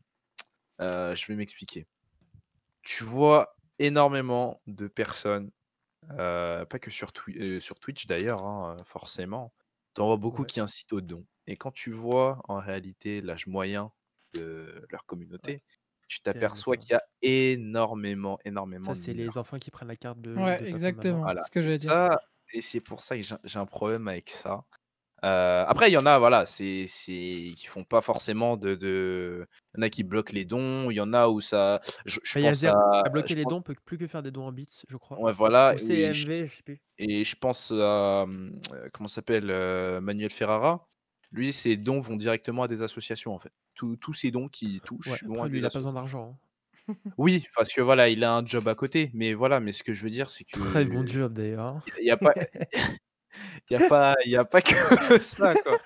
Euh, 0.82 1.16
je 1.16 1.28
vais 1.28 1.36
m'expliquer. 1.36 1.88
Tu 2.84 3.04
vois 3.04 3.56
énormément 3.80 4.62
de 4.68 4.88
personnes, 4.88 5.52
euh, 6.12 6.66
pas 6.66 6.80
que 6.80 6.92
sur, 6.92 7.12
Twi- 7.14 7.38
euh, 7.40 7.60
sur 7.60 7.80
Twitch 7.80 8.08
d'ailleurs, 8.08 8.44
hein, 8.46 8.78
forcément. 8.86 9.54
T'en 9.94 10.08
vois 10.08 10.18
beaucoup 10.18 10.44
Ouais. 10.44 10.48
qui 10.48 10.60
incitent 10.62 10.94
au 10.94 11.02
don. 11.02 11.26
Et 11.48 11.58
quand 11.58 11.72
tu 11.72 11.92
vois 11.92 12.42
en 12.48 12.60
réalité 12.60 13.22
l'âge 13.22 13.48
moyen 13.48 13.92
de 14.34 14.86
leur 14.92 15.06
communauté, 15.06 15.64
tu 16.12 16.20
t'aperçois 16.20 16.76
qu'il 16.76 16.92
y 16.92 16.96
a 16.96 17.02
énormément, 17.22 18.38
énormément 18.44 18.84
ça, 18.84 18.92
de 18.94 18.98
c'est 18.98 19.14
les 19.14 19.38
enfants 19.38 19.60
qui 19.60 19.72
prennent 19.72 19.88
la 19.88 19.96
carte 19.96 20.20
de. 20.20 20.36
Ouais, 20.36 20.58
papa, 20.58 20.66
exactement. 20.70 21.22
Voilà. 21.22 21.42
C'est 21.42 21.48
ce 21.48 21.52
que 21.52 21.62
j'allais 21.62 21.78
dire. 21.78 21.90
Ça, 21.92 22.22
et 22.54 22.60
c'est 22.60 22.82
pour 22.82 23.02
ça 23.02 23.16
que 23.18 23.24
j'ai 23.24 23.60
un 23.60 23.66
problème 23.66 24.10
avec 24.10 24.30
ça. 24.30 24.66
Euh, 25.24 25.64
après, 25.68 25.90
il 25.90 25.94
y 25.94 25.98
en 25.98 26.06
a, 26.08 26.18
voilà, 26.20 26.46
c'est, 26.46 26.86
c'est, 26.88 27.54
qui 27.56 27.66
font 27.68 27.84
pas 27.86 28.02
forcément 28.02 28.58
de, 28.58 28.76
de, 28.76 29.48
il 29.76 29.78
y 29.78 29.80
en 29.80 29.84
a 29.84 29.90
qui 29.90 30.04
bloquent 30.04 30.34
les 30.34 30.46
dons, 30.46 30.90
il 30.90 30.96
y 30.96 31.00
en 31.00 31.14
a 31.14 31.28
où 31.28 31.40
ça, 31.42 31.80
je, 32.06 32.20
je 32.24 32.34
Bah, 32.34 32.40
il 32.42 32.44
y 32.44 32.48
a 32.48 32.50
pense 32.50 32.58
Zero 32.58 32.76
à, 32.76 33.06
à 33.06 33.10
bloquer 33.10 33.28
je 33.30 33.36
les 33.36 33.44
pense- 33.44 33.52
dons, 33.52 33.62
peut 33.62 33.76
plus 33.86 33.98
que 34.00 34.08
faire 34.08 34.24
des 34.24 34.32
dons 34.32 34.48
en 34.48 34.52
bits, 34.52 34.68
je 34.90 34.98
crois. 34.98 35.18
ouais, 35.22 35.32
voilà, 35.32 35.74
Ou 35.76 35.76
oui, 35.76 36.14
je- 36.14 36.26
CMV, 36.26 36.48
je 36.48 36.56
sais 36.58 36.64
plus. 36.64 36.82
et 36.98 37.24
je 37.24 37.36
pense 37.36 37.72
à, 37.72 37.76
euh, 38.24 38.50
comment 38.94 39.08
ça 39.08 39.16
s'appelle, 39.16 39.50
euh, 39.52 40.02
Manuel 40.02 40.32
Ferrara. 40.32 40.90
Lui, 41.32 41.54
ses 41.54 41.78
dons 41.78 42.00
vont 42.00 42.16
directement 42.16 42.64
à 42.64 42.68
des 42.68 42.82
associations, 42.82 43.34
en 43.34 43.40
fait. 43.40 43.52
Tous, 43.76 44.14
ces 44.14 44.32
dons 44.32 44.48
qui 44.50 44.82
touchent 44.82 45.24
Ouais, 45.24 45.28
vont 45.28 45.34
après, 45.36 45.46
à 45.46 45.50
lui, 45.50 45.58
des 45.60 45.64
il 45.64 45.66
a 45.66 45.70
pas 45.70 45.80
besoin 45.80 45.94
d'argent. 45.94 46.38
hein. 46.88 46.94
Oui, 47.18 47.48
parce 47.56 47.72
que 47.72 47.82
voilà, 47.82 48.10
il 48.10 48.24
a 48.24 48.34
un 48.34 48.46
job 48.46 48.68
à 48.68 48.76
côté, 48.76 49.12
mais 49.14 49.34
voilà, 49.34 49.60
mais 49.60 49.72
ce 49.72 49.84
que 49.84 49.94
je 49.94 50.04
veux 50.04 50.10
dire, 50.10 50.30
c'est 50.30 50.44
que 50.44 50.60
Très 50.60 50.86
bon 50.86 51.06
job 51.08 51.34
d'ailleurs. 51.34 51.68
hein. 51.68 51.84
il 52.00 52.06
y 52.06 52.12
a 52.12 52.18
pas, 52.18 52.34
il 53.70 53.74
y 53.74 53.76
a 53.76 53.88
pas, 53.90 54.16
il 54.26 54.32
y 54.32 54.36
a 54.36 54.46
pas 54.46 54.62
que 54.62 55.20
ça, 55.20 55.56
quoi. 55.56 55.78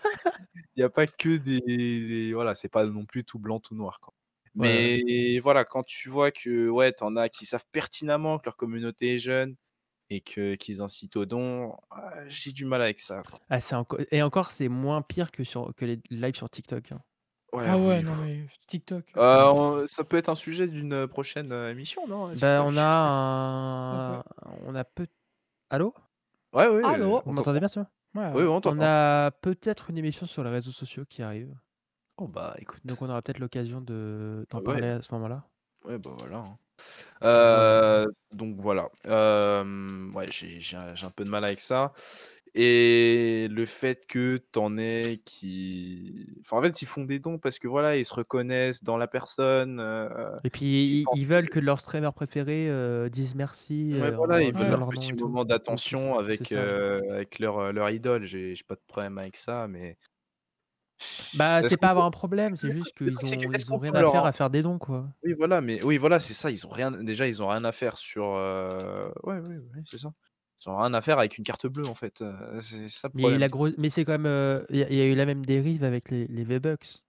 Il 0.75 0.81
y 0.81 0.83
a 0.83 0.89
pas 0.89 1.07
que 1.07 1.37
des, 1.37 1.61
des- 1.61 2.33
voilà, 2.33 2.55
c'est 2.55 2.69
pas 2.69 2.85
non 2.85 3.05
plus 3.05 3.23
tout 3.23 3.39
blanc, 3.39 3.59
tout 3.59 3.75
noir, 3.75 3.99
quoi. 3.99 4.13
Ouais, 4.55 5.01
Mais 5.03 5.39
voilà, 5.39 5.65
quand 5.65 5.83
tu 5.83 6.09
vois 6.09 6.31
que 6.31 6.69
ouais, 6.69 6.91
t'en 6.93 7.15
as 7.17 7.29
qui 7.29 7.45
savent 7.45 7.65
pertinemment 7.71 8.39
que 8.39 8.45
leur 8.45 8.57
communauté 8.57 9.15
est 9.15 9.19
jeune 9.19 9.55
et 10.09 10.21
que 10.21 10.55
qu'ils 10.55 10.81
incitent 10.81 11.15
au 11.15 11.25
don, 11.25 11.75
ah, 11.91 12.13
j'ai 12.27 12.51
du 12.51 12.65
mal 12.65 12.81
avec 12.81 12.99
ça. 12.99 13.23
quoi. 13.23 13.39
Ah, 13.49 13.59
c'est 13.59 13.75
encore... 13.75 13.99
Et 14.11 14.21
encore, 14.21 14.51
c'est 14.51 14.69
moins 14.69 15.01
pire 15.01 15.31
que, 15.31 15.43
sur... 15.43 15.73
que 15.75 15.85
les 15.85 15.99
lives 16.09 16.35
sur 16.35 16.49
TikTok. 16.49 16.91
hein. 16.91 17.01
Ouais, 17.53 17.63
Ah 17.67 17.77
ouais, 17.77 17.97
oui. 17.99 18.03
non 18.03 18.15
mais 18.23 18.45
TikTok. 18.67 19.05
Euh, 19.15 19.45
on- 19.45 19.87
ça 19.87 20.03
peut 20.03 20.17
être 20.17 20.29
un 20.29 20.35
sujet 20.35 20.67
d'une 20.67 21.07
prochaine 21.07 21.51
euh, 21.53 21.71
émission, 21.71 22.05
non? 22.07 22.27
Bah, 22.27 22.33
TikTok 22.33 22.65
on 22.65 22.77
a 22.77 22.83
un. 22.85 24.23
On 24.65 24.75
a 24.75 24.83
peu. 24.83 25.07
Allô? 25.69 25.93
Ouais, 26.53 26.67
ouais. 26.67 26.83
Allô? 26.83 27.17
euh, 27.17 27.21
Vous 27.23 27.29
on 27.31 27.33
m'entendez 27.33 27.59
bien, 27.59 27.69
t'entend. 27.69 27.89
ça? 28.13 28.19
Ouais, 28.21 28.29
Oui, 28.33 28.43
ouais. 28.43 28.49
on 28.49 28.55
On 28.57 28.61
t'entend. 28.61 28.81
a 28.81 29.31
peut-être 29.31 29.89
une 29.89 29.97
émission 29.97 30.25
sur 30.25 30.43
les 30.43 30.49
réseaux 30.49 30.71
sociaux 30.71 31.03
qui 31.07 31.21
arrive. 31.23 31.53
Oh 32.17 32.27
bah 32.27 32.55
écoute. 32.59 32.85
Donc, 32.85 33.01
on 33.01 33.09
aura 33.09 33.21
peut-être 33.21 33.39
l'occasion 33.39 33.81
de... 33.81 34.45
d'en 34.49 34.59
Ouais. 34.59 34.63
parler 34.65 34.87
à 34.87 35.01
ce 35.01 35.13
moment-là. 35.13 35.47
Ouais, 35.85 35.97
bah 35.97 36.11
voilà. 36.17 36.37
hein. 36.37 36.57
Donc 38.31 38.57
voilà. 38.59 38.89
Ouais, 40.13 40.27
j'ai 40.31 40.59
j'ai 40.59 40.77
un 40.77 40.95
j'ai 40.95 41.05
un 41.05 41.11
peu 41.11 41.23
de 41.25 41.29
mal 41.29 41.43
avec 41.45 41.59
ça. 41.59 41.93
Et 42.53 43.47
le 43.51 43.65
fait 43.65 44.05
que 44.07 44.37
t'en 44.37 44.77
aies 44.77 45.21
qui 45.25 46.25
enfin, 46.41 46.57
en 46.59 46.61
fait, 46.63 46.81
ils 46.81 46.85
font 46.87 47.03
des 47.05 47.19
dons 47.19 47.37
parce 47.39 47.59
que 47.59 47.67
voilà, 47.67 47.97
ils 47.97 48.05
se 48.05 48.13
reconnaissent 48.13 48.83
dans 48.83 48.97
la 48.97 49.07
personne, 49.07 49.79
heu, 49.81 50.09
Et 50.43 50.49
puis 50.49 50.65
ils 50.91 50.99
ils 51.01 51.03
pensent 51.03 51.19
ils 51.21 51.27
veulent 51.27 51.49
que 51.49 51.49
que 51.49 51.59
leur 51.59 51.79
streamer 51.79 52.11
préféré, 52.13 52.67
heu, 52.69 53.09
dise 53.09 53.35
merci, 53.35 53.95
Ouais, 53.97 54.11
heu, 54.11 54.17
voilà, 54.17 54.41
en 54.41 54.43
ils 54.43 54.53
veulent 54.53 54.67
leur 54.69 54.79
leur 54.79 54.93
nom 54.93 55.09
petit 55.09 55.11
et 55.11 55.15
tout. 55.15 55.29
moment 55.29 55.45
Donc 55.69 55.81
d'attention 55.83 56.17
c'est 56.27 56.43
avec, 56.43 56.51
ça. 56.53 56.65
heu, 56.65 56.99
avec 57.11 57.39
leur, 57.39 57.59
heu, 57.59 57.71
leur 57.71 57.89
idole. 57.91 58.25
J'ai 58.25 58.55
j'ai 58.55 58.63
pas 58.63 58.75
de 58.75 58.81
problème 58.87 59.17
avec 59.19 59.37
ça, 59.37 59.67
mais 59.67 59.97
Bah, 61.33 61.61
c'est 61.63 61.77
pas 61.77 61.89
avoir 61.91 62.05
un 62.05 62.11
problème, 62.11 62.55
c'est 62.55 62.71
juste 62.71 62.93
qu'ils 62.97 63.25
ont 63.25 63.51
ils 63.51 63.71
ont 63.71 63.77
rien 63.77 63.93
à 63.95 64.03
leur 64.03 64.25
faire 64.25 64.25
à 64.25 64.31
faire 64.31 64.49
des 64.49 64.61
dons, 64.63 64.79
quoi. 64.79 65.13
oui, 65.23 65.33
voilà, 65.33 65.61
mais 65.61 65.81
oui, 65.83 65.97
voilà, 65.97 66.19
c'est 66.19 66.33
ça, 66.35 66.51
ils 66.51 66.65
ont 66.67 66.69
rien 66.69 66.91
déjà, 66.91 67.27
ils 67.27 67.41
ont 67.43 67.47
rien 67.49 67.63
à 67.65 67.71
faire 67.71 67.97
sur, 67.97 68.25
heu 68.37 69.11
ouais, 69.23 69.39
ouais, 69.39 69.57
ouais, 69.57 69.81
c'est 69.85 69.97
ça. 69.97 70.13
Ils 70.65 70.69
ont 70.69 70.77
rien 70.77 70.93
à 70.93 71.01
faire 71.01 71.17
avec 71.19 71.37
une 71.37 71.43
carte 71.43 71.67
bleue, 71.67 71.87
en 71.87 71.95
fait, 71.95 72.21
heu, 72.21 72.61
c'est 72.61 72.89
ça 72.89 73.07
le 73.09 73.13
Mais 73.13 73.23
il 73.23 73.25
y 73.25 73.29
a 73.29 73.33
eu 73.33 73.37
problème. 73.37 73.39
la 73.39 73.49
gros 73.49 73.69
mais 73.79 73.89
c'est 73.89 74.05
quand 74.05 74.11
même, 74.11 74.27
heu, 74.27 74.65
il 74.69 74.77
y 74.77 74.83
a 74.83 74.89
il 74.89 74.95
y 74.95 75.01
a 75.01 75.07
eu 75.07 75.15
la 75.15 75.25
même 75.25 75.43
dérive 75.45 75.83
avec 75.83 76.09
les 76.11 76.27
les 76.27 76.43
V-Bucks 76.43 77.03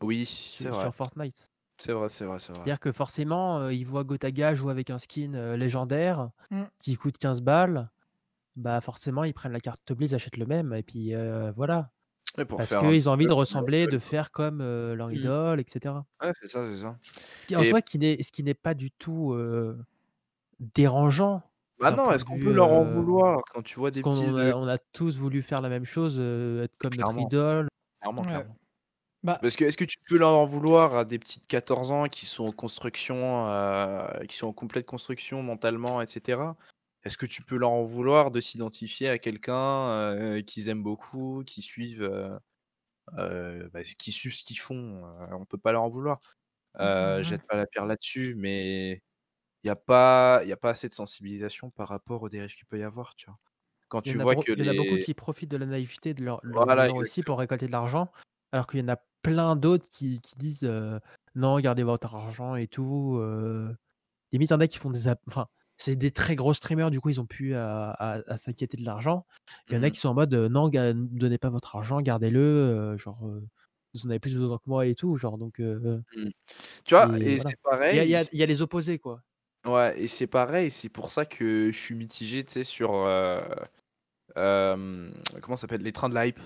Oui, 0.00 0.24
c'est 0.54 0.68
vrai. 0.70 0.90
sur 0.90 0.94
Fortnite. 0.94 1.50
C'est 1.78 1.92
vrai, 1.92 2.08
c'est 2.10 2.26
vrai, 2.26 2.38
c'est 2.40 2.52
vrai. 2.54 2.68
C'est-à-dire 2.68 2.80
que 2.80 2.92
forcément, 2.92 3.68
ils 3.68 3.84
voient 3.86 4.04
Gotaga 4.04 4.54
jouer 4.54 4.70
avec 4.70 4.90
un 4.90 4.98
skin, 4.98 5.56
légendaire 5.56 6.30
Mmh. 6.50 6.70
qui 6.82 6.94
coûte 6.96 7.18
15 7.18 7.42
balles, 7.42 7.90
bah, 8.56 8.80
forcément 8.82 9.24
ils 9.24 9.34
prennent 9.34 9.52
la 9.52 9.60
carte 9.60 9.92
bleue, 9.94 10.06
ils 10.08 10.16
achètent 10.16 10.38
le 10.38 10.46
même 10.46 10.74
et 10.74 10.82
puis, 10.84 11.14
voilà. 11.56 11.92
Pour 12.48 12.58
Parce 12.58 12.74
qu'ils 12.74 13.08
ont 13.08 13.12
envie 13.12 13.26
de 13.26 13.32
ressembler, 13.32 13.86
de 13.86 13.98
faire 13.98 14.30
comme, 14.32 14.58
leur 14.60 15.10
Mmh. 15.10 15.14
idole 15.14 15.60
et 15.60 15.64
cetera. 15.68 16.06
Ouais, 16.22 16.32
c'est 16.40 16.48
ça, 16.48 16.66
c'est 16.68 16.80
ça. 16.82 16.98
Ce 17.36 17.46
qui 17.46 17.56
en 17.56 17.62
Et 17.62 17.64
soi 17.64 17.82
qui 17.82 17.98
n'est 17.98 18.22
ce 18.22 18.30
qui 18.32 18.42
n'est 18.44 18.54
pas 18.54 18.74
du 18.74 18.90
tout, 18.90 19.36
dérangeant 20.60 21.42
bah, 21.80 21.90
non, 21.90 22.12
est-ce 22.12 22.24
qu'on 22.24 22.38
peut 22.38 22.52
leur 22.52 22.70
en 22.70 22.84
vouloir 22.84 23.42
quand 23.52 23.62
tu 23.62 23.78
vois 23.80 23.90
des 23.90 24.04
petits 24.04 24.24
on 24.26 24.36
a 24.36 24.54
on 24.54 24.66
a 24.68 24.78
tous 24.78 25.16
voulu 25.18 25.42
faire 25.42 25.60
la 25.60 25.68
même 25.68 25.84
chose, 25.84 26.18
être 26.20 26.76
comme 26.78 26.96
notre 26.96 27.12
clairement, 27.12 27.20
idole. 27.20 27.68
clairement, 28.00 28.22
Ouais. 28.22 28.24
clairement. 28.24 28.56
Bah, 29.24 29.38
Parce 29.42 29.56
que 29.56 29.64
est-ce 29.64 29.76
que 29.78 29.84
tu 29.86 29.98
peux 30.08 30.18
leur 30.18 30.30
en 30.34 30.46
vouloir 30.46 30.96
à 30.96 31.04
des 31.04 31.18
petits 31.18 31.40
de 31.40 31.46
14 31.46 31.90
ans 31.92 32.08
qui 32.08 32.26
sont 32.26 32.46
en 32.46 32.52
construction, 32.52 33.46
qui 34.28 34.36
sont 34.36 34.48
en 34.48 34.52
complète 34.54 34.86
construction 34.86 35.42
mentalement 35.42 36.02
et 36.02 36.08
cetera? 36.08 36.56
Est-ce 37.04 37.18
que 37.18 37.26
tu 37.26 37.42
peux 37.44 37.56
leur 37.56 37.70
en 37.72 37.84
vouloir 37.84 38.30
de 38.30 38.40
s'identifier 38.40 39.08
à 39.08 39.18
quelqu'un, 39.18 40.14
heu, 40.38 40.40
qu'ils 40.42 40.68
aiment 40.68 40.82
beaucoup, 40.82 41.42
qui 41.46 41.62
suivent, 41.62 42.02
bah, 43.72 43.82
qui 43.98 44.12
suivent 44.12 44.34
ce 44.34 44.42
qu'ils 44.42 44.58
font? 44.58 45.02
On 45.32 45.44
peut 45.46 45.58
pas 45.58 45.72
leur 45.72 45.82
en 45.82 45.88
vouloir. 45.90 46.20
Heu, 46.80 47.22
ouais. 47.22 47.24
jette 47.24 47.44
pas 47.46 47.56
la 47.56 47.66
pierre 47.66 47.86
là-dessus, 47.86 48.34
mais 48.36 49.02
il 49.64 49.68
y 49.68 49.70
a 49.70 49.76
pas 49.76 50.42
y 50.46 50.52
a 50.52 50.58
pas 50.58 50.70
assez 50.72 50.88
de 50.90 50.94
sensibilisation 50.94 51.70
par 51.70 51.88
rapport 51.90 52.22
aux 52.22 52.30
dérives 52.30 52.54
qu'il 52.56 52.66
peut 52.66 52.78
y 52.80 52.84
avoir, 52.84 53.16
tu 53.16 53.26
vois? 53.28 53.38
Quand 53.88 54.02
Il 54.04 54.10
y 54.10 54.12
tu 54.12 54.18
en 54.18 54.18
a 54.20 54.24
vois 54.24 54.36
bro 54.36 54.46
que 54.46 54.52
il 54.54 54.60
y 54.60 54.62
en 54.62 54.66
a 54.70 54.74
beaucoup 54.74 54.98
qui 54.98 55.14
profitent 55.14 55.50
de 55.50 55.56
la 55.56 55.66
naïveté 55.66 56.14
de 56.14 56.24
leur 56.24 56.40
leur 56.42 56.66
voilà, 56.66 56.88
aussi 56.96 57.22
pour 57.22 57.38
récolter 57.38 57.66
de 57.66 57.72
l'argent, 57.72 58.12
alors 58.52 58.66
qu'il 58.66 58.80
y 58.80 58.82
en 58.82 58.88
a 58.88 58.98
plein 59.22 59.56
d'autres 59.56 59.88
qui 59.88 60.20
qui 60.20 60.36
disent, 60.36 60.70
«Non, 61.34 61.58
gardez 61.60 61.82
votre 61.84 62.14
argent 62.14 62.54
et 62.56 62.68
tout», 62.68 63.18
limite, 64.32 64.50
il 64.50 64.52
y 64.52 64.56
en 64.56 64.60
a 64.60 64.66
qui 64.66 64.78
font 64.78 64.90
des 64.90 65.08
enfin, 65.28 65.48
c'est 65.78 65.96
des 65.96 66.10
très 66.12 66.36
gros 66.36 66.54
streamers, 66.54 66.90
du 66.90 67.00
coup, 67.00 67.10
ils 67.10 67.20
ont 67.20 67.26
plus 67.26 67.54
à 67.54 67.90
à 67.92 68.20
à 68.28 68.36
s'inquiéter 68.38 68.76
de 68.76 68.84
l'argent. 68.84 69.26
Il 69.70 69.76
y 69.76 69.78
en 69.78 69.82
a 69.82 69.90
Mmh 69.90 69.92
qui 69.92 70.00
sont 70.00 70.08
en 70.10 70.14
mode, 70.14 70.34
«Non, 70.34 70.68
ne 70.70 70.92
donnez 71.18 71.38
pas 71.38 71.50
votre 71.50 71.76
argent, 71.76 72.00
gardez-le, 72.02 72.96
genre, 72.98 73.24
vous 73.94 74.06
en 74.06 74.10
avez 74.10 74.20
plus 74.20 74.36
besoin 74.36 74.58
que 74.58 74.64
moi 74.68 74.86
et 74.86 74.94
tout», 74.94 75.16
genre 75.16 75.38
donc 75.38 75.60
Mmh. 76.12 76.30
Tu 76.84 76.94
vois? 76.94 77.10
et 77.20 77.24
Et 77.24 77.38
voilà. 77.38 77.50
c'est 77.50 77.56
Il 77.90 77.96
y 77.96 78.00
a 78.00 78.04
il 78.04 78.10
y 78.10 78.14
pareil, 78.14 78.24
il 78.32 78.38
y 78.38 78.42
a 78.42 78.46
les 78.46 78.62
opposés, 78.62 78.98
quoi. 78.98 79.22
Ouais 79.66 79.98
et 80.02 80.08
c'est 80.08 80.26
pareil, 80.26 80.70
c'est 80.70 80.90
pour 80.90 81.10
ça 81.10 81.24
que 81.24 81.70
je 81.72 81.78
suis 81.78 81.94
mitigé, 81.94 82.44
tu 82.44 82.52
sais, 82.52 82.64
sur, 82.64 82.90
comment 85.42 85.56
ça 85.56 85.62
s'appelle? 85.62 85.82
Les 85.82 85.92
trains 85.92 86.08
de 86.10 86.14
la 86.14 86.26
hype, 86.26 86.40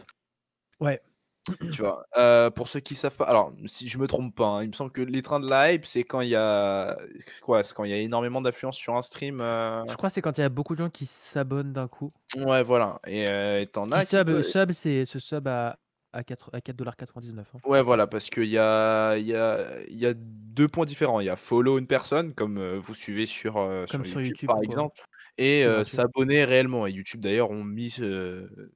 Ouais. 0.81 1.01
tu 1.71 1.83
vois? 1.83 2.05
Heu, 2.17 2.51
pour 2.55 2.69
ceux 2.69 2.81
qui 2.81 2.95
savent 2.95 3.17
pas 3.17 3.25
alors 3.27 3.53
si 3.67 3.89
je 3.89 3.99
me 3.99 4.07
trompe 4.07 4.35
pas, 4.35 4.47
hein, 4.47 4.63
il 4.63 4.69
me 4.69 4.73
semble 4.73 4.93
que 4.93 5.01
les 5.03 5.23
trains 5.23 5.41
de 5.41 5.49
la 5.49 5.73
hype, 5.73 5.87
c'est 5.87 6.05
quand 6.05 6.21
il 6.21 6.29
y 6.31 6.37
a 6.37 6.97
quoi? 7.43 7.63
C'est 7.65 7.75
quand 7.75 7.85
il 7.85 7.91
y 7.91 7.95
a 7.95 7.99
énormément 7.99 8.41
d'affluence 8.41 8.77
sur 8.77 8.97
un 8.97 9.03
stream, 9.03 9.41
heu 9.41 9.85
Je 9.89 9.97
crois 9.97 10.09
que 10.09 10.15
c'est 10.15 10.23
quand 10.23 10.39
il 10.39 10.43
y 10.43 10.45
a 10.45 10.49
beaucoup 10.49 10.77
de 10.77 10.85
gens 10.85 10.89
qui 10.91 11.05
s'abonnent 11.07 11.73
d'un 11.73 11.89
coup. 11.89 12.13
ouais, 12.37 12.63
voilà 12.63 13.01
et 13.07 13.27
heu, 13.29 13.67
tu 13.73 13.79
en 13.79 13.91
Qui 13.91 14.01
as 14.01 14.07
qui 14.07 14.23
sub, 14.23 14.31
peuvent 14.31 14.43
sub, 14.43 14.73
c'est 14.73 15.05
se 15.05 15.19
sub 15.19 15.47
à 15.49 15.79
à 16.13 16.19
à 16.21 16.61
4,99 16.61 17.55
$, 17.55 17.57
hein. 17.57 17.63
ouais, 17.65 17.83
voilà, 17.83 18.07
parce 18.07 18.31
qu'il 18.31 18.45
y 18.47 18.59
a 18.59 19.17
il 19.19 19.27
y 19.27 19.35
a 19.35 19.81
il 19.89 19.97
y 19.99 20.07
a 20.07 20.15
2 20.15 20.69
points 20.69 20.87
différents. 20.87 21.21
Il 21.21 21.27
y 21.27 21.29
a 21.31 21.37
follow 21.37 21.79
une 21.79 21.87
personne 21.87 22.35
comme, 22.35 22.59
heu, 22.59 22.77
vous 22.79 22.95
suivez 22.95 23.27
sur, 23.27 23.59
Comme 23.91 24.07
sur 24.07 24.07
YouTube, 24.07 24.23
YouTube 24.23 24.53
par 24.53 24.63
quoi. 24.63 24.63
exemple 24.63 25.01
et 25.39 25.65
C'est 25.65 25.67
heu, 25.67 25.85
gratuit. 25.85 26.09
s'abonner 26.13 26.45
réellement 26.45 26.87
et 26.87 26.93
YouTube 26.93 27.21
d'ailleurs 27.21 27.51
ont 27.51 27.65
mis 27.65 27.91
ce 27.91 28.49
ce 28.55 28.71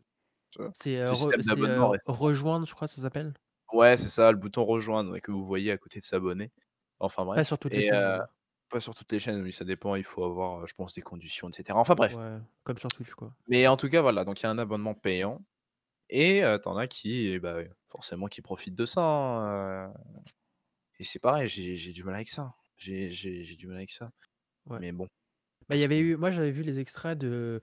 C'est, 0.73 0.97
ce 1.05 1.15
re 1.15 1.35
heu, 1.45 1.89
récemment. 1.89 1.95
rejoindre, 2.07 2.67
je 2.67 2.75
crois 2.75 2.89
ça 2.89 3.01
s'appelle? 3.03 3.35
Ouais, 3.73 3.97
c'est 3.97 4.09
ça, 4.09 4.31
le 4.33 4.39
bouton 4.39 4.65
rejoindre, 4.65 5.11
ouais, 5.13 5.21
que 5.21 5.31
vous 5.33 5.45
voyez 5.47 5.73
à 5.73 5.79
côté 5.79 5.99
de 5.99 6.05
s'abonner. 6.05 6.53
Enfin 7.01 7.25
Pas 7.35 7.45
bref 7.45 7.45
sur 7.45 7.59
toutes 7.59 7.75
les 7.75 7.83
chaînes 7.83 8.01
d'ailleurs. 8.05 8.27
pas 8.69 8.81
sur 8.81 8.95
toutes 8.95 9.13
les 9.13 9.21
chaînes, 9.21 9.43
oui, 9.43 9.53
ça 9.53 9.65
dépend, 9.67 9.97
il 9.97 10.05
faut 10.05 10.25
avoir, 10.25 10.67
je 10.67 10.75
pense 10.75 10.95
des 10.95 11.03
conditions 11.03 11.49
et 11.51 11.53
cetera. 11.53 11.79
Enfin 11.81 11.95
bref. 11.95 12.17
Ouais, 12.17 12.39
comme 12.63 12.79
sur 12.79 12.93
Twitch 12.93 13.13
quoi. 13.15 13.37
Mais 13.49 13.67
en 13.67 13.77
tout 13.77 13.89
cas, 13.89 14.03
voilà, 14.03 14.25
donc 14.25 14.41
il 14.41 14.45
y 14.45 14.47
a 14.47 14.51
un 14.51 14.59
abonnement 14.59 14.95
payant 14.95 15.45
et 16.11 16.43
heu, 16.45 16.61
tu 16.63 16.69
en 16.69 16.77
as 16.79 16.89
qui, 16.89 17.29
eh 17.29 17.41
bah, 17.41 17.59
forcément 17.89 18.29
qui 18.29 18.43
profitent 18.43 18.77
de 18.77 18.87
ça, 18.87 19.03
hein, 19.03 19.95
et 20.99 21.05
c'est 21.05 21.19
pareil, 21.19 21.49
j'ai 21.49 21.93
du 21.93 22.03
mal 22.05 22.15
avec 22.15 22.29
ça. 22.31 22.55
J'ai 22.77 23.09
du 23.57 23.67
mal 23.67 23.77
avec 23.77 23.91
ça. 23.91 24.11
Ouais. 24.67 24.81
Mais 24.81 24.93
bon, 24.93 25.09
Bah, 25.69 25.77
il 25.77 25.81
y 25.81 25.85
avait 25.85 26.01
eu 26.01 26.17
moi 26.17 26.31
j'avais 26.31 26.53
vu 26.53 26.63
les 26.63 26.81
extraits 26.81 27.19
de 27.19 27.63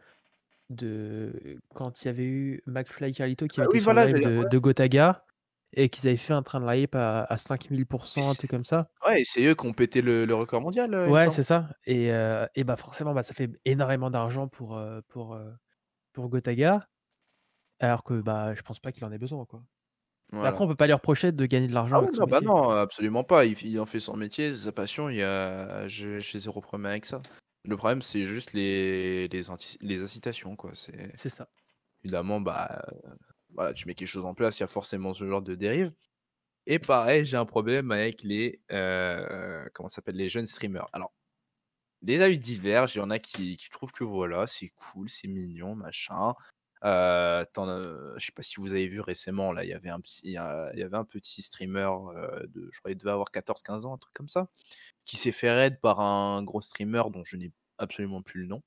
de 0.69 1.59
quand 1.75 2.03
il 2.03 2.05
y 2.07 2.09
avait 2.09 2.25
eu 2.25 2.61
McFly 2.67 3.09
et 3.11 3.13
Carlito 3.13 3.47
qui 3.47 3.59
ah 3.59 3.61
avaient 3.61 3.65
été 3.67 3.77
oui, 3.77 3.79
sur 3.79 3.93
le 3.93 3.99
voilà, 3.99 4.07
live 4.07 4.19
j'allais 4.19 4.45
de 4.45 4.57
Gotaga 4.59 5.25
et 5.73 5.89
qu'ils 5.89 6.07
avaient 6.09 6.17
fait 6.17 6.33
un 6.33 6.43
train 6.43 6.59
de 6.61 6.65
la 6.65 6.77
hype 6.77 6.95
à 6.95 7.23
à 7.23 7.37
5000 7.37 7.85
mais 8.15 8.23
un 8.23 8.35
c'est 8.35 8.35
truc 8.35 8.51
comme 8.51 8.65
ça. 8.65 8.89
ouais 9.07 9.21
et 9.21 9.25
c'est 9.25 9.45
eux 9.45 9.55
qui 9.55 9.65
ont 9.67 9.73
pété 9.73 10.01
le 10.01 10.25
le 10.25 10.35
record 10.35 10.61
mondial, 10.61 10.91
il 11.09 11.13
me 11.15 11.15
Ouais, 11.15 11.29
semble. 11.29 11.29
c'est 11.29 11.43
ça 11.43 11.69
et 11.85 12.11
heu 12.11 12.47
et 12.55 12.63
bah, 12.65 12.75
forcément, 12.75 13.13
bah, 13.13 13.23
ça 13.23 13.33
fait 13.33 13.49
énormément 13.63 14.09
d'argent 14.09 14.49
pour, 14.49 14.77
heu, 14.77 15.01
pour, 15.07 15.37
Gotaga, 16.29 16.89
alors 17.79 18.03
que, 18.03 18.21
bah, 18.21 18.55
je 18.55 18.61
pense 18.63 18.79
pas 18.79 18.91
qu'il 18.91 19.05
en 19.05 19.11
ait 19.11 19.17
besoin, 19.19 19.45
quoi. 19.45 19.63
Mais 20.41 20.49
après, 20.49 20.63
on 20.65 20.67
peut 20.69 20.75
pas 20.77 20.87
lui 20.87 20.93
reprocher 20.93 21.31
de 21.33 21.45
gagner 21.47 21.67
de 21.67 21.73
l'argent 21.75 21.97
Ah 21.97 21.99
avec 21.99 22.11
oui, 22.11 22.15
son 22.15 22.21
non, 22.21 22.27
bah, 22.27 22.39
métier. 22.39 22.43
non, 22.43 22.69
absolument 22.69 23.23
pas. 23.23 23.45
Il 23.45 23.79
en 23.79 23.85
fait 23.87 23.99
son 23.99 24.15
métier, 24.15 24.51
c'est 24.55 24.65
sa 24.65 24.71
passion, 24.71 25.09
il 25.09 25.17
y 25.17 25.23
a 25.23 25.87
je 25.87 26.19
j'ai 26.19 26.37
0 26.39 26.61
problème 26.61 26.85
avec 26.85 27.05
ça. 27.05 27.21
Le 27.65 27.75
problème, 27.77 28.01
c'est 28.01 28.25
juste 28.25 28.53
les 28.53 29.27
les 29.27 29.49
inti 29.49 29.77
les 29.81 30.01
incitations, 30.03 30.55
quoi. 30.55 30.71
C'est 30.75 31.13
C'est 31.13 31.29
ça. 31.29 31.49
évidemment, 32.03 32.41
bah, 32.41 32.85
voilà, 33.51 33.73
tu 33.73 33.87
mets 33.87 33.95
quelque 33.95 34.07
chose 34.09 34.25
en 34.25 34.35
place, 34.35 34.59
il 34.59 34.63
y 34.63 34.65
a 34.65 34.67
forcément 34.67 35.13
ce 35.13 35.27
genre 35.27 35.41
de 35.41 35.55
dérive 35.55 35.93
et 36.67 36.79
pareil, 36.79 37.25
j'ai 37.25 37.37
un 37.37 37.45
problème 37.45 37.91
avec 37.91 38.23
les, 38.23 38.61
heu, 38.71 39.69
comment 39.73 39.89
ça 39.89 39.97
s'appelle? 39.97 40.15
Les 40.17 40.29
jeunes 40.29 40.45
streamers. 40.47 40.87
Alors, 40.93 41.13
les 42.03 42.21
avis 42.21 42.39
divergent, 42.39 42.95
il 42.95 42.99
y 42.99 43.01
en 43.01 43.09
a 43.11 43.19
qui 43.19 43.57
qui 43.57 43.69
trouvent 43.69 43.91
que 43.93 44.03
voilà, 44.05 44.47
c'est 44.47 44.69
cool, 44.69 45.09
c'est 45.09 45.27
mignon, 45.29 45.75
machin. 45.75 46.35
Tu 46.81 47.59
en 47.59 48.17
je 48.17 48.25
sais 48.25 48.31
pas 48.33 48.43
si 48.43 48.55
vous 48.57 48.73
avez 48.73 48.87
vu 48.87 49.01
récemment, 49.01 49.51
là, 49.51 49.63
il 49.65 49.69
y 49.69 49.73
avait 49.73 49.89
un 49.89 49.99
petit, 50.01 50.21
il 50.25 50.31
y 50.33 50.37
avait 50.37 50.95
un 50.97 51.05
petit 51.05 51.41
streamer, 51.41 51.89
heu, 52.15 52.47
de 52.47 52.69
je 52.71 52.79
crois 52.79 52.91
il 52.91 52.97
devait 52.97 53.11
avoir 53.11 53.31
14-15 53.31 53.85
ans, 53.85 53.93
un 53.95 53.97
truc 53.97 54.13
comme 54.15 54.29
ça, 54.29 54.49
qui 55.05 55.17
s'est 55.17 55.31
fait 55.33 55.51
raid 55.53 55.79
par 55.81 56.01
un 56.01 56.43
gros 56.43 56.61
streamer 56.61 57.03
dont 57.13 57.23
je 57.25 57.37
n'ai 57.37 57.53
absolument 57.79 58.21
plus 58.23 58.41
le 58.41 58.47
nom. 58.47 58.63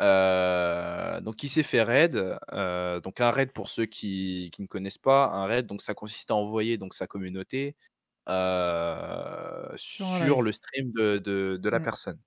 Heu, 0.00 1.20
donc 1.22 1.42
il 1.44 1.50
s'est 1.50 1.62
fait 1.64 1.82
raid, 1.82 2.16
heu, 2.16 3.00
donc 3.02 3.20
un 3.20 3.30
raid 3.32 3.52
pour 3.52 3.68
ceux 3.68 3.86
qui 3.86 4.50
qui 4.52 4.62
ne 4.62 4.66
connaissent 4.68 4.98
pas, 4.98 5.26
un 5.28 5.46
raid 5.46 5.66
donc 5.66 5.82
ça 5.82 5.94
consiste 5.94 6.30
à 6.32 6.36
envoyer 6.36 6.78
donc 6.78 6.94
sa 6.94 7.06
communauté, 7.06 7.76
Sur 9.76 10.42
le 10.42 10.52
stream 10.52 10.92
de 10.92 11.18
de 11.18 11.58
de 11.60 11.68
la 11.68 11.78
Mmh. 11.78 11.80
personne. 11.80 12.20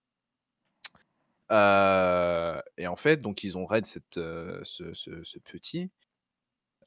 Et 1.53 2.87
en 2.87 2.95
fait 2.95 3.17
donc 3.17 3.43
ils 3.43 3.57
ont 3.57 3.65
raid 3.65 3.85
cette, 3.85 4.15
ce 4.15 4.93
ce 4.93 5.23
ce 5.23 5.39
petit 5.39 5.91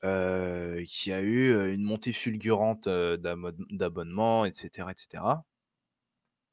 qui 0.02 1.12
a 1.12 1.20
eu, 1.20 1.74
une 1.74 1.82
montée 1.82 2.12
fulgurante, 2.12 2.88
d'abonnements 2.88 4.44
et 4.44 4.52
cetera 4.52 4.93
et 4.93 4.94
cetera. 4.97 5.44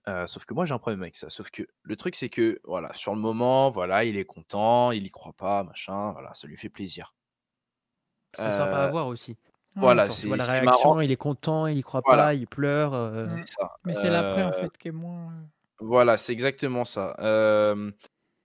Heu, 0.06 0.28
sauf 0.28 0.44
que 0.44 0.54
moi 0.54 0.66
j'ai 0.66 0.74
un 0.74 0.80
problème 0.80 1.02
avec 1.02 1.16
ça. 1.16 1.30
Sauf 1.30 1.50
que 1.50 1.64
le 1.82 1.96
truc 1.96 2.16
c'est 2.16 2.28
que, 2.28 2.60
voilà, 2.66 2.92
sur 2.92 3.16
le 3.16 3.22
moment, 3.22 3.70
voilà, 3.70 4.04
il 4.04 4.18
est 4.18 4.26
content, 4.26 4.92
il 4.92 5.06
y 5.06 5.10
croit 5.10 5.32
pas, 5.32 5.64
machin, 5.64 6.12
voilà, 6.12 6.34
ça 6.34 6.46
lui 6.46 6.58
fait 6.58 6.68
plaisir. 6.68 7.16
C'est 8.34 8.52
sympa 8.52 8.80
à 8.80 8.92
voir 8.92 9.08
aussi. 9.08 9.38
Ouais. 9.76 9.82
voilà, 9.82 10.10
c'est 10.10 10.28
la 10.28 10.36
marrant 10.36 10.94
réaction, 10.96 11.02
il 11.02 11.12
est 11.12 11.16
content, 11.16 11.68
il 11.68 11.78
y 11.78 11.84
croit 11.84 12.02
voilà, 12.06 12.24
pas, 12.26 12.34
il 12.34 12.48
pleure. 12.48 12.92
Mais 13.86 13.94
c'est 13.94 14.10
l'après, 14.10 14.44
en 14.44 14.52
fait, 14.52 14.78
qui 14.78 14.90
est 14.90 14.92
moins, 14.92 15.48
voilà, 15.80 16.18
c'est 16.18 16.34
exactement 16.34 16.86
ça. 16.86 17.16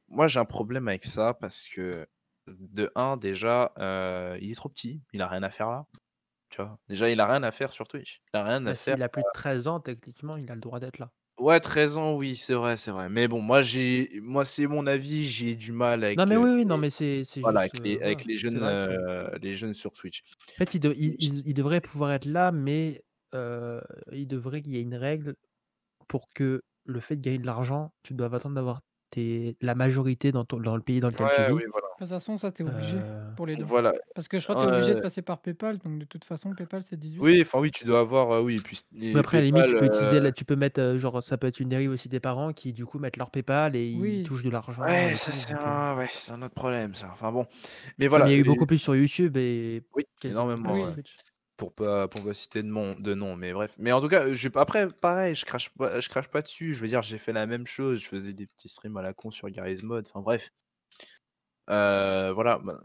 Moi 0.08 0.26
j'ai 0.28 0.40
un 0.40 0.44
problème 0.44 0.88
avec 0.88 1.04
ça 1.04 1.34
parce 1.34 1.68
que, 1.68 2.06
de 2.46 2.90
un 2.94 3.16
déjà, 3.16 3.72
il 4.40 4.50
est 4.50 4.54
trop 4.54 4.68
petit, 4.68 5.02
il 5.12 5.22
a 5.22 5.28
rien 5.28 5.42
à 5.42 5.50
faire 5.50 5.70
là, 5.70 5.86
tu 6.50 6.62
vois? 6.62 6.78
Déjà 6.88 7.10
il 7.10 7.20
a 7.20 7.26
rien 7.26 7.42
à 7.44 7.52
faire 7.52 7.72
sur 7.72 7.88
Twitch, 7.88 8.22
il 8.34 8.38
a 8.38 8.44
rien 8.44 8.66
à 8.66 8.74
bah, 8.74 8.76
faire 8.76 8.96
s'il 8.96 9.02
a 9.02 9.08
plus 9.08 9.24
de 9.24 9.30
13 9.32 9.66
ans, 9.66 9.80
techniquement, 9.80 10.36
il 10.36 10.48
a 10.52 10.54
le 10.54 10.60
droit 10.60 10.78
d'être 10.78 10.98
là. 10.98 11.10
Ouais, 11.38 11.60
13 11.60 11.96
ans, 11.98 12.16
oui, 12.16 12.36
c'est 12.36 12.54
vrai, 12.54 12.76
c'est 12.76 12.90
vrai. 12.90 13.08
Mais 13.08 13.28
bon, 13.28 13.40
moi, 13.40 13.62
j'ai, 13.62 14.20
moi, 14.20 14.44
c'est 14.44 14.66
mon 14.66 14.86
avis, 14.88 15.24
j'ai 15.24 15.54
du 15.54 15.70
mal 15.72 16.02
avec, 16.02 16.18
Non, 16.18 16.26
mais 16.26 16.36
euh, 16.36 16.36
oui, 16.36 16.50
oui, 16.50 16.66
non, 16.66 16.76
les, 16.76 16.78
mais 16.78 16.90
c'est 16.90 17.24
c'est 17.24 17.44
voilà, 17.44 17.60
juste, 17.60 17.62
avec 17.62 17.78
les, 17.84 17.98
euh, 17.98 18.02
avec 18.02 18.24
voilà, 18.24 18.26
les 18.26 18.36
c'est 18.46 18.58
jeunes, 18.58 18.60
vrai 18.60 18.76
que. 18.76 18.92
euh, 18.92 19.30
les 19.42 19.56
jeunes 19.56 19.74
sur 19.74 19.92
Twitch. 19.92 20.24
En 20.56 20.64
fait, 20.64 20.74
il, 20.74 20.80
de- 20.80 20.94
il- 20.96 21.16
Je- 21.18 21.30
il- 21.38 21.42
il 21.48 21.54
devrait 21.54 21.80
pouvoir 21.80 22.12
être 22.12 22.24
là, 22.24 22.52
mais 22.52 23.02
euh, 23.34 23.80
il 24.12 24.26
devrait 24.26 24.62
qu'il 24.62 24.72
y 24.72 24.76
ait 24.78 24.82
une 24.82 24.94
règle 24.94 25.34
pour 26.08 26.32
que 26.34 26.62
le 26.88 27.00
fait 27.00 27.16
de 27.16 27.20
gagner 27.20 27.38
de 27.38 27.46
l'argent, 27.46 27.92
tu 28.02 28.14
dois 28.14 28.34
attendre 28.34 28.54
d'avoir 28.56 28.80
tes- 29.10 29.56
la 29.60 29.74
majorité 29.74 30.32
dans, 30.32 30.44
ton- 30.44 30.58
dans 30.60 30.76
le 30.76 30.82
pays 30.82 31.00
dans 31.00 31.08
lequel 31.08 31.26
tu 31.34 31.42
vis. 31.42 31.52
oui, 31.52 31.62
voilà. 31.70 31.86
De 31.98 32.04
toute 32.04 32.08
façon, 32.08 32.36
ça, 32.36 32.52
t'es 32.52 32.62
obligé 32.64 32.96
Euh, 32.98 33.34
pour 33.36 33.46
les 33.46 33.56
dons. 33.56 33.64
Voilà. 33.66 33.92
Parce 34.14 34.28
que 34.28 34.38
je 34.38 34.44
crois 34.44 34.54
que 34.56 34.60
t'es 34.60 34.66
obligé 34.76 34.92
de 34.92 34.98
Euh, 34.98 35.02
passer 35.02 35.22
par 35.22 35.38
PayPal, 35.40 35.78
donc 35.78 35.98
de 35.98 36.04
toute 36.04 36.24
façon, 36.24 36.54
PayPal, 36.54 36.82
c'est 36.82 36.96
18. 36.96 37.20
oui, 37.20 37.42
enfin 37.42 37.58
oui, 37.58 37.70
tu 37.70 37.84
dois 37.84 38.00
avoir, 38.00 38.30
euh, 38.32 38.42
oui, 38.42 38.60
puis 38.62 38.80
Mais 38.92 39.18
après, 39.18 39.38
à 39.38 39.40
la 39.40 39.46
limite, 39.46 39.66
tu 39.66 39.76
peux 39.76 39.86
utiliser, 39.86 40.16
euh, 40.16 40.20
la- 40.20 40.32
tu 40.32 40.44
peux 40.44 40.56
mettre, 40.56 40.80
euh, 40.80 40.98
genre, 40.98 41.22
ça 41.22 41.38
peut 41.38 41.46
être 41.46 41.58
une 41.60 41.68
dérive 41.68 41.90
aussi 41.90 42.08
des 42.08 42.20
parents 42.20 42.52
qui, 42.52 42.72
du 42.72 42.84
coup, 42.86 42.98
mettent 42.98 43.16
leur 43.16 43.30
PayPal 43.30 43.74
et 43.76 43.86
ils 43.86 44.22
touchent 44.24 44.44
de 44.44 44.50
l'argent 44.50 44.82
Ouais, 44.82 45.14
ça 45.14 45.32
c'est 45.32 45.54
euh, 45.54 45.56
un, 45.58 45.96
ouais, 45.96 46.08
c'est 46.12 46.32
un 46.32 46.42
autre 46.42 46.54
problème, 46.54 46.94
ça. 46.94 47.08
Enfin 47.12 47.32
bon, 47.32 47.46
mais 47.98 48.06
voilà. 48.06 48.26
il 48.26 48.30
y 48.30 48.34
a 48.34 48.36
eu 48.36 48.40
et- 48.40 48.44
beaucoup 48.44 48.66
plus 48.66 48.78
sur 48.78 48.94
YouTube 48.94 49.36
et 49.36 49.82
Oui, 49.94 50.04
énormément, 50.24 50.74
sur 50.74 50.84
Oui. 50.94 51.02
Pour 51.58 51.74
pas, 51.74 52.08
pour 52.08 52.24
pas 52.24 52.32
citer 52.34 52.62
de, 52.62 52.68
mon, 52.70 52.94
de 52.98 53.14
nom, 53.14 53.36
mais 53.36 53.52
bref. 53.52 53.74
Mais 53.78 53.92
en 53.92 54.00
tout 54.00 54.08
cas, 54.08 54.32
je, 54.32 54.48
après, 54.54 54.88
pareil, 54.90 55.34
je 55.34 55.44
crache 55.44 55.68
pas, 55.70 56.00
je 56.00 56.08
crache 56.08 56.28
pas 56.28 56.40
dessus. 56.42 56.72
Je 56.72 56.80
veux 56.80 56.88
dire, 56.88 57.02
j'ai 57.02 57.18
fait 57.18 57.32
la 57.34 57.46
même 57.46 57.66
chose. 57.66 58.00
Je 58.00 58.08
faisais 58.08 58.32
des 58.32 58.46
petits 58.46 58.68
streams 58.68 58.96
à 58.96 59.02
la 59.02 59.12
con 59.12 59.30
sur 59.30 59.50
Garry's 59.50 59.82
Mod. 59.82 60.06
Enfin 60.08 60.22
bref. 60.22 60.50
Euh, 61.70 62.32
voilà. 62.32 62.58
bah, 62.58 62.80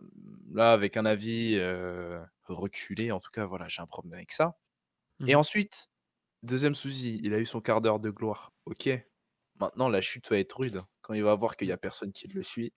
Là, 0.51 0.71
avec 0.73 0.97
un 0.97 1.05
avis 1.05 1.55
euh, 1.57 2.23
reculé, 2.45 3.11
en 3.11 3.19
tout 3.19 3.31
cas, 3.31 3.45
voilà, 3.45 3.67
j'ai 3.67 3.81
un 3.81 3.85
problème 3.87 4.13
avec 4.13 4.31
ça. 4.31 4.57
Et 5.27 5.35
Mhm. 5.35 5.35
ensuite, 5.35 5.89
deuxième 6.43 6.75
souci, 6.75 7.19
il 7.23 7.33
a 7.35 7.39
eu 7.39 7.45
son 7.47 7.61
quart 7.61 7.81
d'heure 7.81 7.99
de 8.01 8.09
gloire. 8.11 8.53
Ok. 8.65 8.89
Maintenant, 9.59 9.89
la 9.89 10.01
chute 10.01 10.29
va 10.29 10.39
être 10.39 10.57
rude. 10.59 10.81
Quand 11.01 11.13
il 11.15 11.23
va 11.23 11.35
voir 11.35 11.57
qu'il 11.57 11.69
y 11.69 11.73
a 11.73 11.77
personne 11.77 12.13
qui 12.13 12.27
le 12.29 12.43
suit, 12.43 12.73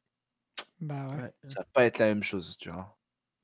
Bah 0.81 1.09
ouais. 1.11 1.23
Ouais. 1.23 1.35
ça 1.47 1.61
va 1.63 1.67
pas 1.73 1.85
être 1.85 1.99
la 1.99 2.07
même 2.07 2.23
chose, 2.23 2.57
tu 2.59 2.71
vois. 2.71 2.96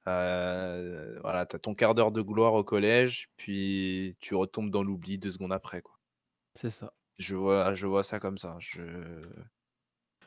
Euh, 0.09 1.19
voilà, 1.21 1.47
t'as 1.47 1.59
ton 1.59 1.75
quart 1.75 1.95
d'heure 1.95 2.13
de 2.13 2.23
gloire 2.23 2.55
au 2.55 2.65
collège, 2.65 3.31
puis 3.37 4.17
tu 4.21 4.35
retombes 4.35 4.71
dans 4.71 4.83
l'oubli 4.83 5.19
deux 5.19 5.31
secondes 5.31 5.53
après, 5.53 5.83
quoi. 5.83 5.95
C'est 6.59 6.71
ça. 6.71 6.93
Je 7.19 7.37
vois, 7.37 7.75
je 7.75 7.87
vois 7.87 8.03
ça 8.03 8.19
comme 8.19 8.39
ça. 8.39 8.57
Je... 8.59 8.83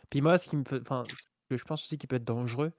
Puis 0.10 0.22
moi, 0.22 0.38
ce 0.38 0.48
qui 0.48 0.56
me 0.56 0.64
fait, 0.64 0.80
enfin, 0.82 1.04
ce 1.10 1.16
que 1.50 1.58
je 1.58 1.66
pense 1.66 1.84
aussi 1.84 1.98
qui 1.98 2.08
peut 2.08 2.16
être 2.18 2.24
dangereux, 2.24 2.72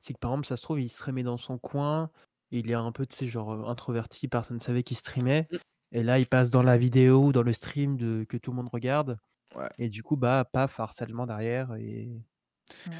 c'est 0.00 0.12
que 0.14 0.18
par 0.18 0.32
exemple, 0.32 0.46
ça 0.46 0.56
se 0.56 0.62
trouve, 0.62 0.80
il 0.80 0.88
streamait 0.88 1.22
dans 1.22 1.36
son 1.36 1.58
coin, 1.58 2.10
il 2.50 2.70
est 2.70 2.74
un 2.74 2.92
peu, 2.92 3.06
tu 3.06 3.16
sais, 3.16 3.26
genre 3.26 3.52
euh, 3.52 3.64
introverti, 3.70 4.28
personne 4.28 4.56
ne 4.58 4.62
savait 4.62 4.82
qu'il 4.82 4.96
streamait, 4.96 5.48
Mm. 5.50 5.56
et 5.92 6.02
là, 6.02 6.18
il 6.18 6.26
passe 6.26 6.50
dans 6.50 6.62
la 6.62 6.76
vidéo 6.76 7.26
ou 7.26 7.32
dans 7.32 7.42
le 7.42 7.52
stream 7.52 7.96
de, 7.96 8.24
que 8.28 8.36
tout 8.36 8.50
le 8.50 8.56
monde 8.56 8.68
regarde, 8.72 9.18
Ouais. 9.54 9.68
et 9.78 9.88
du 9.88 10.02
coup, 10.02 10.16
bah, 10.16 10.44
paf, 10.50 10.80
harcèlement 10.80 11.26
derrière, 11.26 11.74
et 11.76 12.08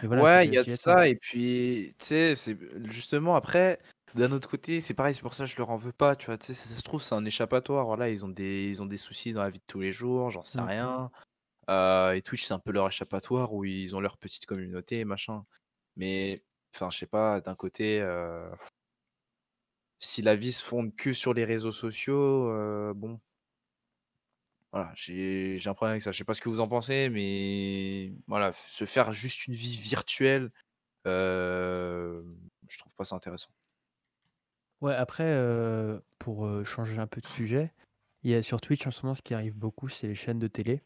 voilà, 0.03 0.23
ouais, 0.23 0.47
il 0.47 0.53
y 0.53 0.59
a 0.59 0.65
de 0.65 0.71
être 0.71 0.81
ça, 0.81 1.09
et 1.09 1.17
puis, 1.17 1.95
tu 1.99 2.05
sais, 2.07 2.37
c'est 2.37 2.57
justement 2.91 3.35
après, 3.35 3.81
d'un 4.15 4.33
autre 4.33 4.49
côté, 4.49 4.81
c'est 4.81 4.95
pareil, 4.95 5.15
c'est 5.15 5.23
pour 5.23 5.35
ça 5.35 5.45
que 5.45 5.51
je 5.51 5.57
leur 5.57 5.71
en 5.71 5.77
veux 5.77 5.93
pas, 5.93 6.17
tu 6.17 6.27
vois, 6.27 6.39
tu 6.39 6.47
sais, 6.47 6.55
ça, 6.55 6.69
ça 6.69 6.77
se 6.77 6.83
trouve, 6.83 7.03
c'est 7.03 7.15
un 7.15 7.25
échappatoire, 7.25 7.87
voilà, 7.87 8.09
ils 8.11 8.25
ont 8.25 8.29
des, 8.29 8.69
ils 8.71 8.83
ont 8.83 8.87
des 8.87 8.99
soucis 8.99 9.33
dans 9.33 9.43
la 9.43 9.49
vie 9.51 9.59
de 9.59 9.65
tous 9.67 9.81
les 9.81 9.93
jours, 9.93 10.31
j'en 10.31 10.45
sais 10.45 10.61
Mm. 10.61 10.67
rien. 10.67 11.11
Euh, 11.71 12.13
et 12.13 12.23
Twitch, 12.23 12.45
c'est 12.45 12.55
un 12.55 12.59
peu 12.59 12.73
leur 12.73 12.89
échappatoire 12.89 13.53
où 13.55 13.65
ils 13.65 13.95
ont 13.97 14.01
leur 14.01 14.19
petite 14.19 14.47
communauté 14.47 15.05
machin. 15.05 15.45
Mais, 15.97 16.45
enfin, 16.75 16.91
je 16.91 16.99
sais 16.99 17.07
pas, 17.07 17.41
d'un 17.41 17.55
côté, 17.55 18.01
euh, 18.01 18.51
si 19.99 20.21
la 20.23 20.37
vie 20.37 20.53
se 20.53 20.65
fonde 20.65 20.95
que 20.97 21.13
sur 21.13 21.33
les 21.35 21.45
réseaux 21.45 21.73
sociaux, 21.73 22.51
euh, 22.51 22.93
bon, 22.95 23.21
voilà, 24.73 24.93
j'ai 24.95 25.59
j'ai 25.59 25.71
un 25.71 25.75
problème 25.75 25.93
avec 25.93 26.03
ça. 26.03 26.13
Je 26.13 26.19
sais 26.19 26.25
pas 26.25 26.35
ce 26.35 26.41
que 26.41 26.49
vous 26.49 26.61
en 26.61 26.69
pensez, 26.69 27.09
mais 27.11 28.13
voilà, 28.27 28.53
se 28.53 28.85
faire 28.87 29.13
juste 29.13 29.47
une 29.47 29.55
vie 29.55 29.77
virtuelle, 29.79 30.51
euh, 31.07 32.23
je 32.69 32.79
trouve 32.79 32.95
pas 32.95 33.05
ça 33.05 33.17
intéressant. 33.17 33.51
Ouais, 34.81 34.95
après, 34.95 35.25
euh, 35.27 36.01
pour 36.19 36.47
euh, 36.47 36.65
changer 36.65 36.99
un 36.99 37.07
peu 37.07 37.21
de 37.21 37.27
sujet, 37.27 37.73
il 38.23 38.31
y 38.31 38.35
a 38.35 38.43
sur 38.43 38.61
Twitch 38.61 38.87
en 38.87 38.91
ce 38.91 39.03
moment, 39.03 39.15
ce 39.15 39.23
qui 39.23 39.35
arrive 39.35 39.55
beaucoup, 39.57 39.89
c'est 39.89 40.09
les 40.09 40.15
chaînes 40.15 40.39
de 40.39 40.49
télé. 40.49 40.83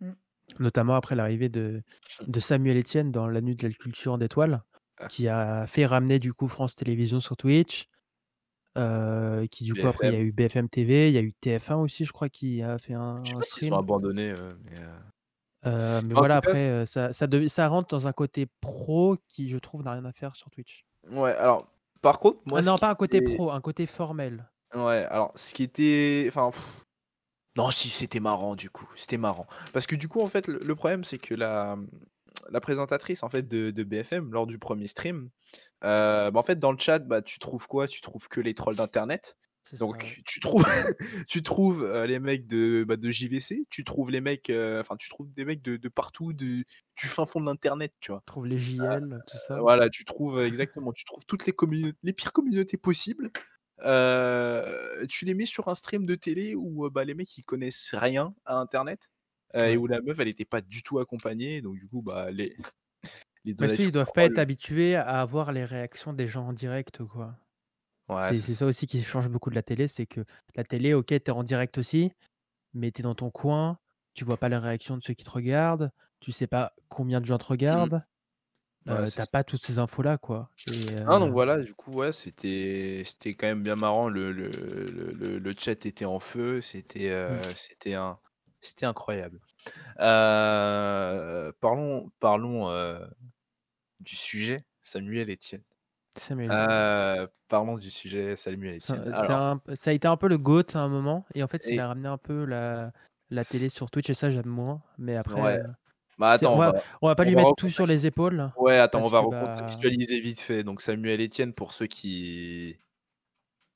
Mm. 0.00 0.12
Notamment 0.58 0.96
après 0.96 1.14
l'arrivée 1.14 1.48
de, 1.48 1.82
de 2.26 2.40
Samuel 2.40 2.78
Etienne 2.78 3.12
dans 3.12 3.28
La 3.28 3.40
Nuit 3.40 3.54
de 3.54 3.68
la 3.68 3.72
Culture 3.74 4.18
d'étoiles, 4.18 4.62
Ah. 4.98 5.06
qui 5.06 5.28
a 5.28 5.66
fait 5.66 5.86
ramener 5.86 6.18
du 6.18 6.32
coup 6.34 6.48
France 6.48 6.74
Télévisions 6.74 7.20
sur 7.20 7.36
Twitch. 7.36 7.88
Euh, 8.78 9.46
qui 9.46 9.64
du 9.64 9.74
coup 9.74 9.86
après 9.86 10.08
il 10.08 10.14
y 10.14 10.16
a 10.16 10.20
eu 10.20 10.32
BFM 10.32 10.68
TV, 10.68 11.08
il 11.08 11.14
y 11.14 11.18
a 11.18 11.22
eu 11.22 11.32
TF1 11.42 11.76
aussi, 11.76 12.04
je 12.04 12.12
crois, 12.12 12.28
qui 12.28 12.62
a 12.62 12.78
fait 12.78 12.94
un, 12.94 13.22
Je 13.24 13.30
sais 13.30 13.34
un 13.34 13.38
pas 13.38 13.44
s'ils 13.44 13.52
stream. 13.56 13.72
ont 13.74 13.78
abandonné, 13.78 14.30
euh, 14.30 14.52
mais 14.64 14.76
euh, 14.78 14.98
Euh, 15.66 16.00
mais 16.06 16.14
En 16.14 16.18
voilà, 16.20 16.40
tout 16.40 16.46
cas- 16.46 16.50
après, 16.52 16.70
euh, 16.70 16.86
ça, 16.86 17.12
ça, 17.12 17.26
dev- 17.26 17.48
ça 17.48 17.68
rentre 17.68 17.88
dans 17.94 18.06
un 18.06 18.12
côté 18.12 18.46
pro 18.62 19.16
qui, 19.28 19.48
je 19.50 19.58
trouve, 19.58 19.82
n'a 19.82 19.92
rien 19.92 20.04
à 20.06 20.12
faire 20.12 20.34
sur 20.36 20.48
Twitch. 20.50 20.86
ouais. 21.10 21.34
Alors, 21.36 21.66
par 22.00 22.18
contre, 22.18 22.38
moi, 22.46 22.60
ah 22.60 22.62
ce 22.62 22.66
non, 22.68 22.74
qui 22.76 22.80
pas 22.80 22.88
un 22.90 22.94
côté 22.94 23.18
était- 23.18 23.34
pro, 23.34 23.50
un 23.50 23.60
côté 23.60 23.86
formel. 23.86 24.48
Ouais, 24.74 25.04
alors 25.10 25.32
ce 25.34 25.52
qui 25.52 25.62
était. 25.64 26.24
Enfin. 26.28 26.50
pff, 26.50 26.86
Non, 27.56 27.70
si, 27.72 27.88
c'était 27.90 28.20
marrant 28.20 28.54
du 28.56 28.70
coup. 28.70 28.88
C'était 28.94 29.18
marrant. 29.18 29.46
Parce 29.74 29.86
que 29.86 29.96
du 29.96 30.06
coup, 30.08 30.20
en 30.22 30.28
fait, 30.28 30.46
le, 30.48 30.60
le 30.60 30.74
problème, 30.76 31.02
c'est 31.04 31.18
que 31.18 31.34
la, 31.34 31.76
la 32.50 32.60
présentatrice 32.60 33.22
en 33.22 33.28
fait, 33.28 33.46
de, 33.48 33.70
de 33.70 33.84
BFM, 33.84 34.32
lors 34.32 34.46
du 34.46 34.58
premier 34.58 34.86
stream, 34.88 35.30
euh, 35.84 36.30
bah, 36.30 36.38
en 36.40 36.42
fait, 36.42 36.58
dans 36.58 36.72
le 36.72 36.78
chat, 36.78 36.98
bah, 37.00 37.22
tu 37.22 37.38
trouves 37.38 37.66
quoi? 37.66 37.86
Tu 37.88 38.00
trouves 38.00 38.28
que 38.28 38.40
les 38.40 38.54
trolls 38.54 38.76
d'internet. 38.76 39.36
Ça, 39.64 39.76
Donc, 39.76 40.02
ouais. 40.02 40.22
tu 40.26 40.40
trouves, 40.40 40.64
tu 41.28 41.42
trouves 41.42 41.84
euh, 41.84 42.06
les 42.06 42.18
mecs 42.18 42.46
de, 42.46 42.84
bah, 42.88 42.96
de 42.96 43.10
JVC, 43.10 43.66
tu 43.70 43.84
trouves 43.84 44.10
les 44.10 44.20
mecs. 44.20 44.48
euh, 44.50 44.80
Enfin, 44.80 44.96
tu 44.96 45.08
trouves 45.10 45.32
des 45.34 45.44
mecs 45.44 45.62
de, 45.62 45.76
de 45.76 45.88
partout, 45.88 46.32
du 46.32 46.64
fin 46.96 47.26
fond 47.26 47.40
de 47.40 47.46
l'internet, 47.46 47.92
tu 48.00 48.10
vois. 48.10 48.18
On 48.26 48.30
trouve 48.32 48.46
les 48.46 48.58
JL, 48.58 49.22
tout 49.26 49.36
ça. 49.46 49.60
Voilà, 49.60 49.88
tu 49.90 50.04
trouves 50.04 50.38
euh, 50.38 50.46
exactement, 50.46 50.92
tu 50.92 51.04
trouves 51.04 51.24
toutes 51.26 51.46
les 51.46 51.52
communautés, 51.52 51.96
les 52.02 52.12
pires 52.12 52.32
communautés 52.32 52.78
possibles. 52.78 53.30
euh, 53.84 55.06
tu 55.08 55.24
les 55.24 55.34
mets 55.34 55.46
sur 55.46 55.68
un 55.68 55.74
stream 55.74 56.06
de 56.06 56.14
télé 56.14 56.54
où 56.54 56.86
euh, 56.86 56.90
bah, 56.90 57.04
les 57.04 57.14
mecs 57.14 57.36
ils 57.38 57.44
connaissent 57.44 57.94
rien 57.94 58.34
à 58.44 58.56
internet 58.58 59.10
euh, 59.56 59.68
Ouais. 59.68 59.72
et 59.72 59.76
où 59.76 59.86
la 59.86 60.00
meuf 60.02 60.18
elle 60.20 60.28
était 60.28 60.44
pas 60.44 60.60
du 60.60 60.82
tout 60.82 60.98
accompagnée, 60.98 61.62
donc 61.62 61.78
du 61.78 61.88
coup 61.88 62.02
bah 62.02 62.30
les 62.30 62.56
les 63.44 63.54
Mais 63.58 63.68
ils 63.78 63.92
doivent 63.92 64.12
pas 64.12 64.24
être 64.24 64.38
habitués 64.38 64.96
à 64.96 65.20
avoir 65.20 65.52
les 65.52 65.64
réactions 65.64 66.12
des 66.12 66.26
gens 66.26 66.48
en 66.48 66.52
direct, 66.52 67.04
quoi. 67.04 67.36
Ouais, 68.08 68.34
c'est 68.34 68.54
ça. 68.54 68.66
aussi 68.66 68.86
qui 68.86 69.02
change 69.04 69.28
beaucoup 69.28 69.50
de 69.50 69.54
la 69.56 69.62
télé, 69.62 69.88
c'est 69.88 70.06
que 70.06 70.24
la 70.56 70.64
télé, 70.64 70.94
ok, 70.94 71.06
t'es 71.08 71.30
en 71.30 71.42
direct 71.44 71.78
aussi, 71.78 72.12
mais 72.74 72.90
t'es 72.92 73.02
dans 73.04 73.14
ton 73.16 73.30
coin, 73.30 73.78
tu 74.14 74.24
vois 74.24 74.38
pas 74.38 74.48
les 74.50 74.58
réactions 74.58 74.96
de 74.98 75.02
ceux 75.04 75.14
qui 75.14 75.24
te 75.24 75.30
regardent, 75.30 75.92
tu 76.20 76.32
sais 76.32 76.48
pas 76.48 76.74
combien 76.88 77.20
de 77.20 77.26
gens 77.26 77.38
te 77.38 77.46
regardent, 77.46 78.04
Ouais, 78.86 79.04
euh, 79.04 79.06
c'est 79.06 79.16
t'as 79.16 79.26
pas 79.26 79.44
toutes 79.44 79.64
ces 79.64 79.78
infos-là, 79.78 80.18
quoi. 80.18 80.50
Et, 80.66 80.94
Ah 81.04 81.18
donc 81.18 81.32
euh, 81.32 81.32
voilà, 81.32 81.60
du 81.60 81.74
coup 81.74 81.92
ouais, 81.92 82.12
c'était 82.12 83.02
c'était 83.04 83.34
quand 83.34 83.46
même 83.46 83.62
bien 83.62 83.76
marrant. 83.76 84.08
Le 84.08 84.32
le, 84.32 84.50
le, 84.50 85.38
le- 85.38 85.54
chat 85.58 85.84
était 85.86 86.04
en 86.04 86.20
feu, 86.20 86.60
c'était 86.60 87.10
euh, 87.10 87.54
c'était 87.54 87.94
un 87.94 88.18
c'était 88.60 88.86
incroyable. 88.86 89.40
Euh, 89.98 91.52
parlons 91.60 92.10
parlons 92.20 92.68
euh, 92.70 93.04
du 94.00 94.16
sujet, 94.16 94.64
Samuel 94.80 95.30
Etienne. 95.30 95.62
Samuel. 96.16 96.50
Euh, 96.52 97.26
parlons 97.48 97.76
du 97.78 97.90
sujet 97.90 98.36
Samuel 98.36 98.76
Etienne. 98.76 99.02
c'est 99.06 99.12
Alors, 99.14 99.30
un- 99.30 99.60
ça 99.74 99.90
a 99.90 99.92
été 99.92 100.08
un 100.08 100.16
peu 100.16 100.28
le 100.28 100.38
GOAT 100.38 100.74
à 100.74 100.78
un 100.80 100.88
moment, 100.88 101.24
et 101.34 101.42
en 101.42 101.48
fait, 101.48 101.62
il 101.68 101.78
a 101.80 101.88
ramené 101.88 102.08
un 102.08 102.18
peu 102.18 102.44
la, 102.44 102.92
la 103.30 103.44
télé 103.44 103.68
sur 103.68 103.90
Twitch, 103.90 104.10
et 104.10 104.14
ça, 104.14 104.30
j'aime 104.30 104.46
moins. 104.46 104.82
Mais 104.98 105.16
après, 105.16 105.40
Ouais. 105.40 105.58
euh, 105.60 105.66
bah 106.18 106.30
attends, 106.32 106.52
on, 106.52 106.56
on 106.56 106.58
va, 106.58 106.72
va, 106.72 106.82
on 107.00 107.06
va 107.08 107.14
pas 107.14 107.22
on 107.22 107.26
lui 107.26 107.34
va 107.34 107.42
mettre 107.42 107.54
tout 107.56 107.70
sur 107.70 107.86
les 107.86 108.06
épaules. 108.06 108.52
ouais, 108.56 108.76
attends, 108.78 109.00
on 109.00 109.08
va 109.08 109.22
bah, 109.22 109.26
recontextualiser 109.26 110.20
vite 110.20 110.40
fait. 110.40 110.62
Donc 110.64 110.82
Samuel 110.82 111.22
Etienne, 111.22 111.54
pour 111.54 111.72
ceux 111.72 111.86
qui 111.86 112.78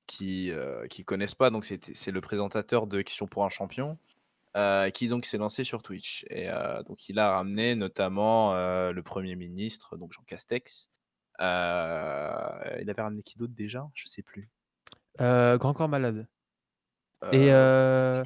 qui 0.06 0.51
euh, 0.51 0.86
qui 0.89 1.05
connaissent 1.05 1.35
pas, 1.35 1.48
donc 1.48 1.65
c'est 1.65 2.11
le 2.11 2.20
présentateur 2.20 2.86
de 2.86 3.01
Question 3.01 3.27
pour 3.27 3.44
un 3.47 3.48
champion. 3.48 3.97
Euh, 4.56 4.90
qui 4.90 5.09
donc 5.09 5.26
s'est 5.26 5.39
lancé 5.39 5.64
sur 5.64 5.82
Twitch 5.82 6.24
et 6.31 6.48
euh, 6.48 6.82
donc 6.85 7.09
il 7.09 7.18
a 7.18 7.32
ramené 7.32 7.74
notamment 7.74 8.55
euh, 8.55 8.93
le 8.93 9.02
premier 9.02 9.35
ministre 9.36 9.97
donc 9.97 10.12
Jean 10.12 10.22
Castex 10.22 10.89
il 11.40 11.44
avait 11.44 13.02
ramené 13.02 13.22
qui 13.22 13.36
d'autre 13.36 13.55
déjà? 13.55 13.89
Je 13.94 14.06
sais 14.09 14.22
plus 14.22 14.48
Grand 15.18 15.74
Corps 15.74 15.89
Malade. 15.89 16.26
Et, 17.32 17.51
voilà. 17.51 18.22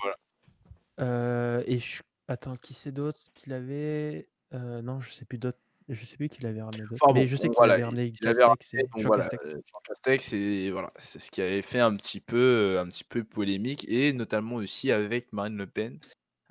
et 1.67 1.79
je- 1.79 2.03
attends, 2.27 2.57
qui 2.57 2.75
c'est 2.75 2.93
d'autre 2.93 3.21
qu'il 3.35 3.53
avait? 3.53 4.29
Non, 4.53 5.01
je 5.01 5.11
sais 5.11 5.25
plus 5.25 5.39
d'autres. 5.39 5.59
Je 5.91 6.05
sais 6.05 6.19
plus 6.19 6.29
qu'il 6.29 6.45
avait 6.45 6.61
ramené. 6.61 6.83
Enfin 6.93 7.15
mais 7.15 7.23
bon, 7.23 7.27
je 7.29 7.37
sais 7.37 7.49
qu'il 7.49 7.57
voilà, 7.57 7.75
avait 7.75 7.85
ramené 7.85 8.13
il 8.21 8.29
avait 8.29 8.43
Castex 8.43 8.73
ramené, 8.73 8.85
et 8.85 8.89
donc 8.89 9.01
Jean 9.01 9.07
voilà, 9.07 9.23
Castex. 9.27 9.51
Jean 9.51 9.79
Castex 9.85 10.33
et 10.35 10.71
voilà, 10.71 10.93
c'est 10.97 11.19
ce 11.19 11.31
qui 11.31 11.41
avait 11.41 11.63
fait 11.63 11.81
un 11.81 11.97
petit 11.97 12.21
peu, 12.21 12.79
un 12.79 12.87
petit 12.89 13.05
peu 13.05 13.25
polémique 13.25 13.89
et 13.89 14.13
notamment 14.13 14.57
aussi 14.57 14.93
avec 14.93 15.33
Marine 15.33 15.57
Le 15.57 15.67
Pen, 15.67 15.99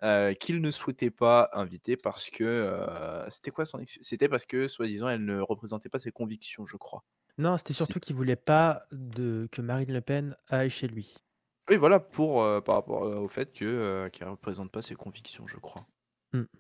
euh, 0.04 0.34
qu'il 0.34 0.62
ne 0.62 0.72
souhaitait 0.72 1.12
pas 1.12 1.50
inviter 1.54 1.98
parce 1.98 2.30
que 2.30 2.44
euh, 2.44 3.30
c'était 3.30 3.52
quoi 3.52 3.66
son 3.66 3.80
ex- 3.80 3.98
C'était 4.02 4.30
parce 4.30 4.46
que 4.46 4.68
soi-disant 4.68 5.10
elle 5.10 5.26
ne 5.26 5.40
représentait 5.40 5.90
pas 5.90 6.00
ses 6.00 6.12
convictions, 6.12 6.66
je 6.66 6.78
crois. 6.78 7.04
Non, 7.40 7.58
c'était 7.58 7.74
C'est- 7.74 7.78
surtout 7.78 8.00
qu'il 8.00 8.16
voulait 8.16 8.36
pas 8.36 8.84
de, 8.92 9.48
que 9.52 9.62
Marine 9.62 9.92
Le 9.92 10.02
Pen 10.02 10.36
aille 10.50 10.70
chez 10.70 10.88
lui. 10.88 11.16
Oui, 11.70 11.78
voilà, 11.78 12.00
pour, 12.00 12.42
euh, 12.44 12.60
par 12.62 12.76
rapport 12.76 13.04
euh, 13.06 13.16
au 13.20 13.28
fait 13.30 13.52
que, 13.54 13.66
euh, 13.66 14.10
qu'il 14.10 14.26
représente 14.26 14.72
pas 14.72 14.82
ses 14.82 14.96
convictions, 14.96 15.46
je 15.48 15.58
crois. 15.58 15.88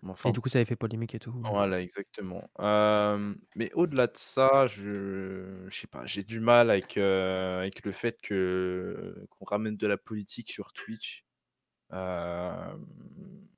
Enfin, 0.03 0.30
Et 0.30 0.31
du 0.31 0.41
coup, 0.41 0.49
ça 0.49 0.57
avait 0.59 0.65
fait 0.65 0.76
polémique 0.76 1.15
et 1.15 1.19
tout. 1.19 1.34
voilà, 1.43 1.81
exactement. 1.81 2.43
Euh, 2.59 3.34
mais 3.55 3.72
au-delà 3.73 4.07
de 4.07 4.18
ça, 4.18 4.68
je, 4.68 5.65
je 5.69 5.76
sais 5.80 5.88
pas, 5.88 6.05
j'ai 6.05 6.23
du 6.23 6.39
mal 6.39 6.69
avec, 6.72 6.97
euh, 6.97 7.59
avec 7.61 7.85
le 7.85 7.91
fait 7.91 8.19
que 8.22 9.26
qu'on 9.30 9.45
ramène 9.45 9.77
de 9.77 9.88
la 9.88 9.97
politique 9.97 10.51
sur 10.51 10.73
Twitch. 10.73 11.26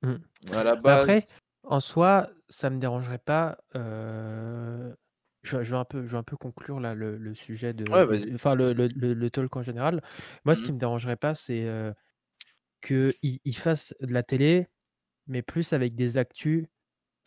Mmh. 0.02 0.14
à 0.54 0.64
la 0.64 0.74
Mais 0.74 0.80
base, 0.82 1.02
après, 1.02 1.24
en 1.64 1.80
soi, 1.80 2.30
ça 2.48 2.70
me 2.70 2.78
dérangerait 2.78 3.18
pas. 3.18 3.58
Je, 5.42 5.56
vais- 5.56 5.64
je 5.64 5.70
vais 5.70 5.76
un 5.78 5.84
peu, 5.84 6.06
je 6.06 6.12
vais 6.12 6.18
un 6.18 6.22
peu 6.22 6.36
conclure 6.36 6.80
là 6.80 6.94
le, 6.94 7.16
le 7.16 7.34
sujet 7.34 7.72
de, 7.72 7.84
Ouais, 7.86 8.02
de- 8.02 8.06
vas-y. 8.06 8.34
enfin 8.34 8.54
le, 8.54 8.72
le, 8.74 8.88
le- 8.88 9.14
le 9.14 9.30
talk 9.30 9.56
en 9.56 9.62
général. 9.62 10.02
Moi, 10.44 10.54
ce 10.54 10.60
qui 10.62 10.68
Mhm. 10.68 10.74
me 10.76 10.80
dérangerait 10.80 11.16
pas, 11.16 11.34
c'est 11.34 11.64
que 12.82 13.10
qu'ils 13.22 13.40
ils 13.44 13.56
fassent 13.56 13.94
de 14.00 14.12
la 14.12 14.22
télé, 14.22 14.68
mais 15.26 15.42
plus 15.42 15.72
avec 15.72 15.94
des 15.94 16.16
actus. 16.18 16.66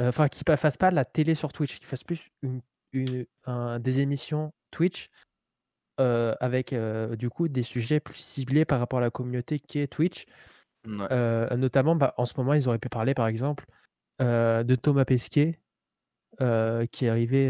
Enfin, 0.01 0.27
qu'ils 0.30 0.43
ne 0.49 0.55
fassent 0.57 0.77
pas 0.77 0.91
de 0.91 0.95
la 0.95 1.05
télé 1.05 1.35
sur 1.35 1.53
Twitch, 1.53 1.77
qu'ils 1.80 1.88
fassent 1.88 2.03
plus 2.05 2.30
une, 2.43 2.61
une- 2.93 3.25
un- 3.45 3.80
des 3.80 3.99
émissions 4.01 4.53
Twitch 4.71 5.09
avec 5.97 6.73
du 7.17 7.30
coup 7.30 7.47
des 7.47 7.63
sujets 7.63 7.99
plus 7.99 8.15
ciblés 8.17 8.65
par 8.65 8.80
rapport 8.80 8.99
à 8.99 9.03
la 9.03 9.11
communauté 9.11 9.59
qui 9.59 9.80
est 9.80 9.88
Twitch. 9.88 10.25
Ouais. 10.85 11.07
Euh, 11.11 11.55
notamment, 11.55 11.95
bah, 11.95 12.14
en 12.18 12.26
ce 12.26 12.34
moment, 12.38 12.53
ils 12.53 12.68
auraient 12.68 12.80
pu 12.80 12.89
parler, 12.89 13.14
par 13.14 13.27
exemple, 13.27 13.65
euh, 14.22 14.64
de 14.64 14.76
Thomas 14.76 15.05
Pesquet, 15.05 15.60
euh, 16.41 16.85
qui 16.88 17.05
est 17.05 17.10
arrivé 17.10 17.49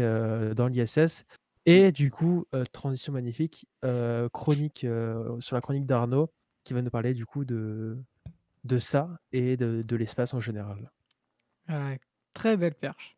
dans 0.54 0.68
l'ISS. 0.68 1.24
Et 1.66 1.92
du 1.92 2.10
coup, 2.10 2.46
transition 2.72 3.12
magnifique, 3.12 3.66
chronique 4.32 4.86
sur 5.40 5.56
la 5.56 5.60
chronique 5.60 5.86
d'Arnaud, 5.86 6.30
qui 6.64 6.74
va 6.74 6.82
nous 6.82 6.90
parler 6.90 7.14
du 7.14 7.26
coup 7.26 7.44
de, 7.44 7.98
de 8.64 8.78
ça 8.78 9.18
et 9.32 9.56
de, 9.56 9.82
de 9.82 9.96
l'espace 9.96 10.34
en 10.34 10.40
général. 10.40 10.90
Voilà, 11.66 11.96
très 12.34 12.56
belle 12.56 12.74
perche. 12.74 13.16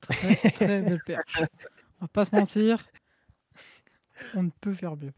Très, 0.00 0.36
très 0.36 0.82
belle 0.82 1.02
perche. 1.04 1.34
On 2.00 2.04
va 2.04 2.08
pas 2.08 2.24
se 2.24 2.34
mentir, 2.34 2.86
on 4.34 4.42
ne 4.42 4.50
peut 4.60 4.74
faire 4.74 4.96
mieux. 4.96 5.12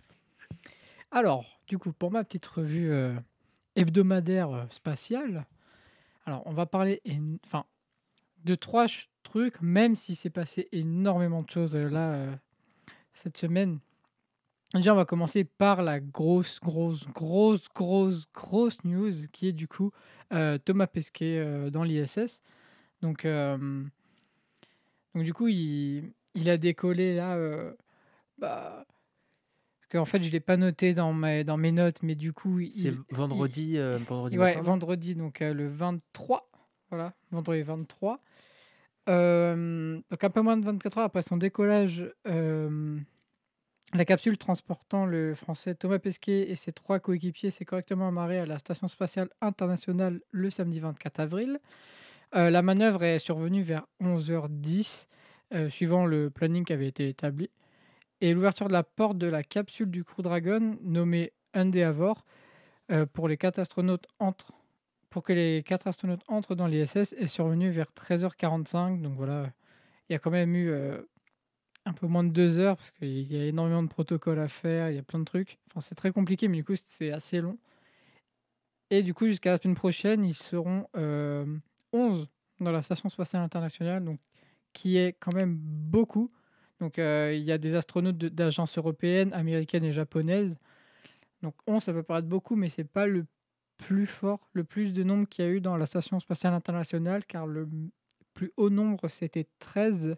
Alors, 1.11 1.61
du 1.67 1.79
coup, 1.79 1.93
pour 1.93 2.11
ma 2.11 2.23
petite 2.23 2.47
revue 2.47 2.93
hebdomadaire 3.77 4.51
euh, 4.51 4.65
spatiale, 4.71 5.47
alors 6.25 6.43
on 6.47 6.53
va 6.53 6.67
parler 6.67 7.01
enfin, 7.45 7.65
de 8.45 8.55
trois 8.55 8.87
trucs, 9.23 9.61
même 9.61 9.95
si 9.95 10.15
c'est 10.15 10.31
passé 10.31 10.69
énormément 10.73 11.43
de 11.43 11.51
choses 11.51 11.77
euh, 11.77 11.89
là 11.89 12.13
euh, 12.15 12.35
cette 13.13 13.37
semaine. 13.37 13.79
Déjà, 14.75 14.93
on 14.93 14.97
va 14.97 15.05
commencer 15.05 15.45
par 15.45 15.83
la 15.83 16.01
grosse, 16.01 16.59
grosse, 16.59 17.07
grosse, 17.09 17.69
grosse, 17.73 18.27
grosse 18.35 18.83
news 18.85 19.13
qui 19.31 19.47
est 19.47 19.53
du 19.53 19.69
coup 19.69 19.93
Thomas 20.65 20.89
Pesquet 20.89 21.71
dans 21.71 21.85
l'ISS. 21.85 22.43
Donc, 23.01 23.25
du 25.15 25.33
coup, 25.33 25.47
il, 25.47 26.13
a 26.49 26.57
décollé 26.57 27.15
là. 27.15 27.39
bah, 28.39 28.85
parce 29.89 30.01
qu'en 30.01 30.05
fait, 30.05 30.23
je 30.23 30.31
l'ai 30.33 30.41
pas 30.41 30.57
noté 30.57 30.95
dans 30.95 31.13
mes, 31.13 31.45
dans 31.45 31.57
mes 31.57 31.73
notes, 31.73 32.03
mais 32.03 32.15
du 32.15 32.33
coup, 32.33 32.59
il, 32.59 32.73
C'est 32.73 32.95
vendredi, 33.11 33.79
euh, 33.79 33.99
vendredi 33.99 34.37
Ouais, 34.37 34.55
matin, 34.55 34.63
non 34.63 34.71
vendredi, 34.71 35.15
donc 35.15 35.43
euh, 35.43 35.55
le 35.55 35.69
23. 35.69 36.51
Voilà, 36.91 37.15
vendredi 37.31 37.63
23. 37.63 38.21
Euh, 39.09 40.01
donc 40.11 40.25
un 40.25 40.31
peu 40.31 40.41
moins 40.41 40.57
de 40.57 40.65
24 40.65 40.99
heures 40.99 41.05
après 41.05 41.23
son 41.23 41.37
décollage, 41.37 42.13
euh, 42.27 42.99
la 43.95 44.05
capsule 44.05 44.37
transportant 44.37 45.07
le 45.07 45.37
français 45.37 45.77
Thomas 45.77 46.01
Pesquet 46.01 46.51
et 46.51 46.57
ses 46.57 46.73
trois 46.73 46.99
coéquipiers 46.99 47.51
s'est 47.51 47.65
correctement 47.65 48.09
amarrée 48.09 48.39
à 48.39 48.47
la 48.47 48.59
Station 48.59 48.89
spatiale 48.89 49.29
internationale 49.41 50.21
le 50.33 50.51
samedi 50.51 50.81
24 50.81 51.21
avril. 51.21 51.61
Euh, 52.35 52.51
la 52.51 52.63
manœuvre 52.63 53.05
est 53.05 53.21
survenue 53.21 53.63
vers 53.63 53.87
11h10, 54.03 55.07
euh, 55.55 55.69
suivant 55.69 56.05
le 56.05 56.31
planning 56.31 56.65
qui 56.65 56.73
avait 56.73 56.89
été 56.89 57.09
établi. 57.09 57.51
Et 58.21 58.33
l'ouverture 58.33 58.69
de 58.69 58.73
la 58.73 58.83
porte 58.83 59.19
de 59.19 59.27
la 59.27 59.43
capsule 59.43 59.91
du 59.91 60.05
Crew 60.05 60.23
Dragon, 60.23 60.79
nommée 60.83 61.33
Endeavour, 61.55 62.25
euh, 62.91 63.07
pour 63.07 63.29
les 63.29 63.37
quatre 63.37 63.59
astronautes 63.59 64.07
entre 64.19 64.53
pour 65.11 65.23
que 65.23 65.33
les 65.33 65.63
quatre 65.63 65.87
astronautes 65.87 66.23
entrent 66.29 66.55
dans 66.55 66.67
l'ISS 66.67 67.15
est 67.15 67.27
survenue 67.27 67.71
vers 67.71 67.91
13h45. 67.93 69.01
Donc 69.01 69.15
voilà, 69.15 69.51
il 70.09 70.13
y 70.13 70.15
a 70.15 70.19
quand 70.19 70.31
même 70.31 70.55
eu 70.55 70.69
euh, 70.69 71.01
un 71.87 71.95
peu 71.95 72.07
moins 72.07 72.23
de 72.23 72.29
deux 72.29 72.59
heures 72.59 72.77
parce 72.77 72.91
qu'il 72.91 73.23
y 73.23 73.39
a 73.39 73.47
énormément 73.47 73.83
de 73.83 73.89
protocoles 73.89 74.39
à 74.39 74.49
faire, 74.49 74.91
il 74.91 74.97
y 74.97 74.99
a 74.99 75.03
plein 75.03 75.21
de 75.21 75.25
trucs. 75.25 75.59
Enfin, 75.71 75.81
c'est 75.81 75.95
très 75.95 76.11
compliqué, 76.13 76.49
mais 76.49 76.59
du 76.59 76.65
coup, 76.65 76.75
c'est 76.77 77.13
assez 77.13 77.41
long. 77.41 77.57
Et 78.91 79.03
du 79.03 79.15
coup, 79.15 79.27
jusqu'à 79.27 79.53
la 79.53 79.59
semaine 79.59 79.75
prochaine, 79.75 80.25
ils 80.25 80.35
seront 80.35 80.87
euh, 80.97 81.47
11 81.93 82.29
dans 82.61 82.73
la 82.73 82.83
Station 82.83 83.09
spatiale 83.09 83.43
internationale, 83.43 84.05
donc 84.05 84.21
qui 84.73 84.99
est 84.99 85.15
quand 85.19 85.33
même 85.33 85.57
beaucoup. 85.57 86.31
Donc 86.81 86.99
euh, 86.99 87.33
il 87.35 87.43
y 87.43 87.53
a 87.53 87.59
des 87.59 87.75
astronautes 87.75 88.19
d'agences 88.19 88.77
européennes, 88.79 89.33
américaines 89.33 89.85
et 89.85 89.93
japonaises. 89.93 90.59
Donc 91.43 91.55
11, 91.67 91.83
ça 91.83 91.93
peut 91.93 92.03
paraître 92.03 92.29
beaucoup, 92.29 92.57
mais 92.57 92.69
c'est 92.69 92.85
pas 92.85 93.07
le 93.07 93.27
plus 93.77 94.07
fort, 94.07 94.49
le 94.53 94.65
plus 94.65 94.93
de 94.93 95.03
nombre 95.03 95.29
qu'il 95.29 95.45
y 95.45 95.49
a 95.49 95.51
eu 95.51 95.61
dans 95.61 95.77
la 95.77 95.87
Station 95.87 96.19
spatiale 96.21 96.55
internationale, 96.55 97.25
car 97.27 97.47
le 97.47 97.69
plus 98.35 98.53
haut 98.57 98.71
nombre, 98.71 99.09
c'était 99.09 99.47
13, 99.59 100.17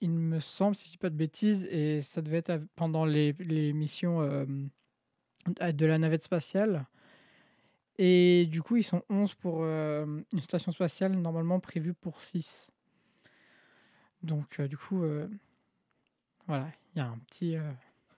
il 0.00 0.10
me 0.10 0.38
semble, 0.40 0.76
si 0.76 0.86
je 0.86 0.90
dis 0.92 0.98
pas 0.98 1.10
de 1.10 1.16
bêtises, 1.16 1.64
et 1.70 2.00
ça 2.02 2.22
devait 2.22 2.38
être 2.38 2.62
pendant 2.76 3.04
les, 3.04 3.32
les 3.40 3.72
missions 3.72 4.20
euh, 4.22 4.44
de 5.72 5.86
la 5.86 5.98
navette 5.98 6.24
spatiale. 6.24 6.86
Et 7.98 8.46
du 8.46 8.62
coup, 8.62 8.76
ils 8.76 8.84
sont 8.84 9.02
11 9.10 9.34
pour 9.34 9.58
euh, 9.62 10.06
une 10.32 10.40
station 10.40 10.70
spatiale 10.70 11.16
normalement 11.16 11.58
prévue 11.58 11.94
pour 11.94 12.22
6. 12.22 12.70
Donc, 14.22 14.58
euh, 14.58 14.68
du 14.68 14.76
coup, 14.76 15.02
euh, 15.02 15.26
voilà, 16.46 16.68
il 16.94 16.98
y 16.98 17.02
a 17.02 17.06
un 17.06 17.18
petit, 17.26 17.56
euh, 17.56 17.70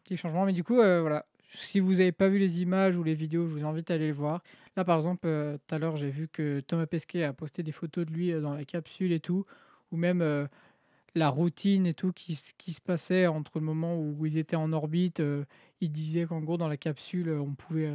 petit 0.04 0.16
changement. 0.16 0.44
Mais 0.44 0.52
du 0.52 0.64
coup, 0.64 0.74
voilà, 0.74 1.26
si 1.54 1.80
vous 1.80 1.94
n'avez 1.94 2.12
pas 2.12 2.28
vu 2.28 2.38
les 2.38 2.62
images 2.62 2.96
ou 2.96 3.02
les 3.02 3.14
vidéos, 3.14 3.46
je 3.46 3.56
vous 3.56 3.66
invite 3.66 3.90
à 3.90 3.94
aller 3.94 4.06
les 4.06 4.12
voir. 4.12 4.42
Là, 4.76 4.84
par 4.84 4.96
exemple, 4.96 5.28
tout 5.66 5.74
à 5.74 5.78
l'heure, 5.78 5.96
j'ai 5.96 6.10
vu 6.10 6.28
que 6.28 6.60
Thomas 6.60 6.86
Pesquet 6.86 7.24
a 7.24 7.32
posté 7.32 7.62
des 7.62 7.72
photos 7.72 8.06
de 8.06 8.12
lui 8.12 8.32
dans 8.32 8.54
la 8.54 8.64
capsule 8.64 9.12
et 9.12 9.20
tout, 9.20 9.44
ou 9.90 9.96
même 9.96 10.48
la 11.16 11.28
routine 11.28 11.86
et 11.86 11.94
tout 11.94 12.12
qui, 12.12 12.38
qui 12.56 12.72
se 12.72 12.80
passait 12.80 13.26
entre 13.26 13.58
le 13.58 13.64
moment 13.64 13.98
où 13.98 14.24
ils 14.24 14.38
étaient 14.38 14.56
en 14.56 14.72
orbite. 14.72 15.20
il 15.80 15.90
disait 15.90 16.24
qu'en 16.24 16.40
gros, 16.40 16.56
dans 16.56 16.68
la 16.68 16.76
capsule, 16.76 17.30
on 17.30 17.54
pouvait 17.54 17.92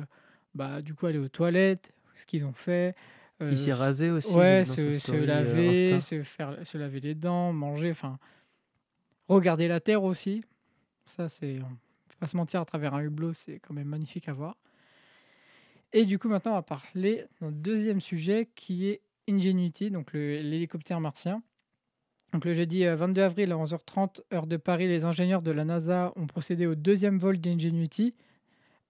bah, 0.54 0.82
du 0.82 0.94
coup 0.94 1.06
aller 1.06 1.20
aux 1.20 1.30
toilettes, 1.30 1.94
ce 2.16 2.26
qu'ils 2.26 2.46
ont 2.46 2.54
fait. 2.54 2.96
Il 3.42 3.48
euh, 3.48 3.56
s'est 3.56 3.74
rasé 3.74 4.12
aussi. 4.12 4.34
Ouais, 4.34 4.64
se, 4.66 4.98
se 4.98 5.12
euh, 5.12 5.26
laver, 5.26 6.00
se, 6.00 6.24
faire, 6.24 6.58
se 6.64 6.78
laver 6.78 7.02
les 7.02 7.16
dents, 7.16 7.52
manger, 7.52 7.92
enfin, 7.92 8.18
regarder 9.28 9.68
la 9.68 9.80
Terre 9.80 10.04
aussi. 10.04 10.44
Ça, 11.06 11.28
c'est, 11.28 11.58
on 11.62 11.70
peut 11.70 12.16
pas 12.20 12.28
se 12.28 12.38
mentir, 12.38 12.62
à 12.62 12.66
travers 12.66 12.94
un 12.94 13.02
hublot, 13.02 13.34
c'est 13.34 13.60
quand 13.60 13.74
même 13.74 13.88
magnifique 13.88 14.30
à 14.30 14.34
voir. 14.34 14.56
Et 15.92 16.06
du 16.06 16.18
coup, 16.18 16.30
maintenant, 16.30 16.54
on 16.54 16.56
va 16.56 16.62
parler 16.62 17.26
d'un 17.42 17.52
deuxième 17.52 18.02
sujet 18.02 18.50
qui 18.56 18.88
est 18.88 19.02
Ingenuity, 19.28 19.90
donc 19.90 20.14
l'hélicoptère 20.14 21.00
martien. 21.00 21.42
Donc 22.32 22.46
le 22.46 22.54
jeudi 22.54 22.86
euh, 22.86 22.96
22 22.96 23.22
avril 23.22 23.52
à 23.52 23.56
11h30, 23.56 24.22
heure 24.34 24.46
de 24.46 24.58
Paris, 24.58 24.88
les 24.88 25.06
ingénieurs 25.06 25.42
de 25.42 25.52
la 25.52 25.66
NASA 25.66 26.14
ont 26.16 26.28
procédé 26.28 26.68
au 26.68 26.76
deuxième 26.76 27.18
vol 27.18 27.40
d'Ingenuity. 27.40 28.14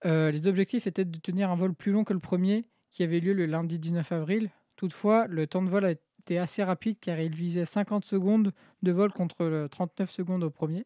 Euh, 0.06 0.32
les 0.32 0.48
objectifs 0.48 0.88
étaient 0.88 1.06
de 1.06 1.18
tenir 1.20 1.50
un 1.52 1.56
vol 1.56 1.74
plus 1.74 1.92
long 1.92 2.04
que 2.04 2.14
le 2.14 2.20
premier, 2.20 2.66
qui 2.96 3.04
avait 3.04 3.20
lieu 3.20 3.34
le 3.34 3.46
lundi 3.46 3.78
19 3.78 4.10
avril. 4.14 4.50
Toutefois, 4.78 5.28
le 5.28 5.48
temps 5.48 5.62
de 5.62 5.70
vol 5.70 5.84
a 5.84 5.92
été 5.92 6.40
assez 6.40 6.64
rapide 6.64 6.96
car 7.02 7.20
il 7.20 7.36
visait 7.36 7.66
50 7.66 8.06
secondes 8.06 8.54
de 8.84 8.92
vol 8.94 9.12
contre 9.12 9.44
le 9.48 9.68
39 9.68 10.10
secondes 10.10 10.46
au 10.46 10.50
premier. 10.50 10.86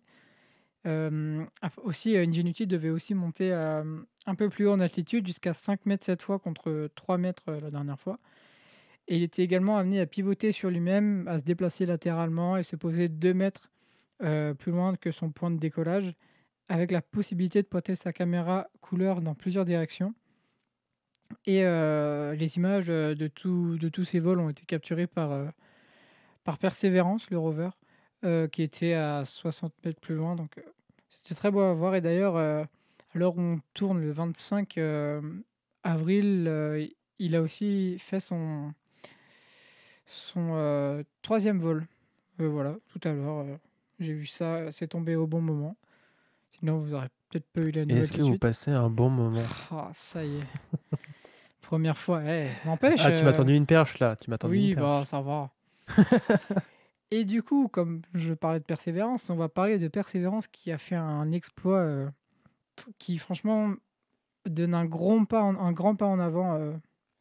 Euh, 0.87 1.45
aussi, 1.83 2.15
euh, 2.15 2.25
Ingenuity 2.25 2.65
devait 2.65 2.89
aussi 2.89 3.13
monter 3.13 3.51
euh, 3.53 3.83
un 4.25 4.33
peu 4.33 4.49
plus 4.49 4.65
haut 4.65 4.71
en 4.71 4.79
altitude, 4.79 5.27
jusqu'à 5.27 5.53
5 5.53 5.85
mètres 5.85 6.03
cette 6.03 6.23
fois 6.23 6.39
contre 6.39 6.89
3 6.95 7.19
mètres 7.19 7.43
euh, 7.47 7.59
la 7.59 7.69
dernière 7.69 7.99
fois. 7.99 8.17
Il 9.07 9.21
était 9.21 9.43
également 9.43 9.77
amené 9.77 9.99
à 9.99 10.07
pivoter 10.07 10.51
sur 10.51 10.71
lui-même, 10.71 11.27
à 11.27 11.37
se 11.37 11.43
déplacer 11.43 11.85
latéralement 11.85 12.57
et 12.57 12.63
se 12.63 12.75
poser 12.75 13.07
2 13.07 13.35
mètres 13.35 13.69
euh, 14.23 14.55
plus 14.55 14.71
loin 14.71 14.95
que 14.95 15.11
son 15.11 15.29
point 15.29 15.51
de 15.51 15.59
décollage, 15.59 16.15
avec 16.69 16.89
la 16.89 17.03
possibilité 17.03 17.61
de 17.61 17.67
pointer 17.67 17.93
sa 17.93 18.13
caméra 18.13 18.67
couleur 18.81 19.21
dans 19.21 19.35
plusieurs 19.35 19.65
directions. 19.65 20.15
Et 21.45 21.63
euh, 21.63 22.35
les 22.35 22.57
images 22.57 22.87
de, 22.87 23.27
tout- 23.27 23.77
de 23.77 23.89
tous 23.89 24.03
ces 24.05 24.19
vols 24.19 24.39
ont 24.39 24.49
été 24.49 24.65
capturées 24.65 25.07
par, 25.07 25.31
euh, 25.31 25.45
par 26.43 26.57
Perseverance, 26.57 27.29
le 27.29 27.37
rover, 27.37 27.69
euh, 28.23 28.47
qui 28.47 28.61
était 28.63 28.93
à 28.93 29.23
60 29.25 29.73
mètres 29.85 29.99
plus 29.99 30.15
loin. 30.15 30.35
Donc 30.35 30.61
c'était 31.09 31.35
très 31.35 31.51
beau 31.51 31.61
à 31.61 31.73
voir. 31.73 31.95
Et 31.95 32.01
d'ailleurs, 32.01 32.67
où 33.15 33.41
on 33.41 33.59
tourne 33.73 34.01
le 34.01 34.11
25 34.11 34.77
euh, 34.77 35.21
avril, 35.83 36.89
il 37.19 37.35
a 37.35 37.41
aussi 37.41 37.97
fait 37.99 38.19
son, 38.19 38.73
son 40.05 41.03
troisième 41.21 41.59
vol. 41.59 41.87
Voilà, 42.37 42.75
tout 42.87 43.01
à 43.07 43.11
l'heure. 43.13 43.45
J'ai 43.99 44.13
vu 44.13 44.25
ça, 44.25 44.71
c'est 44.71 44.87
tombé 44.87 45.15
au 45.15 45.27
bon 45.27 45.41
moment. 45.41 45.75
Sinon, 46.51 46.77
vous 46.77 46.93
aurez 46.93 47.07
peut-être 47.29 47.47
pas 47.51 47.61
eu 47.61 47.71
la 47.71 47.85
nouvelle 47.85 48.03
est-ce 48.03 48.13
que 48.13 48.21
vous 48.21 48.37
passez 48.37 48.71
un 48.71 48.89
bon 48.89 49.09
moment? 49.09 49.43
Ah, 49.71 49.91
ça 49.93 50.23
y 50.23 50.37
est. 50.37 50.78
Première 51.69 51.99
fois. 51.99 52.23
Eh, 52.25 52.47
n'empêche. 52.65 52.99
Ah, 53.03 53.11
tu 53.11 53.23
m'as 53.23 53.29
euh, 53.29 53.37
tendu 53.37 53.53
une 53.53 53.67
perche 53.67 53.99
là, 53.99 54.15
tu 54.15 54.31
m'as 54.31 54.39
tendu 54.39 54.53
Oui, 54.53 54.69
une 54.71 54.79
bah 54.79 54.95
perche. 54.97 55.09
ça 55.09 55.21
va. 55.21 55.51
Et 57.11 57.25
du 57.25 57.43
coup, 57.43 57.67
comme 57.67 58.01
je 58.15 58.33
parlais 58.33 58.57
de 58.57 58.63
persévérance, 58.63 59.29
on 59.29 59.35
va 59.35 59.49
parler 59.49 59.77
de 59.77 59.87
persévérance 59.87 60.47
qui 60.47 60.71
a 60.71 60.79
fait 60.79 60.95
un 60.95 61.31
exploit 61.31 61.77
euh, 61.77 62.09
qui, 62.97 63.19
franchement, 63.19 63.75
donne 64.47 64.73
un 64.73 64.85
grand 64.85 65.25
pas 65.25 65.43
en, 65.43 65.59
un 65.59 65.71
grand 65.71 65.93
pas 65.93 66.07
en 66.07 66.19
avant 66.19 66.55
euh, 66.55 66.73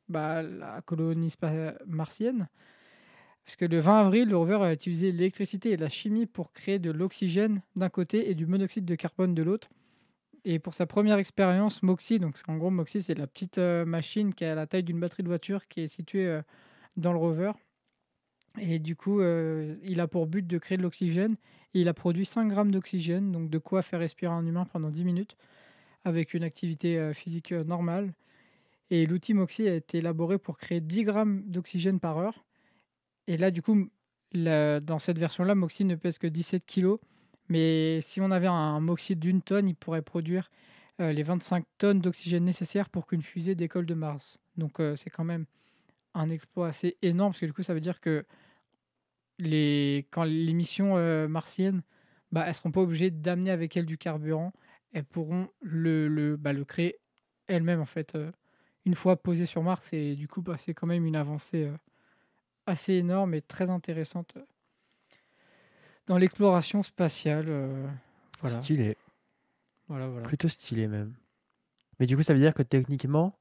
bah, 0.09 0.37
à 0.37 0.43
la 0.43 0.81
colonie 0.81 1.35
martienne. 1.87 2.49
Parce 3.45 3.57
que 3.57 3.67
le 3.67 3.81
20 3.81 4.01
avril, 4.01 4.31
le 4.31 4.37
rover 4.39 4.63
a 4.63 4.73
utilisé 4.73 5.13
l'électricité 5.13 5.73
et 5.73 5.77
la 5.77 5.91
chimie 5.91 6.25
pour 6.25 6.55
créer 6.55 6.79
de 6.79 6.91
l'oxygène 6.91 7.61
d'un 7.77 7.91
côté 7.91 8.31
et 8.31 8.35
du 8.35 8.47
monoxyde 8.47 8.87
de 8.87 8.95
carbone 8.95 9.35
de 9.35 9.43
l'autre. 9.43 9.69
Et 10.51 10.59
pour 10.59 10.73
sa 10.73 10.87
première 10.87 11.19
expérience, 11.19 11.83
Moxie, 11.83 12.19
donc 12.19 12.39
en 12.49 12.57
gros, 12.57 12.71
Moxie, 12.71 13.03
c'est 13.03 13.15
la 13.15 13.27
petite 13.27 13.59
euh, 13.59 13.85
machine 13.85 14.33
qui 14.33 14.47
a 14.47 14.55
la 14.55 14.67
taille 14.67 14.83
d'une 14.83 14.99
batterie 14.99 15.23
de 15.23 15.29
voiture 15.29 15.69
qui 15.69 15.83
est 15.83 15.89
située 15.89 16.27
euh, 16.27 16.41
dans 16.97 17.13
le 17.13 17.19
rover. 17.19 17.53
Et 18.59 18.79
du 18.79 18.97
coup, 18.97 19.21
euh, 19.21 19.77
il 19.83 20.01
a 20.01 20.09
pour 20.09 20.27
but 20.27 20.47
de 20.47 20.57
créer 20.57 20.79
de 20.79 20.83
l'oxygène. 20.83 21.37
Il 21.75 21.87
a 21.87 21.93
produit 21.93 22.25
5 22.25 22.49
grammes 22.49 22.71
d'oxygène, 22.71 23.31
donc 23.31 23.51
de 23.51 23.59
quoi 23.59 23.83
faire 23.83 24.01
respirer 24.01 24.33
un 24.33 24.47
humain 24.47 24.65
pendant 24.65 24.89
10 24.89 25.05
minutes, 25.05 25.37
avec 26.07 26.33
une 26.33 26.45
activité 26.45 27.13
physique 27.13 27.53
normale. 27.53 28.15
Et 28.89 29.05
l'outil 29.05 29.35
Moxie 29.35 29.69
a 29.69 29.75
été 29.75 29.99
élaboré 29.99 30.39
pour 30.39 30.57
créer 30.57 30.81
10 30.81 31.05
grammes 31.05 31.43
d'oxygène 31.45 32.01
par 32.01 32.17
heure. 32.17 32.47
Et 33.27 33.37
là, 33.37 33.51
du 33.51 33.61
coup, 33.61 33.91
dans 34.33 34.99
cette 34.99 35.19
version-là, 35.19 35.55
Moxie 35.55 35.85
ne 35.85 35.95
pèse 35.95 36.17
que 36.17 36.27
17 36.27 36.65
kilos. 36.65 36.99
Mais 37.49 38.01
si 38.03 38.21
on 38.21 38.31
avait 38.31 38.47
un 38.47 38.81
Moxie 38.81 39.17
d'une 39.17 39.43
tonne, 39.43 39.69
il 39.69 39.75
pourrait 39.75 40.03
produire 40.03 40.51
euh, 41.01 41.13
les 41.13 41.23
25 41.23 41.65
tonnes 41.79 42.01
d'oxygène 42.01 42.45
nécessaires 42.45 42.89
pour 42.91 43.07
qu'une 43.07 43.23
fusée 43.23 43.55
décolle 43.55 43.87
de 43.87 43.95
Mars. 43.95 44.41
Donc 44.57 44.81
euh, 44.81 44.97
c'est 44.97 45.11
quand 45.11 45.25
même 45.25 45.47
un 46.15 46.31
exploit 46.31 46.69
assez 46.69 46.97
énorme, 47.03 47.33
parce 47.33 47.41
que 47.41 47.47
du 47.47 47.53
coup, 47.53 47.63
ça 47.63 47.75
veut 47.75 47.81
dire 47.81 48.01
que 48.01 48.25
les, 49.39 50.09
quand 50.11 50.25
les 50.25 50.53
missions 50.53 50.97
euh, 50.97 51.29
martiennes, 51.29 51.83
bah, 52.33 52.45
elles 52.47 52.55
seront 52.55 52.73
pas 52.73 52.81
obligées 52.81 53.11
d'amener 53.11 53.51
avec 53.51 53.77
elles 53.77 53.87
du 53.87 53.99
carburant. 53.99 54.53
Elles 54.93 55.05
pourront 55.05 55.49
le, 55.61 56.09
le, 56.09 56.37
bah, 56.37 56.53
créer 56.65 56.99
elles-mêmes, 57.47 57.81
en 57.81 57.87
fait, 57.87 58.19
une 58.85 58.95
fois 58.95 59.17
posées 59.23 59.47
sur 59.47 59.63
Mars. 59.63 59.93
Et 59.93 60.17
du 60.17 60.29
coup, 60.29 60.43
bah, 60.43 60.57
c'est 60.59 60.75
quand 60.75 60.87
même 60.87 61.07
une 61.07 61.17
avancée 61.17 61.71
assez 62.67 62.95
énorme 62.95 63.35
et 63.35 63.43
très 63.43 63.71
intéressante 63.71 64.37
dans 66.09 66.19
l'exploration 66.19 66.83
spatiale. 66.83 67.47
euh, 67.49 67.87
voilà, 68.41 68.57
Stylé, 68.63 68.97
voilà, 69.89 70.09
voilà. 70.09 70.27
plutôt 70.27 70.49
stylé 70.49 70.89
même. 70.89 71.15
Mais 72.01 72.07
du 72.07 72.17
coup, 72.17 72.23
ça 72.23 72.35
veut 72.35 72.41
dire 72.41 72.55
que 72.55 72.63
techniquement, 72.63 73.39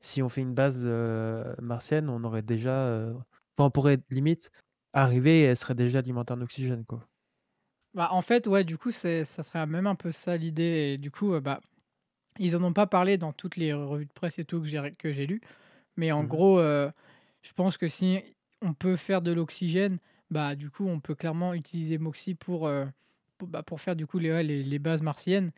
si 0.00 0.22
on 0.22 0.28
fait 0.30 0.42
une 0.42 0.54
base 0.54 0.82
euh, 0.84 1.54
martienne, 1.62 2.10
on 2.10 2.24
aurait 2.24 2.42
déjà. 2.42 2.70
euh, 2.72 3.14
Enfin, 3.56 3.66
on 3.68 3.70
pourrait 3.70 3.98
limite 4.10 4.50
arriver 4.94 5.40
et 5.40 5.44
elle 5.44 5.56
serait 5.56 5.74
déjà 5.76 6.00
alimentée 6.00 6.32
en 6.34 6.40
oxygène, 6.42 6.84
quoi. 6.86 7.08
Bah, 7.94 8.08
en 8.10 8.22
fait, 8.22 8.46
ouais, 8.46 8.64
du 8.64 8.76
coup, 8.76 8.90
c'est, 8.90 9.24
ça 9.24 9.42
serait 9.42 9.66
même 9.66 9.86
un 9.86 9.94
peu 9.94 10.10
ça 10.12 10.36
l'idée. 10.36 10.94
Et 10.94 10.98
du 10.98 11.10
coup, 11.10 11.34
euh, 11.34 11.40
bah, 11.40 11.60
ils 12.38 12.56
en 12.56 12.64
ont 12.64 12.72
pas 12.72 12.86
parlé 12.86 13.18
dans 13.18 13.32
toutes 13.32 13.56
les 13.56 13.72
revues 13.74 14.06
de 14.06 14.12
presse 14.12 14.38
et 14.38 14.44
tout 14.44 14.60
que 14.60 14.66
j'ai, 14.66 14.94
que 14.98 15.12
j'ai 15.12 15.26
lu. 15.26 15.40
Mais 15.96 16.12
en 16.12 16.24
Mhm. 16.24 16.28
gros, 16.28 16.58
euh, 16.60 16.90
je 17.42 17.52
pense 17.54 17.78
que 17.78 17.88
si 17.88 18.22
on 18.62 18.74
peut 18.74 18.96
faire 18.96 19.22
de 19.22 19.32
l'oxygène, 19.32 19.98
bah, 20.34 20.56
du 20.56 20.68
coup, 20.68 20.84
on 20.86 20.98
peut 21.00 21.14
clairement 21.14 21.54
utiliser 21.54 21.96
Moxie 21.98 22.34
pour, 22.34 22.66
euh, 22.66 22.84
pour, 23.38 23.46
bah, 23.48 23.62
pour 23.62 23.80
faire 23.80 23.94
du 23.96 24.06
coup 24.06 24.18
les, 24.18 24.42
les, 24.42 24.62
les 24.64 24.78
bases 24.80 25.00
martiennes. 25.02 25.52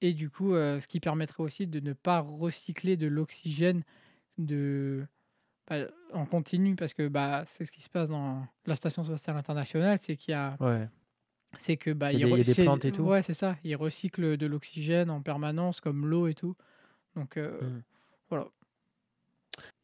Et 0.00 0.12
du 0.12 0.28
coup, 0.28 0.54
euh, 0.54 0.80
ce 0.80 0.86
qui 0.88 0.98
permettrait 1.00 1.42
aussi 1.42 1.66
de 1.66 1.80
ne 1.80 1.92
pas 1.92 2.20
recycler 2.20 2.96
de 2.96 3.06
l'oxygène 3.06 3.82
de, 4.38 5.06
bah, 5.68 5.76
en 6.12 6.26
continu. 6.26 6.74
Parce 6.76 6.94
que 6.94 7.06
bah, 7.08 7.44
c'est 7.46 7.64
ce 7.64 7.72
qui 7.72 7.80
se 7.82 7.88
passe 7.90 8.10
dans 8.10 8.44
la 8.66 8.76
Station 8.76 9.02
spatiale 9.04 9.36
internationale, 9.36 9.98
c'est 10.00 10.16
qu'il 10.16 10.32
y 10.32 10.34
a 10.34 10.56
Ouais. 10.60 10.88
c'est 11.56 11.76
que 11.76 11.90
bah 11.92 12.12
Il 12.12 12.18
y 12.20 12.22
a 12.22 12.26
des- 12.26 12.30
il 12.32 12.36
y 12.36 12.40
a 12.40 12.42
re- 12.42 12.46
des 12.46 12.54
c'est- 12.54 12.62
plantes 12.64 12.84
et 12.84 12.92
tout. 12.92 13.02
Ouais, 13.04 13.22
c'est 13.22 13.34
ça. 13.34 13.56
Ils 13.64 13.74
recyclent 13.76 14.36
de 14.36 14.46
l'oxygène 14.46 15.10
en 15.10 15.22
permanence, 15.22 15.80
comme 15.80 16.06
l'eau 16.06 16.26
et 16.26 16.34
tout. 16.34 16.54
Donc 17.16 17.36
euh, 17.36 17.60
Mhm. 17.62 17.82
voilà. 18.30 18.46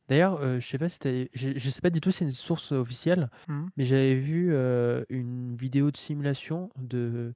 D'ailleurs, 0.09 0.37
euh, 0.41 0.61
je 0.61 0.67
sais 0.67 0.79
pas 0.79 0.89
si 0.89 0.99
je, 1.35 1.57
je 1.57 1.71
sais 1.71 1.81
pas 1.81 1.91
du 1.91 2.01
tout 2.01 2.11
si 2.11 2.19
c'est 2.19 2.25
une 2.27 2.31
source 2.31 2.73
officielle, 2.73 3.31
Mhm. 3.49 3.71
mais 3.77 3.85
j'avais 3.85 4.15
vu 4.15 4.53
euh, 4.55 5.05
une 5.09 5.57
vidéo 5.57 5.91
de 5.91 5.97
simulation 5.97 6.71
de. 6.77 7.35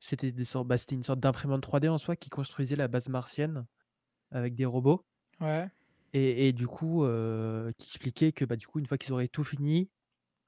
C'était 0.00 0.32
des 0.32 0.44
sortes... 0.46 0.68
bah, 0.68 0.78
c'était 0.78 0.96
une 0.96 1.02
sorte 1.04 1.20
d'imprimante 1.20 1.62
3D 1.62 1.88
en 1.88 1.98
soi 1.98 2.16
qui 2.16 2.30
construisait 2.30 2.76
la 2.76 2.88
base 2.88 3.08
martienne 3.10 3.66
avec 4.32 4.54
des 4.56 4.66
robots. 4.66 5.04
Ouais. 5.40 5.70
Et, 6.12 6.48
et 6.48 6.52
du 6.52 6.66
coup, 6.66 7.04
euh, 7.04 7.72
qui 7.78 7.88
expliquait 7.88 8.32
que 8.32 8.44
bah, 8.44 8.56
du 8.56 8.66
coup, 8.66 8.78
une 8.78 8.86
fois 8.86 8.98
qu'ils 8.98 9.12
auraient 9.12 9.28
tout 9.28 9.44
fini, 9.44 9.90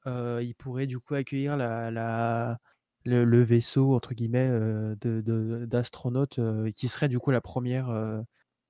ils 0.06 0.54
pourraient 0.58 0.86
du 0.88 1.00
coup 1.00 1.14
accueillir 1.14 1.56
la, 1.56 1.90
la, 1.90 2.58
le, 3.04 3.24
le 3.24 3.42
vaisseau 3.42 3.94
entre 3.94 4.14
guillemets 4.14 4.48
de, 4.50 4.96
de- 5.22 5.66
d'astronautes 5.66 6.40
qui 6.74 6.88
serait 6.88 7.08
du 7.08 7.18
coup 7.18 7.30
la 7.32 7.40
première 7.42 8.22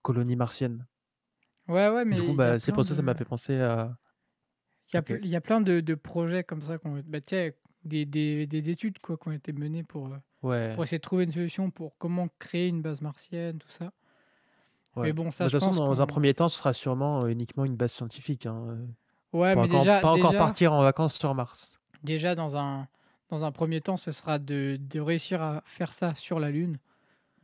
colonie 0.03 0.37
martienne. 0.37 0.87
Ouais, 1.69 1.89
ouais, 1.91 2.05
mais 2.05 2.17
Du 2.17 2.23
coup, 2.23 2.35
il 2.35 2.43
y 2.43 2.49
a 2.49 2.55
bah, 2.55 2.59
c'est 2.59 2.73
plein 2.73 2.73
pour 2.73 2.85
ça 2.85 2.91
que 2.91 2.97
ça 2.97 3.03
m'a 3.03 3.15
de, 3.15 3.17
fait 3.17 3.25
penser 3.25 3.61
à. 3.61 3.97
il 4.93 4.97
y 4.97 4.99
a, 4.99 5.03
Ok. 5.03 5.11
ple- 5.11 5.21
il 5.23 5.29
y 5.29 5.37
a 5.37 5.41
plein 5.41 5.61
de, 5.61 5.81
de 5.81 5.95
projets 5.95 6.45
comme 6.45 6.63
ça, 6.63 6.79
qu'on, 6.79 7.01
bah, 7.07 7.21
tu 7.21 7.31
sais, 7.31 7.59
des, 7.85 8.05
des, 8.07 8.47
des 8.47 8.71
études 8.71 8.99
quoi, 8.99 9.17
qui 9.17 9.29
ont 9.29 9.33
été 9.33 9.53
menées 9.53 9.85
pour, 9.85 10.09
euh, 10.09 10.19
Ouais, 10.43 10.75
pour 10.75 10.85
essayer 10.85 10.99
de 10.99 11.03
trouver 11.03 11.25
une 11.25 11.33
solution 11.33 11.71
pour 11.71 11.97
comment 11.99 12.29
créer 12.39 12.69
une 12.69 12.83
base 12.83 13.01
martienne, 13.03 13.59
tout 13.59 13.71
ça. 13.71 13.93
Mais 15.03 15.13
ouais. 15.13 15.13
bon, 15.13 15.31
Bah, 15.31 15.31
ça, 15.31 15.49
De 15.49 15.49
je 15.49 15.57
toute 15.57 15.61
façon, 15.61 15.75
pense 15.75 15.75
dans 15.75 16.01
un 16.03 16.07
qu'on. 16.07 16.07
premier 16.07 16.35
temps, 16.35 16.49
ce 16.49 16.59
sera 16.59 16.73
sûrement 16.75 17.25
euh, 17.25 17.29
uniquement 17.29 17.65
une 17.65 17.77
base 17.77 17.93
scientifique. 17.93 18.47
Hein, 18.47 18.67
euh, 18.69 18.87
Ouais, 19.33 19.57
pas 19.57 19.63
mais 19.63 19.69
encore, 19.69 19.69
déjà, 19.69 20.01
pas 20.01 20.13
encore 20.13 20.37
déjà, 20.37 20.37
partir 20.37 20.73
en 20.75 20.83
vacances 20.83 21.17
sur 21.19 21.35
Mars. 21.35 21.81
déjà 22.03 22.35
dans, 22.35 22.57
un, 22.57 22.89
dans 23.29 23.45
un 23.45 23.53
premier 23.53 23.81
temps, 23.81 23.97
ce 23.97 24.11
sera 24.13 24.39
de, 24.41 24.77
de 24.81 25.01
réussir 25.01 25.43
à 25.43 25.63
faire 25.67 25.93
ça 25.93 26.15
sur 26.17 26.41
la 26.41 26.51
Lune. 26.51 26.79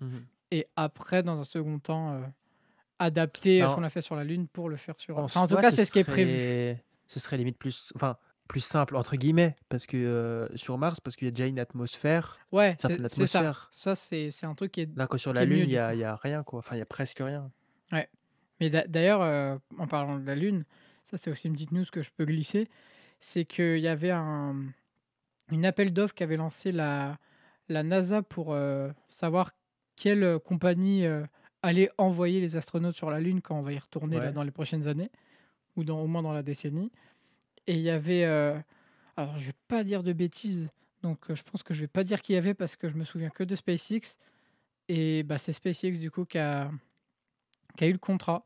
Mhm. 0.00 0.28
Et 0.50 0.66
après, 0.76 1.22
dans 1.22 1.40
un 1.40 1.44
second 1.44 1.78
temps, 1.78 2.12
euh, 2.14 2.26
adapter 2.98 3.60
ce 3.60 3.74
qu'on 3.74 3.82
a 3.82 3.90
fait 3.90 4.00
sur 4.00 4.16
la 4.16 4.24
Lune 4.24 4.46
pour 4.48 4.68
le 4.68 4.76
faire 4.76 4.94
sur. 4.98 5.18
en 5.18 5.24
Enfin, 5.24 5.40
en 5.42 5.48
tout 5.48 5.56
cas, 5.56 5.70
ce 5.70 5.76
c'est 5.76 5.84
ce 5.84 5.92
qui 5.92 5.98
est 5.98 6.04
prévu. 6.04 6.30
ce 7.06 7.20
serait 7.20 7.36
limite 7.36 7.58
plus, 7.58 7.92
enfin, 7.96 8.16
plus 8.48 8.60
simple 8.60 8.96
entre 8.96 9.16
guillemets, 9.16 9.56
parce 9.68 9.86
que 9.86 9.96
euh, 9.96 10.48
sur 10.56 10.78
Mars, 10.78 11.00
parce 11.00 11.16
qu'il 11.16 11.26
y 11.26 11.28
a 11.28 11.32
déjà 11.32 11.46
une 11.46 11.58
atmosphère, 11.58 12.38
Ouais, 12.52 12.76
c'est 12.80 13.26
ça. 13.26 13.52
Ça, 13.72 13.94
c'est 13.94 14.30
c'est 14.30 14.46
un 14.46 14.54
truc 14.54 14.72
qui 14.72 14.82
est, 14.82 14.96
Là, 14.96 15.08
sur 15.16 15.32
la 15.32 15.44
Lune, 15.44 15.60
il 15.60 15.66
du 15.66 15.72
y 15.72 15.78
a, 15.78 15.94
y 15.94 16.04
a 16.04 16.16
rien, 16.16 16.42
quoi. 16.42 16.58
Enfin, 16.60 16.76
il 16.76 16.78
y 16.78 16.82
a 16.82 16.86
presque 16.86 17.18
rien. 17.20 17.50
Ouais. 17.92 18.08
Mais 18.60 18.70
d'a- 18.70 18.86
d'ailleurs, 18.86 19.22
euh, 19.22 19.56
en 19.78 19.86
parlant 19.86 20.18
de 20.18 20.26
la 20.26 20.34
Lune, 20.36 20.64
ça 21.04 21.16
c'est 21.18 21.30
aussi 21.30 21.48
une 21.48 21.54
petite 21.54 21.72
news 21.72 21.84
que 21.90 22.02
je 22.02 22.10
peux 22.16 22.24
glisser, 22.24 22.68
c'est 23.18 23.44
qu'il 23.44 23.78
y 23.78 23.88
avait 23.88 24.10
un, 24.12 24.56
une 25.50 25.66
appel 25.66 25.92
d'offres 25.92 26.14
qu'avait 26.14 26.36
lancé 26.36 26.70
la, 26.70 27.18
la 27.68 27.82
NASA 27.82 28.22
pour 28.22 28.52
euh, 28.52 28.90
savoir 29.08 29.50
quelle 29.96 30.38
compagnie 30.38 31.06
allait 31.64 31.90
envoyer 31.98 32.40
les 32.40 32.56
astronautes 32.56 32.96
sur 32.96 33.10
la 33.10 33.20
Lune 33.20 33.40
quand 33.40 33.58
on 33.58 33.62
va 33.62 33.72
y 33.72 33.78
retourner 33.78 34.18
là 34.18 34.32
dans 34.32 34.42
les 34.42 34.50
prochaines 34.50 34.86
années, 34.86 35.10
ou 35.76 35.84
dans, 35.84 36.00
au 36.00 36.06
moins 36.06 36.22
dans 36.22 36.32
la 36.32 36.42
décennie. 36.42 36.92
Et 37.66 37.74
il 37.74 37.80
y 37.80 37.90
avait, 37.90 38.24
euh, 38.24 38.58
alors 39.16 39.38
je 39.38 39.46
vais 39.46 39.56
pas 39.68 39.84
dire 39.84 40.02
de 40.02 40.12
bêtises, 40.12 40.68
donc 41.02 41.30
euh, 41.30 41.34
je 41.34 41.42
pense 41.42 41.62
que 41.62 41.72
je 41.72 41.80
vais 41.80 41.88
pas 41.88 42.04
dire 42.04 42.20
qui 42.20 42.34
y 42.34 42.36
avait 42.36 42.54
parce 42.54 42.76
que 42.76 42.88
je 42.88 42.94
me 42.94 43.04
souviens 43.04 43.30
que 43.30 43.44
de 43.44 43.56
SpaceX. 43.56 44.18
Et 44.88 45.22
bah, 45.22 45.38
c'est 45.38 45.54
SpaceX 45.54 45.98
du 45.98 46.10
coup 46.10 46.26
qui 46.26 46.38
a, 46.38 46.70
qui 47.76 47.84
a 47.84 47.86
eu 47.88 47.92
le 47.92 47.98
contrat. 47.98 48.44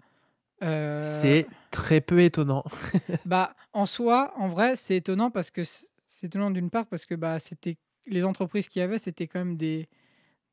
Euh, 0.63 1.03
C'est 1.05 1.47
très 1.71 2.01
peu 2.01 2.21
étonnant. 2.21 2.65
bah, 3.27 3.55
en 3.73 3.87
soi, 3.87 4.33
en 4.37 4.49
vrai, 4.49 4.77
c'est 4.77 4.97
étonnant 4.97 5.31
parce 5.31 5.51
que 5.51 5.63
c'est 5.65 6.27
étonnant 6.29 6.51
d'une 6.51 6.71
part 6.71 6.87
parce 6.87 7.07
que 7.07 7.17
bah, 7.17 7.39
c'était 7.41 7.77
les 8.07 8.25
entreprises 8.25 8.69
qu'il 8.69 8.81
y 8.81 8.83
avait, 8.83 8.99
c'était 8.99 9.27
quand 9.27 9.41
même 9.41 9.57
des, 9.57 9.89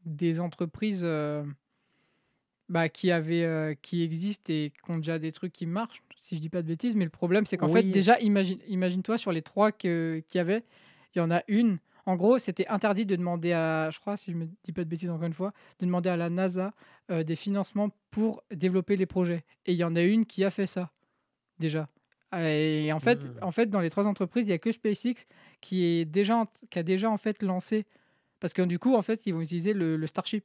des 0.06 0.40
entreprises 0.40 1.06
bah, 2.70 2.90
qui 2.90 3.12
avaient, 3.12 3.44
euh, 3.44 3.74
qui 3.82 4.04
existent 4.04 4.52
et 4.52 4.72
qui 4.84 4.92
ont 4.92 4.98
déjà 4.98 5.20
des 5.20 5.32
trucs 5.32 5.54
qui 5.54 5.66
marchent, 5.66 6.02
si 6.20 6.36
je 6.36 6.42
dis 6.42 6.50
pas 6.50 6.62
de 6.62 6.68
bêtises. 6.68 6.96
Mais 6.96 7.04
le 7.04 7.10
problème, 7.12 7.46
c'est 7.46 7.58
qu'en 7.58 7.68
fait, 7.68 7.84
déjà, 7.92 8.20
imagine, 8.20 8.60
imagine-toi 8.68 9.18
sur 9.18 9.32
les 9.32 9.42
trois 9.42 9.72
qu'il 9.72 10.24
y 10.34 10.40
avait, 10.40 10.64
il 11.16 11.20
y 11.20 11.22
en 11.22 11.32
a 11.32 11.42
une. 11.48 11.78
En 12.08 12.16
gros, 12.16 12.38
c'était 12.38 12.68
interdit 12.68 13.06
de 13.08 13.16
demander 13.16 13.52
à, 13.54 13.90
je 13.92 14.00
crois, 14.00 14.16
si 14.18 14.32
je 14.32 14.38
me 14.38 14.46
dis 14.64 14.72
pas 14.72 14.84
de 14.84 14.90
bêtises 14.90 15.10
encore 15.10 15.26
une 15.26 15.34
fois, 15.34 15.54
de 15.80 15.86
demander 15.86 16.10
à 16.10 16.18
la 16.18 16.30
NASA 16.30 16.74
euh, 17.10 17.24
des 17.24 17.36
financements 17.36 17.90
pour 18.12 18.44
développer 18.54 18.96
les 18.96 19.08
projets. 19.08 19.44
Et 19.66 19.72
il 19.74 19.78
y 19.78 19.84
en 19.84 19.96
a 19.96 20.02
une 20.02 20.26
qui 20.26 20.44
a 20.44 20.52
fait 20.52 20.68
ça 20.68 20.92
déjà. 21.58 21.88
Et 22.38 22.92
en 22.92 23.00
fait, 23.00 23.24
Hmm. 23.24 23.38
en 23.44 23.52
fait, 23.52 23.70
dans 23.70 23.80
les 23.80 23.90
trois 23.90 24.06
entreprises, 24.08 24.44
il 24.44 24.50
y 24.50 24.54
a 24.54 24.58
que 24.58 24.72
SpaceX 24.72 25.26
qui 25.62 25.84
est 25.86 26.06
déjà, 26.06 26.46
qui 26.70 26.80
a 26.80 26.84
déjà 26.84 27.10
en 27.10 27.18
fait 27.18 27.42
lancé, 27.42 27.86
parce 28.40 28.54
que 28.54 28.62
du 28.62 28.78
coup, 28.78 28.94
en 28.96 29.02
fait, 29.02 29.26
ils 29.26 29.34
vont 29.34 29.42
utiliser 29.42 29.74
le, 29.74 29.96
le 29.96 30.08
Starship. 30.08 30.44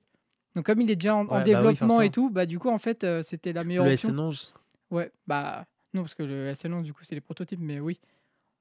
Donc 0.57 0.67
comme 0.67 0.81
il 0.81 0.91
est 0.91 0.97
déjà 0.97 1.15
en, 1.17 1.25
bah 1.25 1.39
oui, 1.39 1.45
développement 1.45 2.01
et 2.01 2.11
tout, 2.11 2.29
bah 2.31 2.45
du 2.47 2.59
coup, 2.59 2.71
en 2.71 2.79
fait, 2.79 3.05
euh, 3.05 3.23
c'était 3.23 3.53
la 3.53 3.63
meilleure 3.65 3.85
Le 3.85 3.93
option. 3.93 4.11
SN11. 4.11 4.53
Ouais, 4.91 5.13
bah 5.27 5.65
non, 5.95 6.03
parce 6.03 6.15
que 6.15 6.23
le 6.25 6.53
SN11, 6.53 6.83
du 6.83 6.93
coup, 6.93 7.05
c'est 7.05 7.15
les 7.15 7.21
prototypes, 7.21 7.61
mais 7.61 7.79
oui. 7.81 8.01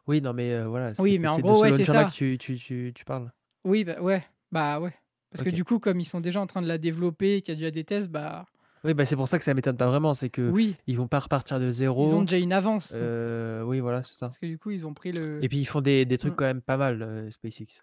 Oui, 0.08 0.22
non, 0.22 0.34
mais 0.34 0.54
euh, 0.54 0.68
voilà. 0.68 0.94
Oui, 1.00 1.18
mais 1.20 1.28
en 1.28 1.40
gros, 1.40 1.62
ouais, 1.62 1.72
c'est 1.74 1.84
ça. 1.86 2.06
que 2.06 2.12
tu, 2.12 2.38
tu, 2.38 2.56
tu, 2.58 2.92
tu 2.96 3.06
parles. 3.06 3.32
Oui, 3.64 3.84
bah 3.84 4.00
ouais, 4.02 4.24
bah 4.52 4.80
ouais. 4.80 4.94
Parce 5.32 5.44
que 5.44 5.50
du 5.52 5.64
coup, 5.64 5.78
comme 5.80 6.00
ils 6.00 6.06
sont 6.06 6.22
déjà 6.22 6.42
en 6.42 6.48
train 6.48 6.62
de 6.62 6.68
la 6.68 6.78
développer, 6.80 7.42
qu'il 7.42 7.54
y 7.54 7.58
a 7.58 7.60
déjà 7.60 7.70
des 7.72 7.84
tests, 7.84 8.08
bah 8.08 8.46
Oui, 8.84 8.94
bah 8.96 9.06
c'est 9.06 9.16
pour 9.16 9.28
ça 9.28 9.38
que 9.38 9.44
ça 9.44 9.54
m'étonne 9.54 9.78
pas 9.78 9.86
vraiment, 9.88 10.16
c'est 10.16 10.30
que 10.30 10.50
oui, 10.50 10.76
ils 10.88 10.98
vont 10.98 11.08
pas 11.08 11.20
repartir 11.20 11.60
de 11.60 11.66
ils 11.66 11.70
ont 11.70 11.72
zéro. 11.72 12.22
déjà 12.24 12.38
une 12.38 12.54
avance. 12.54 12.92
Euh, 12.96 13.62
oui, 13.64 13.80
voilà, 13.80 14.02
c'est 14.02 14.16
ça. 14.16 14.28
Parce 14.28 14.40
que 14.40 14.48
du 14.48 14.58
coup, 14.58 14.72
ils 14.72 14.88
ont 14.88 14.94
pris 14.96 15.12
le. 15.12 15.44
Et 15.44 15.50
puis 15.50 15.58
ils 15.60 15.66
font 15.66 15.82
des, 15.82 16.06
des 16.06 16.18
trucs 16.18 16.34
Mm. 16.34 16.38
quand 16.38 16.46
même 16.46 16.62
pas 16.62 16.78
mal, 16.78 17.28
SpaceX. 17.32 17.82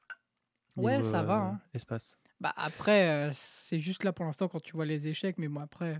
Ouais, 0.76 0.96
Niveau, 0.98 1.10
ça 1.10 1.22
va. 1.22 1.36
hein. 1.38 1.60
espace. 1.72 2.18
Bah 2.40 2.52
après, 2.56 3.08
euh, 3.08 3.30
c'est 3.34 3.80
juste 3.80 4.04
là 4.04 4.12
pour 4.12 4.24
l'instant 4.26 4.48
quand 4.48 4.60
tu 4.62 4.72
vois 4.72 4.84
les 4.84 5.06
échecs, 5.08 5.36
mais 5.38 5.48
bon 5.48 5.60
après, 5.60 5.98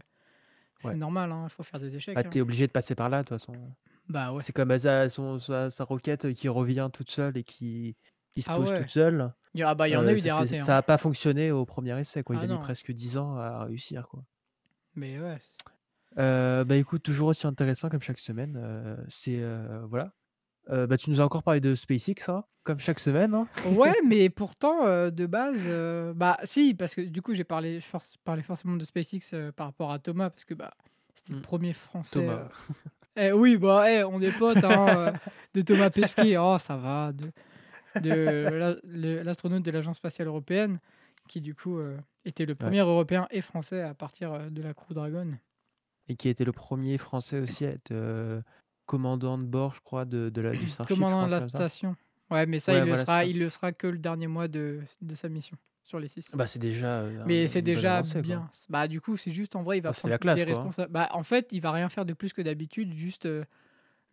c'est 0.81 0.89
Ouais. 0.89 0.95
normal, 0.95 1.35
il 1.45 1.51
faut 1.51 1.63
faire 1.63 1.81
des 1.81 1.95
échecs. 1.97 2.15
Bah, 2.15 2.23
hein. 2.25 2.29
t'es 2.29 2.41
obligé 2.43 2.67
de 2.67 2.73
passer 2.73 2.95
par 2.95 3.09
là, 3.09 3.23
de 3.23 3.29
toute 3.29 3.39
façon. 3.39 3.55
Bah 4.09 4.33
ouais. 4.33 4.43
C'est 4.43 4.53
comme 4.53 4.71
euh, 4.71 4.79
sa, 4.79 5.09
son- 5.09 5.39
sa, 5.39 5.71
sa 5.71 5.85
roquette 5.85 6.33
qui 6.35 6.49
revient 6.49 6.89
toute 6.93 7.11
seule 7.11 7.37
et 7.39 7.43
qui, 7.43 7.97
qui 8.35 8.43
se 8.43 8.51
Ah 8.51 8.57
pose 8.57 8.71
ouais. 8.71 8.81
toute 8.83 8.91
seule. 8.91 9.33
Il 9.55 9.61
y 9.61 9.63
a- 9.63 9.71
Ah 9.71 9.75
bah 9.75 9.89
il 9.89 9.93
y 9.93 9.97
en 9.97 10.07
a 10.07 10.11
Euh, 10.11 10.15
eu 10.15 10.19
ça, 10.19 10.23
des 10.25 10.29
c'est- 10.29 10.33
ratés. 10.35 10.59
ça 10.59 10.75
hein. 10.75 10.79
a 10.79 10.83
pas 10.83 10.99
fonctionné 10.99 11.51
au 11.51 11.65
premier 11.65 11.99
essai, 11.99 12.23
quoi. 12.23 12.37
Il 12.37 12.41
Ah 12.41 12.43
a 12.43 12.47
mis 12.47 12.53
non. 12.53 12.61
presque 12.61 12.93
10 12.93 13.17
ans 13.17 13.37
à 13.37 13.65
réussir, 13.65 14.07
quoi. 14.09 14.23
Mais 14.95 15.19
ouais. 15.19 15.39
Euh, 16.19 16.65
bah 16.65 16.77
écoute, 16.77 17.03
toujours 17.03 17.29
aussi 17.29 17.47
intéressant 17.47 17.89
comme 17.89 18.01
chaque 18.03 18.19
semaine. 18.19 18.57
euh, 18.63 18.97
c'est 19.09 19.41
euh, 19.43 19.85
voilà. 19.87 20.13
Euh, 20.71 20.87
bah 20.87 20.97
tu 20.97 21.11
nous 21.11 21.21
as 21.21 21.25
encore 21.25 21.43
parlé 21.43 21.61
de 21.61 21.75
SpaceX, 21.75 22.29
hein, 22.29 22.45
comme 22.65 22.81
chaque 22.81 22.99
semaine. 22.99 23.35
hein. 23.35 23.47
Ouais, 23.71 23.95
mais 24.07 24.29
pourtant, 24.31 24.85
euh, 24.85 25.11
de 25.11 25.27
base, 25.27 25.61
euh, 25.65 26.13
bah 26.15 26.39
si, 26.45 26.75
parce 26.75 26.95
que 26.95 27.03
du 27.03 27.23
coup, 27.23 27.35
j'ai 27.35 27.45
parlé, 27.45 27.81
parlais 28.25 28.43
forcément 28.43 28.77
de 28.77 28.85
SpaceX 28.85 29.35
par 29.55 29.69
rapport 29.69 29.93
à 29.93 29.99
Thomas, 29.99 30.31
parce 30.31 30.45
que 30.45 30.55
bah, 30.55 30.75
c'était 31.15 31.33
le 31.35 31.39
Mm. 31.39 31.43
premier 31.43 31.73
français. 31.73 32.19
Thomas. 32.27 32.49
eh 33.17 33.33
oui, 33.33 33.57
bah, 33.57 33.91
eh, 33.91 34.03
on 34.05 34.21
est 34.21 34.37
potes 34.37 34.65
hein, 34.65 35.15
de 35.55 35.61
Thomas 35.63 35.91
Pesquet. 35.91 36.37
Oh, 36.39 36.59
ça 36.59 36.77
va. 36.77 37.13
De, 37.13 37.31
de 38.01 39.23
l'astronaute 39.25 39.63
de 39.63 39.71
l'Agence 39.71 39.97
spatiale 39.97 40.29
européenne, 40.29 40.81
qui 41.29 41.41
du 41.41 41.55
coup 41.55 41.79
était 42.25 42.45
le 42.45 42.55
premier 42.55 42.81
Européen 42.81 43.27
et 43.31 43.41
Français 43.41 43.81
à 43.83 43.95
partir 43.95 44.51
de 44.51 44.63
la 44.63 44.75
Crew 44.75 44.93
Dragon. 44.93 45.33
Et 46.09 46.17
qui 46.17 46.29
été 46.29 46.45
le 46.45 46.53
premier 46.53 46.99
Français 46.99 47.41
aussi 47.41 47.65
à 47.65 47.71
être 47.71 47.93
commandant 48.87 49.39
de 49.39 49.45
bord, 49.45 49.75
je 49.75 49.81
crois, 49.81 50.05
de, 50.05 50.29
de 50.31 50.41
la 50.41 50.55
du 50.55 50.67
Starship. 50.69 50.97
Commandant 50.97 51.27
de 51.27 51.33
la 51.33 51.49
station. 51.49 51.97
Ouais, 52.31 52.47
mais 52.47 52.59
ça, 52.59 52.73
Ouais, 52.73 52.79
il, 52.81 52.83
le 52.85 52.89
voilà, 52.89 52.97
c'est 52.99 53.05
sera, 53.07 53.21
ça. 53.21 53.25
il 53.27 53.39
le 53.39 53.49
sera 53.51 53.73
que 53.73 53.87
le 53.87 53.99
dernier 53.99 54.27
mois 54.27 54.49
de, 54.49 54.81
de 55.01 55.15
sa 55.15 55.29
mission 55.29 55.57
sur 55.85 56.01
les 56.01 56.09
six. 56.09 56.35
Bah 56.35 56.47
c'est 56.49 56.59
déjà. 56.59 57.03
euh, 57.03 57.23
Mais 57.27 57.47
c'est 57.47 57.63
déjà 57.63 57.95
avancée, 57.99 58.15
quoi. 58.15 58.23
bien. 58.23 58.51
Bah 58.69 58.89
du 58.89 59.01
coup, 59.01 59.17
c'est 59.17 59.31
juste 59.31 59.55
en 59.55 59.63
vrai, 59.63 59.79
il 59.79 59.83
va 59.83 59.91
Ah, 59.91 59.93
c'est 59.93 60.01
prendre 60.01 60.13
la 60.13 60.19
classe, 60.19 60.45
quoi, 60.45 60.55
hein. 60.55 60.69
responsa- 60.69 60.89
Bah 60.89 61.09
en 61.13 61.23
fait, 61.23 61.49
il 61.53 61.61
va 61.61 61.71
rien 61.71 61.89
faire 61.89 62.05
de 62.05 62.13
plus 62.15 62.33
que 62.33 62.43
d'habitude, 62.43 62.93
juste 62.95 63.27
euh, 63.27 63.45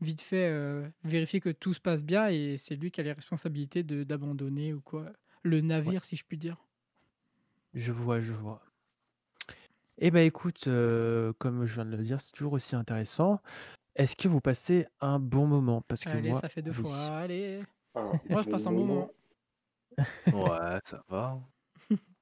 vite 0.02 0.22
fait 0.22 0.48
euh, 0.50 0.88
vérifier 1.04 1.40
que 1.40 1.50
tout 1.50 1.74
se 1.74 1.80
passe 1.80 2.04
bien 2.04 2.28
et 2.28 2.58
c'est 2.58 2.76
lui 2.76 2.92
qui 2.92 3.02
a 3.02 3.04
les 3.04 3.14
responsabilités 3.14 3.82
de 3.84 4.04
d'abandonner 4.04 4.74
ou 4.74 4.82
quoi 4.82 5.06
le 5.42 5.62
navire, 5.62 6.04
si 6.04 6.16
je 6.16 6.24
puis 6.24 6.38
dire. 6.38 6.58
Je 7.74 7.92
vois, 7.92 8.20
je 8.22 8.34
vois. 8.34 8.62
Eh 9.98 10.12
ben 10.12 10.26
écoute, 10.26 10.66
comme 11.40 11.66
je 11.66 11.74
viens 11.76 11.86
de 11.86 11.96
le 11.96 12.04
dire, 12.04 12.20
c'est 12.22 12.32
toujours 12.32 12.54
aussi 12.54 12.76
intéressant. 12.76 13.42
Est-ce 13.96 14.16
que 14.16 14.28
vous 14.28 14.42
passez 14.42 14.88
un 15.02 15.20
bon 15.20 15.48
moment? 15.48 15.82
Parce 15.88 16.04
que 16.04 16.18
Allez, 16.18 16.30
moi, 16.30 16.42
ça 16.42 16.50
fait 16.50 16.62
deux 16.62 16.72
oui. 16.72 16.82
fois. 16.82 16.98
Allez. 17.18 17.58
Moi, 17.96 18.42
je 18.44 18.50
passe 18.50 18.68
un 18.68 18.72
bon 18.72 18.86
moment. 18.86 19.10
Ouais, 20.32 20.80
ça 20.86 21.04
va. 21.08 21.40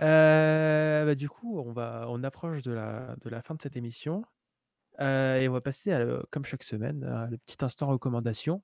Euh, 0.00 1.04
bah, 1.04 1.14
du 1.16 1.28
coup, 1.28 1.58
on 1.60 1.72
va, 1.72 2.06
on 2.08 2.22
approche 2.22 2.62
de 2.62 2.70
la, 2.72 3.16
de 3.16 3.28
la 3.28 3.42
fin 3.42 3.54
de 3.54 3.60
cette 3.62 3.76
émission 3.76 4.22
Euh, 5.00 5.38
et 5.40 5.48
on 5.48 5.52
va 5.52 5.60
passer, 5.62 5.92
à, 5.92 6.04
le- 6.04 6.24
comme 6.30 6.44
chaque 6.44 6.62
semaine, 6.64 7.04
à 7.04 7.26
le 7.28 7.38
petit 7.38 7.64
instant 7.64 7.88
recommandation. 7.88 8.62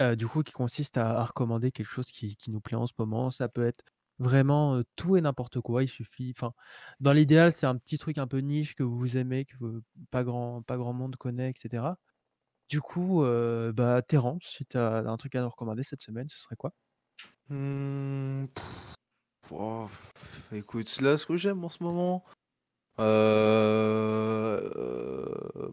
Euh, 0.00 0.16
du 0.16 0.26
coup, 0.26 0.42
qui 0.42 0.52
consiste 0.52 0.96
à, 0.98 1.18
à 1.20 1.24
recommander 1.24 1.70
quelque 1.72 1.88
chose 1.88 2.06
qui, 2.06 2.36
qui 2.36 2.50
nous 2.50 2.60
plaît 2.60 2.76
en 2.76 2.86
ce 2.86 2.92
moment. 2.98 3.30
Ça 3.30 3.48
peut 3.48 3.64
être 3.64 3.84
vraiment 4.18 4.80
tout 4.96 5.16
et 5.16 5.20
n'importe 5.20 5.60
quoi. 5.60 5.82
Il 5.82 5.88
suffit, 5.88 6.32
enfin, 6.36 6.52
dans 7.00 7.12
l'idéal, 7.12 7.52
c'est 7.52 7.66
un 7.66 7.76
petit 7.76 7.98
truc 7.98 8.18
un 8.18 8.26
peu 8.26 8.38
niche 8.38 8.74
que 8.74 8.82
vous 8.82 9.16
aimez, 9.16 9.44
que 9.44 9.54
pas 10.10 10.24
grand, 10.24 10.62
pas 10.62 10.76
grand 10.76 10.92
monde 10.92 11.16
connaît, 11.16 11.50
etc. 11.50 11.96
Du 12.68 12.80
coup, 12.80 13.24
bah, 13.74 14.02
Terence, 14.02 14.42
si 14.44 14.64
tu 14.66 14.76
as 14.78 14.98
un 14.98 15.16
truc 15.16 15.34
à 15.34 15.40
nous 15.42 15.48
recommander 15.48 15.82
cette 15.82 16.02
semaine, 16.02 16.28
ce 16.28 16.38
serait 16.38 16.56
quoi? 16.56 16.72
Pff, 18.54 18.94
oh, 19.52 19.88
écoute, 20.52 21.00
là, 21.00 21.18
ce 21.18 21.26
que 21.26 21.36
j'aime 21.36 21.62
en 21.64 21.68
ce 21.68 21.82
moment, 21.82 22.22
euh, 22.98 24.60
euh, 24.76 25.72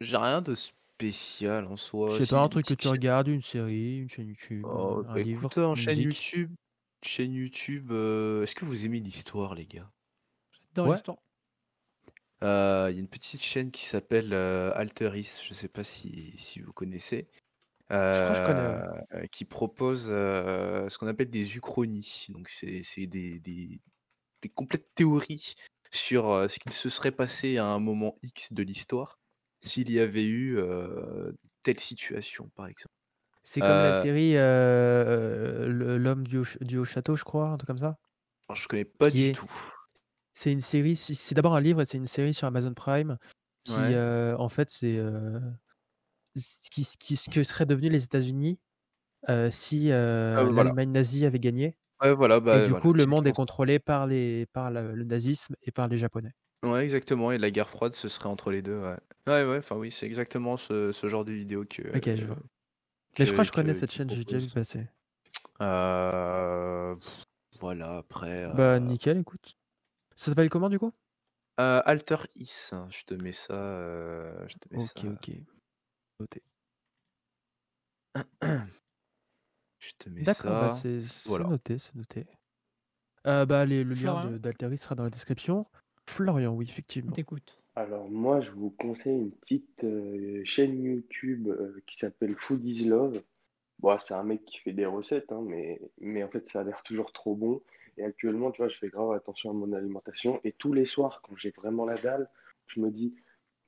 j'ai 0.00 0.16
rien 0.16 0.42
de 0.42 0.54
spécial 0.54 1.66
en 1.66 1.76
soi. 1.76 2.18
Sais 2.18 2.26
Si, 2.26 2.32
pas, 2.32 2.40
un 2.40 2.44
une 2.44 2.50
truc 2.50 2.64
que 2.64 2.68
petite 2.68 2.80
tu 2.80 2.84
chaîne- 2.88 2.92
regardes, 2.92 3.28
une 3.28 3.42
série, 3.42 3.98
une 3.98 4.08
chaîne 4.08 4.28
YouTube, 4.28 4.64
Oh, 4.66 5.02
un 5.06 5.14
bah, 5.14 5.22
livre, 5.22 5.48
en 5.58 5.70
une 5.70 5.76
chaîne 5.76 5.98
musique? 5.98 6.32
YouTube, 6.32 6.54
chaîne 7.02 7.32
YouTube, 7.32 7.92
euh, 7.92 8.42
est-ce 8.42 8.54
que 8.54 8.64
vous 8.64 8.84
aimez 8.86 9.00
l'histoire, 9.00 9.54
les 9.54 9.66
gars? 9.66 9.90
Dans 10.74 10.86
Ouais. 10.86 10.92
l'histoire. 10.92 11.18
Euh, 12.42 12.88
Il 12.90 12.94
y 12.94 12.98
a 12.98 13.00
une 13.00 13.08
petite 13.08 13.42
chaîne 13.42 13.70
qui 13.70 13.84
s'appelle 13.84 14.32
euh, 14.32 14.72
Alteris, 14.74 15.40
je 15.44 15.52
sais 15.52 15.68
pas 15.68 15.84
si, 15.84 16.32
si 16.38 16.60
vous 16.60 16.72
connaissez, 16.72 17.28
Je 17.90 18.20
crois 18.22 18.30
que 18.30 18.36
je 18.36 18.42
connais, 18.42 18.66
ouais. 18.66 18.82
euh, 19.14 19.26
qui 19.32 19.44
propose 19.44 20.08
euh, 20.10 20.88
ce 20.88 20.98
qu'on 20.98 21.06
appelle 21.06 21.30
des 21.30 21.56
uchronies. 21.56 22.26
Donc 22.30 22.48
c'est 22.48 22.82
c'est 22.82 23.06
des, 23.06 23.40
des, 23.40 23.80
des 24.42 24.48
complètes 24.48 24.88
théories 24.94 25.54
sur 25.90 26.30
euh, 26.30 26.48
ce 26.48 26.58
qu'il 26.58 26.72
se 26.72 26.88
serait 26.88 27.12
passé 27.12 27.58
à 27.58 27.66
un 27.66 27.80
moment 27.80 28.16
X 28.22 28.52
de 28.52 28.62
l'histoire 28.62 29.18
s'il 29.60 29.90
y 29.90 30.00
avait 30.00 30.24
eu 30.24 30.58
euh, 30.58 31.32
telle 31.62 31.80
situation, 31.80 32.50
par 32.56 32.68
exemple. 32.68 32.94
C'est 33.42 33.62
comme 33.62 33.80
la 33.82 33.92
Euh, 33.92 34.02
série 34.02 34.36
euh, 34.36 35.66
le- 35.68 35.98
L'homme 35.98 36.26
du, 36.26 36.38
haut 36.38 36.44
ch- 36.44 36.58
du 36.62 36.78
haut 36.78 36.84
château, 36.84 37.16
je 37.16 37.24
crois, 37.24 37.48
un 37.50 37.56
truc 37.58 37.66
comme 37.68 37.78
ça? 37.78 37.98
je 38.54 38.68
connais 38.68 38.84
pas 38.84 39.10
Qui 39.10 39.18
du 39.24 39.30
est- 39.30 39.32
tout. 39.32 39.50
C'est 40.34 40.52
une 40.52 40.60
série, 40.60 40.96
c'est 40.96 41.14
c'est 41.14 41.34
d'abord 41.34 41.56
un 41.56 41.60
livre 41.60 41.82
et 41.82 41.86
c'est 41.86 41.98
une 41.98 42.06
série 42.08 42.34
sur 42.34 42.46
Amazon 42.48 42.74
Prime 42.74 43.18
qui, 43.64 43.92
Ouais. 43.92 43.94
euh, 43.94 44.36
en 44.38 44.48
fait, 44.50 44.70
c'est 44.70 44.98
euh, 44.98 45.40
ce 46.36 46.70
qui, 46.70 46.84
ce 46.84 46.96
qui- 46.98 47.16
ce 47.16 47.30
que 47.30 47.42
seraient 47.44 47.66
devenus 47.66 47.92
les 47.92 48.04
États-Unis 48.04 48.60
euh, 49.30 49.50
si 49.52 49.92
euh, 49.92 50.42
Ah, 50.42 50.44
voilà. 50.52 50.72
l'Allemagne 50.72 50.92
nazie 50.92 51.26
avait 51.26 51.40
gagné. 51.40 51.76
Ouais, 52.02 52.14
voilà, 52.14 52.40
Et 52.52 52.60
bah, 52.60 52.62
du 52.62 52.74
voilà, 52.74 52.76
coup, 52.76 52.92
le 52.94 53.06
monde 53.06 53.26
est 53.28 53.32
contrôlé 53.32 53.78
par, 53.80 54.06
les, 54.08 54.46
par 54.48 54.70
le, 54.72 54.94
le 54.96 55.04
nazisme 55.04 55.56
et 55.62 55.72
par 55.72 55.88
les 55.88 55.98
Japonais. 55.98 56.32
Ouais, 56.62 56.82
exactement. 56.84 57.32
Et 57.32 57.38
la 57.38 57.50
guerre 57.50 57.68
froide, 57.70 57.92
ce 57.94 58.08
serait 58.08 58.28
entre 58.28 58.50
les 58.50 58.62
deux. 58.62 58.78
Ouais, 58.80 58.96
ouais, 59.26 59.44
ouais. 59.44 59.58
Enfin, 59.58 59.76
oui, 59.76 59.90
c'est 59.90 60.06
exactement 60.06 60.56
ce, 60.56 60.90
ce 60.92 61.06
genre 61.08 61.24
de 61.24 61.32
vidéo 61.32 61.64
que. 61.66 61.82
Ok, 61.94 62.16
je 62.16 62.26
vois. 62.26 62.38
Mais 63.18 63.26
je 63.26 63.32
crois 63.32 63.44
que 63.44 63.48
je 63.48 63.52
connais 63.52 63.74
cette 63.74 63.92
chaîne, 63.92 64.10
j'ai 64.10 64.24
déjà 64.24 64.38
vu 64.38 64.48
passer. 64.50 64.88
Euh, 65.60 66.96
voilà, 67.58 67.98
après. 67.98 68.50
Bah, 68.54 68.74
euh, 68.74 68.78
nickel, 68.78 69.18
écoute. 69.18 69.56
Ça 70.16 70.26
s'appelle 70.30 70.50
comment 70.50 70.68
du 70.68 70.78
coup? 70.78 70.92
Euh, 71.60 71.82
Alter 71.84 72.16
Is, 72.36 72.70
je 72.90 73.02
te 73.04 73.14
mets 73.14 73.32
ça. 73.32 73.52
euh, 73.54 74.46
je 74.48 74.54
te 74.56 74.68
mets 74.72 74.78
Ok, 74.80 74.90
ça. 74.94 75.00
ok. 75.10 75.30
Noté. 76.20 76.42
Je 79.82 79.92
te 79.98 80.10
mets 80.10 80.24
D'accord, 80.24 80.60
bah, 80.60 80.68
ça. 80.68 80.74
c'est 80.74 81.00
c'est 81.00 81.28
Voilà. 81.28 81.46
noté, 81.48 81.78
c'est 81.78 81.94
noté. 81.94 82.26
Euh, 83.26 83.46
bah, 83.46 83.64
les- 83.64 83.82
le 83.82 83.94
lien 83.94 84.00
Florian 84.12 84.30
de- 84.32 84.38
d'Alteris 84.38 84.78
sera 84.78 84.94
dans 84.94 85.04
la 85.04 85.10
description. 85.10 85.66
Florian, 86.06 86.52
oui, 86.52 86.66
On 86.66 86.70
effectivement. 86.70 87.12
t'écoute. 87.12 87.59
Alors 87.80 88.10
moi, 88.10 88.42
je 88.42 88.50
vous 88.50 88.68
conseille 88.78 89.16
une 89.16 89.30
petite 89.30 89.84
euh, 89.84 90.42
chaîne 90.44 90.82
YouTube 90.82 91.48
euh, 91.48 91.82
qui 91.86 91.96
s'appelle 91.96 92.36
Food 92.36 92.62
is 92.62 92.84
Love. 92.84 93.22
Bon, 93.78 93.98
c'est 93.98 94.12
un 94.12 94.22
mec 94.22 94.44
qui 94.44 94.58
fait 94.58 94.74
des 94.74 94.84
recettes, 94.84 95.32
hein, 95.32 95.42
mais, 95.46 95.80
mais 95.98 96.22
en 96.22 96.28
fait, 96.28 96.46
ça 96.50 96.60
a 96.60 96.62
l'air 96.62 96.82
toujours 96.82 97.10
trop 97.14 97.34
bon. 97.34 97.62
Et 97.96 98.04
actuellement, 98.04 98.50
tu 98.50 98.60
vois, 98.60 98.68
je 98.68 98.76
fais 98.76 98.88
grave 98.88 99.12
attention 99.12 99.48
à 99.48 99.52
mon 99.54 99.72
alimentation. 99.72 100.40
Et 100.44 100.52
tous 100.52 100.74
les 100.74 100.84
soirs, 100.84 101.22
quand 101.22 101.34
j'ai 101.38 101.52
vraiment 101.52 101.86
la 101.86 101.96
dalle, 101.96 102.28
je 102.66 102.80
me 102.80 102.90
dis, 102.90 103.14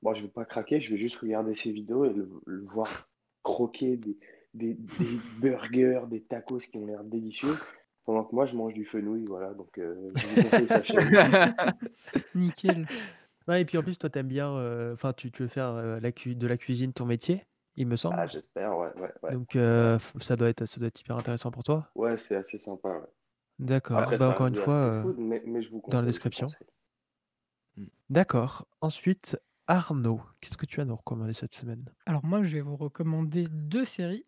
bon, 0.03 0.13
je 0.13 0.21
vais 0.21 0.29
pas 0.29 0.45
craquer, 0.45 0.83
je 0.83 0.91
vais 0.91 0.99
juste 0.99 1.17
regarder 1.17 1.55
ses 1.55 1.73
vidéos 1.73 2.05
et 2.05 2.13
le, 2.13 2.29
le 2.45 2.67
voir 2.67 3.09
croquer 3.43 3.97
des, 3.97 4.19
des, 4.53 4.75
des 4.75 5.19
burgers, 5.41 6.03
des 6.09 6.21
tacos 6.21 6.59
qui 6.59 6.77
ont 6.77 6.85
l'air 6.85 7.03
délicieux. 7.03 7.55
Pendant 8.05 8.25
que 8.25 8.35
moi, 8.35 8.45
je 8.45 8.55
mange 8.55 8.75
du 8.75 8.85
fenouil, 8.85 9.25
voilà. 9.25 9.55
Donc, 9.55 9.79
euh, 9.79 10.11
je 10.17 10.27
vous 10.27 10.43
conseille 10.43 10.69
sa 10.69 10.83
chaîne. 10.83 11.55
Nickel. 12.35 12.87
Ouais, 13.49 13.61
et 13.63 13.65
puis 13.65 13.77
en 13.79 13.83
plus, 13.83 13.99
toi, 13.99 14.11
t'aimes 14.11 14.29
bien. 14.29 14.51
euh, 14.53 14.95
Enfin, 14.95 15.13
tu, 15.13 15.31
tu 15.31 15.43
veux 15.43 15.49
faire 15.49 15.69
euh, 15.71 16.01
la 16.01 16.13
cu- 16.13 16.35
de 16.35 16.47
la 16.47 16.57
cuisine 16.57 16.93
ton 16.93 17.05
métier, 17.07 17.45
il 17.77 17.87
me 17.87 17.97
semble. 17.97 18.17
Ah, 18.19 18.27
j'espère, 18.27 18.77
ouais, 18.77 18.93
ouais, 18.97 19.13
ouais. 19.23 19.33
Donc, 19.33 19.57
euh, 19.57 19.99
f- 19.99 20.21
ça 20.23 20.37
doit 20.37 20.49
être, 20.49 20.67
ça 20.67 20.79
doit 20.79 20.89
être 20.89 21.01
hyper 21.01 21.17
intéressant 21.17 21.51
pour 21.51 21.63
toi. 21.63 21.89
Ouais, 21.95 22.19
c'est 22.19 22.37
assez 22.37 22.59
sympa, 22.59 22.89
ouais. 22.89 23.07
D'accord. 23.59 23.99
Après, 23.99 24.19
Bah, 24.19 24.27
ça 24.27 24.31
encore 24.33 24.47
reste 24.47 24.49
une 24.49 24.55
de 24.55 24.61
la 24.61 24.65
fois, 24.65 24.75
street 24.75 24.99
euh, 24.99 25.03
food, 25.03 25.17
mais, 25.19 25.43
mais 25.47 25.63
je 25.63 25.71
vous 25.71 25.81
dans 25.89 26.01
la 26.01 26.07
conseille, 26.07 26.09
je 26.09 26.09
vous 26.09 26.09
description. 26.09 26.47
conseille. 26.49 26.69
D'accord. 28.11 28.67
Ensuite, 28.81 29.39
Arnaud, 29.67 30.21
qu'est-ce 30.41 30.57
que 30.57 30.67
tu 30.67 30.81
as 30.81 30.83
à 30.83 30.87
nous 30.87 30.97
recommander 30.97 31.33
cette 31.33 31.53
semaine? 31.55 31.85
Alors 32.07 32.25
moi, 32.25 32.43
je 32.43 32.55
vais 32.55 32.61
vous 32.61 32.77
recommander 32.77 33.47
deux 33.49 33.85
séries 33.85 34.27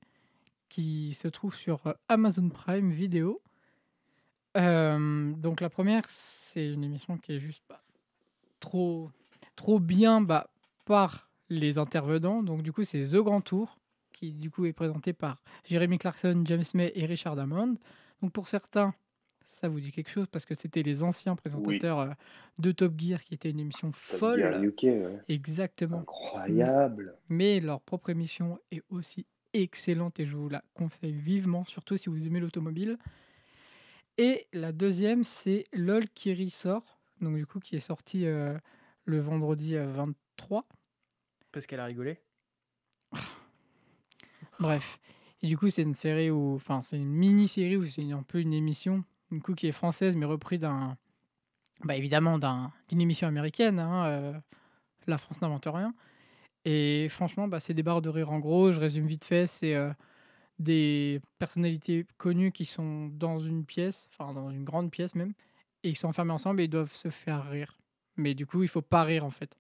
qui 0.69 1.15
se 1.15 1.29
trouvent 1.29 1.55
sur 1.57 1.87
euh, 1.87 1.95
Amazon 2.09 2.49
Prime 2.49 2.91
Video. 2.91 3.43
Euh, 4.57 5.33
donc 5.33 5.61
la 5.61 5.69
première, 5.71 6.05
c'est 6.09 6.69
une 6.73 6.85
émission 6.85 7.19
qui 7.19 7.33
est 7.35 7.41
juste 7.41 7.63
bah, 7.69 7.83
trop, 8.65 9.11
trop 9.57 9.79
bien 9.81 10.21
bah, 10.21 10.51
par 10.85 11.29
les 11.51 11.79
intervenants. 11.79 12.43
Donc 12.43 12.63
du 12.63 12.73
coup, 12.73 12.85
c'est 12.85 13.03
The 13.13 13.17
Grand 13.17 13.41
Tour, 13.43 13.79
qui 14.13 14.33
du 14.33 14.51
coup 14.51 14.65
est 14.67 14.73
présenté 14.73 15.13
par 15.13 15.43
Jeremy 15.65 15.99
Clarkson, 15.99 16.43
James 16.47 16.65
May 16.75 16.93
et 16.95 17.07
Richard 17.07 17.39
Hammond. 17.39 17.77
Donc 18.23 18.33
pour 18.33 18.49
certains, 18.49 18.95
Ça 19.47 19.69
vous 19.69 19.79
dit 19.81 19.93
quelque 19.93 20.11
chose 20.11 20.27
parce 20.33 20.47
que 20.47 20.55
c'était 20.55 20.83
les 20.83 21.03
anciens 21.03 21.37
présentateur, 21.37 22.01
heu, 22.01 22.11
de 22.59 22.73
Top 22.73 22.95
Gear 22.99 23.23
qui 23.23 23.35
était 23.35 23.51
une 23.51 23.61
émission 23.61 23.93
Top 23.93 24.37
Gear 24.37 24.55
folle. 24.55 24.65
UK, 24.65 24.83
ouais. 24.85 25.21
Exactement. 25.29 25.99
Incroyable. 26.01 27.15
Mais 27.29 27.61
leur 27.61 27.81
propre 27.83 28.09
émission 28.11 28.59
est 28.71 28.83
aussi 28.89 29.27
excellente 29.53 30.19
et 30.19 30.25
je 30.25 30.37
vous 30.37 30.49
la 30.49 30.63
conseille 30.75 31.13
vivement, 31.13 31.65
surtout 31.67 31.97
si 31.99 32.09
vous 32.09 32.27
aimez 32.27 32.41
l'automobile. 32.41 32.99
Et 34.17 34.47
la 34.53 34.73
deuxième, 34.73 35.25
c'est 35.25 35.67
LOL 35.73 36.09
qui 36.15 36.33
ressort, 36.35 36.94
donc 37.21 37.37
du 37.37 37.47
coup 37.47 37.61
qui 37.61 37.77
est 37.77 37.81
sorti, 37.81 38.27
heu, 38.27 38.59
le 39.05 39.21
vendredi, 39.21 39.75
heu, 39.77 39.87
23. 39.93 40.67
Parce 41.53 41.67
qu'elle 41.67 41.81
a 41.81 41.85
rigolé? 41.85 42.19
Bref 44.61 44.99
et 45.43 45.47
du 45.47 45.59
coup, 45.59 45.69
c'est 45.69 45.83
une 45.83 45.95
série 45.95 46.31
où 46.31 46.55
enfin, 46.55 46.83
c'est 46.83 46.97
une 46.97 47.13
mini-série 47.13 47.77
où 47.77 47.85
c'est 47.85 48.11
un 48.11 48.23
peu 48.23 48.41
une 48.41 48.55
émission, 48.55 49.05
du 49.31 49.41
coup 49.41 49.55
qui 49.55 49.67
est 49.67 49.73
française 49.73 50.17
mais 50.17 50.25
repris 50.25 50.59
d'un 50.59 50.97
bah, 51.85 51.97
évidemment 51.97 52.39
d'un 52.39 52.73
d'une 52.89 53.01
émission 53.01 53.29
américaine, 53.29 53.79
hein, 53.79 54.09
heu, 54.09 54.35
La 55.07 55.19
France 55.19 55.43
n'invente 55.43 55.67
rien 55.67 55.95
et 56.65 57.09
franchement, 57.11 57.47
bah, 57.47 57.61
c'est 57.61 57.75
des 57.75 57.83
barres 57.83 58.01
de 58.01 58.09
rire. 58.09 58.31
En 58.31 58.39
gros, 58.39 58.73
je 58.73 58.81
résume 58.81 59.07
vite 59.07 59.25
fait, 59.27 59.47
c'est, 59.47 59.77
des 60.59 61.21
personnalités 61.39 62.07
connues 62.19 62.53
qui 62.53 62.65
sont 62.65 63.09
dans 63.09 63.41
une 63.41 63.65
pièce, 63.65 64.09
enfin 64.13 64.33
dans 64.33 64.51
une 64.51 64.65
grande 64.65 64.91
pièce 64.91 65.15
même 65.15 65.33
et 65.85 65.91
ils 65.91 65.95
sont 65.97 66.09
enfermés 66.09 66.33
ensemble 66.33 66.61
et 66.61 66.65
ils 66.65 66.69
doivent 66.69 66.93
se 66.93 67.11
faire 67.11 67.49
rire. 67.49 67.79
Mais 68.17 68.35
du 68.35 68.47
coup, 68.47 68.63
il 68.63 68.69
faut 68.69 68.83
pas 68.83 69.05
rire 69.05 69.25
en 69.25 69.31
fait. 69.31 69.57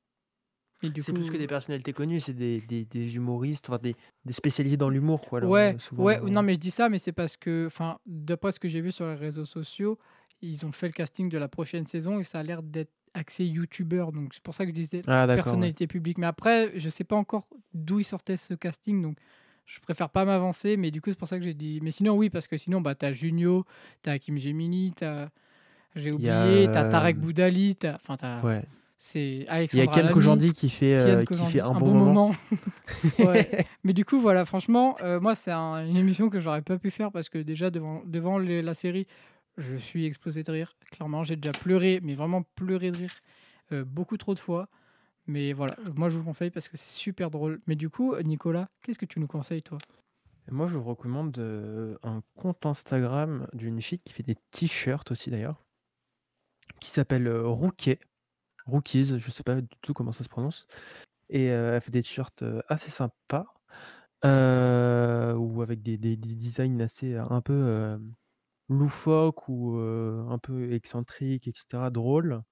C'est 0.83 0.91
coup 0.91 1.13
plus 1.13 1.31
que 1.31 1.37
des 1.37 1.47
personnalités 1.47 1.93
connues, 1.93 2.21
c'est 2.21 2.35
des 2.35 2.61
des 2.61 2.85
des 2.85 3.17
humoristes, 3.17 3.69
enfin 3.69 3.79
des 3.83 3.95
des 4.25 4.33
spécialisés 4.33 4.77
dans 4.77 4.91
l'humour 4.91 5.23
quoi, 5.23 5.41
Ouais, 5.41 5.75
heu, 5.75 5.79
souvent 5.79 6.05
ouais, 6.05 6.21
dans 6.21 6.29
non 6.29 6.43
mais 6.43 6.55
je 6.55 6.59
dis 6.59 6.71
ça, 6.71 6.89
mais 6.89 6.99
c'est 6.99 7.13
parce 7.13 7.37
que 7.37 7.67
enfin, 7.67 7.99
d'après 8.07 8.53
ce 8.53 8.61
que 8.61 8.69
j'ai 8.69 8.81
vu 8.81 8.93
sur 8.93 9.07
les 9.07 9.15
réseaux 9.15 9.45
sociaux, 9.45 9.99
ils 10.43 10.67
ont 10.67 10.73
fait 10.73 10.87
le 10.89 10.93
casting 10.93 11.29
de 11.29 11.39
la 11.39 11.49
prochaine 11.49 11.87
saison 11.87 12.19
et 12.21 12.25
ça 12.25 12.41
a 12.41 12.43
l'air 12.43 12.63
d'être 12.63 12.93
axé 13.15 13.45
youtubeur, 13.45 14.13
donc 14.13 14.35
c'est 14.35 14.43
pour 14.43 14.55
ça 14.55 14.65
que 14.65 14.71
je 14.71 14.75
disais 14.75 15.03
Ah 15.07 15.27
ouais. 15.27 15.35
personnalité 15.37 15.87
publique. 15.87 16.19
Mais 16.19 16.27
après, 16.27 16.73
je 16.79 16.91
sais 16.91 17.05
pas 17.05 17.17
encore 17.17 17.47
d'où 17.73 18.01
il 18.01 18.05
sortait 18.05 18.37
ce 18.37 18.55
casting, 18.55 19.01
donc 19.01 19.17
je 19.67 19.81
préfère 19.81 20.11
pas 20.11 20.25
m'avancer, 20.25 20.77
mais 20.77 20.91
du 20.91 21.01
coup, 21.01 21.11
c'est 21.11 21.19
pour 21.19 21.29
ça 21.29 21.39
que 21.39 21.45
j'ai 21.45 21.55
dit 21.55 21.79
mais 21.83 21.93
sinon 21.93 22.15
oui, 22.17 22.29
parce 22.29 22.47
que 22.47 22.57
sinon, 22.57 22.81
bah, 22.81 22.95
tu 22.95 23.07
as 23.07 23.13
Junio, 23.13 23.65
tu 24.03 24.11
as 24.11 24.15
Hakim 24.15 24.37
Gemini, 24.37 24.93
tu 24.95 25.05
as 25.05 25.31
j'ai 25.95 26.13
oublié, 26.13 26.69
tu 26.71 26.79
as 26.79 26.85
Tarek 26.85 27.17
hem 27.17 27.23
Boudali, 27.23 27.77
tu 27.77 27.87
as 27.87 27.99
enfin 28.09 28.41
Ouais. 28.43 28.63
c'est 28.99 29.47
Il 29.73 29.79
y 29.79 29.81
a 29.81 29.87
Ken 29.87 30.11
Kojandi 30.11 30.53
qui 30.53 30.71
fait, 30.71 30.95
heu, 30.97 31.25
qui 31.25 31.35
fait 31.47 31.61
un 31.61 31.75
bon 31.75 31.95
moment. 31.95 32.33
Ouais, 33.19 33.67
mais 33.85 33.93
du 33.93 34.05
coup, 34.05 34.21
voilà, 34.21 34.45
franchement, 34.45 34.97
heu, 35.03 35.21
moi, 35.21 35.35
c'est 35.35 35.51
un 35.51 35.87
une 35.87 35.97
émission 35.97 36.31
que 36.31 36.41
j'aurais 36.41 36.63
pas 36.63 36.79
pu 36.79 36.91
faire 36.91 37.11
parce 37.13 37.29
que 37.29 37.39
déjà 37.39 37.71
devant 37.71 38.03
devant 38.07 38.39
les 38.39 38.63
la 38.63 38.75
série, 38.75 39.07
je 39.59 39.77
suis 39.77 40.07
explosé 40.07 40.43
de 40.43 40.51
rire. 40.51 40.77
Clairement, 40.91 41.23
j'ai 41.25 41.37
déjà 41.37 41.53
pleuré, 41.53 42.01
mais 42.03 42.15
vraiment 42.15 42.43
pleuré 42.55 42.91
de 42.91 42.99
rire, 42.99 43.85
beaucoup 43.87 44.17
trop 44.17 44.35
de 44.35 44.39
fois. 44.39 44.69
Mais 45.27 45.53
voilà, 45.53 45.77
moi, 45.97 46.09
je 46.09 46.15
vous 46.15 46.21
le 46.21 46.27
conseille 46.27 46.51
parce 46.51 46.69
que 46.69 46.77
c'est 46.77 46.91
super 46.91 47.31
drôle. 47.31 47.61
Mais 47.67 47.77
du 47.77 47.89
coup, 47.89 48.15
Nicolas, 48.23 48.69
qu'est-ce 48.83 48.99
que 48.99 49.07
tu 49.07 49.21
nous 49.21 49.27
conseilles, 49.27 49.63
toi? 49.63 49.79
Moi, 50.51 50.67
je 50.67 50.77
vous 50.77 50.85
recommande, 50.85 51.39
un 52.03 52.23
compte 52.37 52.67
Instagram 52.67 53.47
d'une 53.55 53.81
fille 53.81 54.01
qui 54.01 54.13
fait 54.13 54.23
des 54.23 54.37
t-shirts 54.51 55.11
aussi 55.11 55.31
d'ailleurs 55.31 55.64
qui 56.85 56.91
s'appelle, 56.91 57.29
Rookie, 57.31 57.97
Rookies, 58.67 59.19
je 59.19 59.31
sais 59.31 59.43
pas 59.45 59.61
du 59.61 59.69
tout 59.83 59.95
comment 59.95 60.13
ça 60.13 60.25
se 60.25 60.29
prononce 60.31 60.67
et 61.31 61.47
elle 61.47 61.81
fait 61.81 61.91
des 61.93 62.03
t-shirts, 62.03 62.45
assez 62.69 62.91
sympas, 62.91 63.47
ou 64.25 65.63
avec 65.63 65.83
des 65.83 65.99
des 65.99 66.17
des 66.17 66.35
designs 66.37 66.81
assez, 66.81 67.17
un 67.17 67.41
peu, 67.43 67.69
hem, 67.95 68.15
loufoques 68.71 69.49
ou 69.49 69.77
un 69.79 70.39
peu 70.39 70.73
excentriques 70.75 71.49
et 71.49 71.53
cetera, 71.57 71.91
drôles. 71.91 72.43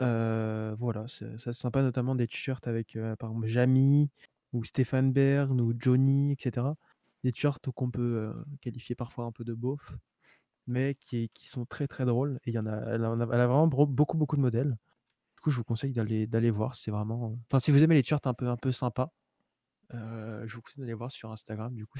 Voilà, 0.00 1.06
c'est 1.08 1.38
c'est 1.38 1.52
sympa, 1.54 1.82
notamment 1.82 2.14
des 2.16 2.26
t-shirts 2.28 2.66
avec, 2.68 2.98
par 3.18 3.30
exemple 3.30 3.46
Jamie 3.48 4.10
ou 4.52 4.64
Stéphane 4.64 5.12
Bern 5.12 5.60
ou 5.60 5.74
Johnny 5.78 6.32
et 6.32 6.36
cetera. 6.40 6.76
Des 7.24 7.32
t-shirts 7.32 7.70
qu'on 7.72 7.90
peut, 7.90 8.34
qualifier 8.60 8.94
parfois 8.96 9.24
un 9.26 9.32
peu 9.32 9.44
de 9.44 9.54
beauf, 9.54 9.98
mais 10.66 10.94
qui 10.96 11.30
qui 11.30 11.48
sont 11.48 11.64
très, 11.66 11.86
très 11.88 12.04
drôles 12.04 12.38
et 12.44 12.50
il 12.50 12.54
y 12.54 12.58
en 12.58 12.66
a 12.66 12.76
elle 12.94 13.04
en 13.04 13.20
a 13.20 13.24
elle 13.34 13.40
a 13.40 13.46
vraiment 13.46 13.66
beaucoup, 13.68 14.16
beaucoup 14.16 14.36
de 14.36 14.40
modèles. 14.42 14.76
Du 15.36 15.42
coup, 15.42 15.50
je 15.50 15.58
vous 15.58 15.64
conseille 15.64 15.92
d'aller 15.92 16.26
d'aller 16.28 16.50
voir, 16.50 16.74
c'est 16.76 16.90
vraiment, 16.92 17.38
enfin, 17.50 17.60
si 17.60 17.70
vous 17.72 17.82
aimez 17.84 17.96
les 17.96 18.02
t-shirts 18.02 18.26
un 18.28 18.34
peu 18.34 18.48
un 18.48 18.56
peu 18.58 18.72
sympas, 18.72 19.12
heu, 19.94 20.44
je 20.46 20.56
vous 20.56 20.62
conseille 20.62 20.82
d'aller 20.82 20.94
voir 20.94 21.10
sur 21.12 21.32
Instagram, 21.32 21.74
du 21.74 21.86
coup, 21.86 21.98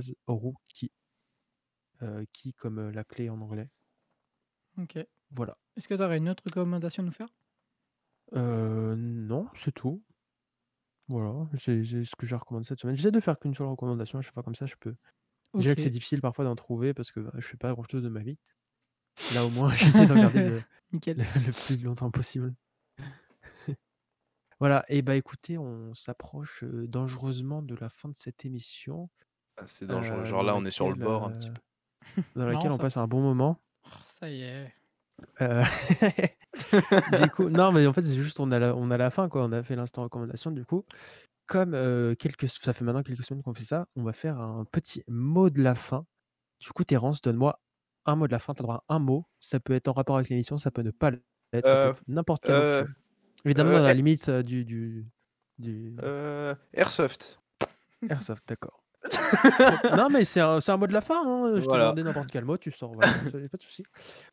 c'est 0.00 0.16
Rookie. 0.28 0.92
Heu, 2.02 2.26
key 2.32 2.52
comme, 2.52 2.78
heu, 2.78 2.90
la 2.90 3.04
clé 3.04 3.30
en 3.30 3.40
anglais. 3.40 3.70
OK. 4.78 4.98
Voilà. 5.30 5.56
Est-ce 5.76 5.86
que 5.86 5.94
tu 5.94 6.02
aurais 6.02 6.18
une 6.18 6.28
autre 6.28 6.42
recommandation 6.44 7.02
à 7.04 7.06
nous 7.06 7.12
faire? 7.12 7.28
Heu, 8.32 8.96
non, 8.96 9.48
c'est 9.54 9.70
tout. 9.72 10.02
Voilà, 11.08 11.48
c'est 11.58 11.84
c'est 11.84 12.04
ce 12.04 12.14
que 12.16 12.26
j'ai 12.26 12.36
recommandé 12.36 12.66
cette 12.66 12.80
semaine. 12.80 12.94
J'essaie 12.96 13.10
de 13.10 13.20
faire 13.20 13.38
qu'une 13.38 13.54
seule 13.54 13.66
recommandation 13.66 14.18
à 14.18 14.22
chaque 14.22 14.34
fois, 14.34 14.42
comme 14.42 14.54
ça 14.54 14.66
je 14.66 14.76
peux 14.78 14.94
déjà 15.54 15.74
que 15.74 15.80
c'est 15.82 15.88
OK. 15.88 15.92
difficile 15.92 16.20
parfois 16.20 16.44
d'en 16.44 16.56
trouver 16.56 16.94
parce 16.94 17.10
que, 17.12 17.20
bah, 17.20 17.32
je 17.36 17.46
fais 17.46 17.56
pas 17.56 17.72
grand 17.72 17.84
chose 17.90 18.02
de 18.02 18.08
ma 18.08 18.20
vie. 18.20 18.38
Là, 19.34 19.44
au 19.44 19.50
moins, 19.50 19.70
j'essaie 19.74 20.06
de 20.06 20.12
regarder 20.12 20.42
le 20.44 20.62
Nickel. 20.92 21.18
le 21.18 21.24
le 21.46 21.52
plus 21.52 21.82
longtemps 21.82 22.10
possible. 22.10 22.54
Voilà 24.58 24.84
et 24.88 25.00
bah, 25.02 25.16
écoutez, 25.16 25.56
on 25.58 25.94
s'approche, 25.94 26.64
dangereusement 26.64 27.62
de 27.62 27.74
la 27.76 27.88
fin 27.88 28.08
de 28.10 28.16
cette 28.16 28.44
émission. 28.44 29.08
Ah, 29.56 29.66
c'est 29.66 29.86
dangereux. 29.86 30.24
Genre 30.24 30.44
dans 30.44 30.44
là, 30.44 30.54
on 30.56 30.64
est 30.64 30.70
sur 30.70 30.88
le 30.90 30.96
laquelle, 30.96 31.04
bord 31.04 31.24
un 31.24 31.32
petit 31.32 31.50
peu. 31.50 31.60
dans 32.36 32.46
Marrant 32.46 32.52
laquelle 32.52 32.72
on 32.72 32.76
ça. 32.76 32.78
passe 32.78 32.96
un 32.98 33.06
bon 33.06 33.20
moment. 33.22 33.58
Oh, 33.86 33.88
ça 34.06 34.28
y 34.30 34.42
est. 34.42 34.74
Du 37.22 37.30
coup 37.30 37.48
non, 37.50 37.72
mais 37.72 37.86
en 37.86 37.92
fait, 37.92 38.02
c'est 38.02 38.16
juste 38.20 38.40
on 38.40 38.50
a 38.50 38.58
la 38.58 38.74
on 38.76 38.90
a 38.90 38.96
la 38.96 39.10
fin, 39.10 39.28
quoi. 39.28 39.44
On 39.44 39.52
a 39.52 39.62
fait 39.62 39.76
l'instant 39.76 40.02
recommandation, 40.02 40.50
du 40.50 40.64
coup, 40.64 40.84
comme, 41.50 41.72
quelques 42.18 42.48
ça 42.48 42.72
fait 42.72 42.84
maintenant 42.84 43.02
quelques 43.02 43.24
semaines 43.24 43.42
qu'on 43.42 43.54
fait 43.54 43.64
ça, 43.64 43.88
on 43.96 44.04
va 44.04 44.12
faire 44.12 44.40
un 44.40 44.64
petit 44.64 45.02
mot 45.08 45.50
de 45.50 45.62
la 45.62 45.74
fin. 45.74 46.06
Du 46.60 46.70
coup, 46.70 46.84
Terence, 46.84 47.22
donne-moi 47.22 47.60
un 48.06 48.16
mot 48.16 48.26
de 48.28 48.32
la 48.32 48.38
fin. 48.38 48.54
Tu 48.54 48.62
as 48.62 48.64
droit 48.64 48.84
à 48.88 48.94
un 48.96 49.00
mot. 49.00 49.26
Ça 49.40 49.60
peut 49.60 49.74
être 49.74 49.88
en 49.88 49.94
rapport 49.94 50.16
avec 50.16 50.28
l'émission, 50.30 50.58
ça 50.58 50.70
peut 50.70 50.82
ne 50.82 50.92
pas 50.92 51.10
l'être, 51.52 51.68
ça 51.68 51.76
peut 51.78 51.88
Heu, 51.88 51.88
être 51.88 52.02
n'importe 52.08 52.44
quel 52.44 52.64
veux. 52.80 52.88
Évidemment, 53.44 53.72
heu, 53.72 53.80
dans 53.80 53.82
la 53.82 53.94
limite, 53.94 54.30
du 54.30 54.64
du 54.64 55.08
du 55.58 56.02
Heu, 56.02 56.56
airsoft. 56.72 57.38
airsoft, 58.08 58.42
d'accord. 58.48 58.84
Non, 59.90 60.10
mais 60.10 60.24
c'est 60.24 60.40
un 60.40 60.60
c'est 60.60 60.72
un 60.72 60.76
mot 60.76 60.86
de 60.86 60.92
la 60.92 61.00
fin, 61.00 61.22
hein, 61.26 61.60
je 61.60 61.66
t'ai 61.66 61.76
Voilà. 61.76 61.78
demandé 61.78 62.02
n'importe 62.02 62.30
quel 62.30 62.44
mot, 62.44 62.58
tu 62.58 62.72
sors, 62.72 62.94
voilà, 62.94 63.12
pas 63.50 63.56
de 63.58 63.62
souci. 63.62 63.84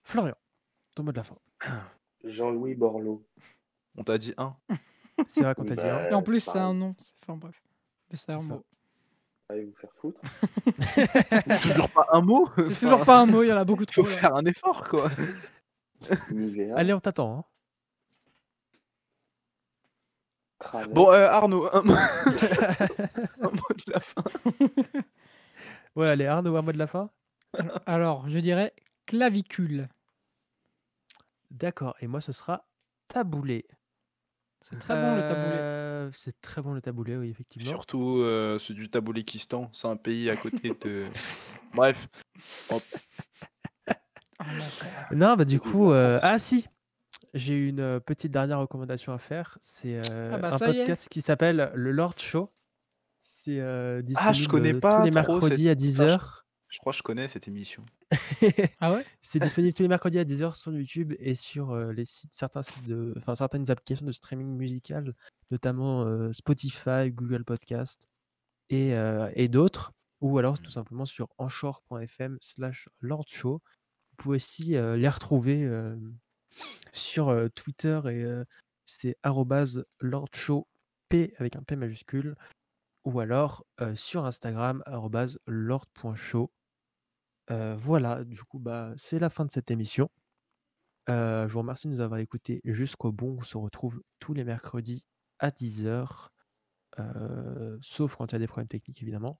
Florian, 0.04 0.36
ton 0.96 1.04
mot 1.04 1.12
de 1.12 1.18
la 1.18 1.24
fin. 1.24 1.38
Jean-Louis 2.24 2.76
Borloo. 2.76 3.26
On 3.98 4.04
t'a 4.04 4.18
dit 4.18 4.34
un. 4.38 4.56
C'est 5.28 5.42
vrai 5.42 5.56
qu'on 5.56 5.66
t'a 5.66 5.76
dit 5.76 5.82
Bah. 5.82 6.10
Et 6.10 6.14
en 6.14 6.22
plus, 6.24 6.40
c'est 6.42 6.58
un 6.60 6.74
nom. 6.74 6.96
C'est 7.00 7.14
enfin 7.24 7.38
bref. 7.38 7.62
Mais 8.12 8.18
c'est 8.18 8.32
un 8.32 8.42
mot. 8.42 8.64
Allez 9.50 9.64
vous 9.64 9.76
faire 9.76 9.92
foutre. 9.96 10.20
Toujours 11.62 11.90
pas 11.90 12.06
un 12.12 12.22
mot. 12.22 12.50
C'est 12.58 12.80
toujours 12.80 13.06
pas 13.06 13.20
un 13.22 13.26
mot, 13.26 13.44
il 13.44 13.48
y 13.48 13.54
en 13.54 13.58
a 13.58 13.64
beaucoup 13.64 13.86
Faut 13.90 14.04
trop 14.04 14.12
là. 14.12 14.18
faire 14.18 14.36
un 14.36 14.46
effort, 14.46 14.84
quoi. 14.88 15.10
Allez, 16.76 16.94
on 16.94 17.00
t'attend, 17.00 17.40
hein. 17.40 17.44
Bon, 20.92 21.12
heu, 21.14 21.24
Arnaud, 21.26 21.70
un 21.72 21.82
mot 21.84 21.94
un 23.42 23.50
mot 23.50 23.70
de 23.86 23.92
la 23.94 24.00
fin. 24.00 24.24
Ouais, 25.96 26.10
allez, 26.10 26.26
Arnaud, 26.26 26.56
un 26.56 26.62
mot 26.62 26.72
de 26.72 26.78
la 26.78 26.86
fin? 26.88 27.10
Alors, 27.88 28.30
je 28.30 28.38
dirais 28.40 28.74
clavicule. 29.08 29.88
D'accord 31.50 31.96
et 32.02 32.08
moi, 32.08 32.22
ce 32.22 32.32
sera 32.34 32.68
taboulé. 33.08 33.66
C'est 34.62 34.80
très 34.80 34.96
bon 34.96 35.16
le 35.16 35.22
taboulé. 35.22 35.60
Heu, 35.60 36.12
c'est 36.16 36.42
très 36.42 36.62
bon 36.62 36.74
le 36.74 36.82
taboulé, 36.82 37.16
oui, 37.16 37.30
effectivement. 37.30 37.70
Surtout, 37.70 38.18
heu, 38.20 38.58
ceux 38.60 38.74
du 38.74 38.90
Taboulékistan, 38.90 39.70
c'est 39.74 39.88
un 39.88 39.96
pays 39.96 40.30
à 40.30 40.36
côté 40.36 40.74
de 40.82 41.06
bref. 41.76 42.08
Hop. 42.70 42.82
Ah 44.40 44.54
l'enfer. 44.54 45.08
Non, 45.14 45.36
bah, 45.36 45.46
du 45.46 45.60
coup, 45.60 45.92
France. 45.92 46.20
ah 46.24 46.40
si! 46.40 46.68
J'ai 47.34 47.68
une, 47.68 48.00
petite 48.00 48.32
dernière 48.32 48.60
recommandation 48.60 49.14
à 49.14 49.20
faire. 49.20 49.58
C'est, 49.62 50.00
Ah 50.32 50.38
bah, 50.38 50.52
un 50.52 50.58
ça 50.58 50.70
y 50.70 50.80
est. 50.80 50.86
podcast 50.86 51.08
qui 51.10 51.22
s'appelle 51.22 51.72
le 51.76 51.92
Lord 51.92 52.18
Show. 52.18 52.50
C'est, 53.22 53.60
heu, 53.60 54.04
Ah, 54.16 54.34
je 54.34 54.48
connais 54.48 54.74
heu, 54.74 54.80
tous 54.80 54.82
pas 54.82 55.04
les 55.04 55.12
trop 55.12 55.40
mercredis 55.40 55.70
à 55.70 55.74
enfin, 55.74 55.80
je 55.80 55.86
10:00. 55.86 56.47
Je 56.70 56.80
crois 56.80 56.94
que 56.94 56.98
je 56.98 57.04
connais 57.04 57.28
cette 57.28 57.48
émission. 57.48 57.86
Ah 58.80 58.94
ouais? 58.94 59.08
C'est 59.22 59.40
disponible 59.40 59.74
tous 59.74 59.84
les 59.84 59.90
mercredis 59.90 60.20
à 60.20 60.24
10:00 60.24 60.56
sur 60.56 60.72
YouTube 60.72 61.14
et 61.20 61.36
sur, 61.36 61.74
heu, 61.76 61.92
les 61.92 62.06
sites 62.06 62.34
certains 62.34 62.64
sites 62.64 62.86
de 62.86 63.14
enfin, 63.18 63.36
certaines 63.36 63.70
applications 63.70 64.06
de 64.06 64.12
streaming 64.12 64.48
musical, 64.56 65.14
notamment, 65.52 66.06
heu, 66.06 66.32
Spotify, 66.34 67.12
Google 67.12 67.44
Podcast 67.44 68.08
et 68.70 68.94
heu, 68.96 69.32
et 69.36 69.50
d'autres 69.50 69.94
ou 70.22 70.40
alors 70.40 70.60
tout 70.60 70.72
simplement 70.72 71.08
sur 71.08 71.30
anchor.fm/lordshow. 71.40 73.62
Vous 74.12 74.18
pouvez 74.18 74.38
aussi, 74.38 74.72
les 74.72 75.10
retrouver, 75.10 75.70
sur, 76.94 77.36
Twitter 77.56 78.02
et 78.08 78.26
c'est 78.86 79.18
arrobase 79.24 79.86
lordshow, 80.02 80.68
P 81.10 81.36
avec 81.40 81.58
un 81.58 81.64
P 81.64 81.78
majuscule 81.78 82.38
ou 83.06 83.22
alors, 83.22 83.66
sur 83.96 84.26
Instagram 84.26 84.84
arrobase 84.88 85.40
lord.show. 85.48 86.52
Heu, 87.50 87.76
voilà, 87.78 88.24
du 88.24 88.44
coup, 88.44 88.60
bah, 88.60 88.94
c'est 88.98 89.20
la 89.20 89.30
fin 89.30 89.46
de 89.46 89.52
cette 89.52 89.72
émission. 89.72 90.10
Heu, 91.10 91.48
je 91.48 91.54
vous 91.54 91.60
remercie 91.60 91.88
de 91.88 91.94
nous 91.94 92.02
avoir 92.02 92.20
écoutés 92.20 92.62
jusqu'au 92.66 93.12
bout. 93.12 93.38
On 93.40 93.42
se 93.42 93.58
retrouve 93.58 94.02
tous 94.20 94.34
les 94.34 94.44
mercredis 94.46 95.08
à 95.40 95.52
10:00, 95.52 96.34
heu, 97.00 97.80
sauf 97.82 98.16
quand 98.18 98.28
il 98.32 98.36
y 98.36 98.38
a 98.38 98.40
des 98.40 98.48
problèmes 98.48 98.68
techniques 98.70 99.02
évidemment. 99.04 99.40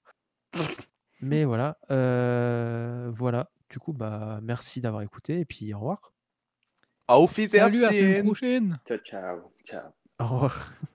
Mais 1.20 1.44
voilà, 1.44 1.78
heu, 1.90 3.10
voilà, 3.16 3.50
du 3.70 3.78
coup, 3.78 3.92
bah, 3.92 4.40
merci 4.42 4.80
d'avoir 4.80 5.02
écouté 5.02 5.40
et 5.40 5.44
puis 5.44 5.72
au 5.74 5.78
revoir. 5.80 6.12
Auf 7.08 7.38
Salut, 7.44 7.82
à 7.84 7.88
la 7.88 7.94
semaine 7.94 8.14
Wiedersehen! 8.14 8.24
prochaine! 8.24 8.78
Ciao, 8.86 8.98
ciao, 8.98 9.52
ciao. 9.66 9.92
Au 10.20 10.26
revoir. 10.28 10.72